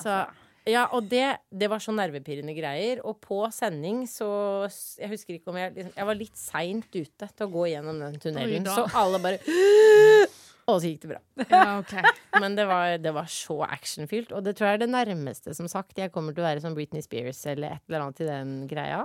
Så 0.00 0.22
ja, 0.70 0.84
og 0.94 1.08
det, 1.10 1.24
det 1.50 1.66
var 1.68 1.82
så 1.82 1.90
nervepirrende 1.94 2.54
greier. 2.54 3.00
Og 3.04 3.18
på 3.20 3.40
sending 3.52 4.04
så 4.06 4.28
Jeg 5.00 5.10
husker 5.10 5.34
ikke 5.34 5.50
om 5.50 5.58
jeg 5.58 5.74
liksom, 5.74 5.96
Jeg 5.98 6.06
var 6.06 6.20
litt 6.20 6.38
seint 6.38 6.86
ute 6.94 7.28
til 7.32 7.48
å 7.48 7.50
gå 7.50 7.66
gjennom 7.72 7.98
den 8.04 8.20
tunnelen, 8.22 8.68
Oi 8.70 8.76
så 8.78 8.86
alle 9.02 9.18
bare 9.24 9.42
Og 10.72 10.80
så 10.82 10.88
gikk 10.90 11.02
det 11.04 11.10
bra. 11.12 11.20
Ja, 11.50 11.78
okay. 11.78 12.02
Men 12.42 12.56
det 12.58 12.64
var, 12.70 12.96
det 13.02 13.12
var 13.14 13.28
så 13.30 13.58
actionfylt. 13.66 14.32
Og 14.32 14.42
det 14.46 14.54
tror 14.58 14.70
jeg 14.70 14.78
er 14.80 14.84
det 14.86 14.90
nærmeste, 14.94 15.54
som 15.58 15.68
sagt, 15.70 15.96
jeg 16.00 16.12
kommer 16.14 16.32
til 16.36 16.42
å 16.44 16.48
være 16.48 16.62
som 16.64 16.74
Britney 16.76 17.02
Spears 17.04 17.44
eller 17.52 17.76
et 17.78 17.84
eller 17.88 18.06
annet 18.06 18.22
i 18.24 18.28
den 18.30 18.52
greia. 18.70 19.02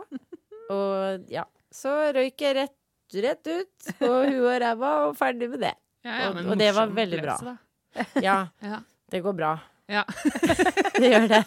Og 0.73 1.27
ja, 1.31 1.45
så 1.73 1.93
røyk 2.15 2.41
jeg 2.43 2.55
rett, 2.57 2.75
rett 3.23 3.47
ut 3.51 3.91
på 3.99 4.09
huet 4.27 4.41
og 4.43 4.61
ræva 4.63 4.93
og 5.07 5.15
ferdig 5.19 5.49
med 5.53 5.63
det. 5.67 5.73
Ja, 6.07 6.17
ja, 6.23 6.29
Og- 6.31 6.51
og 6.53 6.57
det 6.59 6.71
var 6.75 6.87
veldig 6.95 7.21
bra. 7.23 7.37
Ja, 8.23 8.37
Ja. 8.71 8.81
det 9.11 9.23
går 9.23 9.33
bra. 9.39 9.55
Ja. 9.87 10.01
Det 10.97 11.07
gjør 11.13 11.27
det. 11.31 11.39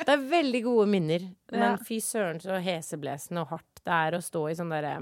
Det 0.00 0.08
er 0.10 0.22
veldig 0.30 0.60
gode 0.64 0.86
minner. 0.90 1.22
Men 1.52 1.76
fy 1.86 2.00
søren 2.02 2.40
så 2.42 2.56
heseblesende 2.64 3.44
og 3.44 3.50
hardt 3.52 3.82
det 3.84 3.92
er 3.94 4.16
å 4.16 4.20
stå 4.24 4.42
i 4.50 4.56
sånn 4.58 4.72
derre 4.72 4.94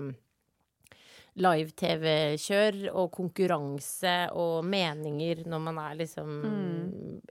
live-TV-kjør 1.41 2.81
og 2.93 3.11
konkurranse 3.15 4.17
og 4.37 4.65
meninger 4.69 5.45
når 5.49 5.67
man 5.71 5.79
er 5.87 5.99
liksom 6.03 6.39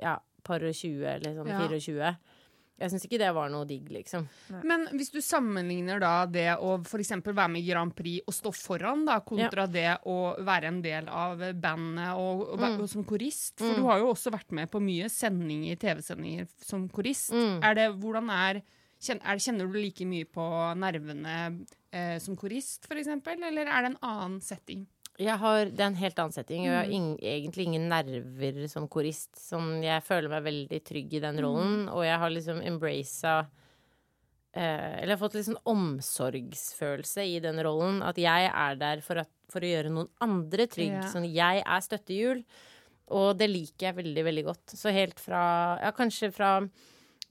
ja, 0.02 0.18
par 0.46 0.64
og 0.66 0.74
20 0.76 1.06
eller 1.16 1.36
sånn 1.38 1.52
Ja. 1.52 1.60
24. 1.68 2.14
Jeg 2.82 2.90
syns 2.90 3.04
ikke 3.06 3.20
det 3.22 3.28
var 3.38 3.50
noe 3.54 3.68
digg, 3.70 3.92
liksom. 3.94 4.24
Men 4.66 4.88
hvis 4.98 5.12
du 5.14 5.20
sammenligner 5.22 6.00
da 6.02 6.26
det 6.26 6.48
å 6.58 6.80
f.eks. 6.82 7.12
være 7.28 7.48
med 7.54 7.62
i 7.62 7.68
Grand 7.68 7.94
Prix 7.94 8.24
og 8.26 8.34
stå 8.34 8.52
foran, 8.58 9.04
da, 9.06 9.20
kontra 9.22 9.68
det 9.70 10.00
å 10.10 10.16
være 10.42 10.72
en 10.72 10.80
del 10.82 11.06
av 11.14 11.38
bandet 11.62 12.16
og, 12.18 12.42
og, 12.48 12.58
være- 12.58 12.82
og 12.82 12.90
som 12.90 13.06
korist 13.06 13.60
For 13.62 13.76
du 13.78 13.86
har 13.86 14.00
jo 14.02 14.10
også 14.16 14.34
vært 14.34 14.50
med 14.58 14.72
på 14.74 14.82
mye 14.82 15.12
sendinger, 15.14 15.78
TV-sendinger 15.78 16.48
som 16.66 16.90
korist. 16.90 17.30
Mm. 17.38 17.60
Er 17.62 17.78
det, 17.78 17.88
hvordan 18.02 18.34
er 18.34 18.64
Kjenner 19.02 19.66
du 19.72 19.78
like 19.82 20.06
mye 20.06 20.28
på 20.30 20.44
nervene 20.78 21.36
eh, 21.92 22.18
som 22.22 22.36
korist, 22.38 22.86
f.eks., 22.86 23.08
eller 23.10 23.66
er 23.66 23.82
det 23.88 23.92
en 23.96 24.02
annen 24.06 24.42
setting? 24.46 24.84
Jeg 25.22 25.36
har, 25.42 25.66
det 25.70 25.82
er 25.84 25.90
en 25.92 25.98
helt 26.00 26.20
annen 26.22 26.34
setting. 26.34 26.64
Jeg 26.66 26.74
har 26.78 26.88
ing- 26.90 27.18
egentlig 27.20 27.66
ingen 27.68 27.90
nerver 27.92 28.62
som 28.72 28.86
korist. 28.90 29.34
Sånn, 29.38 29.82
jeg 29.84 30.02
føler 30.06 30.32
meg 30.32 30.46
veldig 30.48 30.80
trygg 30.88 31.14
i 31.18 31.22
den 31.22 31.42
rollen, 31.44 31.84
og 31.92 32.06
jeg 32.08 32.18
har 32.22 32.32
liksom 32.32 32.62
embraca 32.66 33.34
eh, 34.56 35.02
Eller 35.02 35.12
jeg 35.12 35.18
har 35.18 35.22
fått 35.22 35.36
litt 35.38 35.50
sånn 35.50 35.60
omsorgsfølelse 35.74 37.26
i 37.36 37.40
den 37.44 37.60
rollen. 37.66 38.00
At 38.08 38.18
jeg 38.22 38.50
er 38.50 38.80
der 38.82 39.04
for, 39.06 39.22
at, 39.26 39.30
for 39.52 39.62
å 39.66 39.70
gjøre 39.74 39.92
noen 39.94 40.10
andre 40.26 40.66
trygg. 40.72 40.96
Ja. 41.02 41.10
Sånn, 41.12 41.28
jeg 41.30 41.62
er 41.66 41.86
støttehjul, 41.86 42.42
og 43.12 43.34
det 43.42 43.50
liker 43.52 43.90
jeg 43.90 44.00
veldig, 44.00 44.26
veldig 44.30 44.46
godt. 44.48 44.74
Så 44.78 44.94
helt 44.96 45.20
fra 45.22 45.44
Ja, 45.84 45.92
kanskje 45.98 46.32
fra 46.34 46.56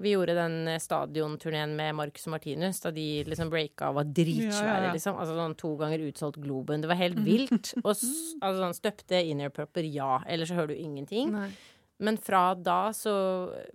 vi 0.01 0.15
gjorde 0.15 0.35
den 0.39 0.69
eh, 0.69 0.81
stadionturneen 0.81 1.75
med 1.77 1.95
Marcus 1.99 2.27
og 2.29 2.35
Martinus 2.37 2.81
da 2.81 2.93
de 2.95 3.07
liksom 3.29 3.51
breaka 3.53 3.91
og 3.91 3.99
var 4.01 4.09
dritsvære, 4.17 4.77
Ja, 4.79 4.87
ja, 4.87 4.95
liksom. 4.95 5.19
Altså 5.21 5.37
sånn 5.37 5.57
to 5.61 5.75
ganger 5.81 6.07
utsolgt 6.09 6.41
Globen. 6.41 6.81
Det 6.81 6.89
var 6.91 7.01
helt 7.01 7.21
vilt. 7.31 7.75
Og 7.83 7.93
altså, 7.93 8.55
sånn, 8.63 8.79
støpte 8.79 9.21
Inner 9.29 9.53
Purper 9.55 9.85
ja. 9.85 10.23
Ellers 10.27 10.53
så 10.53 10.57
hører 10.61 10.73
du 10.73 10.81
ingenting. 10.81 11.35
Nei. 11.37 11.51
Men 12.01 12.17
fra 12.17 12.55
da 12.57 12.95
så 12.97 13.13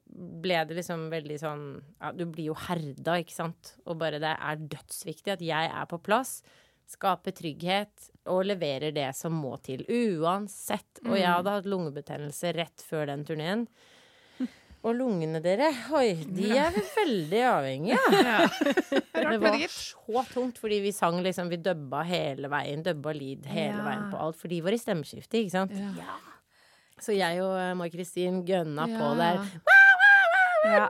ble 0.09 0.63
det 0.65 0.79
liksom 0.79 1.09
veldig 1.13 1.35
sånn 1.37 1.65
Ja, 2.01 2.09
du 2.09 2.25
blir 2.25 2.49
jo 2.49 2.55
herda, 2.57 3.19
ikke 3.21 3.35
sant? 3.35 3.75
Og 3.85 3.99
bare 4.01 4.17
det 4.23 4.33
er 4.33 4.63
dødsviktig 4.73 5.35
at 5.35 5.43
jeg 5.45 5.69
er 5.69 5.89
på 5.91 6.01
plass. 6.01 6.39
Skaper 6.89 7.33
trygghet 7.37 8.09
og 8.29 8.47
leverer 8.49 8.93
det 8.93 9.11
som 9.17 9.33
må 9.37 9.55
til. 9.65 9.85
Uansett. 9.85 11.03
Og 11.05 11.17
jeg 11.17 11.29
hadde 11.29 11.53
hatt 11.53 11.69
lungebetennelse 11.69 12.53
rett 12.57 12.81
før 12.85 13.11
den 13.13 13.25
turneen. 13.29 13.67
Og 14.85 14.93
lungene 14.93 15.39
dere, 15.41 15.71
oi, 15.97 16.13
de 16.29 16.51
er 16.53 16.69
vi 16.75 16.83
veldig 16.93 17.41
avhengige 17.49 17.97
av. 18.21 18.59
Det 19.15 19.39
var 19.41 19.57
så 19.73 20.21
tungt, 20.29 20.59
fordi 20.61 20.77
vi 20.83 20.91
sang 20.93 21.17
liksom 21.25 21.49
Vi 21.49 21.57
dubba 21.65 22.03
hele 22.05 22.51
veien. 22.51 22.83
Dubba 22.85 23.13
lyd 23.15 23.47
hele 23.49 23.81
veien 23.81 24.05
på 24.11 24.19
alt. 24.21 24.37
For 24.37 24.51
de 24.51 24.59
var 24.61 24.75
i 24.75 24.79
stemmeskiftet, 24.79 25.39
ikke 25.41 25.55
sant? 25.55 25.73
Ja. 25.73 26.19
Så 27.01 27.15
jeg 27.15 27.41
og 27.43 27.55
eh, 27.59 27.73
Mai-Kristin 27.79 28.43
gønna 28.47 28.85
på 28.93 29.09
der. 29.19 29.41
Ja. 30.65 30.85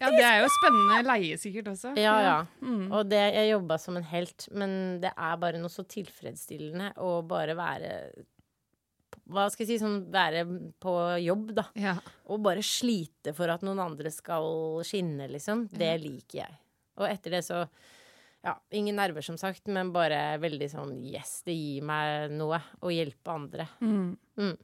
Ja, 0.00 0.08
det 0.08 0.24
er 0.24 0.38
jo 0.40 0.48
spennende 0.54 1.00
leie 1.04 1.36
sikkert 1.40 1.70
også. 1.74 1.92
Ja, 2.00 2.14
ja. 2.24 2.36
Mm. 2.64 2.86
Og 2.88 3.08
det, 3.10 3.20
jeg 3.36 3.50
jobba 3.50 3.76
som 3.82 3.98
en 4.00 4.06
helt, 4.08 4.46
men 4.56 4.72
det 5.02 5.10
er 5.12 5.40
bare 5.42 5.60
noe 5.60 5.72
så 5.72 5.84
tilfredsstillende 5.84 6.94
å 7.04 7.18
bare 7.28 7.56
være 7.58 7.90
Hva 9.30 9.46
skal 9.52 9.64
jeg 9.64 9.70
si, 9.72 9.82
sånn 9.82 10.00
være 10.12 10.44
på 10.82 10.94
jobb, 11.22 11.52
da. 11.56 11.66
Ja. 11.78 11.94
Og 12.30 12.42
bare 12.44 12.64
slite 12.66 13.34
for 13.36 13.52
at 13.52 13.64
noen 13.66 13.80
andre 13.82 14.12
skal 14.14 14.82
skinne, 14.86 15.28
liksom. 15.30 15.68
Det 15.70 15.94
liker 16.02 16.42
jeg. 16.42 16.58
Og 17.00 17.08
etter 17.08 17.38
det 17.38 17.44
så 17.46 17.64
Ja, 18.40 18.54
ingen 18.72 18.96
nerver, 18.96 19.20
som 19.20 19.36
sagt, 19.36 19.66
men 19.68 19.90
bare 19.92 20.38
veldig 20.40 20.70
sånn 20.72 20.94
yes, 21.04 21.42
det 21.44 21.52
gir 21.52 21.84
meg 21.84 22.32
noe 22.32 22.56
å 22.80 22.92
hjelpe 22.92 23.34
andre. 23.34 23.66
Mm. 23.84 24.14
Mm. 24.40 24.54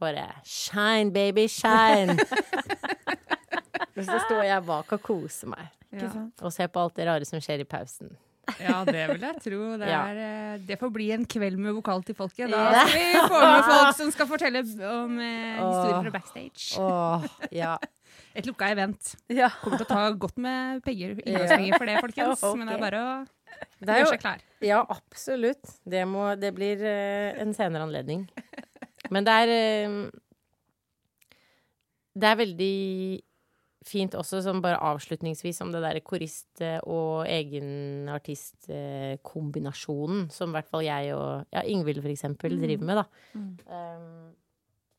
Bare 0.00 0.30
shine, 0.48 1.12
baby, 1.12 1.44
shine! 1.52 2.16
Og 3.98 4.06
så 4.06 4.20
står 4.24 4.44
jeg 4.46 4.64
bak 4.68 4.94
og 4.94 5.04
koser 5.04 5.52
meg. 5.52 5.74
Ja. 5.92 6.08
Og 6.44 6.52
ser 6.54 6.70
på 6.72 6.82
alt 6.82 6.96
det 6.98 7.08
rare 7.08 7.28
som 7.28 7.40
skjer 7.42 7.64
i 7.64 7.68
pausen. 7.68 8.12
Ja, 8.62 8.78
det 8.88 9.04
vil 9.12 9.24
jeg 9.26 9.40
tro. 9.44 9.60
Det, 9.80 9.88
er, 9.92 10.18
eh, 10.24 10.58
det 10.68 10.78
får 10.80 10.90
bli 10.94 11.06
en 11.14 11.24
kveld 11.28 11.58
med 11.60 11.76
vokal 11.76 12.02
til 12.06 12.16
folket. 12.18 12.50
Da 12.52 12.84
skal 12.86 12.94
vi 12.94 13.22
få 13.28 13.40
med 13.42 13.66
folk 13.70 13.96
som 13.98 14.12
skal 14.14 14.28
fortelle 14.30 14.62
om 14.88 15.18
eh, 15.20 15.58
historier 15.58 16.02
fra 16.06 16.12
backstage. 16.18 16.68
Åh, 16.82 17.26
ja. 17.54 17.76
Et 18.38 18.46
lukka 18.46 18.68
event. 18.70 19.14
Ja. 19.32 19.48
Kommer 19.62 19.80
til 19.80 19.86
å 19.88 19.90
ta 19.90 20.02
godt 20.14 20.36
med 20.42 20.82
penger, 20.86 21.16
inngangspenger 21.24 21.78
for 21.80 21.90
det, 21.90 21.98
folkens. 22.06 22.42
Okay. 22.48 22.58
Men 22.60 22.68
det 22.70 22.76
er 22.76 22.82
bare 22.84 23.00
å 23.02 23.12
Det 23.82 23.90
er 23.94 24.00
gjøre 24.02 24.12
seg 24.14 24.22
klar. 24.22 24.42
ja, 24.62 24.78
absolutt. 24.94 25.72
Det, 25.84 26.04
må, 26.06 26.28
det 26.38 26.52
blir 26.56 26.82
eh, 26.86 27.38
en 27.42 27.54
senere 27.56 27.86
anledning. 27.88 28.26
Men 29.10 29.26
det 29.26 29.34
er 29.42 29.52
eh, 29.56 29.96
Det 32.18 32.28
er 32.32 32.38
veldig 32.44 32.74
fint 33.88 34.14
også, 34.18 34.42
som 34.44 34.60
bare 34.64 34.80
avslutningsvis, 34.90 35.60
om 35.64 35.70
det 35.72 35.80
derre 35.84 36.02
korist- 36.04 36.62
eh, 36.64 36.80
og 36.84 37.26
egenartist-kombinasjonen, 37.28 40.20
som 40.34 40.46
i 40.50 40.54
hvert 40.56 40.70
fall 40.70 40.84
jeg 40.86 41.04
og 41.16 41.30
ja, 41.54 41.60
Ingvild 41.64 42.00
for 42.04 42.12
eksempel 42.12 42.50
driver 42.60 42.84
med, 42.90 42.96
da. 43.00 43.06
Um, 43.34 44.26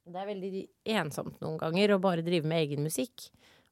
det 0.09 0.17
er 0.17 0.31
veldig 0.31 0.63
ensomt 0.97 1.37
noen 1.43 1.59
ganger 1.61 1.87
å 1.93 2.01
bare 2.01 2.25
drive 2.25 2.45
med 2.49 2.59
egen 2.65 2.81
musikk. 2.87 3.17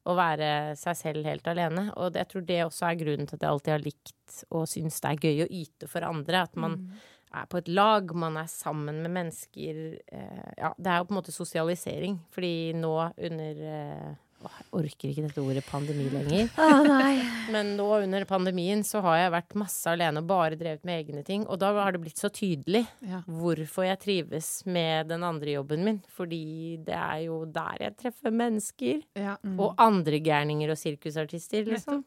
Og 0.07 0.13
være 0.15 0.78
seg 0.80 0.95
selv 0.95 1.28
helt 1.28 1.43
alene. 1.51 1.91
Og 1.99 2.15
jeg 2.15 2.28
tror 2.32 2.43
det 2.47 2.63
også 2.63 2.86
er 2.88 2.99
grunnen 3.01 3.28
til 3.28 3.36
at 3.36 3.43
jeg 3.43 3.51
alltid 3.51 3.74
har 3.74 3.84
likt 3.84 4.30
og 4.55 4.63
syns 4.72 5.01
det 5.03 5.09
er 5.09 5.24
gøy 5.26 5.38
å 5.43 5.51
yte 5.51 5.84
for 5.91 6.01
andre. 6.07 6.47
At 6.47 6.55
man 6.55 6.95
er 7.36 7.43
på 7.51 7.59
et 7.59 7.68
lag, 7.68 8.07
man 8.15 8.39
er 8.39 8.47
sammen 8.47 9.03
med 9.03 9.11
mennesker. 9.18 9.99
Eh, 10.07 10.47
ja, 10.61 10.72
det 10.78 10.89
er 10.93 10.97
jo 11.01 11.07
på 11.09 11.13
en 11.15 11.20
måte 11.20 11.36
sosialisering. 11.36 12.15
Fordi 12.32 12.53
nå 12.80 12.93
under 13.28 13.53
eh, 13.74 14.15
åh, 14.46 14.54
Jeg 14.60 14.68
orker 14.80 15.10
ikke 15.12 15.24
dette 15.28 15.42
ordet 15.44 15.64
pandemi 15.68 16.06
lenger. 16.14 16.50
Nei. 16.88 17.16
Men 17.54 17.74
nå 17.80 17.88
under 18.04 18.26
pandemien 18.30 18.84
så 18.88 19.02
har 19.06 19.18
jeg 19.22 19.34
vært 19.34 19.56
masse 19.60 19.90
alene 19.92 20.22
og 20.24 20.28
bare 20.30 20.60
drevet 20.60 20.84
med 20.88 21.02
egne 21.06 21.24
ting. 21.28 21.46
Og 21.48 21.60
da 21.62 21.72
har 21.78 21.96
det 21.96 22.02
blitt 22.04 22.22
så 22.22 22.30
tydelig 22.34 22.84
Ja. 23.06 23.22
hvorfor 23.28 23.88
jeg 23.88 24.00
trives 24.04 24.52
med 24.66 25.10
den 25.14 25.24
andre 25.28 25.58
jobben 25.58 25.84
min. 25.88 26.02
Fordi 26.18 26.78
det 26.86 26.96
er 26.98 27.26
jo 27.28 27.44
der 27.46 27.78
jeg 27.88 27.98
treffer 28.04 28.32
mennesker. 28.32 29.02
Ja. 29.18 29.38
Og 29.58 29.76
andre 29.82 30.20
gærninger 30.24 30.72
og 30.74 30.78
sirkusartister, 30.82 31.66
liksom. 31.68 32.04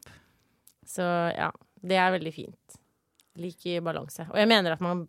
Så 0.87 1.03
ja, 1.37 1.51
det 1.83 1.97
er 1.99 2.15
veldig 2.17 2.33
fint. 2.33 2.77
Lik 3.39 3.63
balanse. 3.83 4.25
Og 4.27 4.35
jeg 4.35 4.47
mener 4.51 4.73
at 4.75 4.81
man, 4.83 5.05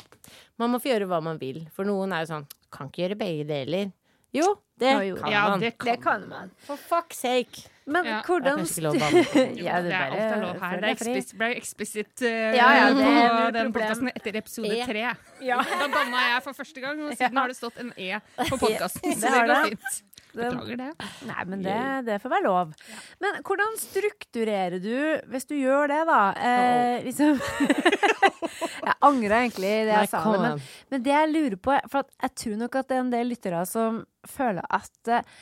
man 0.60 0.70
må 0.70 0.78
få 0.78 0.92
gjøre 0.92 1.08
hva 1.10 1.18
man 1.24 1.40
vil. 1.40 1.64
For 1.74 1.84
noen 1.88 2.12
er 2.14 2.22
jo 2.22 2.34
sånn 2.36 2.44
Kan 2.72 2.88
ikke 2.88 3.02
gjøre 3.02 3.18
begge 3.18 3.44
deler. 3.48 3.90
Jo, 4.32 4.54
det 4.80 4.88
Ja, 4.90 5.00
jo. 5.04 5.16
kan 5.16 5.32
ja, 5.32 5.48
man. 5.48 5.60
det 5.60 5.78
kan, 5.78 5.86
Det 5.92 6.02
kan 6.02 6.28
man. 6.28 6.50
For 6.66 6.76
fuck's 6.76 7.20
sake. 7.20 7.68
Men 7.84 8.04
Ja. 8.06 8.10
Det 8.10 8.18
er 8.18 8.22
hvordan 8.26 8.56
kanskje 8.56 8.78
ikke 8.78 8.86
lov 8.86 8.94
Ja, 9.66 9.76
det, 9.82 9.90
det 9.90 9.94
er 9.94 10.12
alt 10.12 10.20
er 10.20 10.40
lov 10.40 10.60
her. 10.60 10.80
Det 10.80 10.90
er 10.90 11.14
deg 11.14 11.34
ble 11.38 11.48
eksplisitt 11.58 12.22
uh, 12.22 12.28
Ja, 12.30 12.68
ja, 12.78 12.86
det 12.94 13.04
på 13.04 13.50
den 13.58 13.72
podkasten 13.74 14.12
etter 14.14 14.38
episode 14.38 14.70
E. 14.76 14.86
tre. 14.86 15.04
Ja. 15.42 15.58
Da 15.66 15.88
banna 15.90 16.22
jeg 16.28 16.42
for 16.46 16.52
første 16.52 16.80
gang, 16.80 17.02
og 17.02 17.16
siden 17.18 17.36
har 17.42 17.48
det 17.50 17.58
stått 17.58 17.82
en 17.82 17.92
E 17.96 18.20
på 18.48 18.56
podkasten. 18.56 19.14
Så 19.20 19.34
det 19.34 19.44
går 19.50 19.68
fint. 19.72 20.02
Beklager 20.32 20.80
det. 20.80 20.90
Nei, 21.28 21.44
men 21.50 21.64
det, 21.64 21.78
det 22.08 22.18
får 22.22 22.32
være 22.32 22.46
lov. 22.46 22.74
Men 23.22 23.38
hvordan 23.44 23.78
strukturerer 23.80 24.78
du, 24.82 24.96
hvis 25.32 25.48
du 25.50 25.56
gjør 25.58 25.92
det, 25.92 26.00
da? 26.08 26.20
Eh, 26.40 27.06
liksom 27.08 27.40
Jeg 28.82 28.96
angrer 29.06 29.36
egentlig 29.38 29.72
det 29.86 29.94
jeg 29.94 30.10
sa, 30.10 30.22
men, 30.32 30.62
men 30.90 31.02
det 31.04 31.12
jeg 31.12 31.30
lurer 31.30 31.58
på 31.62 31.74
For 31.90 32.02
at 32.02 32.10
jeg 32.26 32.34
tror 32.42 32.60
nok 32.64 32.78
at 32.80 32.88
det 32.88 32.96
er 32.96 33.02
en 33.04 33.12
del 33.12 33.30
lyttere 33.30 33.62
som 33.68 34.00
føler 34.28 34.66
at 34.70 35.10
eh, 35.10 35.34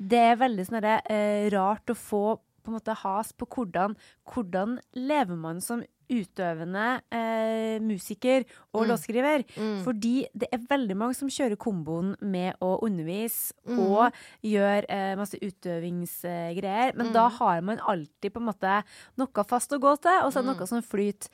det 0.00 0.20
er 0.32 0.38
veldig 0.40 0.66
sånn 0.66 0.82
det, 0.84 0.96
eh, 1.12 1.46
rart 1.54 1.92
å 1.92 1.98
få 1.98 2.24
på 2.60 2.70
en 2.70 2.76
måte 2.76 2.94
has 3.02 3.32
på 3.32 3.48
hvordan, 3.48 3.96
hvordan 4.28 4.76
lever 4.98 5.38
man 5.38 5.62
som 5.64 5.82
utøvende 6.10 6.86
eh, 7.14 7.78
musiker 7.82 8.44
og 8.72 8.84
Mm. 8.84 8.88
låtskriver. 8.90 9.44
Mm. 9.56 9.82
Fordi 9.84 10.26
det 10.34 10.48
er 10.52 10.58
veldig 10.58 10.96
mange 10.96 11.14
som 11.16 11.28
kjører 11.28 11.56
komboen 11.56 12.14
med 12.22 12.54
å 12.62 12.78
undervise 12.82 13.52
mm. 13.66 13.78
og 13.78 14.12
gjør 14.44 14.84
eh, 14.88 15.16
masse 15.16 15.36
utøvingsgreier. 15.40 16.94
Men 16.96 17.06
Mm. 17.08 17.12
da 17.12 17.28
har 17.28 17.60
man 17.62 17.78
alltid 17.78 18.32
på 18.32 18.36
en 18.40 18.46
måte 18.46 18.82
noe 19.18 19.44
fast 19.44 19.70
å 19.72 19.78
gå 19.80 19.96
til, 20.00 20.20
og 20.24 20.32
så 20.32 20.38
er 20.38 20.42
det 20.42 20.50
Mm. 20.54 20.58
noe 20.58 20.66
som 20.66 20.82
flyter. 20.82 21.28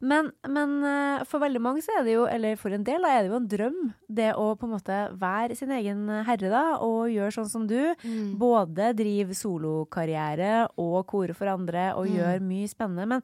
Men, 0.00 0.32
men 0.48 0.84
eh, 0.84 1.24
for 1.24 1.40
veldig 1.40 1.60
mange 1.60 1.82
så 1.82 1.90
er 1.98 2.04
det 2.04 2.14
jo, 2.14 2.24
eller 2.26 2.56
for 2.56 2.70
en 2.72 2.84
del, 2.84 3.02
da 3.02 3.08
er 3.08 3.22
det 3.22 3.30
jo 3.30 3.36
en 3.36 3.48
drøm, 3.48 3.94
det 4.08 4.34
å 4.34 4.56
på 4.56 4.64
en 4.64 4.74
måte 4.78 5.18
være 5.18 5.56
sin 5.56 5.70
egen 5.70 6.08
herre, 6.24 6.48
da, 6.50 6.76
og 6.80 7.08
gjøre 7.10 7.32
sånn 7.34 7.48
som 7.50 7.66
du. 7.66 7.94
Mm. 8.04 8.38
Både 8.38 8.94
drive 8.96 9.34
solokarriere 9.34 10.68
og 10.78 11.06
kore 11.06 11.34
for 11.34 11.46
andre 11.48 11.92
og 11.96 12.06
Mm. 12.08 12.16
gjøre 12.16 12.40
mye 12.40 12.68
spennende. 12.68 13.06
Men, 13.08 13.22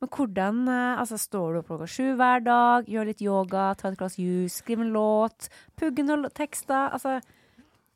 men 0.00 0.08
hvordan 0.10 0.68
eh, 0.68 0.96
Altså, 0.96 1.18
står 1.18 1.52
du 1.52 1.58
opp 1.60 1.66
klokka 1.68 1.86
sju 1.86 2.16
hver 2.16 2.42
dag, 2.42 2.86
gjør 2.86 3.05
litt 3.08 3.22
yoga, 3.24 3.70
ta 3.78 3.90
et 3.90 3.98
glass 3.98 4.18
juice, 4.20 4.60
skrive 4.60 4.86
en 4.86 4.92
låt, 4.94 5.48
pugge 5.78 6.04
noen 6.06 6.28
tekster? 6.34 6.92
Altså 6.96 7.18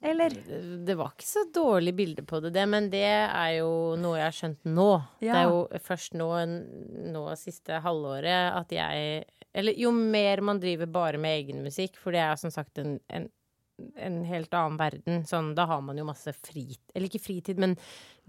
Eller? 0.00 0.32
Det 0.86 0.96
var 0.96 1.12
ikke 1.12 1.28
så 1.28 1.44
dårlig 1.54 1.92
bilde 1.98 2.24
på 2.24 2.40
det, 2.40 2.54
det, 2.56 2.66
men 2.72 2.88
det 2.92 3.04
er 3.04 3.50
jo 3.58 3.98
noe 4.00 4.16
jeg 4.16 4.26
har 4.26 4.38
skjønt 4.38 4.70
nå. 4.70 4.92
Det 5.20 5.34
er 5.34 5.50
jo 5.50 5.82
først 5.84 6.16
nå, 6.16 6.30
nå 7.12 7.26
siste 7.40 7.82
halvåret 7.84 8.56
at 8.56 8.72
jeg 8.72 9.26
Eller 9.52 9.74
jo 9.76 9.90
mer 9.90 10.40
man 10.46 10.60
driver 10.62 10.86
bare 10.86 11.18
med 11.18 11.42
egen 11.42 11.62
musikk, 11.66 11.98
for 11.98 12.14
det 12.14 12.22
er 12.22 12.36
som 12.38 12.52
sagt 12.54 12.78
en, 12.78 12.98
en, 13.10 13.28
en 13.96 14.20
helt 14.28 14.54
annen 14.54 14.78
verden. 14.80 15.22
Sånn, 15.28 15.52
da 15.58 15.66
har 15.70 15.80
man 15.84 15.96
jo 16.00 16.04
masse 16.08 16.32
fritid 16.36 16.78
Eller 16.94 17.08
ikke 17.08 17.22
fritid, 17.22 17.58
men 17.62 17.76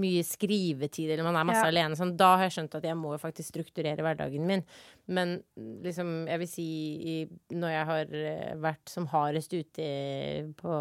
mye 0.01 0.23
skrivetid, 0.25 1.11
eller 1.11 1.23
man 1.27 1.35
er 1.37 1.45
masse 1.45 1.61
Ja. 1.65 1.69
alene. 1.69 1.95
Sånn, 1.97 2.15
da 2.17 2.35
har 2.37 2.47
jeg 2.47 2.53
skjønt 2.55 2.75
at 2.79 2.83
jeg 2.87 2.97
må 2.97 3.11
jo 3.13 3.19
faktisk 3.21 3.51
strukturere 3.51 4.01
hverdagen 4.01 4.45
min. 4.47 4.63
Men 5.07 5.43
liksom, 5.57 6.25
jeg 6.29 6.39
vil 6.41 6.47
si 6.49 6.65
i, 7.11 7.15
når 7.53 7.69
jeg 7.75 7.85
har 7.85 8.13
eh, 8.15 8.55
vært 8.63 8.89
som 8.89 9.05
hardest 9.11 9.53
ute 9.53 9.89
på 10.57 10.77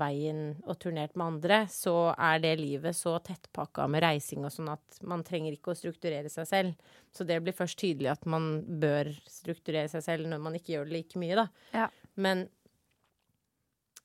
veien 0.00 0.56
og 0.66 0.78
turnert 0.82 1.14
med 1.18 1.26
andre, 1.34 1.60
så 1.72 1.94
er 2.16 2.40
det 2.42 2.54
livet 2.60 2.96
så 2.98 3.16
tettpakka 3.22 3.86
med 3.92 4.02
reising 4.02 4.44
og 4.46 4.52
sånn 4.54 4.72
at 4.74 4.98
man 5.06 5.22
trenger 5.26 5.52
ikke 5.56 5.74
å 5.74 5.78
strukturere 5.78 6.30
seg 6.32 6.48
selv. 6.48 6.74
Så 7.12 7.26
det 7.28 7.38
blir 7.44 7.56
først 7.56 7.78
tydelig 7.82 8.10
at 8.14 8.26
man 8.26 8.62
bør 8.82 9.12
strukturere 9.28 9.90
seg 9.92 10.02
selv 10.06 10.26
når 10.30 10.40
man 10.42 10.58
ikke 10.58 10.74
gjør 10.76 10.88
det 10.88 10.96
like 10.98 11.20
mye, 11.22 11.36
da. 11.44 11.46
Ja. 11.76 11.88
Men 12.16 12.46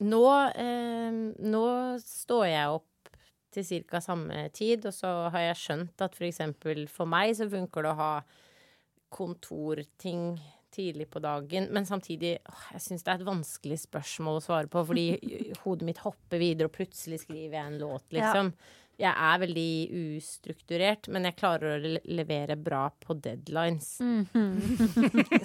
nå, 0.04 0.26
eh, 0.56 1.22
nå 1.48 1.66
står 2.04 2.46
jeg 2.52 2.76
opp 2.76 3.12
til 3.54 3.86
ca. 3.88 4.02
samme 4.04 4.50
tid, 4.54 4.86
og 4.86 4.94
så 4.94 5.14
har 5.34 5.48
jeg 5.50 5.62
skjønt 5.62 6.04
at 6.06 6.16
for 6.18 6.28
eksempel 6.28 6.86
for 6.92 7.10
meg 7.10 7.34
så 7.38 7.48
funker 7.50 7.86
det 7.86 7.94
å 7.96 8.02
ha 8.02 8.12
kontorting 9.14 10.36
tidlig 10.78 11.08
på 11.10 11.22
dagen, 11.24 11.70
men 11.74 11.88
samtidig 11.88 12.38
åh, 12.44 12.66
Jeg 12.74 12.84
syns 12.84 13.06
det 13.06 13.14
er 13.14 13.22
et 13.22 13.30
vanskelig 13.30 13.78
spørsmål 13.86 14.38
å 14.38 14.44
svare 14.44 14.70
på, 14.70 14.84
fordi 14.86 15.08
hodet 15.64 15.88
mitt 15.88 16.04
hopper 16.04 16.42
videre, 16.42 16.70
og 16.70 16.76
plutselig 16.76 17.24
skriver 17.24 17.58
jeg 17.58 17.66
en 17.66 17.80
låt, 17.82 18.06
liksom. 18.14 18.52
Jeg 18.98 19.14
er 19.14 19.38
veldig 19.44 19.72
ustrukturert, 20.18 21.08
men 21.14 21.28
jeg 21.28 21.36
klarer 21.38 21.76
å 21.76 21.82
le 21.84 22.00
levere 22.18 22.56
bra 22.58 22.88
på 23.04 23.14
deadlines. 23.22 23.92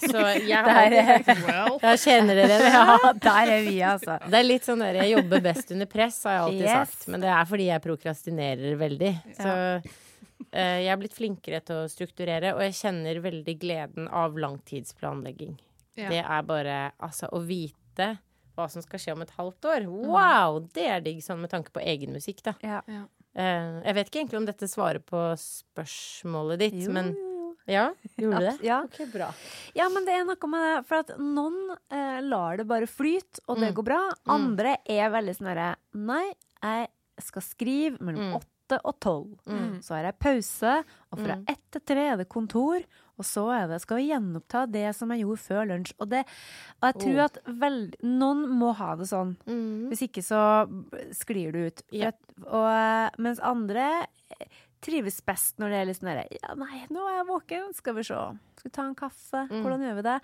Så 0.09 0.23
jeg 0.41 0.57
har 0.69 0.89
Der 0.95 0.97
er, 0.97 1.99
kjenner 2.01 2.39
dere 2.39 2.57
det? 2.63 2.71
Ja. 2.73 2.85
ja, 3.05 3.11
der 3.27 3.53
er 3.59 3.67
vi, 3.67 3.75
altså. 3.85 4.17
Det 4.25 4.39
er 4.41 4.47
litt 4.47 4.65
sånn 4.69 4.81
der 4.85 5.03
jeg 5.03 5.13
jobber 5.19 5.45
best 5.45 5.75
under 5.77 5.91
press, 5.93 6.23
har 6.25 6.39
jeg 6.39 6.47
alltid 6.47 6.65
Yes. 6.65 6.95
sagt. 6.97 7.07
Men 7.13 7.25
det 7.27 7.33
er 7.35 7.51
fordi 7.53 7.69
jeg 7.69 7.85
prokrastinerer 7.85 8.81
veldig. 8.81 9.13
Så 9.37 9.53
uh, 9.53 10.81
jeg 10.81 10.91
er 10.95 11.01
blitt 11.05 11.17
flinkere 11.21 11.61
til 11.69 11.83
å 11.85 11.89
strukturere, 11.93 12.55
og 12.57 12.65
jeg 12.65 12.79
kjenner 12.81 13.21
veldig 13.25 13.57
gleden 13.63 14.09
av 14.09 14.39
langtidsplanlegging. 14.41 15.59
Ja. 16.01 16.09
Det 16.09 16.23
er 16.25 16.43
bare 16.49 16.77
altså 17.05 17.29
å 17.37 17.43
vite 17.45 18.15
hva 18.57 18.65
som 18.73 18.85
skal 18.85 19.01
skje 19.01 19.13
om 19.17 19.23
et 19.25 19.33
halvt 19.37 19.69
år. 19.69 19.85
Wow! 19.89 20.63
Det 20.73 20.89
er 20.89 21.05
digg 21.05 21.21
sånn 21.25 21.41
med 21.45 21.53
tanke 21.53 21.73
på 21.73 21.85
egen 21.85 22.13
musikk, 22.17 22.41
da. 22.49 22.57
Ja. 22.65 22.81
Eh, 23.35 23.83
jeg 23.87 23.95
vet 23.95 24.09
ikke 24.11 24.21
egentlig 24.23 24.39
om 24.43 24.47
dette 24.47 24.69
svarer 24.69 25.01
på 25.01 25.21
spørsmålet 25.41 26.59
ditt, 26.59 26.75
Jo, 26.85 26.93
men 26.93 27.13
ja, 27.67 27.87
gjorde 28.19 28.41
det? 28.45 28.55
Ja. 28.67 28.81
Ok, 28.85 28.99
bra. 29.13 29.31
Ja, 29.79 29.89
men 29.89 30.05
det 30.05 30.13
er 30.19 30.25
noe 30.27 30.49
med 30.51 30.65
det. 30.67 30.87
For 30.89 30.97
at 31.05 31.13
noen 31.19 31.77
eh, 31.91 32.21
lar 32.27 32.57
det 32.61 32.67
bare 32.69 32.87
flyte, 32.91 33.41
og 33.49 33.59
det 33.61 33.71
Mm. 33.71 33.75
går 33.79 33.85
bra. 33.85 34.01
Mm. 34.27 34.35
Andre 34.35 34.77
er 34.87 35.11
veldig 35.11 35.37
sånn 35.39 35.47
herre 35.53 35.77
Nei, 35.95 36.35
jeg 36.63 36.89
skal 37.21 37.43
skrive 37.43 37.99
mellom 38.01 38.33
Mm. 38.33 38.41
åtte 38.41 38.49
og 38.85 38.99
tolv. 39.01 39.37
Mm. 39.47 39.81
Så 39.83 39.95
har 39.95 40.05
jeg 40.09 40.19
pause, 40.19 40.85
og 41.13 41.19
fra 41.19 41.37
Mm. 41.37 41.45
ett 41.49 41.71
til 41.71 41.81
tre 41.87 42.07
er 42.13 42.17
det 42.17 42.29
kontor. 42.29 42.83
Og 43.19 43.25
så 43.29 43.43
er 43.55 43.67
det, 43.69 43.81
skal 43.83 43.97
vi 43.99 44.09
gjenoppta 44.09 44.67
det 44.73 44.95
som 44.97 45.11
jeg 45.13 45.21
gjorde 45.23 45.43
før 45.45 45.67
lunsj. 45.69 45.93
Og, 46.01 46.09
det, 46.09 46.25
og 46.81 46.87
jeg 46.89 46.95
tror 47.03 47.19
Oh. 47.19 47.25
at 47.25 47.39
veld, 47.47 47.95
noen 48.03 48.49
må 48.49 48.75
ha 48.75 48.97
det 48.97 49.07
sånn. 49.07 49.37
Mm. 49.47 49.89
Hvis 49.91 50.03
ikke 50.09 50.23
så 50.25 50.41
sklir 51.13 51.53
du 51.53 51.67
ut. 51.67 51.83
Yep. 51.93 52.17
Og, 52.47 52.67
eh, 52.67 53.11
mens 53.19 53.39
andre 53.39 54.07
trives 54.83 55.21
best 55.25 55.61
når 55.63 55.73
det 55.73 55.81
er 55.81 55.89
litt 55.89 55.99
sånn 56.01 56.11
derre 56.11 56.39
Ja, 56.39 56.55
nei, 56.59 56.85
nå 56.93 57.05
er 57.09 57.19
jeg 57.21 57.29
våken, 57.29 57.69
skal 57.77 57.97
vi 57.99 58.07
se. 58.07 58.23
Skal 58.59 58.69
vi 58.69 58.75
ta 58.77 58.87
en 58.87 58.97
kaffe? 58.99 59.43
Mm. 59.51 59.61
Hvordan 59.65 59.85
gjør 59.87 59.99
vi 59.99 60.07
det? 60.07 60.17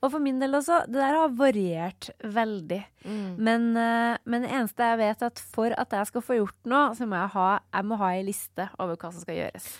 Og 0.00 0.12
for 0.14 0.24
min 0.24 0.42
del 0.42 0.58
også, 0.58 0.80
det 0.90 1.00
der 1.00 1.18
har 1.20 1.34
variert 1.38 2.10
veldig. 2.22 2.82
Mm. 3.04 3.32
Men, 3.48 3.66
eh, 3.80 4.20
men 4.24 4.46
det 4.46 4.52
eneste 4.52 4.92
jeg 4.92 5.00
vet, 5.02 5.24
er 5.24 5.32
at 5.32 5.42
for 5.54 5.74
at 5.84 5.98
jeg 5.98 6.10
skal 6.12 6.26
få 6.26 6.38
gjort 6.40 6.70
noe, 6.70 6.94
så 6.98 7.08
må 7.10 7.18
jeg 7.20 7.34
ha, 7.36 7.48
jeg 7.78 7.90
må 7.90 7.98
ha 8.02 8.12
ei 8.14 8.22
liste 8.26 8.68
over 8.78 8.98
hva 8.98 9.12
som 9.14 9.24
skal 9.26 9.42
gjøres. 9.42 9.72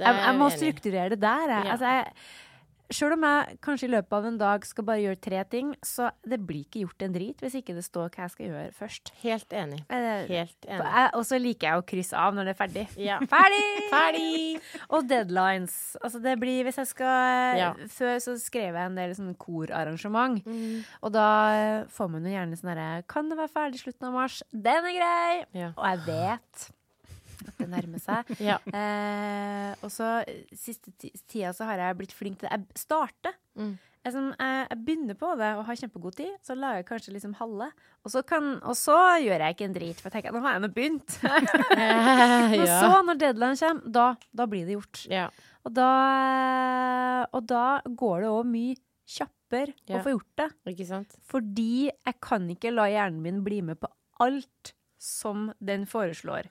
Jeg, 0.00 0.16
jeg 0.18 0.38
må 0.38 0.48
strukturere 0.52 1.12
det 1.12 1.20
der. 1.22 1.52
Jeg. 1.52 1.66
Ja. 1.66 1.76
Altså, 1.76 1.92
jeg, 1.98 2.50
Sjøl 2.92 3.14
om 3.16 3.24
jeg 3.24 3.56
kanskje 3.64 3.86
i 3.88 3.92
løpet 3.92 4.16
av 4.18 4.26
en 4.28 4.36
dag 4.40 4.64
skal 4.68 4.84
bare 4.88 5.02
gjøre 5.02 5.20
tre 5.24 5.42
ting, 5.48 5.70
så 5.86 6.10
det 6.28 6.38
blir 6.44 6.64
ikke 6.66 6.82
gjort 6.84 7.04
en 7.06 7.14
drit 7.14 7.40
hvis 7.42 7.56
ikke 7.60 7.74
det 7.76 7.84
står 7.86 8.10
hva 8.12 8.26
jeg 8.26 8.32
skal 8.34 8.46
gjøre 8.50 8.74
først. 8.76 9.12
Helt 9.22 9.56
enig. 9.56 9.80
Eh, 9.88 10.26
Helt 10.28 10.68
enig. 10.68 11.06
Og 11.18 11.24
så 11.28 11.38
liker 11.40 11.68
jeg 11.70 11.82
å 11.82 11.86
krysse 11.92 12.18
av 12.18 12.36
når 12.36 12.50
det 12.50 12.54
er 12.54 12.58
ferdig. 12.60 12.84
Ja. 13.00 13.16
Ferdig! 13.32 13.62
Ferdig! 13.92 14.60
Og 14.94 15.08
deadlines. 15.08 15.78
Altså 16.02 16.20
det 16.24 16.36
blir, 16.42 16.62
hvis 16.68 16.80
jeg 16.82 16.90
skal 16.92 17.58
Ja. 17.62 17.70
Før 17.92 18.18
så 18.24 18.36
skrev 18.40 18.76
jeg 18.76 18.90
en 18.90 18.98
del 18.98 19.16
sånn 19.16 19.32
korarrangement. 19.40 20.42
Mm. 20.46 20.84
Og 21.02 21.14
da 21.16 21.26
eh, 21.56 21.88
får 21.92 22.12
man 22.12 22.28
jo 22.28 22.34
gjerne 22.36 22.58
sånn 22.60 22.72
herre 22.74 23.02
Kan 23.10 23.32
det 23.32 23.40
være 23.40 23.52
ferdig 23.52 23.82
slutten 23.82 24.10
av 24.10 24.16
mars? 24.20 24.42
Den 24.52 24.88
er 24.92 24.96
grei! 25.00 25.42
Ja. 25.56 25.72
Og 25.76 25.84
jeg 25.88 26.06
vet 26.06 26.68
at 27.48 27.58
det 27.58 27.68
nærmer 27.72 28.02
seg. 28.02 28.34
Ja. 28.50 28.58
Eh, 28.72 29.72
og 29.82 29.90
så 29.92 30.10
eh, 30.26 30.44
siste 30.56 30.92
ti- 31.00 31.12
tida 31.28 31.52
så 31.56 31.64
har 31.68 31.78
jeg 31.82 31.98
blitt 31.98 32.12
flink 32.14 32.38
til 32.40 32.48
det. 32.48 32.58
Jeg 32.60 32.82
starter. 32.86 33.34
Mm. 33.58 33.74
Jeg, 34.02 34.12
sånn, 34.16 34.32
jeg, 34.34 34.62
jeg 34.72 34.78
begynner 34.82 35.14
på 35.20 35.28
det 35.38 35.48
og 35.54 35.64
har 35.68 35.76
kjempegod 35.78 36.16
tid, 36.18 36.32
så 36.42 36.56
lager 36.58 36.80
jeg 36.80 36.86
kanskje 36.88 37.12
liksom 37.14 37.36
halve. 37.38 37.68
Og 38.02 38.10
så, 38.10 38.22
kan, 38.26 38.48
og 38.66 38.74
så 38.74 38.96
gjør 39.22 39.44
jeg 39.46 39.54
ikke 39.54 39.68
en 39.68 39.76
drit, 39.76 40.00
for 40.02 40.10
jeg 40.10 40.16
tenker 40.16 40.34
nå 40.34 40.42
har 40.42 40.56
jeg 40.56 40.64
nå 40.64 40.70
begynt. 40.74 41.18
Men 42.52 42.66
ja. 42.66 42.80
så, 42.82 42.96
når 43.06 43.20
deadline 43.20 43.60
kommer, 43.62 43.92
da, 43.94 44.06
da 44.42 44.48
blir 44.50 44.66
det 44.66 44.78
gjort. 44.80 45.04
ja. 45.12 45.28
Og 45.62 45.70
da, 45.76 45.90
og 47.30 47.44
da 47.46 47.64
går 47.86 48.24
det 48.24 48.30
òg 48.32 48.48
mye 48.50 48.78
kjappere 49.12 49.74
Ja. 49.86 50.00
å 50.00 50.02
få 50.02 50.14
gjort 50.16 50.30
det. 50.40 50.48
Ikke 50.72 50.86
sant? 50.88 51.14
Fordi 51.30 51.86
jeg 51.92 52.16
kan 52.24 52.48
ikke 52.50 52.72
la 52.74 52.88
hjernen 52.90 53.22
min 53.22 53.42
bli 53.46 53.60
med 53.62 53.78
på 53.82 53.90
alt 54.26 54.72
som 55.02 55.52
den 55.62 55.86
foreslår. 55.90 56.48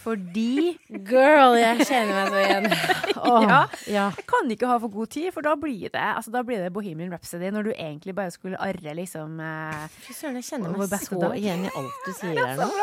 Fordi 0.00 0.78
Girl, 1.06 1.56
jeg 1.60 1.84
kjenner 1.88 2.14
meg 2.16 2.30
så 2.32 2.42
igjen. 2.44 2.68
Oh, 3.20 3.42
Ja. 3.44 3.58
ja. 3.92 4.04
kan 4.26 4.48
ikke 4.50 4.66
ha 4.70 4.78
for 4.80 4.88
god 4.94 5.10
tid, 5.12 5.26
for 5.34 5.44
da 5.44 5.52
blir 5.60 5.90
det, 5.92 6.00
altså, 6.00 6.32
da 6.32 6.40
blir 6.46 6.62
det 6.62 6.70
Bohemian 6.72 7.10
Rhapsody 7.12 7.50
når 7.52 7.66
du 7.68 7.72
egentlig 7.74 8.14
bare 8.16 8.32
skulle 8.32 8.56
arre 8.64 8.94
liksom 8.96 9.34
eh, 9.44 9.82
Fy 10.06 10.14
søren, 10.16 10.38
jeg 10.40 10.46
kjenner 10.48 10.72
meg 10.72 10.94
så 11.04 11.18
dag. 11.20 11.34
igjen 11.36 11.66
i 11.68 11.72
alt 11.76 12.06
du 12.06 12.14
sier 12.16 12.40
her 12.40 12.62
nå. 12.62 12.70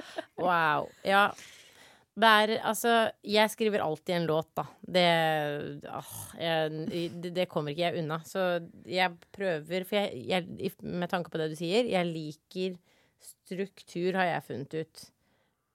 Wow. 0.44 0.88
Ja. 1.06 1.26
Det 2.14 2.30
er 2.30 2.52
altså 2.62 2.94
Jeg 3.26 3.50
skriver 3.50 3.82
alltid 3.84 4.14
en 4.16 4.26
låt, 4.28 4.48
da. 4.56 4.64
Det 4.96 5.06
åh, 5.90 6.12
jeg, 6.38 7.08
det, 7.20 7.32
det 7.36 7.48
kommer 7.50 7.74
ikke 7.74 7.88
jeg 7.88 8.02
unna. 8.04 8.20
Så 8.26 8.44
jeg 8.86 9.12
prøver 9.34 9.84
For 9.88 9.98
jeg, 10.00 10.24
jeg, 10.30 10.72
med 10.82 11.10
tanke 11.12 11.32
på 11.32 11.40
det 11.42 11.50
du 11.52 11.56
sier, 11.58 11.88
jeg 11.90 12.08
liker 12.10 12.76
struktur, 13.24 14.14
har 14.18 14.30
jeg 14.32 14.46
funnet 14.48 14.78
ut. 14.84 15.04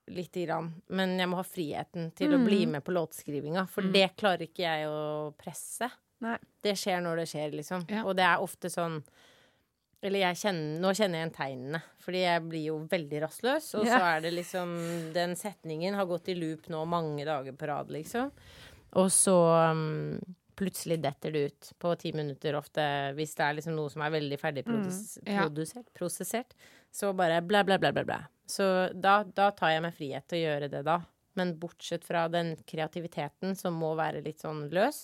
Lite 0.10 0.44
grann. 0.48 0.72
Men 0.90 1.16
jeg 1.22 1.30
må 1.30 1.38
ha 1.38 1.46
friheten 1.46 2.12
til 2.18 2.34
å 2.34 2.40
bli 2.42 2.64
med 2.66 2.82
på 2.86 2.94
låtskrivinga, 2.96 3.68
for 3.70 3.86
det 3.94 4.08
klarer 4.18 4.48
ikke 4.48 4.64
jeg 4.66 4.88
å 4.90 5.30
presse. 5.38 5.90
Nei. 6.26 6.38
Det 6.66 6.74
skjer 6.76 7.04
når 7.06 7.22
det 7.22 7.28
skjer, 7.32 7.54
liksom. 7.56 7.86
Ja. 7.88 8.02
Og 8.10 8.16
det 8.20 8.26
er 8.28 8.42
ofte 8.44 8.72
sånn 8.74 8.98
Eller 10.02 10.20
jeg 10.20 10.40
kjenner, 10.42 10.80
nå 10.80 10.92
kjenner 10.96 11.20
jeg 11.20 11.26
igjen 11.26 11.36
tegnene, 11.36 11.80
fordi 12.00 12.20
jeg 12.24 12.44
blir 12.48 12.66
jo 12.70 12.76
veldig 12.92 13.22
rastløs. 13.26 13.70
Og 13.80 13.86
så 13.88 14.00
er 14.00 14.22
det 14.24 14.34
liksom 14.34 14.74
Den 15.16 15.36
setningen 15.40 15.96
har 16.00 16.08
gått 16.08 16.30
i 16.32 16.36
loop 16.40 16.70
nå 16.72 16.86
mange 16.88 17.26
dager 17.28 17.56
på 17.56 17.68
rad, 17.68 17.92
liksom. 17.92 18.32
Og 19.00 19.10
så 19.12 19.36
um, 19.72 20.16
plutselig 20.60 20.98
detter 21.04 21.32
det 21.36 21.42
ut 21.50 21.72
på 21.80 21.92
ti 22.00 22.12
minutter 22.16 22.56
ofte, 22.60 22.84
hvis 23.16 23.36
det 23.38 23.46
er 23.46 23.58
liksom 23.60 23.76
noe 23.78 23.92
som 23.92 24.04
er 24.04 24.16
veldig 24.16 24.40
ferdig 24.42 24.66
produs 24.68 25.20
Ja. 25.28 25.46
prosessert. 25.96 26.56
Så 26.92 27.14
bare 27.18 27.42
bla, 27.46 27.64
bla, 27.64 27.78
bla, 27.82 27.92
bla, 27.96 28.04
bla. 28.04 28.20
Så 28.50 28.66
da, 28.98 29.22
da 29.24 29.52
tar 29.54 29.76
jeg 29.76 29.86
meg 29.86 29.96
frihet 29.98 30.26
til 30.30 30.40
å 30.40 30.46
gjøre 30.48 30.72
det 30.74 30.82
da. 30.88 30.98
Men 31.38 31.54
bortsett 31.62 32.06
fra 32.08 32.26
den 32.32 32.56
kreativiteten 32.68 33.54
som 33.56 33.78
må 33.80 33.94
være 34.00 34.24
litt 34.26 34.42
sånn 34.42 34.66
løs, 34.74 35.04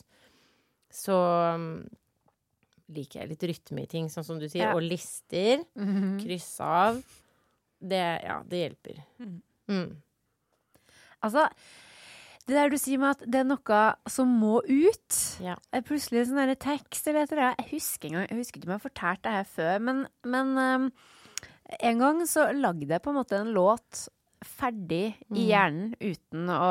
så 0.92 1.16
um, 1.56 1.86
liker 2.96 3.22
jeg 3.22 3.32
litt 3.34 3.46
rytme 3.52 3.86
i 3.86 3.90
ting, 3.92 4.10
sånn 4.12 4.26
som 4.28 4.42
du 4.42 4.48
sier. 4.50 4.70
Ja. 4.70 4.74
Og 4.76 4.84
lister. 4.86 5.64
Mhm. 5.78 6.18
Kryss 6.24 6.52
av. 6.64 7.02
Det, 7.86 8.04
ja, 8.26 8.40
det 8.50 8.62
hjelper. 8.64 9.02
Mm. 9.70 9.90
Altså, 11.26 11.46
det 12.46 12.54
der 12.54 12.70
du 12.70 12.78
sier 12.78 13.02
med 13.02 13.16
at 13.16 13.26
det 13.26 13.42
er 13.42 13.48
noe 13.50 13.82
som 14.12 14.30
må 14.42 14.60
ut 14.66 15.20
Ja. 15.44 15.56
Plutselig 15.86 16.28
sånn 16.30 16.42
der 16.42 16.58
tekst 16.62 17.08
eller 17.10 17.26
et 17.26 17.34
eller 17.34 17.50
annet. 17.50 17.66
Jeg 17.66 17.72
husker, 17.76 18.18
jeg 18.22 18.40
husker 18.40 18.60
ikke 18.60 18.70
om 18.70 18.76
jeg 18.76 18.82
har 18.82 18.88
fortalt 18.88 19.24
det 19.26 19.36
her 19.36 19.48
før, 19.50 19.86
men, 19.88 20.04
men 20.26 20.54
ehm, 20.62 20.88
en 21.66 22.02
gang 22.02 22.22
så 22.30 22.50
lagde 22.54 22.88
jeg 22.90 23.02
på 23.04 23.12
en 23.12 23.20
måte 23.20 23.40
en 23.40 23.54
låt 23.56 24.06
ferdig 24.46 25.16
i 25.34 25.48
hjernen 25.50 25.96
uten 26.00 26.52
å 26.54 26.68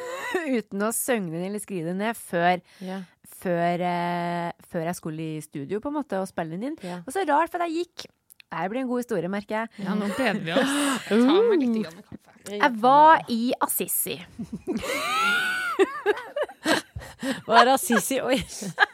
Uten 0.34 0.82
å 0.82 0.90
synge 0.90 1.30
den 1.30 1.44
eller 1.46 1.62
skrive 1.62 1.92
den 1.92 2.00
ned 2.02 2.16
før, 2.18 2.58
yeah. 2.82 3.04
før, 3.38 3.84
eh, 3.86 4.48
før 4.66 4.88
jeg 4.88 4.98
skulle 4.98 5.26
i 5.36 5.44
studio 5.44 5.78
på 5.78 5.92
en 5.92 5.94
måte 6.00 6.18
og 6.18 6.26
spille 6.26 6.56
den 6.56 6.72
inn. 6.72 6.78
Yeah. 6.82 7.04
Og 7.06 7.14
så 7.14 7.22
rart, 7.22 7.52
for 7.52 7.62
jeg 7.62 7.84
gikk 7.84 8.08
Det 8.50 8.64
blir 8.72 8.82
en 8.82 8.90
god 8.90 9.04
historie, 9.04 9.30
merker 9.30 9.60
jeg. 9.60 9.84
Ja, 9.86 9.94
nå 9.94 10.08
gleder 10.10 10.42
vi 10.42 10.56
oss. 10.58 10.74
Ta 11.08 11.20
meg 11.20 11.62
litt 11.62 11.78
grann 11.84 12.02
kaffe. 12.02 12.34
Jeg 12.50 12.72
var 12.82 13.22
i 13.30 13.40
Assisi. 13.62 14.18
Var 17.46 17.72
Assisi 17.78 18.20
Oi. 18.26 18.42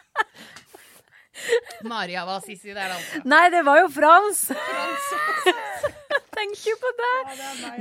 Maria 1.89 2.25
var 2.29 2.41
Sissi 2.45 2.75
der, 2.75 2.93
altså. 2.95 3.23
Nei, 3.29 3.45
det 3.53 3.65
var 3.67 3.81
jo 3.83 3.89
Frans! 3.95 4.47
Frans. 4.53 5.11
Tenk 6.37 6.63
jo 6.69 6.77
på 6.81 6.93
det! 7.01 7.13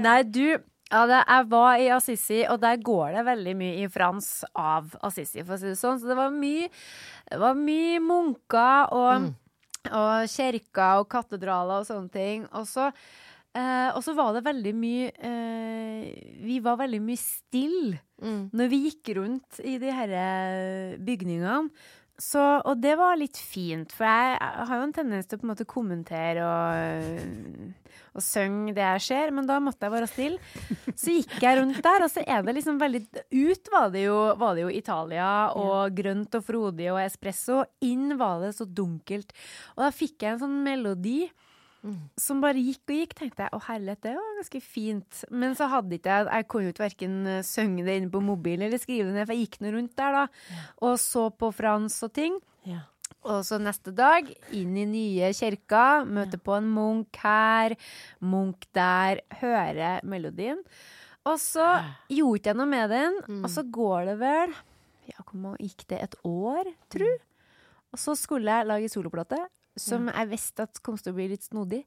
Nei, 0.02 0.20
du 0.26 0.44
ja, 0.90 1.04
det, 1.06 1.20
Jeg 1.22 1.46
var 1.52 1.78
i 1.78 1.90
Assisi, 1.94 2.40
og 2.50 2.58
der 2.64 2.80
går 2.82 3.14
det 3.20 3.26
veldig 3.28 3.56
mye 3.60 3.84
i 3.84 3.90
Frans 3.94 4.30
av 4.58 4.96
Assisi, 5.06 5.44
for 5.46 5.54
å 5.54 5.62
si 5.62 5.70
det 5.70 5.78
sånn. 5.78 6.00
Så 6.02 6.10
det 6.10 6.18
var 6.18 6.34
mye, 6.34 6.70
det 7.30 7.38
var 7.44 7.58
mye 7.60 8.00
munker 8.02 8.96
og, 8.98 9.28
og 9.92 10.30
kirker 10.34 11.04
og 11.04 11.10
katedraler 11.14 11.84
og 11.84 11.90
sånne 11.92 12.10
ting. 12.16 12.48
Og 12.58 12.66
så, 12.66 12.88
eh, 13.54 13.90
og 13.94 14.02
så 14.06 14.18
var 14.18 14.34
det 14.40 14.48
veldig 14.50 14.74
mye 14.82 15.12
eh, 15.30 16.10
Vi 16.48 16.58
var 16.66 16.82
veldig 16.82 17.04
mye 17.06 17.22
stille 17.22 18.00
Mm. 18.20 18.50
når 18.52 18.68
vi 18.68 18.78
gikk 18.84 19.10
rundt 19.16 19.62
i 19.64 19.78
de 19.80 19.92
her 19.96 20.10
bygningene. 21.08 21.70
Så, 22.20 22.42
og 22.68 22.82
det 22.84 22.98
var 23.00 23.16
litt 23.16 23.38
fint, 23.40 23.94
for 23.96 24.04
jeg, 24.04 24.40
har 24.40 24.74
jo 24.76 24.86
en 24.90 24.96
tendens 24.96 25.28
til 25.30 25.38
å 25.38 25.40
på 25.40 25.48
en 25.48 25.52
måte 25.54 25.66
kommentere 25.70 26.44
og, 26.44 27.94
og 28.12 28.26
synge 28.26 28.74
det 28.76 28.84
jeg 28.84 29.06
ser, 29.06 29.32
men 29.36 29.48
da 29.48 29.62
måtte 29.64 29.88
jeg 29.88 29.94
være 29.94 30.10
stille. 30.12 30.40
Så 31.00 31.16
gikk 31.16 31.38
jeg 31.46 31.62
rundt 31.62 31.80
der, 31.86 32.04
og 32.04 32.12
så 32.12 32.26
er 32.28 32.44
det 32.44 32.58
liksom 32.58 32.82
veldig 32.82 33.04
Ut 33.40 33.72
var 33.72 33.94
det 33.94 34.04
jo, 34.04 34.18
var 34.42 34.58
det 34.58 34.66
jo 34.66 34.74
Italia 34.82 35.30
og 35.56 35.96
grønt 35.96 36.36
og 36.36 36.44
frodig 36.44 36.90
og 36.92 37.00
espresso. 37.06 37.62
Inn 37.88 38.18
var 38.20 38.44
det 38.44 38.52
så 38.58 38.68
dunkelt. 38.68 39.32
Og 39.78 39.86
da 39.86 39.94
fikk 39.96 40.26
jeg 40.26 40.36
en 40.36 40.44
sånn 40.44 40.60
melodi 40.66 41.22
som 42.20 42.42
bare 42.44 42.60
gikk 42.60 42.92
og 42.92 42.98
gikk, 42.98 43.16
tenkte 43.16 43.46
jeg. 43.46 43.54
Å 43.56 43.62
herlighet, 43.70 44.02
det 44.04 44.14
var 44.18 44.38
ganske 44.42 44.62
fint. 44.64 45.24
Men 45.32 45.56
så 45.56 45.70
hadde 45.72 45.96
ikke 45.96 46.18
jeg 46.18 46.30
Jeg 46.30 46.48
kunne 46.52 46.68
jo 46.68 46.74
ikke 46.74 46.88
verken 46.88 47.18
synge 47.48 47.86
det 47.88 47.98
inne 48.00 48.12
på 48.14 48.22
mobilen 48.24 48.68
eller 48.68 48.82
skrive 48.82 49.08
det 49.08 49.16
ned, 49.16 49.28
for 49.30 49.38
jeg 49.38 49.48
gikk 49.48 49.60
nå 49.64 49.74
rundt 49.78 49.96
der, 50.00 50.18
da. 50.18 50.24
Og 50.90 50.96
så 51.00 51.30
på 51.32 51.52
Frans 51.56 52.00
og 52.04 52.14
ting. 52.18 52.40
Ja. 52.68 52.84
Og 53.28 53.44
så 53.44 53.58
neste 53.60 53.92
dag, 53.96 54.28
inn 54.56 54.78
i 54.80 54.86
nye 54.88 55.32
kirka, 55.36 56.06
møte 56.08 56.40
på 56.40 56.56
en 56.56 56.70
munk 56.72 57.20
her, 57.20 57.76
munk 58.24 58.64
der, 58.76 59.24
høre 59.42 59.98
melodien. 60.08 60.62
Og 61.28 61.36
så 61.42 61.66
gjorde 62.08 62.40
ikke 62.40 62.54
jeg 62.54 62.60
noe 62.62 62.70
med 62.70 62.94
den, 62.94 63.18
og 63.42 63.50
så 63.52 63.66
går 63.68 64.14
det 64.14 64.20
vel 64.22 64.56
Ja, 65.10 65.24
hvor 65.26 65.58
gikk 65.60 65.88
det 65.90 66.00
et 66.06 66.16
år, 66.28 66.70
tru? 66.94 67.08
Og 67.90 68.00
så 68.00 68.14
skulle 68.16 68.46
jeg 68.54 68.68
lage 68.70 68.92
soloplate, 68.94 69.40
som 69.82 70.10
jeg 70.12 70.32
visste 70.32 70.68
at 70.68 70.82
kom 70.86 71.00
til 71.00 71.14
å 71.14 71.18
bli 71.18 71.30
litt 71.34 71.48
snodig. 71.48 71.84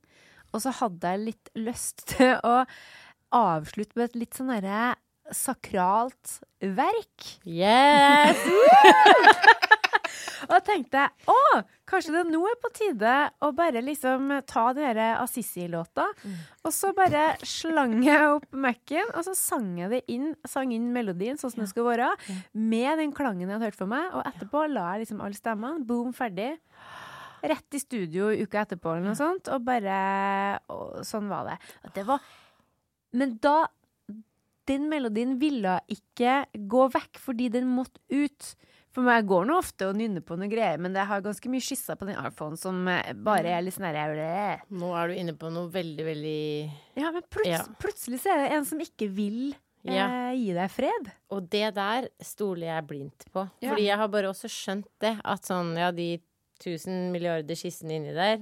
Og 0.52 0.64
så 0.64 0.74
hadde 0.82 1.14
jeg 1.14 1.24
litt 1.28 1.52
lyst 1.58 2.06
til 2.14 2.36
å 2.44 2.62
avslutte 3.32 3.96
med 3.96 4.10
et 4.10 4.20
litt 4.24 4.38
sånn 4.38 4.52
derre 4.52 4.94
sakralt 5.32 6.40
verk. 6.60 7.28
Yes! 7.48 8.42
Og 10.42 10.56
da 10.56 10.58
tenkte 10.66 11.02
jeg 11.04 11.30
å, 11.30 11.60
kanskje 11.88 12.14
det 12.16 12.22
nå 12.28 12.40
er 12.50 12.56
på 12.60 12.70
tide 12.74 13.12
å 13.46 13.52
bare 13.56 13.82
liksom 13.84 14.32
ta 14.48 14.64
denne 14.76 15.12
Assisi-låta. 15.22 16.08
Og 16.66 16.74
så 16.74 16.90
bare 16.96 17.36
slang 17.46 18.00
jeg 18.04 18.26
opp 18.26 18.48
Mac-en, 18.50 19.12
og 19.14 19.24
så 19.28 19.36
sang 19.38 19.70
jeg 19.80 19.92
det 19.92 20.02
inn, 20.12 20.32
sang 20.48 20.74
inn 20.74 20.90
melodien 20.94 21.38
sånn 21.40 21.54
som 21.54 21.62
det 21.64 21.70
skulle 21.70 21.94
være, 21.94 22.10
med 22.52 23.00
den 23.00 23.14
klangen 23.16 23.46
jeg 23.46 23.54
hadde 23.54 23.70
hørt 23.70 23.78
for 23.78 23.92
meg. 23.94 24.10
Og 24.12 24.26
etterpå 24.32 24.66
la 24.72 24.90
jeg 24.94 25.06
liksom 25.06 25.22
alle 25.24 25.38
stemmene. 25.38 25.86
Boom, 25.88 26.12
ferdig. 26.16 26.56
Rett 27.42 27.74
i 27.74 27.80
studio 27.82 28.28
uka 28.30 28.62
etterpå 28.62 28.92
eller 28.94 29.08
noe 29.10 29.18
sånt, 29.18 29.48
og 29.50 29.64
bare 29.66 30.60
og 30.70 31.00
Sånn 31.06 31.28
var 31.32 31.48
det. 31.50 31.58
Det 31.96 32.04
var 32.06 32.20
Men 33.12 33.36
da 33.42 33.66
Den 34.68 34.84
melodien 34.88 35.38
ville 35.40 35.80
ikke 35.90 36.44
gå 36.70 36.84
vekk 36.94 37.18
fordi 37.18 37.48
den 37.50 37.66
måtte 37.74 37.98
ut. 38.14 38.52
For 38.92 39.02
meg 39.02 39.24
går 39.26 39.46
nå 39.48 39.56
ofte 39.56 39.86
og 39.88 39.96
nynner 39.96 40.20
på 40.22 40.36
noe 40.36 40.50
greier, 40.52 40.76
men 40.78 40.92
jeg 40.94 41.08
har 41.08 41.22
ganske 41.24 41.48
mye 41.50 41.64
skisser 41.64 41.96
på 41.96 42.04
den 42.06 42.18
iPhonen 42.20 42.58
som 42.60 42.82
eh, 42.92 43.14
bare 43.16 43.48
er 43.56 43.62
litt 43.64 43.74
sånn 43.74 43.88
her 43.88 44.60
Nå 44.68 44.90
er 45.00 45.08
du 45.08 45.14
inne 45.16 45.32
på 45.40 45.48
noe 45.50 45.70
veldig, 45.72 46.04
veldig 46.04 46.40
Ja, 47.00 47.10
men 47.10 47.24
plut 47.32 47.48
Ja. 47.48 47.62
plutselig 47.80 48.20
så 48.20 48.34
er 48.34 48.42
det 48.44 48.50
en 48.58 48.66
som 48.68 48.78
ikke 48.84 49.08
vil 49.10 49.54
eh, 49.84 49.94
Ja. 49.96 50.08
gi 50.36 50.52
deg 50.52 50.70
fred. 50.70 51.08
Og 51.32 51.48
det 51.50 51.74
der 51.74 52.10
stoler 52.20 52.68
jeg 52.68 52.86
blindt 52.86 53.24
på. 53.32 53.46
Ja. 53.64 53.72
Fordi 53.72 53.88
jeg 53.88 53.96
har 53.98 54.08
bare 54.12 54.28
også 54.30 54.52
skjønt 54.52 54.86
det. 55.00 55.16
At 55.24 55.48
sånn, 55.48 55.72
ja, 55.80 55.90
de 55.90 56.20
tusen 56.62 57.10
milliarder 57.14 57.58
skissene 57.58 57.98
inni 57.98 58.14
der 58.16 58.38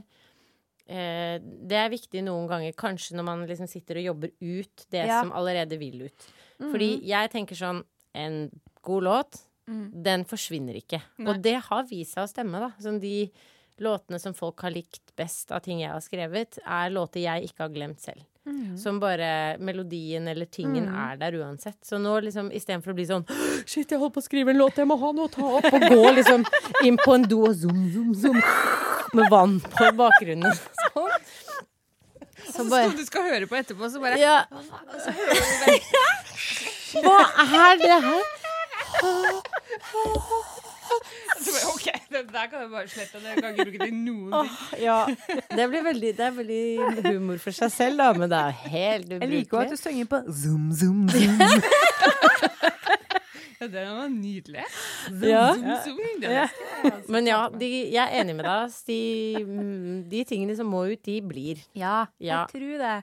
eh, 0.90 1.38
Det 1.40 1.76
er 1.80 1.92
viktig 1.92 2.22
noen 2.26 2.48
ganger, 2.50 2.72
kanskje 2.78 3.16
når 3.18 3.26
man 3.28 3.44
liksom 3.48 3.68
sitter 3.70 4.00
og 4.02 4.08
jobber 4.10 4.32
ut 4.40 4.86
det 4.90 5.06
Ja. 5.06 5.20
som 5.22 5.32
allerede 5.32 5.78
vil 5.80 6.02
ut. 6.08 6.28
Fordi 6.60 6.90
jeg 7.08 7.30
tenker 7.32 7.56
sånn 7.56 7.82
En 8.14 8.50
god 8.82 9.02
låt, 9.06 9.36
den 9.70 10.24
forsvinner 10.26 10.74
ikke. 10.74 10.98
Og 11.22 11.36
det 11.42 11.60
har 11.62 11.84
vist 11.86 12.16
seg 12.16 12.24
å 12.24 12.28
stemme, 12.32 12.58
da. 12.58 12.72
Sånn 12.82 12.98
de 12.98 13.30
låtene 13.78 14.18
som 14.18 14.34
folk 14.34 14.58
har 14.66 14.72
likt 14.74 15.14
best 15.16 15.52
av 15.54 15.60
ting 15.62 15.78
jeg 15.78 15.92
har 15.92 16.00
skrevet, 16.02 16.58
er 16.66 16.90
låter 16.90 17.22
jeg 17.22 17.46
ikke 17.46 17.62
har 17.68 17.70
glemt 17.70 18.00
selv. 18.02 18.24
Som 18.80 18.96
bare 19.00 19.58
melodien 19.60 20.28
eller 20.28 20.46
tingen 20.48 20.86
er 20.88 21.16
der 21.20 21.36
uansett. 21.42 21.76
Så 21.84 21.98
nå 22.00 22.14
liksom 22.24 22.48
istedenfor 22.56 22.94
å 22.94 22.96
bli 22.96 23.04
sånn 23.06 23.26
Shit, 23.68 23.90
jeg 23.92 24.00
holdt 24.00 24.14
på 24.16 24.22
å 24.22 24.24
skrive 24.24 24.54
en 24.54 24.58
låt, 24.62 24.78
jeg 24.80 24.88
må 24.88 24.96
ha 24.98 25.10
noe 25.12 25.28
å 25.28 25.32
ta 25.34 25.44
opp. 25.58 25.68
Og 25.68 25.80
gå 25.92 26.12
liksom 26.16 26.46
inn 26.88 26.96
på 27.00 27.14
en 27.18 27.26
do 27.28 27.42
og 27.50 27.54
zoom, 27.60 27.82
zoom, 27.92 28.14
zoom. 28.16 28.40
Med 29.12 29.28
vann 29.30 29.58
på 29.60 29.90
bakgrunnen. 29.98 30.56
Sånn. 30.80 31.14
Så 32.50 32.64
bare 32.70 32.88
Som 32.88 32.96
du 32.96 33.04
skal 33.04 33.28
høre 33.28 33.46
på 33.50 33.58
etterpå, 33.60 33.90
så 33.92 34.00
bare 34.00 34.16
Ja. 34.18 34.44
Hva 37.04 37.20
er 37.44 37.76
det 37.84 38.00
her? 38.08 38.24
så 41.42 41.52
bare, 41.54 41.72
OK, 41.74 41.86
det 42.12 42.22
der 42.32 42.46
kan 42.52 42.64
du 42.64 42.68
bare 42.72 42.88
slette. 42.90 43.20
Det 43.22 43.36
kan 43.38 43.52
ikke 43.54 43.66
bruke 43.70 43.84
til 43.86 43.94
noen 43.94 44.32
ting. 44.34 44.82
Ja. 44.84 44.98
Det, 45.56 45.68
blir 45.72 45.84
veldig, 45.86 46.12
det 46.18 46.26
er 46.26 46.36
veldig 46.38 46.64
humor 47.10 47.40
for 47.42 47.56
seg 47.56 47.72
selv, 47.74 48.02
da, 48.02 48.10
men 48.16 48.30
det 48.32 48.40
er 48.40 48.58
helt 48.72 49.14
Jeg 49.16 49.30
liker 49.34 49.56
jo 49.56 49.62
at 49.66 49.74
du 49.74 49.80
synger 49.80 50.10
på 50.10 50.22
zoom, 50.42 50.70
zoom, 50.76 51.06
zoom. 51.12 51.38
Ja, 53.60 53.66
det 53.68 53.82
var 53.92 54.06
nydelig. 54.08 54.62
Ja. 55.20 55.40
Zoom, 55.52 55.66
zoom, 55.84 56.20
det 56.22 56.30
er 56.32 57.02
Men 57.12 57.26
ja, 57.28 57.42
de, 57.52 57.66
jeg 57.92 58.00
er 58.00 58.22
enig 58.22 58.32
med 58.38 58.46
deg. 58.48 58.78
De, 58.88 58.96
mm, 59.44 59.98
de 60.08 60.22
tingene 60.30 60.56
som 60.56 60.70
må 60.72 60.86
ut, 60.88 61.02
de 61.04 61.18
blir. 61.20 61.60
Ja, 61.76 62.06
Ja. 62.16 62.46
jeg 62.46 62.54
tror 62.54 62.80
det. 62.80 62.94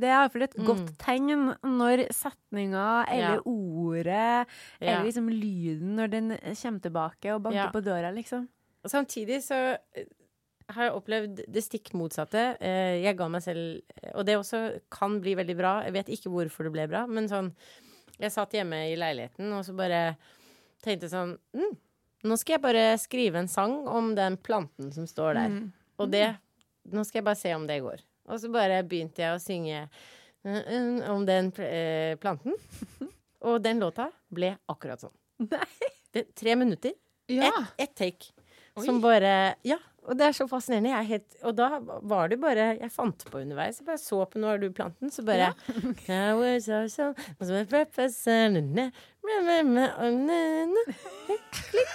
Det 0.00 0.08
er 0.08 0.14
iallfall 0.16 0.42
et 0.46 0.54
godt 0.66 0.94
tegn 0.98 1.52
når 1.62 2.06
setninga 2.16 3.04
eller 3.12 3.36
Ja. 3.36 3.42
ordet 3.44 4.46
eller 4.80 5.04
liksom 5.04 5.28
lyden 5.28 5.94
når 5.98 6.10
den 6.10 6.30
kommer 6.38 6.80
tilbake 6.80 7.34
og 7.34 7.42
banker 7.42 7.66
Ja. 7.66 7.70
på 7.70 7.82
døra, 7.84 8.10
liksom. 8.14 8.48
Samtidig 8.86 9.42
så 9.44 9.76
eh, 9.94 10.04
har 10.70 10.84
jeg 10.88 10.92
opplevd 10.96 11.44
det 11.52 11.62
stikk 11.62 11.92
motsatte. 11.94 12.56
Eh, 12.60 13.02
Jeg 13.04 13.16
ga 13.16 13.28
meg 13.28 13.42
selv 13.42 13.82
Og 14.14 14.24
det 14.26 14.36
også 14.38 14.80
kan 14.90 15.20
bli 15.20 15.34
veldig 15.34 15.56
bra. 15.56 15.82
Jeg 15.84 15.92
vet 15.92 16.08
ikke 16.08 16.30
hvorfor 16.32 16.64
det 16.64 16.72
ble 16.72 16.88
bra, 16.88 17.06
men 17.06 17.28
sånn 17.28 17.52
Jeg 18.18 18.30
satt 18.32 18.52
hjemme 18.52 18.92
i 18.92 18.96
leiligheten 18.96 19.52
og 19.52 19.64
så 19.64 19.74
bare 19.76 20.16
tenkte 20.82 21.08
sånn 21.10 21.36
mm, 21.54 21.76
Nå 22.24 22.36
skal 22.38 22.54
jeg 22.54 22.62
bare 22.62 22.98
skrive 22.98 23.36
en 23.38 23.48
sang 23.48 23.86
om 23.88 24.14
den 24.14 24.36
planten 24.36 24.92
som 24.92 25.04
står 25.06 25.34
der. 25.34 25.70
Og 25.98 26.10
det 26.10 26.36
Nå 26.90 27.04
skal 27.04 27.18
jeg 27.20 27.24
bare 27.24 27.36
se 27.36 27.52
om 27.54 27.66
det 27.66 27.80
går. 27.82 28.00
Og 28.32 28.40
så 28.40 28.50
bare 28.52 28.80
begynte 28.88 29.22
jeg 29.24 29.36
å 29.36 29.40
synge 29.42 29.78
eh, 29.82 30.60
eh, 30.62 31.10
om 31.12 31.26
den 31.28 31.52
eh, 31.60 32.16
planten. 32.22 32.56
Og 33.48 33.58
den 33.62 33.82
låta 33.82 34.08
ble 34.32 34.54
akkurat 34.70 35.02
sånn. 35.02 35.14
Det, 36.14 36.28
tre 36.38 36.54
minutter. 36.56 36.94
Ja. 37.32 37.50
Ett 37.74 37.90
et 37.90 37.96
take. 37.98 38.32
Som 38.84 39.02
bare 39.04 39.56
Ja. 39.66 39.78
Og 40.02 40.16
det 40.18 40.26
er 40.26 40.34
så 40.34 40.48
fascinerende. 40.50 40.90
Er 40.98 41.06
helt, 41.06 41.34
og 41.46 41.52
da 41.54 41.76
var 41.78 42.26
det 42.32 42.40
bare 42.42 42.72
Jeg 42.74 42.90
fant 42.90 43.20
på 43.28 43.38
underveis. 43.38 43.78
Jeg 43.78 43.86
bare 43.86 44.00
så 44.02 44.18
på 44.26 44.40
Nå 44.42 44.48
er 44.50 44.58
du 44.58 44.66
planten, 44.74 45.12
så 45.14 45.22
bare 45.26 45.52
ja. 45.52 45.52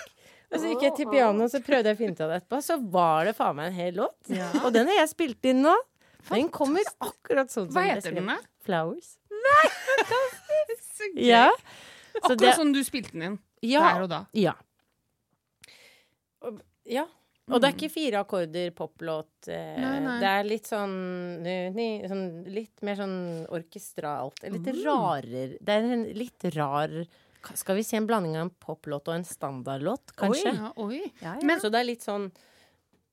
Og 0.48 0.62
så 0.62 0.70
gikk 0.72 0.86
jeg 0.86 0.94
til 0.96 1.10
piano, 1.12 1.44
og 1.44 1.52
så 1.52 1.60
prøvde 1.60 1.92
jeg 1.92 1.98
å 1.98 2.00
finne 2.00 2.16
ut 2.16 2.22
av 2.24 2.30
det 2.32 2.38
etterpå. 2.40 2.62
Så 2.64 2.78
var 2.94 3.28
det 3.28 3.34
faen 3.36 3.58
meg 3.58 3.68
en 3.68 3.76
hel 3.82 3.98
låt. 4.00 4.16
Og 4.64 4.70
den 4.72 4.88
har 4.88 5.02
jeg 5.02 5.12
spilt 5.12 5.50
inn 5.52 5.60
nå. 5.66 5.74
Den 6.30 6.50
kommer 6.54 6.82
akkurat 7.00 7.50
sånn 7.54 7.70
som 7.72 7.76
Hva 7.78 7.84
heter 7.96 8.12
den, 8.18 8.28
da? 8.28 8.38
Flowers. 8.68 9.14
Så 10.98 11.08
gøy. 11.14 11.28
Ja. 11.30 11.52
Så 12.18 12.24
Akkurat 12.24 12.40
det- 12.42 12.56
sånn 12.58 12.74
du 12.74 12.82
spilte 12.84 13.12
den 13.14 13.22
inn 13.28 13.40
Ja. 13.62 13.82
der 13.94 14.02
og 14.04 14.10
da. 14.10 14.26
Ja. 14.34 14.54
Og, 16.46 16.60
ja. 16.86 17.06
Og 17.48 17.62
det 17.64 17.70
er 17.70 17.76
ikke 17.78 17.90
fire 17.94 18.20
akkorder 18.26 18.72
poplåt. 18.76 19.48
Eh, 19.48 19.78
Nei, 19.80 20.00
nei. 20.04 20.18
Det 20.20 20.28
er 20.34 20.44
litt 20.50 20.66
sånn, 20.68 21.46
sånn 22.12 22.26
Litt 22.52 22.82
mer 22.84 22.96
sånn 23.00 23.48
orkestralt. 23.56 24.42
Litt 24.52 24.68
rarere 24.84 25.58
Det 25.62 25.70
er 25.78 25.88
en 25.94 26.04
litt 26.18 26.44
rar 26.58 26.92
Skal 27.56 27.78
vi 27.78 27.84
si 27.88 27.96
en 27.96 28.06
blanding 28.10 28.36
av 28.36 28.42
en 28.50 28.50
poplåt 28.52 29.08
og 29.08 29.16
en 29.16 29.24
standardlåt, 29.24 30.12
kanskje? 30.20 30.52
Ja, 30.58 30.74
oi. 30.84 31.06
Ja, 31.22 31.36
ja. 31.40 31.46
Men, 31.46 31.60
Så 31.62 31.72
det 31.72 31.80
er 31.80 31.88
litt 31.88 32.04
sånn 32.04 32.32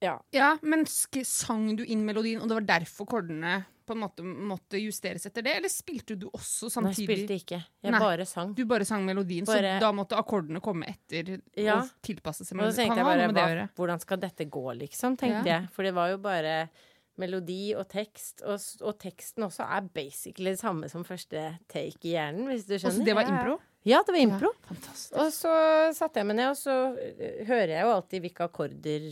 Ja. 0.05 0.19
ja, 0.37 0.51
men 0.63 0.85
sang 0.87 1.71
du 1.79 1.85
inn 1.85 2.05
melodien, 2.07 2.43
og 2.43 2.51
det 2.51 2.59
var 2.61 2.67
derfor 2.79 3.09
kordene 3.09 3.63
på 3.85 3.93
en 3.93 4.01
måte 4.01 4.25
måtte 4.25 4.79
justeres 4.81 5.27
etter 5.29 5.45
det? 5.45 5.57
Eller 5.59 5.69
spilte 5.73 6.15
du 6.17 6.27
også 6.31 6.71
samtidig? 6.73 7.05
Nei, 7.05 7.17
jeg 7.17 7.19
spilte 7.29 7.37
ikke. 7.37 7.59
Jeg 7.85 7.93
Nei. 7.93 8.01
bare 8.01 8.25
sang. 8.29 8.55
Du 8.57 8.63
bare 8.69 8.87
sang 8.89 9.05
melodien, 9.05 9.45
Bare- 9.45 9.75
så 9.77 9.81
da 9.83 9.91
måtte 9.93 10.17
akkordene 10.17 10.63
komme 10.65 10.89
etter 10.89 11.35
Ja. 11.57 11.81
og 11.83 11.91
tilpasse 12.03 12.47
seg 12.49 12.57
Og 12.61 12.73
så 12.73 12.81
tenkte 12.81 12.97
jeg 12.97 13.05
bare 13.05 13.29
hva, 13.29 13.69
hvordan 13.77 14.01
skal 14.01 14.17
dette 14.25 14.47
gå, 14.49 14.65
liksom, 14.79 15.17
tenkte 15.21 15.45
Ja. 15.45 15.61
jeg. 15.61 15.69
For 15.77 15.83
det 15.85 15.93
var 15.95 16.09
jo 16.15 16.17
bare 16.19 16.71
melodi 17.19 17.75
og 17.77 17.87
tekst, 17.89 18.43
og, 18.43 18.59
og 18.83 18.99
teksten 18.99 19.45
også 19.47 19.63
er 19.69 19.83
basically 19.95 20.51
det 20.51 20.61
samme 20.61 20.89
som 20.91 21.05
første 21.05 21.59
take 21.69 22.05
i 22.09 22.15
hjernen, 22.17 22.49
hvis 22.49 22.67
du 22.67 22.75
skjønner. 22.79 22.91
Også 22.91 23.05
det 23.05 23.15
var 23.15 23.29
impro? 23.29 23.59
ja. 23.61 23.71
Ja, 23.85 23.99
det 24.07 24.15
var 24.15 24.21
impro. 24.23 24.51
Ja, 24.71 24.77
Og 25.21 25.29
så 25.35 25.51
satte 25.93 26.23
jeg 26.23 26.29
meg 26.31 26.39
ned, 26.39 26.55
og 26.55 26.57
så 26.57 26.75
øh, 26.97 27.43
hører 27.45 27.73
jeg 27.75 27.85
jo 27.85 27.91
alltid 27.93 28.25
hvilke 28.25 28.47
akkorder 28.49 29.05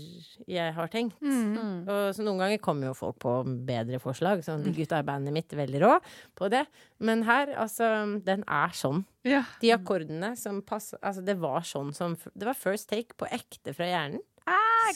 jeg 0.49 0.74
har 0.78 0.93
tenkt. 0.93 1.19
Mm. 1.20 1.85
Og 1.85 2.07
så 2.16 2.24
noen 2.24 2.40
ganger 2.40 2.62
kommer 2.65 2.89
jo 2.89 2.94
folk 2.97 3.19
på 3.20 3.35
bedre 3.69 4.01
forslag, 4.01 4.40
sånn 4.47 4.65
de 4.65 4.73
gutta 4.77 5.03
i 5.03 5.07
bandet 5.07 5.36
mitt 5.36 5.53
veldig 5.53 5.82
rå 5.85 5.93
på 6.40 6.49
det. 6.53 6.65
Men 7.05 7.27
her, 7.28 7.53
altså, 7.61 7.93
den 8.24 8.47
er 8.49 8.73
sånn. 8.77 9.05
Ja. 9.28 9.44
De 9.61 9.70
akkordene 9.77 10.32
som 10.40 10.59
passer 10.66 10.99
Altså, 10.99 11.23
det 11.23 11.36
var 11.39 11.62
sånn 11.62 11.93
som 11.94 12.16
Det 12.35 12.43
var 12.49 12.57
first 12.59 12.89
take 12.90 13.15
på 13.15 13.28
ekte 13.31 13.70
fra 13.77 13.86
hjernen. 13.86 14.24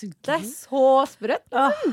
Så 0.01 0.09
Det 0.11 0.35
er 0.35 0.43
så 0.49 0.83
sprøtt! 1.09 1.47
Åh, 1.55 1.85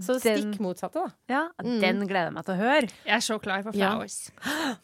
Så 0.00 0.16
den- 0.22 0.38
stikk 0.52 0.60
motsatte, 0.60 0.94
da. 0.94 1.10
ja, 1.28 1.48
Mm. 1.64 1.80
den 1.80 2.06
gleder 2.08 2.28
jeg 2.30 2.32
meg 2.34 2.44
til 2.44 2.54
å 2.54 2.58
høre. 2.58 2.88
Jeg 3.06 3.14
er 3.16 3.20
så 3.20 3.38
klar 3.42 3.62
for 3.62 3.72
Ja. 3.74 3.90
flowers. 3.90 4.30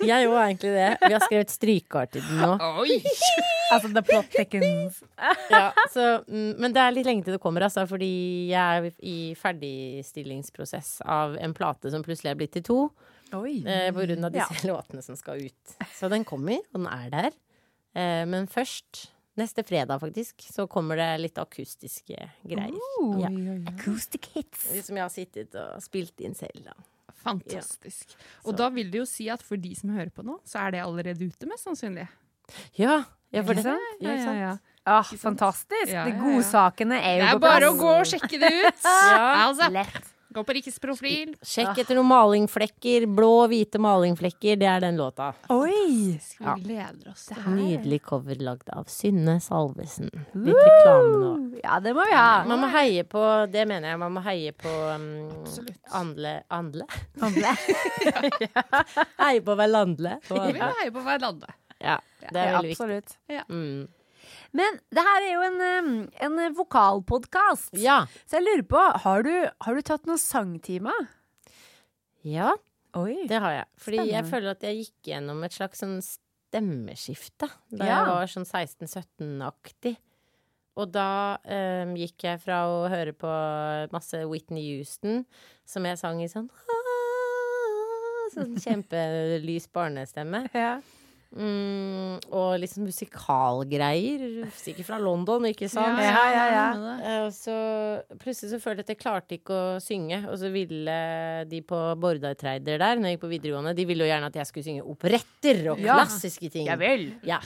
Jeg 0.00 0.28
òg 0.28 0.30
jo 0.30 0.34
egentlig 0.38 0.70
det. 0.70 0.98
Vi 1.02 1.12
har 1.12 1.20
skrevet 1.20 1.50
strykeart 1.50 2.10
til 2.12 2.22
den 2.22 2.38
nå. 2.38 2.52
Oi! 2.80 3.02
Altså 3.74 3.88
The 3.92 4.02
Plot 4.02 4.26
Thickens. 4.30 5.02
Ja, 5.50 5.72
så, 5.90 6.22
mm, 6.28 6.58
men 6.60 6.72
det 6.72 6.78
er 6.82 6.92
litt 6.92 7.06
lenge 7.06 7.24
til 7.24 7.32
det 7.34 7.40
kommer, 7.42 7.62
altså, 7.64 7.86
fordi 7.88 8.50
jeg 8.50 8.60
er 8.84 8.90
i 9.02 9.34
ferdigstillingsprosess 9.34 11.00
av 11.04 11.36
en 11.40 11.54
plate 11.56 11.90
som 11.90 12.04
plutselig 12.04 12.30
er 12.34 12.38
blitt 12.38 12.52
til 12.52 12.62
to. 12.66 12.78
Oi. 13.34 13.62
Eh, 13.66 13.88
på 13.90 14.04
grunn 14.06 14.24
av 14.28 14.34
disse 14.36 14.68
låtene 14.68 15.02
som 15.02 15.16
skal 15.18 15.40
ut. 15.42 15.74
Så 15.96 16.10
den 16.12 16.24
kommer, 16.28 16.60
og 16.74 16.82
den 16.84 16.86
er 16.92 17.10
der. 17.10 17.30
Eh, 17.96 18.24
men 18.30 18.46
først, 18.46 19.08
neste 19.40 19.64
fredag 19.66 20.00
faktisk, 20.02 20.46
så 20.52 20.66
kommer 20.70 20.98
det 21.00 21.08
litt 21.22 21.38
akustiske 21.40 22.28
greier. 22.42 22.80
Oh. 23.00 23.16
Ja. 23.22 23.30
Acoustic 23.72 24.30
hits. 24.34 24.66
Som 24.86 24.98
jeg 25.00 25.04
har 25.04 25.12
sittet 25.12 25.56
og 25.58 25.80
spilt 25.84 26.20
inn 26.24 26.36
selv, 26.38 26.60
da. 26.66 26.76
Fantastisk. 27.24 28.14
Og 28.44 28.56
da 28.58 28.68
vil 28.72 28.90
det 28.92 29.00
jo 29.00 29.08
si 29.08 29.30
at 29.32 29.42
for 29.44 29.60
de 29.60 29.72
som 29.78 29.94
hører 29.96 30.12
på 30.12 30.24
nå, 30.26 30.36
så 30.48 30.66
er 30.66 30.74
det 30.74 30.84
allerede 30.84 31.24
ute, 31.24 31.48
mest 31.48 31.66
sannsynlig. 31.66 32.06
Ja, 32.76 33.02
ja 33.32 33.44
for 33.46 33.56
det. 33.56 33.64
sant? 33.64 34.02
Ja, 34.04 34.16
ja. 34.18 34.24
sant? 34.52 34.70
Ah, 34.84 35.12
fantastisk. 35.16 35.88
Ja, 35.88 36.04
De 36.04 36.12
ja, 36.12 36.16
ja. 36.18 36.24
godsakene 36.26 36.98
er 37.00 37.22
Det 37.22 37.28
er 37.30 37.38
bare 37.40 37.70
å 37.72 37.76
gå 37.78 37.92
og 38.02 38.08
sjekke 38.08 38.40
det 38.42 38.52
ut! 38.52 38.84
Ja. 39.14 39.46
Altså, 39.46 39.70
Lett. 39.72 40.10
Gå 40.34 40.42
på 40.44 40.54
Rikkes 40.56 40.76
profil. 40.82 41.32
Sjekk 41.46 41.78
etter 41.82 41.96
noen 41.98 42.08
malingflekker. 42.10 43.06
Blå 43.14 43.30
og 43.44 43.48
hvite 43.52 43.80
malingflekker, 43.82 44.58
det 44.60 44.68
er 44.70 44.82
den 44.84 44.98
låta. 45.00 45.30
Oi! 45.54 46.18
Ja. 46.42 46.54
Vi 46.58 46.66
gleder 46.66 47.12
oss 47.12 47.26
til 47.30 47.38
det. 47.40 47.54
Nydelig 47.56 48.00
cover 48.06 48.40
lagd 48.44 48.68
av 48.74 48.88
Synne 48.92 49.38
Salvesen. 49.44 50.10
Litt 50.34 50.58
reklame 50.60 51.16
nå. 51.22 51.32
Ja, 51.62 51.78
det 51.84 51.94
må 51.96 52.04
vi 52.10 52.14
ha. 52.18 52.42
Man 52.50 52.60
må 52.64 52.68
heie 52.74 53.04
på 53.08 53.22
Det 53.52 53.62
mener 53.70 53.94
jeg. 53.94 53.98
Man 54.02 54.12
må 54.16 54.22
heie 54.26 54.52
på 54.58 54.68
um, 54.68 55.08
Absolutt. 55.42 55.78
Andle 55.94 56.34
Andle? 56.52 56.86
Andle. 57.22 57.54
Heie 59.24 59.42
på 59.44 59.54
hverandre. 59.58 60.16
Vi 60.28 60.38
må 60.58 60.70
heie 60.80 60.92
på 60.94 61.02
hverandre. 61.04 61.54
Ja, 61.82 61.98
det 62.30 62.38
er 62.40 62.48
Ja, 62.50 62.58
veldig 62.58 62.70
viktig. 62.72 62.80
absolutt. 62.80 63.48
Mm. 63.48 63.88
Men 64.54 64.76
det 64.94 65.02
her 65.02 65.24
er 65.26 65.32
jo 65.34 65.42
en, 65.48 65.94
en 66.22 66.54
vokalpodkast. 66.54 67.72
Ja. 67.82 68.04
Så 68.24 68.38
jeg 68.38 68.46
lurer 68.46 68.66
på, 68.70 68.82
har 69.04 69.24
du, 69.26 69.32
har 69.66 69.74
du 69.74 69.82
tatt 69.82 70.06
noen 70.06 70.20
sangtimer? 70.22 71.08
ja, 72.24 72.54
Oi. 72.96 73.26
det 73.28 73.40
har 73.42 73.52
jeg. 73.52 73.66
Fordi 73.84 74.04
jeg 74.12 74.24
føler 74.30 74.54
at 74.54 74.62
jeg 74.64 74.78
gikk 74.84 75.08
gjennom 75.10 75.42
et 75.44 75.52
slags 75.52 75.82
sånn 75.82 75.98
stemmeskifte 76.00 77.48
da 77.74 77.84
Ja. 77.84 77.96
jeg 77.98 78.06
var 78.14 78.30
sånn 78.30 78.46
16-17-aktig. 78.46 79.96
Og 80.78 80.88
da 80.94 81.08
um, 81.44 81.92
gikk 81.98 82.24
jeg 82.26 82.40
fra 82.42 82.62
å 82.70 82.78
høre 82.90 83.12
på 83.14 83.30
masse 83.92 84.22
Whitney 84.30 84.64
Houston, 84.76 85.24
som 85.66 85.84
jeg 85.86 85.98
sang 86.00 86.22
i 86.22 86.30
sånn 86.30 86.48
Sånn 88.34 88.56
kjempelys 88.58 89.68
barnestemme. 89.74 90.44
Ja. 90.56 90.78
Mm, 91.34 92.20
og 92.30 92.60
liksom 92.62 92.84
musikalgreier. 92.86 94.44
Sikkert 94.54 94.86
fra 94.86 94.98
London, 95.02 95.48
ikke 95.48 95.66
sant? 95.70 95.98
Ja, 95.98 96.22
ja, 96.30 96.44
ja. 96.52 96.66
ja. 97.02 97.16
så 97.34 97.56
plutselig 98.20 98.52
så 98.52 98.60
følte 98.62 98.84
jeg 98.84 98.86
at 98.86 98.92
jeg 98.94 99.00
klarte 99.00 99.38
ikke 99.38 99.56
å 99.56 99.82
synge, 99.82 100.20
og 100.30 100.38
så 100.38 100.52
ville 100.54 100.96
de 101.50 101.60
på 101.66 101.80
Bordartreider 101.98 102.78
der, 102.78 103.00
når 103.00 103.10
jeg 103.10 103.18
gikk 103.18 103.24
på 103.24 103.32
videregående, 103.34 103.74
de 103.74 103.88
ville 103.88 104.06
jo 104.06 104.10
gjerne 104.12 104.30
at 104.30 104.38
jeg 104.38 104.50
skulle 104.50 104.68
synge 104.68 104.86
operetter 104.94 105.62
og 105.72 105.82
klassiske 105.82 106.52
ting. 106.54 106.70
Ja 106.70 106.78
vel. 106.78 107.08
Ja. 107.26 107.40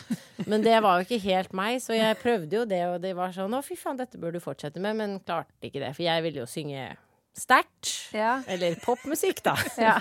Men 0.45 0.65
det 0.67 0.77
var 0.85 0.99
jo 0.99 1.09
ikke 1.09 1.23
helt 1.25 1.57
meg, 1.57 1.81
så 1.85 1.97
jeg 1.97 2.21
prøvde 2.21 2.61
jo 2.61 2.69
det, 2.69 2.85
og 2.93 3.01
det 3.05 3.15
var 3.17 3.33
sånn 3.37 3.57
å 3.57 3.65
fy 3.65 3.79
faen, 3.79 4.01
dette 4.01 4.21
bør 4.21 4.37
du 4.37 4.43
fortsette 4.45 4.83
med, 4.85 5.01
men 5.01 5.21
klarte 5.25 5.71
ikke 5.71 5.81
det, 5.81 5.95
for 5.97 6.05
jeg 6.05 6.25
ville 6.27 6.45
jo 6.45 6.51
synge 6.51 6.91
sterkt. 7.39 7.95
Ja. 8.13 8.41
Eller 8.51 8.77
popmusikk, 8.83 9.41
da. 9.47 9.57
Ja. 9.79 9.97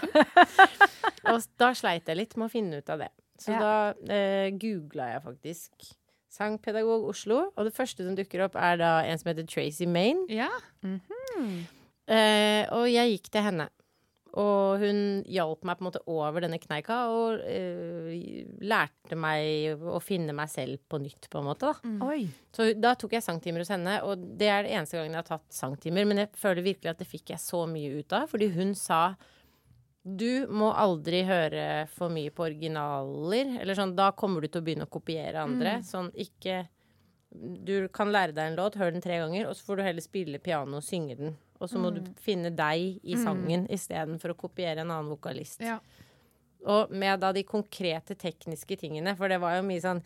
Og 1.32 1.44
da 1.60 1.72
sleit 1.78 2.08
jeg 2.08 2.20
litt 2.20 2.36
med 2.38 2.50
å 2.50 2.52
finne 2.52 2.82
ut 2.82 2.92
av 2.94 3.06
det. 3.06 3.12
Så 3.38 3.54
Ja. 3.54 3.60
da 3.60 4.14
eh, 4.14 4.50
googla 4.58 5.12
jeg 5.14 5.24
faktisk 5.24 5.94
Sangpedagog 6.38 7.06
Oslo, 7.10 7.52
og 7.56 7.66
det 7.66 7.74
første 7.74 8.04
som 8.06 8.16
dukker 8.18 8.44
opp, 8.46 8.56
er 8.56 8.78
da 8.78 8.92
en 9.08 9.18
som 9.18 9.30
heter 9.32 9.48
Tracy 9.48 9.86
Main. 9.90 10.26
Ja. 10.30 10.50
Eh, 12.08 12.64
og 12.72 12.86
jeg 12.92 13.18
gikk 13.18 13.30
til 13.34 13.44
henne. 13.48 13.68
Og 14.38 14.78
hun 14.84 15.00
hjalp 15.26 15.64
meg 15.66 15.80
på 15.80 15.82
en 15.82 15.88
måte 15.88 16.02
over 16.14 16.44
denne 16.44 16.60
kneika 16.62 16.98
og 17.10 17.40
eh, 17.42 18.44
lærte 18.62 19.18
meg 19.18 19.82
å 19.82 19.98
finne 20.04 20.36
meg 20.38 20.52
selv 20.52 20.78
på 20.92 21.00
nytt, 21.02 21.26
på 21.32 21.40
en 21.42 21.48
måte. 21.48 21.72
da. 21.74 21.94
Oi. 22.06 22.28
Så 22.54 22.68
da 22.78 22.94
tok 23.00 23.16
jeg 23.18 23.26
sangtimer 23.26 23.64
hos 23.64 23.72
henne, 23.74 23.96
og 24.06 24.22
det 24.38 24.52
er 24.52 24.68
det 24.68 24.76
eneste 24.78 25.00
gangen 25.00 25.16
jeg 25.18 25.24
har 25.24 25.32
tatt 25.32 25.48
sangtimer. 25.58 26.06
Men 26.06 26.22
jeg 26.22 26.30
føler 26.38 26.62
virkelig 26.68 26.92
at 26.94 27.02
det 27.02 27.10
fikk 27.10 27.34
jeg 27.34 27.42
så 27.42 27.64
mye 27.72 27.98
ut 28.04 28.14
av, 28.20 28.28
fordi 28.30 28.52
hun 28.54 28.76
sa 28.78 29.02
du 30.08 30.48
må 30.48 30.70
aldri 30.72 31.20
høre 31.28 31.86
for 31.92 32.08
mye 32.14 32.32
på 32.32 32.46
originaler. 32.46 33.58
Eller 33.60 33.76
sånn, 33.76 33.92
da 33.98 34.14
kommer 34.16 34.42
du 34.42 34.48
til 34.48 34.62
å 34.62 34.66
begynne 34.68 34.88
å 34.88 34.92
kopiere 34.94 35.42
andre. 35.44 35.80
Sånn 35.84 36.12
ikke 36.16 36.62
Du 37.30 37.90
kan 37.92 38.08
lære 38.10 38.32
deg 38.32 38.54
en 38.54 38.56
låt, 38.56 38.78
hør 38.80 38.94
den 38.96 39.04
tre 39.04 39.18
ganger, 39.20 39.50
og 39.50 39.58
så 39.58 39.66
får 39.68 39.78
du 39.78 39.84
heller 39.84 40.02
spille 40.06 40.40
piano 40.40 40.80
og 40.80 40.86
synge 40.88 41.18
den. 41.20 41.34
Og 41.60 41.68
så 41.70 41.78
må 41.82 41.92
du 41.92 42.00
finne 42.24 42.50
deg 42.56 43.02
i 43.04 43.18
sangen 43.20 43.66
istedenfor 43.74 44.32
å 44.32 44.38
kopiere 44.40 44.82
en 44.86 44.94
annen 44.94 45.10
vokalist. 45.12 45.60
Ja. 45.62 45.80
Og 46.66 46.90
med 46.96 47.20
da 47.20 47.34
de 47.36 47.44
konkrete 47.44 48.16
tekniske 48.16 48.78
tingene, 48.80 49.14
for 49.20 49.28
det 49.30 49.42
var 49.44 49.58
jo 49.60 49.66
mye 49.68 49.84
sånn 49.84 50.00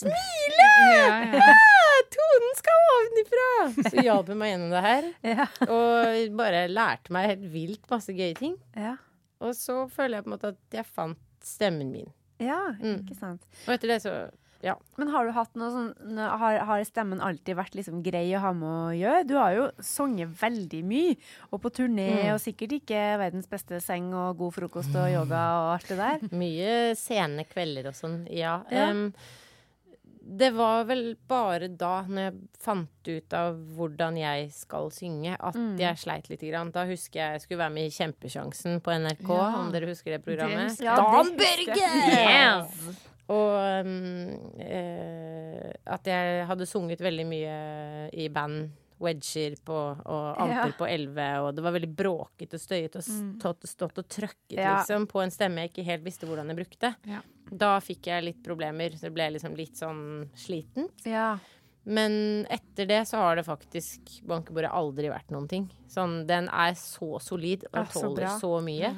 Ja, 0.00 1.12
ja. 1.34 1.52
Tonen 2.10 2.56
skal 2.58 2.82
ovenifra! 2.94 3.46
Så 3.90 4.02
hjalp 4.02 4.30
hun 4.32 4.38
meg 4.40 4.54
gjennom 4.54 4.72
det 4.72 4.82
her. 4.86 5.08
Ja. 5.34 5.46
Og 5.68 6.34
bare 6.38 6.64
lærte 6.70 7.12
meg 7.14 7.28
helt 7.34 7.46
vilt 7.52 7.90
masse 7.92 8.14
gøye 8.16 8.34
ting. 8.38 8.56
Ja. 8.74 8.96
Og 9.40 9.54
så 9.56 9.82
føler 9.90 10.18
jeg 10.18 10.24
på 10.24 10.30
en 10.32 10.36
måte 10.38 10.52
at 10.54 10.76
jeg 10.80 10.86
fant 10.86 11.18
stemmen 11.44 11.90
min. 11.92 12.12
ja, 12.40 12.60
Mm. 12.80 13.00
ikke 13.04 13.16
sant. 13.18 13.42
Og 13.66 13.74
etter 13.74 13.88
det 13.88 14.02
så 14.04 14.30
ja. 14.62 14.74
Men 14.98 15.08
har 15.08 15.24
du 15.24 15.32
hatt 15.32 15.54
noe 15.56 15.70
sånn 15.72 16.18
Har, 16.18 16.58
har 16.68 16.82
stemmen 16.84 17.18
alltid 17.24 17.56
vært 17.56 17.72
liksom 17.78 18.02
grei 18.04 18.26
å 18.36 18.40
ha 18.40 18.50
med 18.52 18.68
å 18.68 18.92
gjøre? 18.92 19.26
Du 19.26 19.34
har 19.38 19.54
jo 19.56 19.70
sunget 19.80 20.28
veldig 20.36 20.82
mye, 20.84 21.16
og 21.50 21.62
på 21.62 21.70
turné, 21.72 22.10
Mm. 22.28 22.34
og 22.34 22.40
sikkert 22.40 22.72
ikke 22.76 23.16
verdens 23.18 23.46
beste 23.48 23.80
seng 23.80 24.12
og 24.12 24.36
god 24.36 24.52
frokost 24.52 24.94
og 24.94 25.08
yoga 25.08 25.40
og 25.56 25.80
alt 25.80 25.88
det 25.88 25.96
der. 25.96 26.28
Mye 26.36 26.94
sene 26.94 27.46
kvelder 27.48 27.86
og 27.88 27.94
sånn, 27.94 28.26
ja. 28.30 28.62
Ja. 28.70 28.90
Em, 28.90 29.14
det 30.30 30.50
var 30.54 30.84
vel 30.86 31.16
bare 31.28 31.68
da, 31.74 32.04
når 32.06 32.22
jeg 32.28 32.34
fant 32.62 33.08
ut 33.10 33.34
av 33.34 33.56
hvordan 33.76 34.16
jeg 34.20 34.50
skal 34.54 34.90
synge, 34.94 35.34
at 35.38 35.54
Mm. 35.58 35.76
jeg 35.80 35.96
sleit 35.98 36.28
litt. 36.30 36.40
Grann. 36.40 36.70
Da 36.70 36.84
husker 36.86 37.18
jeg 37.20 37.32
jeg 37.32 37.40
skulle 37.42 37.58
være 37.64 37.74
med 37.74 37.86
i 37.86 37.94
Kjempesjansen 37.96 38.80
på 38.80 38.90
NRK, 38.94 39.28
Ja. 39.28 39.56
om 39.58 39.72
dere 39.72 39.86
husker 39.90 40.12
det 40.16 40.24
programmet. 40.24 40.78
Dan 40.78 40.86
Ja, 40.86 41.22
det 41.22 41.36
Børge! 41.36 42.66
Yes! 42.70 43.06
Og 43.30 43.86
um, 43.86 44.28
eh, 44.58 45.72
at 45.86 46.04
jeg 46.06 46.46
hadde 46.46 46.66
sunget 46.66 47.00
veldig 47.00 47.26
mye 47.30 48.10
i 48.12 48.28
band. 48.28 48.70
Wedger 49.00 49.54
på, 49.64 49.76
og 50.04 50.36
amper 50.38 50.66
Ja. 50.68 50.72
på 50.78 50.86
11, 50.88 51.28
og 51.40 51.54
det 51.56 51.62
var 51.64 51.72
veldig 51.72 51.94
bråkete 51.96 52.54
og 52.54 52.60
støyete 52.60 52.96
og 53.00 53.04
stått, 53.06 53.62
stått 53.66 53.98
og 53.98 54.08
trøkket 54.08 54.58
Ja. 54.58 54.76
liksom, 54.78 55.06
på 55.08 55.22
en 55.22 55.30
stemme 55.30 55.56
jeg 55.64 55.72
ikke 55.72 55.84
helt 55.86 56.04
visste 56.04 56.26
hvordan 56.28 56.48
jeg 56.52 56.56
brukte. 56.60 56.94
Ja. 57.06 57.20
Da 57.50 57.78
fikk 57.80 58.02
jeg 58.06 58.24
litt 58.24 58.42
problemer. 58.44 58.90
Så 58.92 59.08
det 59.08 59.14
ble 59.14 59.30
liksom 59.32 59.56
litt 59.56 59.74
sånn 59.74 60.28
sliten. 60.36 60.90
Ja. 61.04 61.38
Men 61.86 62.44
etter 62.50 62.86
det 62.86 63.00
så 63.08 63.16
har 63.16 63.36
det 63.36 63.46
faktisk 63.46 64.20
bankebordet 64.28 64.70
aldri 64.70 65.08
vært 65.08 65.30
noen 65.32 65.48
ting. 65.48 65.70
Sånn, 65.88 66.26
den 66.26 66.48
er 66.48 66.74
så 66.74 67.18
solid 67.20 67.64
og 67.72 67.86
så 67.88 68.02
tåler 68.02 68.16
bra. 68.26 68.38
så 68.38 68.60
mye. 68.62 68.92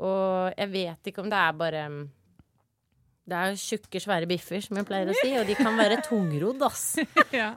Og 0.00 0.54
jeg 0.58 0.68
vet 0.72 1.02
ikke 1.12 1.22
om 1.22 1.30
det 1.30 1.38
er 1.38 1.52
bare 1.52 1.84
Det 3.22 3.36
er 3.38 3.52
tjukke, 3.54 4.00
svære 4.02 4.26
biffer, 4.26 4.58
som 4.64 4.78
jeg 4.80 4.86
pleier 4.88 5.10
å 5.12 5.14
si, 5.14 5.28
og 5.38 5.46
de 5.46 5.54
kan 5.54 5.76
være 5.78 6.00
tungrodd, 6.02 6.62
ass. 6.66 6.96
Ja. 7.32 7.52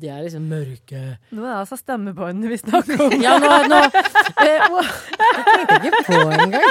De 0.00 0.08
er 0.08 0.22
liksom 0.24 0.46
mørke. 0.48 1.02
Nå 1.28 1.44
er 1.44 1.50
det 1.50 1.58
altså 1.60 1.76
stemmebåndene 1.78 2.48
vi 2.50 2.56
snakker 2.62 3.02
om. 3.04 3.12
Ja, 3.20 3.34
nå, 3.38 3.50
nå 3.68 3.82
Jeg 3.84 5.44
tenkte 5.44 5.76
ikke 5.76 6.00
på 6.08 6.16
det 6.24 6.40
engang. 6.46 6.66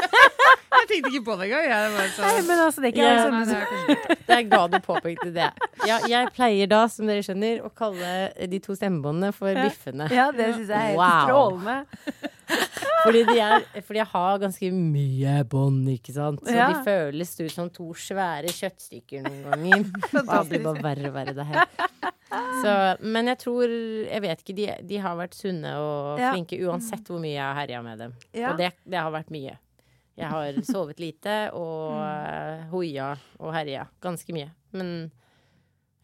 Jeg 0.73 0.89
tenkte 0.89 1.11
ikke 1.13 1.23
på 1.29 1.35
det 1.37 1.45
engang. 1.47 1.67
Jeg 1.69 1.93
var 1.93 2.01
Nei, 2.03 2.09
sånn 2.17 2.49
men 2.49 2.63
altså, 2.65 2.81
det 2.83 2.89
er 2.89 2.95
ikke 2.95 3.05
Ja, 3.05 3.13
liksom, 3.13 3.37
Nei, 3.37 3.45
det 3.45 3.55
er 3.61 4.19
Det 4.27 4.37
er 4.39 4.43
glad 4.49 4.73
du 4.73 4.79
påpekte 4.89 5.29
det. 5.37 5.49
Ja, 5.87 5.99
jeg 6.09 6.33
pleier 6.35 6.71
da, 6.73 6.81
som 6.91 7.07
dere 7.09 7.23
skjønner, 7.25 7.61
å 7.63 7.71
kalle 7.77 8.13
de 8.49 8.59
to 8.65 8.75
stemmebåndene 8.79 9.29
for 9.37 9.53
biffene. 9.61 10.09
Ja, 10.11 10.31
det 10.35 10.49
syns 10.57 10.73
jeg 10.73 10.77
er 10.79 10.89
helt 10.89 10.99
Wow. 10.99 11.29
strålende. 11.29 12.32
Fordi, 13.03 13.21
er, 13.35 13.65
fordi 13.83 13.99
jeg 13.99 14.07
har 14.13 14.37
ganske 14.39 14.69
mye 14.71 15.33
bånd, 15.51 15.87
ikke 15.91 16.13
sant. 16.15 16.39
Så 16.47 16.53
Ja. 16.55 16.69
de 16.71 16.83
føles 16.85 17.33
ut 17.41 17.51
som 17.51 17.69
to 17.69 17.89
svære 17.99 18.47
kjøttstykker 18.55 19.25
noen 19.25 19.41
ganger. 19.49 19.83
Og 20.21 20.29
det 20.29 20.43
blir 20.49 20.63
bare 20.63 20.83
verre 20.85 21.09
og 21.11 21.17
verre, 21.17 21.33
det 21.35 21.45
her. 21.49 21.65
Så, 22.63 22.71
men 23.05 23.27
jeg 23.29 23.37
tror 23.43 23.69
Jeg 23.69 24.21
vet 24.23 24.39
ikke. 24.41 24.55
De, 24.57 24.67
de 24.89 24.97
har 25.03 25.17
vært 25.19 25.35
sunne 25.37 25.75
og 25.77 26.21
Ja. 26.21 26.31
flinke 26.33 26.57
uansett 26.65 27.05
hvor 27.11 27.19
mye 27.21 27.35
jeg 27.35 27.43
har 27.43 27.59
herja 27.59 27.81
med 27.85 27.99
dem. 28.05 28.15
Ja. 28.33 28.51
Og 28.53 28.57
det, 28.61 28.71
det 28.87 28.97
har 29.03 29.11
vært 29.13 29.29
mye. 29.35 29.57
Jeg 30.17 30.29
har 30.29 30.57
sovet 30.65 30.99
lite 31.01 31.35
og 31.57 31.97
uh, 31.97 32.63
hoia 32.71 33.11
og 33.39 33.51
herja 33.55 33.87
ganske 34.01 34.33
mye. 34.35 34.51
Men 34.71 35.11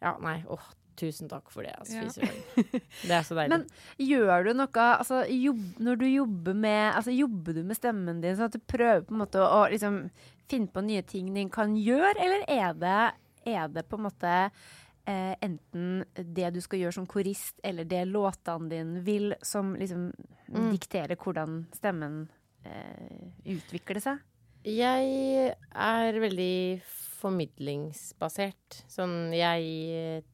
ja, 0.02 0.16
nei. 0.22 0.40
Åh, 0.50 0.68
tusen 1.00 1.28
takk 1.32 1.48
for 1.52 1.64
det. 1.66 1.72
Altså, 1.80 2.20
Ja. 2.20 2.32
Det 3.08 3.14
er 3.16 3.24
så 3.26 3.36
deilig. 3.38 3.50
Men 3.56 3.64
gjør 4.06 4.44
du 4.46 4.52
noe 4.60 4.84
altså, 4.92 5.22
jobb, 5.32 5.62
Når 5.80 5.98
du 6.02 6.06
jobber 6.10 6.54
med 6.54 6.82
altså, 6.94 7.14
Jobber 7.16 7.56
du 7.56 7.62
med 7.64 7.78
stemmen 7.78 8.20
din, 8.20 8.36
sånn 8.38 8.50
at 8.50 8.58
du 8.58 8.60
prøver 8.70 9.06
på 9.08 9.16
en 9.16 9.22
måte 9.24 9.40
å, 9.40 9.48
å 9.62 9.70
liksom, 9.72 10.02
finne 10.50 10.68
på 10.74 10.84
nye 10.84 11.02
ting 11.08 11.32
din 11.34 11.48
kan 11.52 11.72
gjøre, 11.78 12.14
eller 12.20 12.44
er 12.50 12.76
det, 12.84 13.00
er 13.56 13.68
det 13.72 13.84
på 13.88 13.96
en 13.98 14.04
måte 14.08 14.34
eh, 15.06 15.34
enten 15.42 16.02
det 16.36 16.50
du 16.54 16.60
skal 16.60 16.82
gjøre 16.82 16.96
som 16.98 17.06
korist, 17.08 17.56
eller 17.64 17.86
det 17.88 18.04
låtene 18.10 18.68
dine 18.70 19.00
vil, 19.06 19.32
som 19.42 19.74
liksom 19.78 20.10
Mm. 20.50 20.72
dikterer 20.74 21.14
hvordan 21.14 21.60
stemmen 21.76 22.24
eh, 22.66 23.28
utvikler 23.54 24.00
seg? 24.02 24.18
Jeg 24.66 25.52
er 25.70 26.18
veldig 26.18 26.82
formidlingsbasert. 27.20 28.80
Sånn 28.90 29.30
jeg 29.34 30.24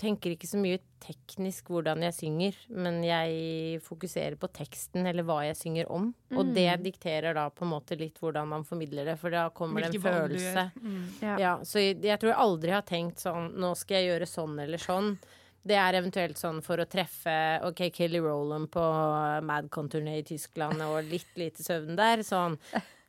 tenker 0.00 0.34
ikke 0.34 0.48
så 0.48 0.58
mye 0.60 0.80
teknisk 1.00 1.70
hvordan 1.72 2.02
jeg 2.06 2.16
synger, 2.16 2.56
men 2.72 3.00
jeg 3.04 3.80
fokuserer 3.84 4.36
på 4.40 4.48
teksten 4.52 5.08
eller 5.08 5.26
hva 5.28 5.40
jeg 5.46 5.58
synger 5.58 5.90
om. 5.92 6.10
Og 6.36 6.52
det 6.56 6.68
dikterer 6.84 7.36
da 7.36 7.46
på 7.52 7.66
en 7.66 7.72
måte 7.74 7.98
litt 8.00 8.20
hvordan 8.20 8.48
man 8.52 8.64
formidler 8.68 9.12
det, 9.12 9.16
for 9.20 9.32
da 9.34 9.48
kommer 9.54 9.84
det 9.84 9.94
en 9.94 10.04
følelse. 10.04 10.66
Mm. 10.80 11.02
Ja. 11.24 11.34
Ja, 11.40 11.52
så 11.64 11.82
jeg, 11.82 12.00
jeg 12.04 12.20
tror 12.20 12.32
jeg 12.32 12.40
aldri 12.46 12.74
har 12.76 12.86
tenkt 12.88 13.22
sånn 13.22 13.52
Nå 13.60 13.74
skal 13.78 14.00
jeg 14.00 14.10
gjøre 14.12 14.28
sånn 14.30 14.56
eller 14.64 14.82
sånn. 14.82 15.14
Det 15.60 15.76
er 15.76 15.98
eventuelt 15.98 16.40
sånn 16.40 16.62
for 16.64 16.80
å 16.80 16.88
treffe 16.88 17.34
OK, 17.68 17.90
Kelly 17.92 18.20
Rowland 18.24 18.70
på 18.72 18.84
Madcon-turné 19.44 20.20
i 20.22 20.24
Tyskland 20.24 20.80
og 20.86 21.02
litt 21.10 21.36
lite 21.40 21.64
søvn 21.64 21.98
der. 21.98 22.24
Sånn 22.24 22.56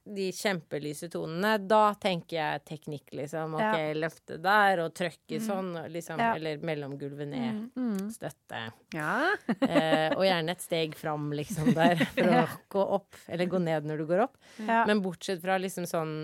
de 0.04 0.32
kjempelyse 0.34 1.08
tonene. 1.14 1.54
Da 1.70 1.94
tenker 2.02 2.38
jeg 2.40 2.64
teknikk, 2.66 3.12
liksom. 3.14 3.54
OK, 3.56 3.62
Ja. 3.62 3.94
løfte 3.94 4.38
der 4.42 4.80
og 4.86 4.94
trøkke 4.98 5.40
sånn, 5.44 5.70
liksom. 5.94 6.18
Ja. 6.20 6.32
Eller 6.36 6.58
mellomgulvet 6.66 7.28
ned. 7.30 7.60
Mm. 7.78 8.10
Støtte. 8.12 8.64
Ja. 8.98 9.32
Eh, 9.72 10.12
og 10.18 10.24
gjerne 10.26 10.52
et 10.56 10.62
steg 10.64 10.96
fram, 10.98 11.30
liksom, 11.38 11.74
der. 11.78 12.02
For 12.16 12.28
å 12.34 12.42
gå 12.74 12.86
opp. 12.98 13.16
Eller 13.30 13.46
gå 13.52 13.60
ned 13.62 13.86
når 13.86 14.02
du 14.02 14.06
går 14.10 14.24
opp. 14.26 14.38
Men 14.66 15.02
bortsett 15.06 15.42
fra 15.44 15.60
liksom 15.62 15.86
sånn, 15.88 16.16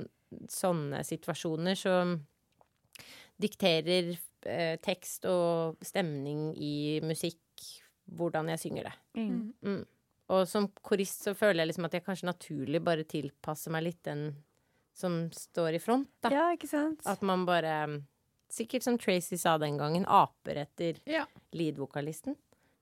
sånne 0.51 1.03
situasjoner, 1.07 1.77
så 1.77 1.99
dikterer 3.39 4.15
eh, 4.49 4.75
tekst 4.83 5.25
og 5.29 5.77
stemning 5.85 6.49
i 6.57 6.99
musikk 7.05 7.39
hvordan 8.17 8.49
jeg 8.53 8.61
synger 8.63 8.89
det. 8.89 8.95
Mm. 9.19 9.83
Og 10.29 10.47
som 10.47 10.67
korist 10.83 11.23
så 11.23 11.33
føler 11.37 11.63
jeg 11.63 11.67
liksom 11.71 11.85
at 11.85 11.93
jeg 11.93 12.03
kanskje 12.05 12.27
naturlig 12.27 12.83
bare 12.83 13.03
tilpasser 13.07 13.71
meg 13.71 13.83
litt 13.83 14.03
den 14.03 14.35
som 14.97 15.29
står 15.31 15.75
i 15.77 15.79
front, 15.79 16.09
da. 16.21 16.29
ja, 16.33 16.45
ikke 16.55 16.67
sant? 16.67 17.01
At 17.05 17.21
man 17.21 17.45
bare 17.45 18.01
Sikkert 18.49 18.81
som 18.83 18.97
Tracy 18.97 19.35
sa 19.37 19.57
den 19.59 19.75
gangen, 19.77 20.05
aper 20.07 20.55
etter 20.63 20.95
Ja. 21.05 21.25
lead-vokalisten. 21.51 22.35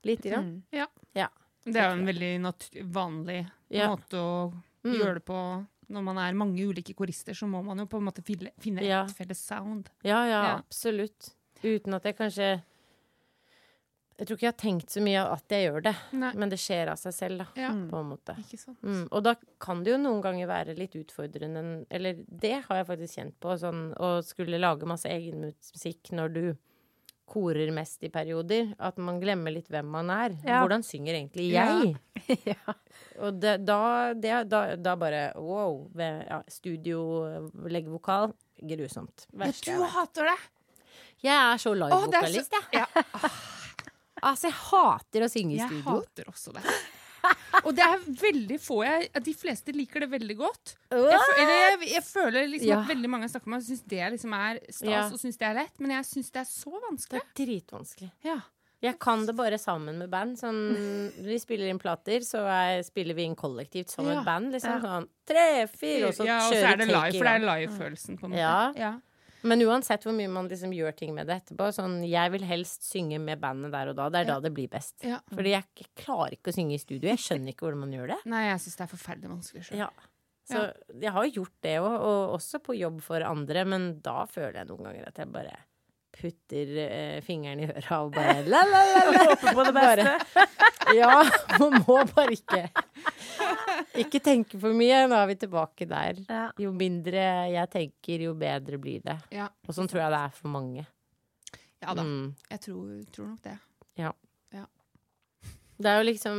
Lite 0.04 0.30
grann. 0.30 0.62
Mm. 0.72 1.26
Det 1.66 1.74
er 1.76 1.88
jo 1.90 1.96
en 1.98 2.06
veldig 2.06 2.84
vanlig 2.92 3.50
Ja. 3.68 3.88
måte 3.88 4.14
å 4.14 4.52
Mm. 4.84 4.94
gjøre 4.94 5.14
det 5.14 5.24
på. 5.24 5.66
Når 5.90 6.02
man 6.04 6.18
er 6.18 6.32
mange 6.34 6.58
ulike 6.62 6.94
korister, 6.94 7.32
så 7.34 7.48
må 7.48 7.64
man 7.64 7.78
jo 7.78 7.86
på 7.86 7.96
en 7.98 8.04
måte 8.04 8.22
finne, 8.22 8.50
finne 8.60 8.82
Ja. 8.84 9.02
et 9.04 9.10
felles 9.10 9.38
sound. 9.38 9.88
Ja, 10.04 10.24
ja, 10.24 10.42
Ja. 10.42 10.56
absolutt. 10.62 11.34
Uten 11.64 11.94
at 11.94 12.04
jeg 12.04 12.16
kanskje 12.16 12.62
Jeg 14.16 14.28
tror 14.28 14.38
ikke 14.38 14.46
jeg 14.46 14.52
har 14.54 14.60
tenkt 14.62 14.94
så 14.94 15.00
mye 15.04 15.22
at 15.28 15.52
jeg 15.52 15.66
gjør 15.66 15.82
det, 15.90 15.92
Nei. 16.16 16.30
men 16.40 16.52
det 16.52 16.56
skjer 16.60 16.88
av 16.88 16.96
seg 16.96 17.12
selv, 17.12 17.42
da. 17.42 17.46
Ja. 17.60 17.72
På 17.90 18.00
en 18.00 18.12
måte. 18.14 18.36
Mm. 18.80 19.02
Og 19.10 19.24
da 19.26 19.34
kan 19.60 19.82
det 19.84 19.92
jo 19.92 19.98
noen 20.00 20.22
ganger 20.24 20.48
være 20.48 20.76
litt 20.78 20.94
utfordrende 20.96 21.84
Eller 21.92 22.22
det 22.24 22.54
har 22.64 22.80
jeg 22.80 22.88
faktisk 22.88 23.18
kjent 23.20 23.36
på, 23.44 23.56
sånn 23.60 23.90
å 24.00 24.14
skulle 24.24 24.60
lage 24.62 24.88
masse 24.88 25.10
egen 25.12 25.44
musikk 25.50 26.14
når 26.16 26.32
du 26.32 26.44
korer 27.26 27.72
mest 27.74 28.06
i 28.06 28.10
perioder. 28.14 28.70
At 28.78 28.96
man 29.02 29.20
glemmer 29.20 29.52
litt 29.52 29.68
hvem 29.72 29.88
man 29.98 30.12
er. 30.14 30.36
Ja. 30.46 30.62
Hvordan 30.62 30.86
synger 30.86 31.18
egentlig 31.18 31.50
jeg? 31.52 31.96
ja. 32.54 32.76
Og 33.20 33.40
det, 33.42 33.58
da, 33.68 33.80
det, 34.16 34.38
da, 34.48 34.62
da 34.80 34.94
bare 35.00 35.26
wow. 35.36 35.82
studio, 36.48 37.02
legge 37.68 37.92
vokal. 37.92 38.32
Grusomt. 38.56 39.26
Verste 39.36 39.74
Ja, 39.74 39.82
du 39.82 39.90
hater 39.92 40.30
det! 40.32 40.38
Jeg 41.24 41.36
så 41.36 41.52
er 41.52 41.60
så- 41.60 41.74
livevokalist, 41.82 42.56
jeg. 42.56 42.80
Ja. 42.80 43.34
Altså, 44.22 44.48
jeg 44.48 44.56
hater 44.70 45.20
å 45.26 45.28
synge 45.32 45.52
i 45.52 45.58
Jeg 45.60 45.68
studio. 45.68 45.90
hater 45.90 46.24
også 46.32 46.52
det. 46.56 46.62
Og 47.66 47.72
det 47.74 47.82
er 47.82 47.98
veldig 48.20 48.56
få 48.62 48.76
jeg 48.86 49.08
De 49.24 49.32
fleste 49.34 49.72
liker 49.74 50.04
det 50.04 50.10
veldig 50.12 50.36
godt. 50.38 50.76
Jeg, 50.92 51.18
fø- 51.18 51.38
jeg, 51.42 51.88
jeg 51.90 52.02
føler 52.06 52.46
liksom 52.52 52.68
Ja. 52.68 52.80
at 52.82 52.88
veldig 52.92 53.08
mange 53.10 53.26
jeg 53.26 53.32
snakker 53.34 53.48
med, 53.50 53.62
syns 53.66 53.82
det 53.88 54.12
liksom 54.14 54.32
er 54.38 54.60
stas 54.70 54.88
Ja. 54.88 55.06
og 55.10 55.18
syns 55.18 55.36
det 55.40 55.48
er 55.48 55.54
lett, 55.54 55.80
men 55.80 55.90
jeg 55.90 56.04
syns 56.04 56.30
det 56.30 56.40
er 56.44 56.50
så 56.50 56.70
vanskelig. 56.90 57.22
Det 57.34 57.42
er 57.42 57.46
dritvanskelig. 57.46 58.10
Ja. 58.24 58.36
Jeg 58.82 58.98
kan 59.00 59.24
det 59.26 59.34
bare 59.34 59.56
sammen 59.58 59.96
med 59.98 60.10
band. 60.10 60.36
Sånn, 60.38 60.58
vi 61.24 61.38
spiller 61.40 61.66
inn 61.72 61.78
plater, 61.80 62.20
så 62.20 62.44
er, 62.46 62.82
spiller 62.84 63.14
vi 63.16 63.24
inn 63.24 63.34
kollektivt 63.34 63.88
som 63.90 64.06
et 64.06 64.22
band. 64.24 64.52
Liksom 64.52 64.80
sånn 64.84 65.08
tre, 65.26 65.66
fire, 65.66 66.08
og 66.08 66.14
så 66.14 66.26
ja, 66.28 66.36
og 66.46 66.52
så 66.52 66.62
er 66.62 66.76
det 66.76 66.86
live, 66.92 67.16
for 67.16 67.24
det 67.24 67.32
er 67.32 67.46
live-følelsen, 67.48 68.18
på 68.20 68.28
en 68.28 68.34
måte. 68.36 68.76
Ja. 68.76 68.92
Men 69.46 69.62
uansett 69.66 70.04
hvor 70.06 70.14
mye 70.16 70.30
man 70.32 70.50
liksom 70.50 70.74
gjør 70.74 70.96
ting 70.98 71.14
med 71.16 71.28
det 71.30 71.40
etterpå, 71.42 71.68
sånn 71.74 72.00
jeg 72.06 72.32
vil 72.34 72.46
helst 72.48 72.88
synge 72.88 73.20
med 73.22 73.40
bandet 73.42 73.74
der 73.74 73.92
og 73.92 73.98
da. 73.98 74.08
Det 74.12 74.24
er 74.24 74.30
da 74.32 74.40
det 74.44 74.52
blir 74.56 74.70
best. 74.72 74.96
Ja. 75.06 75.20
Fordi 75.32 75.54
jeg, 75.54 75.68
jeg 75.78 75.92
klarer 76.02 76.36
ikke 76.36 76.52
å 76.52 76.56
synge 76.56 76.76
i 76.76 76.82
studio. 76.82 77.10
Jeg 77.12 77.22
skjønner 77.22 77.54
ikke 77.54 77.68
hvordan 77.68 77.84
man 77.86 77.96
gjør 77.96 78.12
det. 78.14 78.20
Nei, 78.32 78.44
jeg 78.48 78.62
syns 78.64 78.78
det 78.80 78.86
er 78.86 78.92
forferdelig 78.92 79.32
vanskelig 79.32 79.66
sjøl. 79.68 79.80
Ja. 79.84 79.90
Så 80.46 80.60
jeg 81.02 81.10
har 81.10 81.26
gjort 81.26 81.54
det 81.66 81.78
òg, 81.82 81.94
og 81.96 82.36
også 82.36 82.60
på 82.62 82.76
jobb 82.78 83.00
for 83.02 83.24
andre, 83.26 83.64
men 83.66 83.88
da 84.04 84.20
føler 84.30 84.60
jeg 84.60 84.68
noen 84.68 84.86
ganger 84.86 85.08
at 85.08 85.18
jeg 85.18 85.32
bare 85.34 85.56
putter 86.16 86.70
eh, 86.86 87.20
fingeren 87.24 87.60
i 87.60 87.68
øra 87.70 87.98
og 88.06 88.12
bare 88.16 88.42
la, 88.52 88.62
la, 88.70 88.82
la, 88.92 89.02
la. 89.12 89.24
Håper 89.30 89.54
på 89.58 89.66
det 89.68 89.74
beste. 89.76 90.52
Ja, 90.94 91.16
man 91.58 91.80
må 91.82 91.96
bare 92.14 92.30
ikke 92.36 92.60
Ikke 93.98 94.20
tenke 94.22 94.54
for 94.62 94.70
mye. 94.76 95.00
Nå 95.10 95.16
er 95.18 95.26
vi 95.32 95.34
tilbake 95.40 95.88
der. 95.90 96.20
Ja. 96.30 96.44
Jo 96.62 96.70
mindre 96.76 97.24
jeg 97.50 97.70
tenker, 97.72 98.22
jo 98.28 98.34
bedre 98.38 98.78
blir 98.78 99.02
det. 99.02 99.16
Ja. 99.34 99.48
Og 99.66 99.74
sånn 99.74 99.90
tror 99.90 100.04
jeg 100.04 100.14
det 100.14 100.20
er 100.28 100.36
for 100.36 100.52
mange. 100.54 100.84
ja 101.82 101.94
da, 101.94 102.04
Mm. 102.06 102.34
jeg 102.50 102.60
tror, 102.68 102.92
tror 103.12 103.32
nok 103.32 103.42
det. 103.48 103.56
Det 105.76 105.90
er 105.90 105.98
jo 106.00 106.06
liksom 106.08 106.38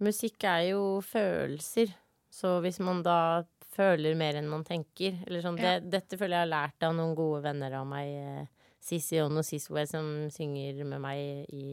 Musikk 0.00 0.44
er 0.48 0.62
jo 0.70 1.00
følelser. 1.04 1.90
Så 2.32 2.54
hvis 2.64 2.78
man 2.80 3.02
da 3.04 3.42
føler 3.74 4.14
mer 4.16 4.38
enn 4.38 4.48
man 4.48 4.62
tenker 4.64 5.18
eller 5.26 5.42
sånn, 5.44 5.58
Ja. 5.60 5.74
det, 5.78 5.90
Dette 5.90 6.16
føler 6.16 6.38
jeg 6.38 6.46
har 6.46 6.54
lært 6.54 6.82
av 6.88 6.94
noen 6.96 7.14
gode 7.14 7.42
venner 7.42 7.74
av 7.76 7.86
meg. 7.86 8.48
Sissy 8.80 9.20
On 9.20 9.36
og 9.36 9.44
Siswe 9.44 9.84
som 9.88 10.06
synger 10.32 10.80
med 10.88 11.02
meg 11.04 11.50
i 11.52 11.64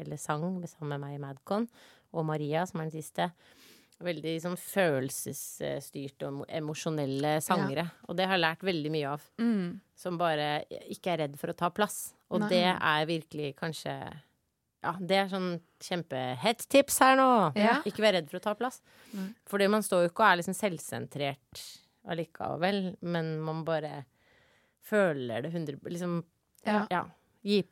Eller 0.00 0.18
sang 0.18 0.42
sammen 0.66 0.96
med 0.96 1.04
meg 1.04 1.14
i 1.16 1.22
Madcon. 1.22 1.68
Og 2.16 2.26
Maria, 2.26 2.64
som 2.66 2.80
er 2.80 2.90
den 2.90 2.96
siste. 3.02 3.30
veldig 3.96 4.34
sånn 4.44 4.58
følelsesstyrte 4.60 6.26
og 6.28 6.42
emosjonelle 6.52 7.38
sangere. 7.40 7.86
Og 8.08 8.16
det 8.18 8.26
har 8.28 8.36
jeg 8.36 8.42
lært 8.42 8.64
veldig 8.66 8.90
mye 8.92 9.12
av. 9.14 9.22
Mm. 9.40 9.80
Som 9.96 10.18
bare 10.20 10.66
ikke 10.92 11.14
er 11.14 11.22
redd 11.24 11.38
for 11.40 11.48
å 11.48 11.56
ta 11.56 11.70
plass. 11.72 12.12
Og 12.28 12.42
Nei. 12.42 12.50
det 12.52 12.64
er 12.74 13.06
virkelig 13.08 13.54
kanskje 13.56 13.94
Ja, 14.84 14.92
det 15.00 15.16
er 15.16 15.30
sånn 15.32 15.56
kjempehett 15.82 16.66
tips 16.68 17.00
her 17.02 17.16
nå. 17.18 17.30
Ja. 17.56 17.78
Ikke 17.88 18.04
vær 18.04 18.18
redd 18.18 18.28
for 18.30 18.38
å 18.38 18.44
ta 18.44 18.52
plass. 18.58 18.82
Mm. 19.14 19.32
Fordi 19.48 19.66
man 19.72 19.82
står 19.82 20.04
jo 20.04 20.10
ikke 20.12 20.22
og 20.22 20.28
er 20.28 20.40
liksom 20.42 20.54
selvsentrert 20.60 21.64
allikevel, 22.06 22.96
men 23.00 23.32
man 23.42 23.64
bare 23.66 24.04
føler 24.86 25.42
det 25.42 25.50
100 25.50 25.80
Liksom 25.90 26.20
Ja. 26.66 26.86
ja. 26.90 27.04
Gi, 27.46 27.62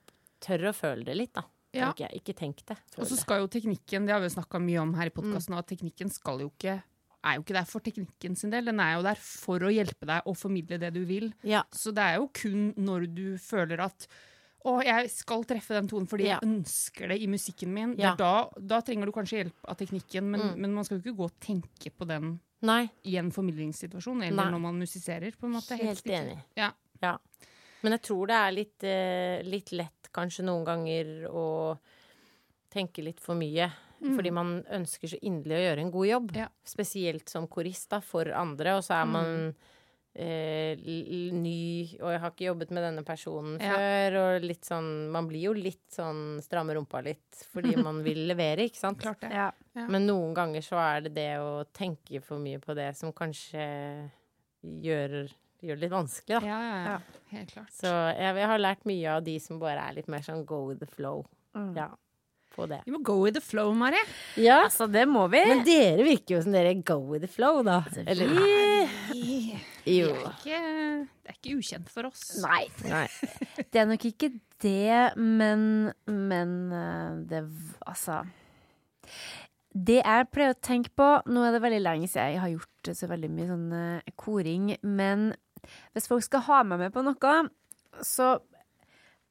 tør 0.40 0.70
å 0.70 0.74
føle 0.76 1.04
det 1.04 1.16
litt, 1.18 1.32
da. 1.34 1.44
Ja. 1.74 1.88
Ikke. 1.92 2.08
Ikke 2.14 2.34
tenk 2.38 2.60
det. 2.68 2.76
Og 2.98 3.06
så 3.10 3.16
skal 3.18 3.40
jo 3.42 3.48
teknikken, 3.50 4.06
det 4.06 4.14
har 4.14 4.20
vi 4.22 4.28
snakka 4.30 4.60
mye 4.62 4.78
om 4.82 4.92
her 4.94 5.10
i 5.10 5.14
podkasten, 5.14 5.56
at 5.58 5.66
teknikken 5.66 6.12
skal 6.14 6.38
jo 6.44 6.50
ikke 6.52 6.82
er 7.24 7.38
jo 7.38 7.40
ikke 7.42 7.54
der 7.56 7.64
for 7.64 7.80
teknikken 7.80 8.34
sin 8.36 8.50
del, 8.52 8.66
den 8.68 8.78
er 8.84 8.98
jo 8.98 9.02
der 9.06 9.16
for 9.16 9.58
å 9.64 9.70
hjelpe 9.72 10.04
deg 10.06 10.26
å 10.28 10.34
formidle 10.36 10.76
det 10.78 10.90
du 10.92 11.04
vil. 11.08 11.30
Ja. 11.42 11.62
Så 11.72 11.88
det 11.96 12.02
er 12.04 12.18
jo 12.20 12.28
kun 12.36 12.74
når 12.76 13.06
du 13.16 13.38
føler 13.40 13.80
at 13.80 14.06
å, 14.64 14.74
jeg 14.84 15.08
skal 15.12 15.42
treffe 15.48 15.72
den 15.76 15.88
tonen 15.88 16.06
fordi 16.08 16.26
Ja. 16.28 16.38
jeg 16.38 16.48
ønsker 16.50 17.08
det 17.08 17.16
i 17.22 17.26
musikken 17.26 17.72
min. 17.72 17.96
Ja. 17.98 18.14
Da, 18.14 18.48
da 18.60 18.80
trenger 18.84 19.06
du 19.08 19.12
kanskje 19.12 19.40
hjelp 19.42 19.64
av 19.68 19.76
teknikken, 19.80 20.24
men, 20.30 20.40
Mm. 20.40 20.58
men 20.60 20.74
man 20.74 20.84
skal 20.84 20.98
jo 21.00 21.02
ikke 21.12 21.16
gå 21.16 21.24
og 21.24 21.40
tenke 21.40 21.90
på 21.96 22.06
den 22.06 22.38
Nei, 22.62 22.90
i 23.04 23.16
en 23.16 23.30
formidlingssituasjon, 23.32 24.22
eller 24.22 24.44
Nei. 24.44 24.50
når 24.52 24.60
man 24.60 24.78
musiserer. 24.78 25.32
på 25.36 25.44
en 25.48 25.52
måte. 25.52 25.76
helt 25.80 26.04
Helt 26.04 26.04
enig. 26.04 26.38
Ja. 26.56 26.70
Ja. 27.02 27.16
Men 27.84 27.98
jeg 27.98 28.02
tror 28.08 28.30
det 28.30 28.36
er 28.40 28.54
litt, 28.56 28.84
eh, 28.88 29.42
litt 29.44 29.70
lett 29.76 30.08
kanskje 30.14 30.44
noen 30.46 30.64
ganger 30.64 31.14
å 31.28 31.46
tenke 32.72 33.04
litt 33.04 33.20
for 33.22 33.36
mye. 33.38 33.68
Fordi 34.04 34.30
man 34.36 34.58
ønsker 34.74 35.08
så 35.14 35.18
inderlig 35.24 35.56
å 35.56 35.62
gjøre 35.64 35.80
en 35.84 35.90
god 35.94 36.06
jobb. 36.08 36.32
Mm. 36.34 36.40
Ja. 36.42 36.48
Spesielt 36.68 37.30
som 37.32 37.46
korist 37.48 37.88
da, 37.94 38.00
for 38.04 38.28
andre. 38.36 38.74
Og 38.76 38.82
så 38.84 38.98
er 38.98 39.06
Mm. 39.06 39.12
man 39.12 39.54
eh, 40.16 40.76
l- 40.78 41.06
l- 41.10 41.32
ny, 41.34 41.96
og 42.00 42.10
jeg 42.12 42.20
har 42.20 42.30
ikke 42.30 42.46
jobbet 42.46 42.70
med 42.70 42.84
denne 42.84 43.02
personen 43.04 43.58
Ja. 43.60 43.72
før. 43.74 44.36
Og 44.36 44.42
litt 44.42 44.60
sånn 44.62 45.10
Man 45.10 45.26
blir 45.26 45.42
jo 45.42 45.52
litt 45.54 45.88
sånn 45.90 46.40
stramme 46.40 46.74
rumpa 46.76 47.02
litt 47.02 47.32
fordi 47.52 47.74
man 47.82 48.02
vil 48.04 48.28
levere, 48.28 48.58
ikke 48.68 48.76
sant? 48.78 48.98
Klart 49.00 49.20
det. 49.22 49.32
Ja. 49.32 49.50
Ja. 49.74 49.86
Men 49.88 50.06
noen 50.06 50.32
ganger 50.34 50.60
så 50.62 50.76
er 50.78 51.00
det 51.08 51.14
det 51.14 51.38
å 51.40 51.64
tenke 51.72 52.22
for 52.22 52.38
mye 52.38 52.60
på 52.60 52.74
det 52.76 52.94
som 52.96 53.12
kanskje 53.12 54.10
gjør, 54.62 55.28
gjør 55.64 55.78
det 55.80 55.86
litt 55.86 55.94
vanskelig, 55.96 56.38
da. 56.38 56.46
Ja, 56.46 56.60
ja, 56.62 56.78
ja. 56.78 56.94
Ja. 56.94 57.20
Helt 57.34 57.52
klart. 57.56 57.72
Så 57.74 57.90
jeg, 57.90 58.36
jeg 58.44 58.48
har 58.52 58.60
lært 58.62 58.84
mye 58.88 59.16
av 59.18 59.24
de 59.26 59.36
som 59.42 59.58
bare 59.62 59.82
er 59.88 59.96
litt 59.98 60.08
mer 60.12 60.22
sånn 60.26 60.44
go 60.48 60.64
with 60.68 60.80
the 60.84 60.88
flow. 60.90 61.24
Mm. 61.56 61.72
Ja, 61.78 61.88
på 62.54 62.68
det. 62.70 62.80
Vi 62.86 62.92
må 62.94 63.00
go 63.02 63.16
with 63.24 63.34
the 63.34 63.42
flow, 63.42 63.72
Mari. 63.74 63.98
Ja, 64.38 64.60
Altså, 64.68 64.86
det 64.90 65.02
må 65.10 65.24
vi. 65.32 65.40
men 65.50 65.64
dere 65.66 66.04
virker 66.06 66.36
jo 66.36 66.42
som 66.44 66.54
dere 66.54 66.74
go 66.86 67.00
with 67.10 67.24
the 67.26 67.30
flow, 67.30 67.62
da. 67.66 67.80
Eller 68.06 68.30
vi, 68.30 69.58
Jo. 69.98 70.12
er 70.14 70.30
ikke, 70.38 70.60
det 71.26 71.32
er 71.32 71.38
ikke 71.40 71.56
ukjent 71.58 71.90
for 71.92 72.06
oss. 72.08 72.22
Nei. 72.44 72.62
Nei. 72.86 73.06
Det 73.58 73.82
er 73.82 73.90
nok 73.90 74.06
ikke 74.08 74.30
det, 74.64 75.16
men, 75.18 75.90
men 76.06 76.54
eh, 76.72 77.16
det 77.28 77.40
Altså 77.84 78.22
Det 79.74 79.98
jeg 79.98 80.28
pleier 80.32 80.54
å 80.54 80.60
tenke 80.62 80.92
på 80.96 81.08
Nå 81.28 81.42
er 81.44 81.52
det 81.56 81.60
veldig 81.64 81.80
lenge 81.82 82.08
siden 82.08 82.36
jeg 82.36 82.40
har 82.44 82.52
gjort 82.54 82.90
så 82.96 83.08
veldig 83.10 83.30
mye 83.34 83.48
sånn 83.50 83.66
eh, 83.76 84.12
koring, 84.20 84.70
men 84.86 85.32
hvis 85.94 86.08
folk 86.10 86.24
skal 86.26 86.44
ha 86.48 86.62
meg 86.64 86.78
med 86.86 86.94
på 86.94 87.02
noe, 87.04 87.34
så 88.04 88.34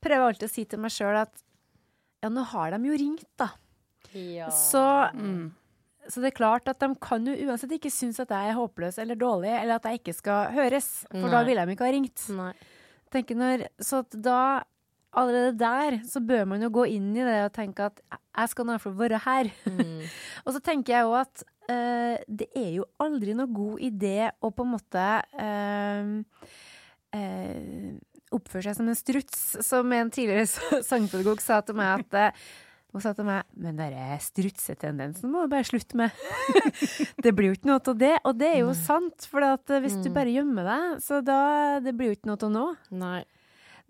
prøver 0.04 0.20
jeg 0.20 0.30
alltid 0.34 0.48
å 0.50 0.54
si 0.54 0.66
til 0.70 0.82
meg 0.84 0.94
sjøl 0.94 1.18
at 1.24 1.44
ja, 2.24 2.30
nå 2.32 2.44
har 2.54 2.72
de 2.76 2.88
jo 2.88 2.96
ringt, 3.00 3.28
da. 3.40 3.50
Ja. 4.14 4.50
Så, 4.54 4.84
Mm. 5.16 5.52
så 6.08 6.22
det 6.22 6.32
er 6.32 6.38
klart 6.38 6.68
at 6.72 6.80
de 6.80 6.92
kan 7.02 7.26
jo 7.26 7.34
uansett 7.48 7.72
ikke 7.76 7.92
synes 7.92 8.20
at 8.24 8.30
jeg 8.32 8.52
er 8.52 8.58
håpløs 8.60 9.00
eller 9.02 9.16
dårlig, 9.20 9.52
eller 9.52 9.76
at 9.76 9.84
jeg 9.90 10.00
ikke 10.02 10.14
skal 10.16 10.52
høres, 10.56 10.92
for 11.12 11.28
da 11.30 11.42
Nei. 11.42 11.48
ville 11.50 11.66
de 11.66 11.76
ikke 11.76 11.88
ha 11.88 11.96
ringt 11.96 12.30
Nei. 12.38 12.54
når, 13.14 13.68
så 13.80 14.04
at 14.06 14.22
da 14.22 14.40
Allerede 15.14 15.54
der 15.60 16.00
så 16.10 16.18
bør 16.26 16.48
man 16.50 16.64
jo 16.66 16.72
gå 16.74 16.88
inn 16.90 17.12
i 17.14 17.22
det 17.22 17.36
og 17.46 17.52
tenke 17.54 17.86
at 17.86 18.00
jeg 18.10 18.50
skal 18.50 18.66
nå 18.66 18.74
i 18.74 18.78
hvert 18.80 18.82
fall 18.82 18.96
være 18.98 19.20
her. 19.22 19.50
Mm. 19.70 20.00
og 20.48 20.56
så 20.56 20.62
tenker 20.66 20.96
jeg 20.96 21.06
òg 21.06 21.20
at 21.20 21.44
eh, 21.72 22.18
det 22.28 22.50
er 22.58 22.72
jo 22.80 22.88
aldri 23.04 23.36
noe 23.38 23.52
god 23.52 23.84
idé 23.84 24.32
å 24.42 24.52
på 24.54 24.66
en 24.66 24.74
måte 24.74 25.06
uh, 25.38 26.20
oppføre 28.34 28.66
seg 28.66 28.78
som 28.80 28.90
en 28.90 28.98
struts, 28.98 29.42
som 29.66 29.92
en 29.94 30.12
tidligere 30.14 30.82
sangpedagog 30.90 31.42
sa 31.44 31.62
til 31.66 31.78
meg 31.78 32.02
at 32.02 32.38
hun 32.94 33.02
sa 33.02 33.14
til 33.18 33.26
meg 33.26 33.42
Men 33.58 33.80
den 33.80 33.96
strutsetendensen 34.22 35.32
må 35.34 35.44
du 35.44 35.54
bare 35.54 35.66
slutte 35.66 35.98
med. 35.98 36.14
det 37.26 37.34
blir 37.34 37.50
jo 37.50 37.56
ikke 37.58 37.72
noe 37.72 37.82
av 37.82 37.98
det. 37.98 38.14
Og 38.22 38.36
det 38.38 38.50
er 38.52 38.60
jo 38.62 38.76
sant, 38.78 39.26
for 39.30 39.42
hvis 39.42 39.66
mm. 39.66 39.86
hvis 39.88 39.98
du 40.06 40.12
bare 40.14 40.34
gjemmer 40.34 40.70
deg, 40.70 41.00
så 41.02 41.24
da 41.26 41.40
det 41.82 41.96
blir 41.98 42.12
jo 42.12 42.18
ikke 42.20 42.30
noe 42.30 42.42
til 42.42 42.54
nå. 42.54 42.68
Nei. 42.94 43.24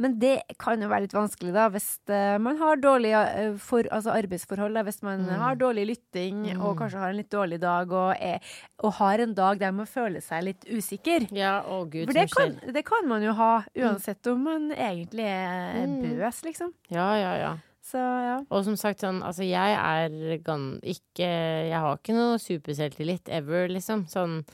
Men 0.01 0.15
det 0.19 0.41
kan 0.59 0.81
jo 0.81 0.87
være 0.89 1.05
litt 1.05 1.13
vanskelig, 1.13 1.51
da, 1.53 1.67
hvis 1.69 1.99
eh, 2.09 2.37
man 2.41 2.57
har 2.57 2.79
dårlige 2.81 3.19
eh, 3.37 3.73
altså 3.93 4.09
arbeidsforhold. 4.15 4.73
Da, 4.73 4.81
hvis 4.87 5.01
man 5.05 5.21
Mm. 5.23 5.39
har 5.39 5.55
dårlig 5.55 5.85
lytting 5.91 6.39
og 6.59 6.77
kanskje 6.79 6.97
har 6.99 7.09
en 7.13 7.17
litt 7.21 7.29
dårlig 7.29 7.59
dag, 7.61 7.91
og, 7.93 8.15
er, 8.19 8.39
og 8.83 8.93
har 8.97 9.19
en 9.19 9.33
dag 9.37 9.59
der 9.59 9.71
man 9.71 9.85
føler 9.85 10.19
seg 10.25 10.43
litt 10.43 10.65
usikker. 10.65 11.27
Ja, 11.31 11.61
å 11.61 11.83
gud, 11.89 12.07
For 12.09 12.13
det 12.13 12.25
kan, 12.33 12.57
det 12.73 12.83
kan 12.85 13.07
man 13.07 13.21
jo 13.21 13.33
ha, 13.37 13.63
uansett 13.77 14.25
om 14.33 14.43
man 14.43 14.71
egentlig 14.71 15.27
er 15.29 15.85
Mm. 15.85 16.17
bøs, 16.17 16.41
liksom. 16.43 16.73
Ja, 16.89 17.13
ja, 17.15 17.35
ja. 17.37 17.53
Så 17.83 17.99
ja. 17.99 18.37
Og 18.49 18.63
som 18.65 18.75
sagt, 18.79 19.01
sånn, 19.03 19.21
altså 19.21 19.43
jeg 19.43 19.75
er 19.75 20.09
ikke 20.81 21.27
Jeg 21.69 21.79
har 21.79 21.97
ikke 21.97 22.15
noe 22.15 22.37
superselvtillit 22.39 23.27
ever, 23.29 23.67
liksom. 23.67 24.05
Sånn. 24.09 24.45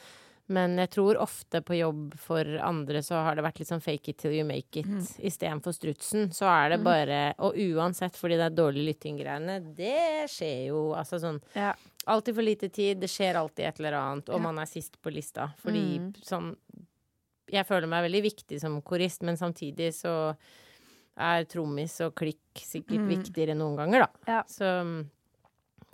Men 0.49 0.77
jeg 0.81 0.89
tror 0.95 1.15
ofte 1.21 1.61
på 1.61 1.77
jobb 1.77 2.15
for 2.17 2.43
andre 2.65 3.03
så 3.05 3.19
har 3.23 3.35
det 3.37 3.43
vært 3.45 3.59
litt 3.59 3.69
sånn 3.69 3.83
fake 3.83 4.09
it 4.09 4.17
till 4.17 4.31
you 4.33 4.43
make 4.43 4.75
it 4.81 4.85
Mm. 4.87 5.03
istedenfor 5.21 5.73
strutsen. 5.77 6.29
Så 6.33 6.45
er 6.49 6.69
det 6.69 6.83
bare 6.83 7.35
Og 7.39 7.53
uansett, 7.55 8.13
fordi 8.17 8.35
det 8.37 8.47
er 8.51 8.55
dårlig 8.57 8.85
lytting-greiene, 8.89 9.75
det 9.75 10.27
skjer 10.29 10.67
jo 10.67 10.93
altså 10.95 11.19
sånn 11.21 11.41
Ja. 11.55 11.73
Alltid 12.07 12.33
for 12.35 12.41
lite 12.41 12.69
tid, 12.73 12.99
det 12.99 13.09
skjer 13.09 13.35
alltid 13.35 13.67
et 13.67 13.79
eller 13.79 13.93
annet, 13.93 14.29
og 14.29 14.35
Ja. 14.35 14.41
man 14.41 14.57
er 14.59 14.65
sist 14.65 14.99
på 15.01 15.11
lista. 15.13 15.53
Fordi 15.63 15.99
Mm. 15.99 16.13
sånn 16.23 16.55
Jeg 17.51 17.65
føler 17.65 17.87
meg 17.87 18.11
veldig 18.11 18.21
viktig 18.31 18.59
som 18.61 18.79
korist, 18.81 19.23
men 19.23 19.35
samtidig 19.35 19.89
så 19.93 20.35
er 21.17 21.45
trommis 21.45 21.99
og 22.05 22.13
klikk 22.15 22.37
sikkert 22.55 22.99
Mm. 22.99 23.07
viktigere 23.09 23.55
noen 23.57 23.75
ganger, 23.75 23.99
da. 23.99 24.07
Ja. 24.27 24.43
Så 24.43 24.81
um, 24.81 25.09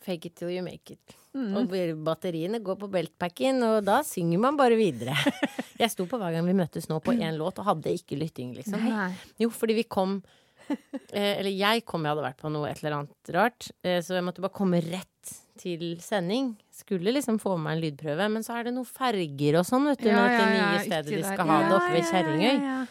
fake 0.06 0.30
it 0.30 0.36
till 0.40 0.52
you 0.54 0.64
make 0.66 0.94
it. 0.94 1.16
Mm. 1.36 1.52
Og 1.60 1.74
batteriene 2.06 2.62
går 2.64 2.78
på 2.80 2.88
beltpacken, 2.94 3.60
og 3.68 3.82
da 3.88 4.00
synger 4.08 4.40
man 4.40 4.58
bare 4.60 4.78
videre. 4.80 5.16
Jeg 5.82 5.92
sto 5.92 6.06
på 6.08 6.20
hver 6.22 6.32
gang 6.38 6.48
vi 6.48 6.56
møttes 6.56 6.88
nå 6.88 7.02
på 7.04 7.16
én 7.18 7.36
låt 7.36 7.60
og 7.60 7.68
hadde 7.68 7.92
ikke 7.98 8.16
lytting, 8.20 8.54
liksom. 8.56 8.80
Nei. 8.88 9.10
Jo, 9.42 9.50
fordi 9.52 9.76
vi 9.82 9.84
kom 9.92 10.22
eh, 10.70 11.34
Eller 11.36 11.52
jeg 11.52 11.84
kom, 11.84 12.06
jeg 12.06 12.16
hadde 12.16 12.24
vært 12.24 12.40
på 12.40 12.52
noe 12.54 12.70
et 12.70 12.80
eller 12.80 13.02
annet 13.02 13.34
rart. 13.36 13.68
Eh, 13.84 14.00
så 14.06 14.16
jeg 14.16 14.24
måtte 14.26 14.46
bare 14.46 14.56
komme 14.56 14.80
rett 14.86 15.34
til 15.60 15.98
sending. 16.04 16.54
Skulle 16.72 17.12
liksom 17.16 17.42
få 17.44 17.58
med 17.58 17.66
meg 17.68 17.76
en 17.76 17.84
lydprøve, 17.84 18.30
men 18.32 18.46
så 18.48 18.56
er 18.60 18.70
det 18.70 18.76
noen 18.78 18.88
ferger 18.88 19.60
og 19.60 19.68
sånn, 19.68 19.90
vet 19.92 20.06
du. 20.06 20.10
Ja, 20.14 20.22
med 20.22 20.32
ja, 20.32 20.38
det 20.40 20.46
ja, 20.46 20.54
nye 20.56 20.80
uti 20.80 20.88
stedet 20.88 21.12
de 21.12 21.20
der. 21.20 21.28
skal 21.34 21.52
ha 21.52 21.60
det 21.66 21.76
oppe 21.76 21.92
ved 21.92 22.00
Ja, 22.00 22.06
ja, 22.06 22.12
Kjerringøy. 22.14 22.54
ja, 22.54 22.78
ja. 22.80 22.86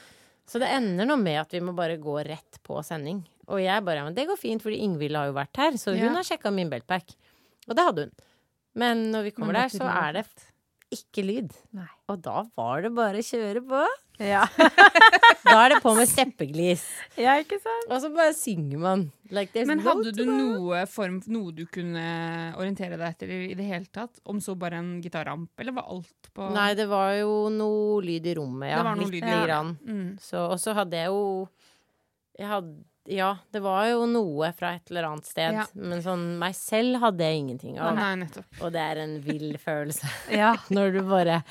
Så 0.44 0.60
det 0.60 0.68
ender 0.76 1.08
nå 1.08 1.16
med 1.16 1.40
at 1.40 1.54
vi 1.56 1.62
må 1.64 1.72
bare 1.72 1.96
gå 1.96 2.18
rett 2.28 2.58
på 2.66 2.76
sending. 2.84 3.22
Og 3.48 3.60
jeg 3.62 3.84
bare 3.84 4.04
Men 4.04 4.14
det 4.14 4.26
går 4.28 4.38
fint, 4.40 4.62
fordi 4.62 4.80
Ingvild 4.84 5.16
har 5.16 5.26
jo 5.30 5.36
vært 5.36 5.56
her, 5.56 5.72
så 5.80 5.92
hun 5.94 6.02
Ja. 6.06 6.14
har 6.14 6.22
sjekka 6.24 6.52
min 6.52 6.70
beltpack. 6.70 7.14
Og 7.68 7.76
det 7.76 7.84
hadde 7.84 8.02
hun. 8.08 8.12
Men 8.74 9.10
når 9.12 9.22
vi 9.24 9.30
kommer 9.30 9.52
der, 9.54 9.68
så 9.68 9.84
er 9.86 10.12
det 10.12 10.26
ikke 10.94 11.24
lyd. 11.26 11.52
Nei. 11.72 11.88
Og 12.08 12.20
da 12.22 12.44
var 12.56 12.82
det 12.82 12.92
bare 12.94 13.18
å 13.18 13.24
kjøre 13.26 13.62
på. 13.66 13.84
Ja. 14.20 14.46
Da 15.44 15.66
er 15.66 15.74
det 15.74 15.82
på 15.84 15.92
med 15.94 16.08
steppeglis. 16.08 16.82
ja, 17.20 17.34
ikke 17.42 17.58
sant? 17.60 17.90
Og 17.92 18.00
så 18.00 18.08
bare 18.14 18.32
synger 18.32 18.78
man. 18.80 19.02
Like 19.30 19.64
Men 19.68 19.82
hadde 19.84 20.10
du 20.16 20.22
noe 20.24 20.86
form 20.88 21.18
Noe 21.28 21.52
du 21.52 21.66
kunne 21.66 22.54
orientere 22.56 22.96
deg 22.96 23.10
etter 23.12 23.28
i 23.50 23.54
det 23.54 23.66
hele 23.68 23.84
tatt? 23.92 24.18
Om 24.24 24.40
så 24.40 24.54
bare 24.58 24.78
en 24.80 25.02
gitarramp, 25.04 25.50
eller 25.60 25.72
var 25.76 25.84
alt 25.92 26.30
på 26.34 26.48
Nei, 26.54 26.70
det 26.74 26.88
var 26.88 27.12
jo 27.20 27.50
noe 27.52 28.00
lyd 28.02 28.26
i 28.26 28.34
rommet, 28.40 28.70
ja. 28.72 28.78
Det 28.80 28.84
var 28.88 28.96
noe 28.96 29.04
Litt 29.04 29.12
lyd 29.20 29.28
i- 29.28 29.44
grann. 29.44 29.74
Mm. 29.84 30.08
Så, 30.18 30.46
og 30.48 30.58
så 30.64 30.74
hadde 30.74 30.96
jeg 30.96 31.12
jo 31.12 31.48
jeg 32.40 32.48
hadde, 32.50 32.74
Ja, 33.12 33.35
det 33.52 33.60
var 33.60 33.85
jo 33.90 34.06
noe 34.09 34.48
fra 34.56 34.70
et 34.78 34.89
eller 34.89 35.05
annet 35.10 35.26
sted. 35.28 35.52
Ja. 35.59 35.64
Men 35.76 36.01
sånn 36.05 36.22
meg 36.40 36.55
selv 36.56 37.02
hadde 37.02 37.26
jeg 37.26 37.43
ingenting 37.43 37.74
av. 37.76 37.98
Nei, 37.98 38.10
nettopp. 38.22 38.47
Og 38.64 38.72
det 38.72 38.81
er 38.81 39.01
en 39.02 39.16
vill 39.26 39.56
følelse 39.66 40.09
Ja. 40.32 40.55
når 40.74 40.94
du 40.97 41.01
bare 41.09 41.43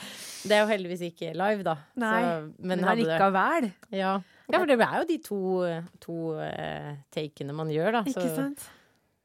Det 0.44 0.56
er 0.58 0.64
jo 0.64 0.70
heldigvis 0.72 1.04
ikke 1.12 1.34
live, 1.38 1.62
da. 1.68 1.76
Nei, 2.02 2.22
Så, 2.26 2.38
men 2.58 2.72
Men 2.72 2.88
hadde 2.90 3.04
det 3.06 3.18
allikevel. 3.20 3.68
ja. 3.94 4.14
ja, 4.50 4.58
for 4.58 4.66
det 4.72 4.80
er 4.82 4.96
jo 4.98 5.06
de 5.12 5.18
to, 5.30 5.42
to 6.04 6.16
uh, 6.42 6.90
takene 7.14 7.54
man 7.56 7.70
gjør, 7.74 8.00
da. 8.00 8.04
Ikke 8.10 8.30
sant? 8.34 8.66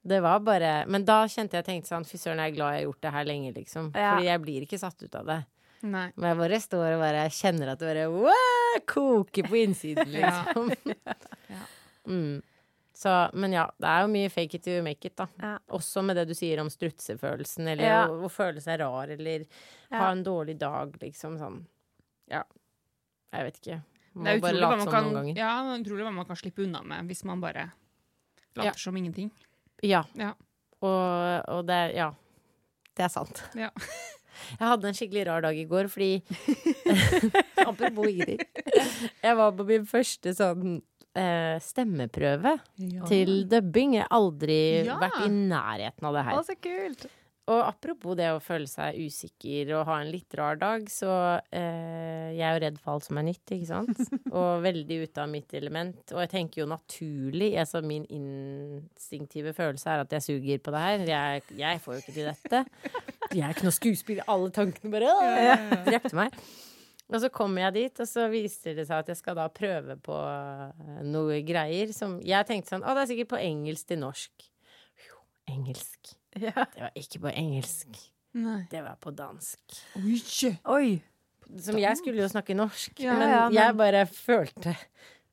det 0.09 0.21
var 0.25 0.39
bare 0.41 0.85
Men 0.89 1.05
da 1.05 1.23
kjente 1.29 1.59
jeg 1.59 1.67
tenkte 1.67 1.91
sånn 1.91 2.07
Fy 2.09 2.17
søren, 2.21 2.39
jeg 2.45 2.53
er 2.53 2.57
glad 2.57 2.77
jeg 2.77 2.83
har 2.83 2.87
gjort 2.87 3.03
det 3.09 3.15
her 3.17 3.27
lenge, 3.29 3.55
liksom. 3.57 3.89
Ja. 3.97 4.13
Fordi 4.15 4.29
jeg 4.29 4.43
blir 4.45 4.69
ikke 4.69 4.79
satt 4.81 5.03
ut 5.03 5.17
av 5.19 5.27
det. 5.33 5.39
Nei. 5.89 6.05
Men 6.17 6.29
jeg 6.33 6.39
bare 6.43 6.61
står 6.61 6.93
og 6.93 7.03
bare 7.03 7.25
kjenner 7.33 7.73
at 7.73 7.81
det 7.83 7.89
bare 7.89 8.07
wow, 8.13 8.79
koker 8.89 9.49
på 9.49 9.59
innsiden, 9.65 10.09
liksom. 10.17 10.73
Ja. 11.49 11.65
Mm. 12.09 12.41
Så, 12.99 13.13
men 13.39 13.53
ja, 13.55 13.69
det 13.79 13.87
er 13.87 14.01
jo 14.03 14.09
mye 14.11 14.31
fake 14.33 14.57
it 14.59 14.65
to 14.65 14.73
you 14.75 14.83
make 14.83 15.07
it, 15.07 15.15
da. 15.21 15.29
Ja. 15.39 15.53
Også 15.77 16.03
med 16.03 16.17
det 16.19 16.25
du 16.27 16.35
sier 16.35 16.59
om 16.59 16.71
strutsefølelsen, 16.73 17.69
eller 17.71 17.85
Ja. 17.87 17.99
å, 18.11 18.25
å 18.27 18.31
føle 18.33 18.59
seg 18.65 18.81
rar, 18.81 19.13
eller 19.15 19.45
ha 19.95 20.09
en 20.11 20.25
dårlig 20.27 20.57
dag, 20.59 20.97
liksom 21.03 21.37
sånn. 21.39 21.61
Ja. 22.33 22.43
Jeg 23.33 23.45
vet 23.47 23.61
ikke. 23.63 23.79
Må 24.19 24.25
Det 24.25 24.33
er 24.33 24.41
bare 24.41 24.57
utrolig 24.57 24.67
hva 24.67 24.79
late 24.81 24.91
kan, 24.91 25.05
noen 25.05 25.15
ganger. 25.21 25.37
ja, 25.39 25.53
det 25.63 25.77
er 25.77 25.85
utrolig 25.85 26.05
hva 26.09 26.15
man 26.17 26.27
kan 26.27 26.37
slippe 26.41 26.65
unna 26.65 26.83
med 26.83 27.07
hvis 27.13 27.23
man 27.29 27.41
bare 27.45 27.69
later 28.57 28.65
Ja. 28.73 28.73
som 28.73 28.97
ingenting. 28.97 29.31
Ja. 29.85 30.03
Ja. 30.19 30.33
Og, 30.83 31.45
og 31.55 31.67
det 31.69 31.75
er 31.85 31.95
Ja. 31.95 32.11
Det 32.97 33.05
er 33.05 33.09
sant. 33.15 33.45
Ja. 33.55 33.71
Jeg 34.59 34.67
hadde 34.69 34.89
en 34.89 34.95
skikkelig 34.95 35.27
rar 35.27 35.41
dag 35.43 35.57
i 35.57 35.65
går, 35.71 35.87
fordi 35.87 36.23
Apropos 37.69 38.07
Ingrid. 38.11 38.43
Jeg 39.23 39.37
var 39.39 39.53
på 39.53 39.65
min 39.69 39.87
første 39.87 40.33
sånn 40.35 40.81
eh, 41.17 41.57
stemmeprøve 41.63 42.59
til 43.09 43.47
dubbing. 43.49 43.95
Jeg 43.99 44.07
har 44.09 44.19
aldri 44.19 44.85
Ja. 44.87 44.99
vært 45.01 45.25
i 45.27 45.31
nærheten 45.31 46.05
av 46.11 46.15
det 46.19 46.25
her. 46.29 46.37
Å, 46.39 46.45
så 46.45 46.55
kult! 46.61 47.07
Og 47.49 47.63
apropos 47.65 48.13
det 48.15 48.27
å 48.29 48.43
føle 48.45 48.67
seg 48.69 48.99
usikker 49.09 49.71
og 49.79 49.87
ha 49.89 49.95
en 50.03 50.11
litt 50.13 50.35
rar 50.37 50.59
dag, 50.61 50.83
så 50.93 51.41
eh, 51.51 52.35
Jeg 52.37 52.45
er 52.45 52.59
jo 52.59 52.61
redd 52.67 52.77
for 52.79 52.93
alt 52.93 53.07
som 53.07 53.17
er 53.17 53.25
nytt, 53.25 53.41
ikke 53.57 53.65
sant? 53.71 54.03
Og 54.37 54.61
veldig 54.67 54.99
ute 55.07 55.23
av 55.23 55.31
mitt 55.33 55.55
element. 55.57 55.97
Og 56.13 56.21
jeg 56.21 56.29
tenker 56.35 56.61
jo 56.61 56.67
naturlig 56.69 57.55
altså 57.57 57.81
Min 57.81 58.05
instinktive 58.13 59.55
følelse 59.57 59.89
er 59.95 60.05
at 60.05 60.13
jeg 60.13 60.27
suger 60.27 60.61
på 60.61 60.75
det 60.77 60.83
her. 60.85 61.07
Jeg, 61.09 61.43
jeg 61.57 61.81
får 61.81 61.95
jo 61.97 62.03
ikke 62.05 62.17
til 62.19 62.29
dette. 62.29 62.65
Jeg 63.33 63.45
er 63.45 63.53
ikke 63.57 63.67
noe 63.67 63.77
skuespiller. 63.77 64.25
Alle 64.33 64.49
tankene 64.57 64.93
bare 64.93 65.09
«Åh!» 65.13 65.73
drepte 65.89 66.17
meg. 66.17 66.37
Og 67.09 67.21
så 67.23 67.31
kommer 67.33 67.63
jeg 67.67 67.73
dit, 67.79 68.01
og 68.05 68.09
så 68.11 68.27
viser 68.29 68.75
det 68.77 68.85
seg 68.89 68.99
at 69.01 69.09
jeg 69.09 69.17
skal 69.17 69.37
da 69.39 69.47
prøve 69.49 69.95
på 70.05 70.17
eh, 70.29 70.99
noe 71.09 71.39
greier 71.49 71.93
som 71.97 72.19
Jeg 72.21 72.45
tenkte 72.51 72.75
sånn 72.75 72.85
Å, 72.85 72.93
det 72.97 73.05
er 73.07 73.11
sikkert 73.15 73.31
på 73.33 73.41
engelsk 73.41 73.89
til 73.89 74.03
norsk. 74.03 74.49
Jo, 75.07 75.21
engelsk. 75.55 76.15
Ja. 76.39 76.67
Det 76.75 76.83
var 76.85 76.93
ikke 77.01 77.23
på 77.25 77.31
engelsk. 77.33 77.97
Nei. 78.39 78.61
Det 78.71 78.83
var 78.85 78.99
på 79.01 79.11
dansk. 79.17 79.79
Oi. 79.99 80.19
Oi. 80.75 80.91
Som 81.65 81.79
jeg 81.81 81.97
skulle 81.97 82.21
jo 82.21 82.29
snakke 82.29 82.53
norsk, 82.55 83.01
Ja, 83.01 83.15
men 83.17 83.31
ja, 83.33 83.41
men- 83.49 83.57
jeg 83.57 83.77
bare 83.81 84.03
følte 84.13 84.75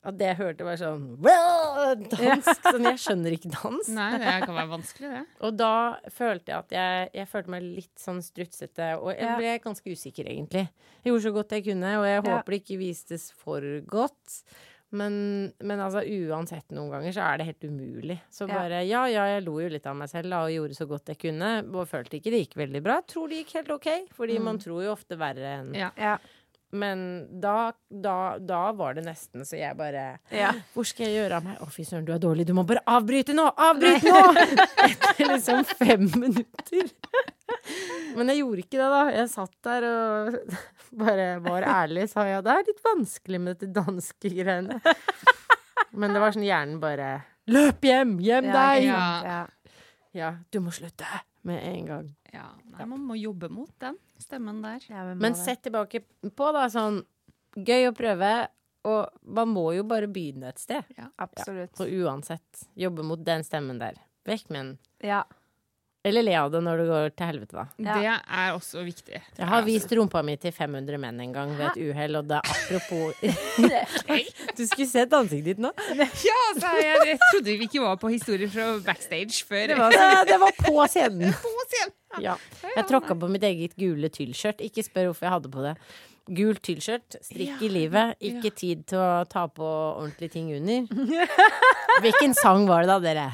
at 0.06 0.18
det 0.20 0.28
jeg 0.30 0.38
hørte, 0.38 0.66
var 0.66 0.78
sånn 0.80 1.06
well, 1.24 1.96
dansk. 2.12 2.60
Sånn, 2.68 2.86
jeg 2.92 3.00
skjønner 3.02 3.34
ikke 3.36 3.50
dans. 3.54 3.88
Nei, 3.96 4.10
det 4.22 4.36
kan 4.44 4.54
være 4.54 4.70
vanskelig, 4.76 5.10
det. 5.16 5.24
Og 5.48 5.56
da 5.58 5.72
følte 6.14 6.52
jeg 6.52 6.58
at 6.66 6.76
jeg, 6.76 7.08
jeg 7.20 7.30
følte 7.32 7.54
meg 7.56 7.66
litt 7.66 8.04
sånn 8.06 8.22
strutsete, 8.24 8.92
og 9.00 9.10
jeg 9.14 9.34
ble 9.40 9.56
ganske 9.66 9.96
usikker, 9.96 10.30
egentlig. 10.30 10.68
Jeg 11.02 11.10
gjorde 11.12 11.26
så 11.26 11.34
godt 11.40 11.56
jeg 11.58 11.66
kunne, 11.72 11.92
og 12.00 12.06
jeg 12.08 12.24
håper 12.28 12.54
det 12.56 12.62
ikke 12.62 12.80
vistes 12.84 13.28
for 13.42 13.66
godt. 13.90 14.40
Men, 14.96 15.16
men 15.66 15.80
altså, 15.82 16.04
uansett 16.06 16.70
noen 16.74 16.92
ganger 16.94 17.14
så 17.16 17.24
er 17.26 17.40
det 17.40 17.48
helt 17.48 17.64
umulig. 17.66 18.16
Så 18.32 18.46
bare 18.46 18.84
ja, 18.86 19.02
ja, 19.10 19.24
jeg 19.34 19.42
lo 19.44 19.56
jo 19.58 19.68
litt 19.72 19.86
av 19.90 19.96
meg 19.98 20.08
selv 20.12 20.30
da, 20.30 20.44
og 20.46 20.54
gjorde 20.54 20.78
så 20.78 20.86
godt 20.88 21.10
jeg 21.10 21.18
kunne. 21.26 21.50
Og 21.74 21.88
følte 21.90 22.20
ikke 22.20 22.32
det 22.32 22.44
gikk 22.44 22.56
veldig 22.62 22.82
bra. 22.86 23.00
Tror 23.10 23.28
det 23.32 23.42
gikk 23.42 23.56
helt 23.58 23.72
ok, 23.74 23.88
fordi 24.16 24.38
man 24.46 24.60
tror 24.62 24.84
jo 24.86 24.94
ofte 24.94 25.18
verre 25.18 25.56
enn 25.58 25.74
Ja. 25.74 25.90
Men 26.74 27.00
da, 27.40 27.72
da, 27.88 28.36
da 28.42 28.72
var 28.74 28.96
det 28.96 29.04
nesten 29.06 29.44
så 29.46 29.54
jeg 29.58 29.76
bare 29.78 30.18
Ja. 30.34 30.50
Hvor 30.74 30.86
skal 30.88 31.06
jeg 31.06 31.20
gjøre 31.20 31.38
av 31.38 31.44
meg? 31.46 31.60
Å, 31.62 31.68
fy 31.70 31.84
søren, 31.86 32.04
du 32.08 32.10
er 32.14 32.18
dårlig. 32.22 32.46
Du 32.48 32.54
må 32.58 32.64
bare 32.66 32.82
avbryte 32.90 33.36
nå! 33.36 33.44
Avbryt 33.54 34.02
nå! 34.06 34.22
Etter 34.88 35.30
liksom 35.30 35.62
fem 35.70 36.08
minutter. 36.18 36.90
Men 38.16 38.32
jeg 38.32 38.40
gjorde 38.42 38.64
ikke 38.64 38.80
det, 38.80 38.88
da. 38.96 39.02
Jeg 39.14 39.30
satt 39.32 39.54
der 39.68 39.86
og 39.92 40.36
bare 41.04 41.28
var 41.44 41.66
ærlig, 41.70 42.08
sa 42.10 42.26
ja, 42.28 42.42
det 42.44 42.52
er 42.56 42.66
litt 42.70 42.82
vanskelig 42.84 43.40
med 43.42 43.54
dette 43.56 43.70
danske 43.76 44.32
greiene. 44.34 44.80
Men 45.96 46.12
det 46.16 46.20
var 46.22 46.34
sånn 46.34 46.46
hjernen 46.46 46.80
bare 46.82 47.10
Løp 47.52 47.84
hjem! 47.86 48.16
Gjem 48.26 48.48
Ja, 48.50 48.54
deg! 48.58 48.88
Ja. 48.90 49.42
Ja. 50.16 50.30
du 50.50 50.58
må 50.64 50.72
slutte 50.74 51.06
med 51.46 51.62
en 51.62 51.84
gang. 51.86 52.06
Ja, 52.36 52.50
nei, 52.72 52.86
man 52.88 53.04
må 53.08 53.16
jobbe 53.18 53.50
mot 53.52 53.72
den 53.82 53.98
stemmen 54.20 54.62
der. 54.64 54.84
Ja, 54.90 55.06
men, 55.14 55.36
sett 55.38 55.64
tilbake 55.66 56.02
på, 56.04 56.50
da, 56.56 56.66
sånn 56.72 57.02
Gøy 57.56 57.86
å 57.88 57.92
prøve, 57.96 58.30
og 58.84 59.22
man 59.24 59.48
må 59.48 59.70
jo 59.72 59.84
bare 59.88 60.10
begynne 60.12 60.50
et 60.52 60.60
sted. 60.60 60.84
Absolutt. 61.24 61.72
Så 61.78 61.86
uansett, 61.88 62.66
jobbe 62.76 63.06
mot 63.06 63.22
den 63.24 63.46
stemmen 63.48 63.80
der. 63.80 63.96
Vekk 64.28 64.50
med 64.50 64.60
den. 64.60 64.72
Ja. 65.08 65.22
Eller 66.06 66.22
le 66.22 66.34
av 66.38 66.52
det 66.54 66.60
når 66.62 66.80
det 66.80 66.86
går 66.90 67.14
til 67.18 67.30
helvete, 67.32 67.56
da. 67.56 67.64
Ja. 67.82 67.96
Det 67.98 68.12
er 68.40 68.54
også 68.54 68.84
viktig. 68.86 69.20
Jeg 69.40 69.48
har 69.50 69.64
vist 69.66 69.92
rumpa 69.98 70.22
mi 70.26 70.36
til 70.38 70.54
500 70.54 71.00
menn 71.02 71.20
en 71.24 71.32
gang 71.34 71.54
ved 71.58 71.66
et 71.72 71.80
uhell, 71.88 72.18
og 72.20 72.28
det 72.30 72.38
er 72.38 72.52
apropos 72.54 73.14
Du 74.58 74.62
skulle 74.70 74.88
sett 74.88 75.16
ansiktet 75.16 75.56
ditt 75.56 75.62
nå. 75.62 75.72
Ja, 75.98 76.36
altså, 76.52 76.72
jeg, 76.78 77.00
jeg 77.10 77.18
trodde 77.24 77.56
vi 77.56 77.68
ikke 77.68 77.82
var 77.82 77.98
på 78.00 78.10
historier 78.12 78.50
fra 78.52 78.68
backstage 78.86 79.42
før. 79.48 79.72
Det 79.72 79.78
var, 79.80 79.96
det 80.28 80.38
var 80.42 80.54
på 80.60 80.76
scenen. 80.92 81.34
på 81.46 81.54
scenen. 81.72 81.96
Ja. 82.22 82.36
Jeg 82.76 82.86
tråkka 82.88 83.16
på 83.18 83.28
mitt 83.32 83.44
eget 83.44 83.74
gule 83.76 84.08
tyllskjørt. 84.12 84.62
Ikke 84.64 84.84
spør 84.86 85.10
hvorfor 85.10 85.26
jeg 85.26 85.34
hadde 85.36 85.50
på 85.52 85.64
det. 85.66 85.74
Gult 86.36 86.62
tyllskjørt, 86.66 87.18
strikk 87.22 87.60
i 87.62 87.68
livet, 87.70 88.16
ikke 88.18 88.50
tid 88.50 88.80
til 88.90 88.98
å 88.98 89.24
ta 89.30 89.44
på 89.46 89.66
ordentlige 89.66 90.32
ting 90.34 90.48
under. 90.56 90.88
Hvilken 92.02 92.34
sang 92.34 92.66
var 92.66 92.82
det 92.82 92.90
da, 92.90 92.96
dere? 93.04 93.26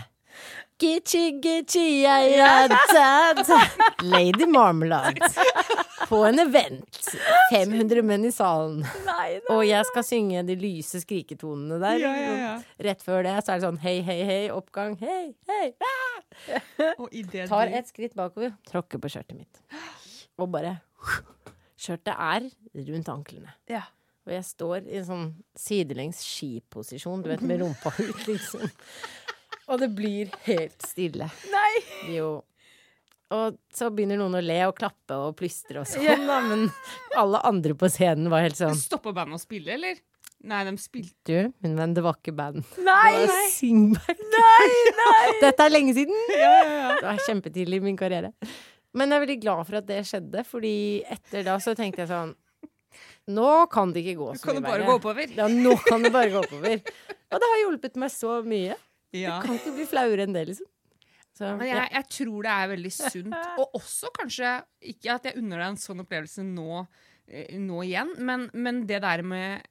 Gitchi, 0.82 1.38
gitchi, 1.38 1.62
chia, 1.70 2.14
ja, 2.26 2.68
da, 2.68 3.32
da. 3.38 3.59
Lady 4.02 4.46
Marmalade. 4.46 5.20
På 6.09 6.24
en 6.26 6.38
event. 6.42 6.98
500 7.52 8.02
menn 8.02 8.24
i 8.26 8.32
salen. 8.34 8.80
Og 9.52 9.62
jeg 9.62 9.86
skal 9.92 10.06
synge 10.06 10.42
de 10.48 10.56
lyse 10.59 10.98
skriketonene 11.04 11.78
der. 11.84 12.02
Ja, 12.02 12.10
ja. 12.18 12.50
Rett 12.88 13.06
før 13.06 13.22
det 13.28 13.36
så 13.44 13.54
er 13.54 13.62
det 13.62 13.68
sånn 13.68 13.78
hei, 13.84 13.94
hei, 14.02 14.18
hei, 14.26 14.40
oppgang, 14.50 14.98
hei, 14.98 15.36
hei. 15.52 15.70
Det 17.30 17.46
Tar 17.46 17.70
et 17.70 17.94
skritt 17.94 18.18
bakover, 18.18 18.56
tråkker 18.66 18.98
på 18.98 19.14
skjørtet 19.14 19.38
mitt. 19.38 19.62
Og 20.42 20.50
bare 20.50 20.80
Skjørtet 21.78 22.14
er 22.14 22.50
rundt 22.90 23.09
anklene. 23.10 23.54
Ja. 23.70 23.86
Og 24.22 24.30
jeg 24.30 24.44
står 24.46 24.84
i 24.86 24.98
en 25.00 25.06
sånn 25.06 25.30
sidelengs 25.59 26.20
skiposisjon, 26.22 27.24
du 27.24 27.30
vet, 27.32 27.42
med 27.42 27.62
rumpa 27.62 27.90
ut, 27.98 28.20
liksom. 28.28 28.68
Og 29.72 29.80
det 29.80 29.88
blir 29.96 30.32
helt 30.44 30.84
stille. 30.84 31.28
Nei! 31.52 31.72
Jo. 32.12 32.30
Og 33.32 33.56
så 33.72 33.88
begynner 33.88 34.18
noen 34.20 34.36
å 34.36 34.42
le 34.44 34.58
og 34.68 34.74
klappe 34.76 35.16
og 35.16 35.36
plystre 35.38 35.80
og 35.80 35.88
sånn, 35.88 36.26
da, 36.28 36.40
men 36.44 36.66
alle 37.16 37.40
andre 37.48 37.72
på 37.78 37.88
scenen 37.88 38.28
var 38.28 38.44
helt 38.44 38.58
sånn 38.58 38.76
Stoppa 38.76 39.14
bandet 39.16 39.38
å 39.38 39.40
spille, 39.40 39.78
eller? 39.78 40.02
Nei, 40.42 40.58
de 40.66 40.74
spilte 40.82 41.32
jo, 41.32 41.46
min 41.62 41.78
venn, 41.78 41.94
det 41.96 42.02
var 42.04 42.18
ikke 42.18 42.34
band. 42.36 42.60
Nei! 42.82 43.14
Det 43.14 43.30
var 43.30 43.48
singback. 43.54 44.22
Nei, 44.34 44.68
nei! 44.98 45.24
Dette 45.46 45.64
er 45.64 45.72
lenge 45.72 45.94
siden! 45.96 46.22
Det 46.34 47.06
var 47.06 47.24
kjempetidlig 47.28 47.78
i 47.78 47.84
min 47.86 47.96
karriere. 47.96 48.32
Men 48.92 49.08
jeg 49.08 49.16
er 49.16 49.24
veldig 49.24 49.40
glad 49.46 49.64
for 49.68 49.80
at 49.80 49.88
det 49.88 50.02
skjedde, 50.10 50.44
fordi 50.44 50.76
etter 51.14 51.46
da 51.46 51.56
så 51.62 51.76
tenkte 51.78 52.04
jeg 52.04 52.12
sånn 52.12 52.34
Nå 53.32 53.48
kan 53.72 53.94
det 53.94 54.02
ikke 54.02 54.18
gå 54.18 54.32
så 54.36 54.50
mye 54.50 54.64
verre. 54.66 55.28
Ja, 55.38 55.46
nå 55.48 55.76
kan 55.86 56.02
det 56.04 56.10
bare 56.12 56.28
gå 56.34 56.42
oppover. 56.42 56.82
Og 57.32 57.40
det 57.40 57.48
har 57.52 57.60
hjulpet 57.62 57.94
meg 58.02 58.10
så 58.12 58.40
mye. 58.44 58.74
Ja. 59.12 59.40
Kan 59.44 59.59
ikke 59.59 59.74
bli 59.76 59.84
flauere 59.89 60.24
enn 60.26 60.32
det, 60.36 60.47
liksom. 60.48 60.68
Så, 61.32 61.48
Men 61.56 61.66
jeg, 61.68 61.89
jeg 61.93 62.09
tror 62.12 62.43
det 62.44 62.51
er 62.52 62.68
veldig 62.74 62.93
sunt. 62.93 63.34
Og 63.60 63.76
også 63.78 64.10
kanskje 64.18 64.51
Ikke 64.93 65.14
at 65.14 65.24
jeg 65.30 65.39
unner 65.40 65.62
deg 65.62 65.68
en 65.72 65.78
sånn 65.80 66.02
opplevelse 66.05 66.44
nå, 66.44 66.82
eh, 67.26 67.55
nå 67.59 67.82
igjen, 67.86 68.10
men, 68.20 68.51
men 68.52 68.82
det 68.86 68.98
der 69.05 69.22
med 69.24 69.62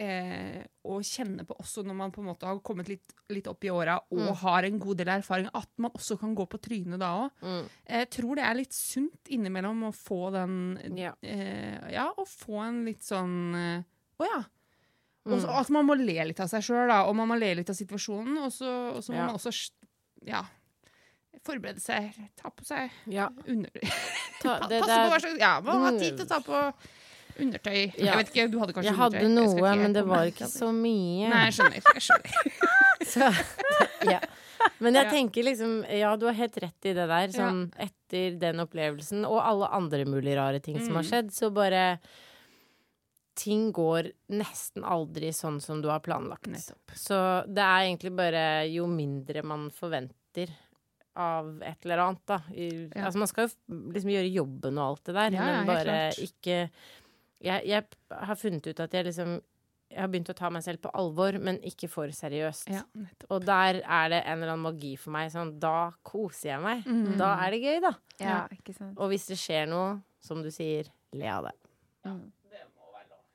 eh, 0.00 0.62
å 0.84 0.98
kjenne 1.04 1.44
på 1.48 1.56
også 1.60 1.84
når 1.86 1.96
man 1.96 2.10
på 2.12 2.20
en 2.20 2.28
måte 2.30 2.48
har 2.48 2.58
kommet 2.64 2.88
litt, 2.90 3.14
litt 3.32 3.46
opp 3.48 3.64
i 3.64 3.70
åra 3.72 3.96
og 4.12 4.18
Mm. 4.26 4.34
har 4.42 4.64
en 4.68 4.78
god 4.82 4.96
del 5.00 5.08
erfaring, 5.14 5.48
at 5.56 5.68
man 5.80 5.90
også 5.96 6.18
kan 6.20 6.34
gå 6.36 6.44
på 6.52 6.60
trynet 6.60 7.00
da 7.00 7.12
òg. 7.24 7.30
Mm. 7.42 7.68
Jeg 7.88 8.10
tror 8.16 8.36
det 8.36 8.44
er 8.44 8.54
litt 8.60 8.72
sunt 8.76 9.32
innimellom 9.32 9.84
å 9.88 9.92
få 9.96 10.30
den 10.32 10.96
Ja. 10.96 11.12
eh, 11.22 11.92
Ja, 11.92 12.10
å 12.16 12.24
få 12.28 12.60
en 12.68 12.84
litt 12.84 13.00
sånn 13.04 13.54
eh, 13.54 13.82
Å 14.20 14.24
ja. 14.32 14.42
Mm. 15.26 15.32
Og 15.34 15.40
så 15.42 15.48
At 15.60 15.70
man 15.74 15.86
må 15.88 15.96
le 15.98 16.14
litt 16.30 16.38
av 16.40 16.46
seg 16.52 16.62
sjøl, 16.62 16.90
og 16.94 17.16
man 17.18 17.26
må 17.32 17.34
le 17.40 17.48
litt 17.58 17.70
av 17.72 17.74
situasjonen. 17.74 18.36
Og 18.46 18.52
så, 18.54 18.70
og 18.94 19.02
så 19.02 19.10
må 19.12 19.18
Ja. 19.18 19.26
man 19.26 19.34
også 19.40 19.50
ja, 20.26 20.44
forberede 21.46 21.82
seg, 21.82 22.12
ta 22.38 22.50
på 22.50 22.64
seg 22.66 22.90
ja. 23.10 23.28
under... 23.46 23.70
Ta, 24.42 24.60
det, 24.70 24.80
passe 24.82 25.00
på 25.02 25.10
hva 25.12 25.18
slags 25.24 25.40
Ja, 25.42 25.56
man 25.66 25.82
har 25.82 25.92
Mm. 25.96 25.98
tid 26.00 26.16
til 26.16 26.26
å 26.26 26.30
ta 26.30 26.38
på 26.46 26.60
undertøy. 27.42 27.80
Ja. 27.98 28.12
Jeg 28.12 28.16
vet 28.22 28.30
ikke, 28.32 28.46
du 28.50 28.58
hadde 28.62 28.72
kanskje 28.76 28.90
jeg 28.92 28.96
hadde 29.02 29.20
undertøy? 29.26 29.42
Jeg 29.44 29.60
hadde 29.60 29.74
noe, 29.76 29.82
men 29.82 29.92
det 29.98 30.04
var 30.08 30.30
ikke 30.30 30.48
så 30.48 30.70
mye. 30.72 31.28
Nei, 31.34 31.42
jeg 31.50 31.56
skjønner. 31.58 31.90
Jeg 31.94 32.06
skjønner. 32.06 32.30
Så, 33.12 33.26
ja. 34.08 34.20
Men 34.82 34.96
jeg 34.98 35.10
tenker 35.12 35.44
liksom 35.46 35.74
Ja, 35.94 36.14
du 36.18 36.24
har 36.26 36.34
helt 36.34 36.56
rett 36.64 36.88
i 36.88 36.94
det 36.96 37.04
der. 37.10 37.28
Sånn 37.34 37.66
etter 37.78 38.38
den 38.40 38.62
opplevelsen, 38.64 39.26
og 39.28 39.36
alle 39.44 39.68
andre 39.76 40.06
mulige 40.08 40.38
rare 40.40 40.62
ting 40.64 40.78
som 40.80 40.96
har 40.96 41.04
Mm. 41.04 41.10
skjedd, 41.10 41.28
så 41.36 41.50
bare 41.54 41.98
Ting 43.36 43.68
går 43.76 44.10
nesten 44.32 44.84
aldri 44.88 45.28
sånn 45.36 45.58
som 45.60 45.82
du 45.84 45.90
har 45.92 46.00
planlagt. 46.04 46.48
Nettopp. 46.48 46.94
Så 46.96 47.16
det 47.46 47.64
er 47.64 47.86
egentlig 47.86 48.14
bare 48.16 48.44
jo 48.72 48.86
mindre 48.88 49.42
man 49.44 49.68
forventer 49.74 50.54
av 51.16 51.50
et 51.64 51.84
eller 51.84 52.02
annet, 52.04 52.22
da. 52.28 52.38
I, 52.52 52.68
Ja. 52.94 53.06
Altså 53.06 53.20
man 53.20 53.28
skal 53.28 53.48
jo 53.48 53.82
liksom 53.92 54.12
gjøre 54.12 54.32
jobben 54.32 54.78
og 54.80 54.86
alt 54.86 55.04
det 55.04 55.14
der, 55.16 55.36
Ja, 55.36 55.44
ja, 55.50 55.58
men 55.60 55.66
bare 55.70 55.98
ikke 56.20 56.56
jeg, 57.44 57.66
jeg 57.68 57.84
har 58.10 58.36
funnet 58.40 58.66
ut 58.66 58.80
at 58.80 58.96
jeg 58.96 59.04
liksom 59.10 59.38
jeg 59.86 60.00
har 60.02 60.08
begynt 60.10 60.30
å 60.32 60.34
ta 60.34 60.48
meg 60.50 60.64
selv 60.64 60.80
på 60.82 60.90
alvor, 60.98 61.36
men 61.38 61.60
ikke 61.62 61.86
for 61.88 62.10
seriøst. 62.12 62.72
Ja. 62.74 62.80
Og 63.30 63.44
der 63.46 63.78
er 63.86 64.08
det 64.10 64.18
en 64.26 64.40
eller 64.42 64.56
annen 64.56 64.64
magi 64.66 64.96
for 64.98 65.14
meg. 65.14 65.30
Sånn, 65.30 65.52
da 65.62 65.92
koser 66.02 66.50
jeg 66.50 66.62
meg. 66.64 66.88
Da 67.20 67.28
er 67.44 67.54
det 67.54 67.60
gøy, 67.62 67.78
da. 67.84 67.92
Ja. 68.18 68.40
Og 68.96 69.12
hvis 69.12 69.28
det 69.30 69.38
skjer 69.38 69.68
noe, 69.70 70.00
som 70.20 70.42
du 70.42 70.50
sier, 70.50 70.90
le 71.14 71.30
av 71.30 71.46
det. 71.46 71.54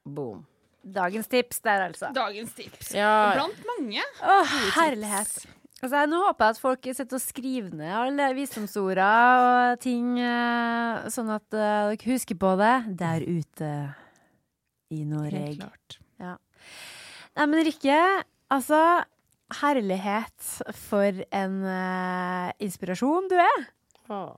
Boom. 0.05 0.45
Dagens 0.81 1.29
tips 1.29 1.61
der, 1.61 1.87
altså. 1.91 2.09
Dagens 2.15 2.53
tips. 2.57 2.93
Ja, 2.97 3.33
Blant 3.37 3.59
mange. 3.69 4.05
Å, 4.25 4.37
herlighet. 4.79 5.43
Altså, 5.81 6.03
nå 6.09 6.21
håper 6.27 6.45
jeg 6.45 6.55
at 6.55 6.61
folk 6.61 6.87
sitter 6.93 7.17
og 7.17 7.23
skriver 7.23 7.71
ned 7.77 7.93
alle 7.97 8.27
visdomsorda 8.37 9.11
og 9.45 9.81
ting, 9.81 10.13
eh, 10.21 11.07
sånn 11.13 11.31
at 11.33 11.57
eh, 11.57 11.93
dere 11.93 12.11
husker 12.13 12.37
på 12.37 12.53
det 12.61 12.75
der 13.01 13.25
ute 13.25 13.71
i 14.93 15.01
Norge. 15.09 15.37
Helt 15.37 15.61
klart. 15.61 15.97
Nei, 17.31 17.47
men 17.47 17.63
Rikke, 17.65 17.97
altså 18.51 18.81
Herlighet 19.61 20.47
for 20.79 21.17
en 21.35 21.55
uh, 21.65 22.51
inspirasjon 22.63 23.27
du 23.31 23.35
er. 23.39 23.65
Åh, 24.11 24.29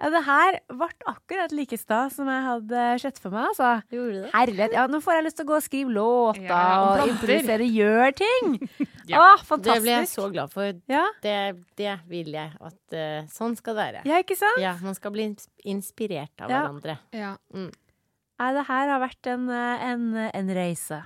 Ja, 0.00 0.08
det 0.14 0.20
her 0.24 0.56
ble 0.72 0.86
akkurat 1.10 1.52
like 1.52 1.76
stas 1.76 2.14
som 2.16 2.28
jeg 2.32 2.40
hadde 2.46 2.84
sett 3.02 3.18
for 3.20 3.34
meg, 3.34 3.50
altså. 3.50 3.82
gjorde 3.92 4.22
det? 4.22 4.30
Herlighet. 4.32 4.72
Ja, 4.78 4.86
nå 4.88 5.00
får 5.04 5.18
jeg 5.18 5.24
lyst 5.26 5.36
til 5.36 5.44
å 5.44 5.50
gå 5.50 5.56
og 5.58 5.64
skrive 5.66 5.92
låter 5.92 6.46
Ja, 6.48 6.60
og 6.80 7.02
og 7.02 7.10
improvisere, 7.12 7.66
gjøre 7.68 8.12
ting. 8.16 8.54
Ja. 9.10 9.18
Å, 9.18 9.36
Det 9.40 9.46
fantastisk. 9.48 9.82
blir 9.82 9.92
jeg 9.96 10.08
så 10.08 10.24
glad 10.32 10.52
for. 10.54 10.72
Ja, 10.88 11.02
Det, 11.24 11.36
det 11.76 11.94
vil 12.08 12.28
jeg 12.32 12.52
at 12.62 12.94
uh, 12.94 13.28
sånn 13.28 13.56
skal 13.58 13.74
det 13.76 13.82
være. 13.88 14.02
ja, 14.06 14.20
ikke 14.22 14.36
sant? 14.38 14.60
Ja, 14.62 14.76
man 14.80 14.94
skal 14.94 15.10
bli 15.16 15.28
inspirert 15.66 16.32
av 16.40 16.48
Ja. 16.52 16.60
hverandre. 16.62 16.98
Ja. 17.12 17.32
Nei, 17.52 18.52
det 18.56 18.64
her 18.70 18.88
har 18.94 19.00
vært 19.02 19.26
en, 19.34 19.48
eh, 19.52 19.82
en, 19.90 20.04
en 20.30 20.54
reise. 20.56 21.02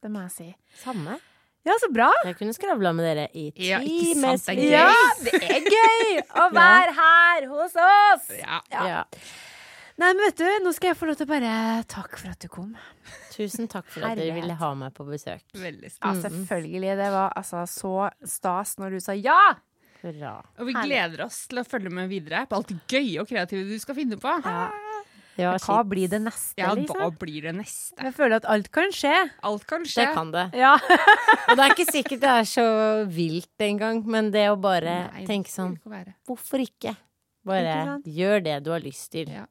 Det 0.00 0.08
må 0.10 0.22
jeg 0.24 0.30
si. 0.38 0.46
Samme. 0.84 1.18
Ja, 1.64 1.76
så 1.78 1.88
bra. 1.94 2.08
Jeg 2.26 2.34
kunne 2.40 2.54
skravla 2.56 2.90
med 2.96 3.06
dere 3.06 3.28
i 3.38 3.44
Ja, 3.62 3.78
ikke 3.78 4.16
sant, 4.18 4.46
det 4.48 4.56
er 4.58 4.58
timevis. 4.58 4.66
gøy. 4.66 4.74
Ja, 4.74 4.92
det 5.22 5.42
er 5.46 5.68
gøy 5.70 6.20
å 6.42 6.46
være 6.58 6.94
her 6.98 7.46
hos 7.52 7.76
oss. 7.84 8.28
Ja. 8.40 8.58
Ja. 8.72 8.86
Ja. 8.90 9.02
Nei, 10.00 10.08
men 10.16 10.22
vet 10.24 10.38
du, 10.40 10.46
nå 10.64 10.72
skal 10.74 10.90
jeg 10.90 10.96
få 10.98 11.06
lov 11.06 11.18
til 11.20 11.28
å 11.28 11.30
bare 11.30 11.52
takke 11.92 12.18
for 12.18 12.32
at 12.32 12.40
du 12.42 12.48
kom. 12.50 12.72
Tusen 13.30 13.68
takk 13.70 13.86
for 13.92 14.02
at 14.08 14.16
dere 14.18 14.34
ville 14.34 14.56
ha 14.58 14.70
meg 14.74 14.94
på 14.96 15.04
besøk. 15.06 15.44
Veldig 15.54 15.90
Ja, 15.92 16.14
selvfølgelig. 16.24 16.96
Det 16.98 17.10
var 17.14 17.34
altså 17.38 17.62
så 17.70 17.92
stas 18.26 18.74
når 18.80 18.96
du 18.96 19.02
sa 19.04 19.14
ja. 19.14 19.38
Hurra. 20.02 20.32
Og 20.58 20.66
vi 20.66 20.72
Herlig. 20.74 20.88
gleder 20.96 21.24
oss 21.28 21.44
til 21.46 21.60
å 21.60 21.66
følge 21.68 21.92
med 21.94 22.08
videre 22.10 22.40
på 22.50 22.56
alt 22.58 22.72
det 22.72 22.80
gøye 22.90 23.20
og 23.22 23.28
kreative 23.30 23.68
du 23.68 23.76
skal 23.78 23.94
finne 24.00 24.18
på. 24.18 24.32
Ja, 24.42 24.64
Hva 25.36 25.58
shit. 25.58 25.88
blir 25.88 26.08
det 26.12 26.18
neste, 26.20 26.58
Ja, 26.60 26.68
hva 26.68 26.76
liksom? 26.76 27.14
blir 27.18 27.46
det 27.48 27.52
neste? 27.56 27.96
Jeg 28.04 28.14
føler 28.16 28.36
at 28.36 28.48
alt 28.52 28.68
kan 28.74 28.92
skje. 28.92 29.14
Alt 29.48 29.64
kan 29.70 29.86
skje. 29.88 30.04
Det 30.04 30.14
kan 30.14 30.32
det. 30.34 30.44
Ja. 30.60 30.74
Og 31.48 31.54
det 31.56 31.64
er 31.64 31.72
ikke 31.76 31.86
sikkert 31.88 32.20
det 32.20 32.32
er 32.34 32.48
så 32.50 32.66
vilt 33.08 33.64
engang, 33.64 34.02
men 34.04 34.30
det 34.34 34.44
å 34.52 34.58
bare 34.60 34.98
Nei, 35.12 35.24
tenke 35.28 35.48
sånn 35.52 35.78
ikke. 35.78 36.14
Hvorfor 36.28 36.62
ikke? 36.66 36.94
Bare 37.48 37.72
Ikke 37.98 38.12
gjør 38.20 38.44
det 38.44 38.58
du 38.66 38.70
har 38.74 38.84
lyst 38.84 39.08
til. 39.14 39.32
Ja. 39.32 39.46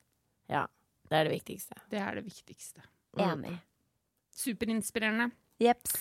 Ja. 0.52 0.68
Det 1.10 1.18
er 1.18 1.28
det 1.28 1.34
viktigste. 1.40 1.76
Det 1.91 1.99
er 1.99 2.16
det 2.22 2.26
viktigste. 2.30 2.86
Enig. 3.20 3.58
Superinspirerende. 4.38 5.32
Jepps. 5.62 5.98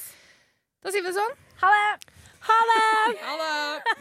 Da 0.85 0.93
sier 0.93 1.03
vi 1.03 1.11
det 1.11 1.17
sånn. 1.19 1.35
Ha 1.65 1.73
det! 1.75 2.15
Ha 2.47 2.61
det! 2.71 3.19
Ha 3.25 3.35
det! 3.41 4.01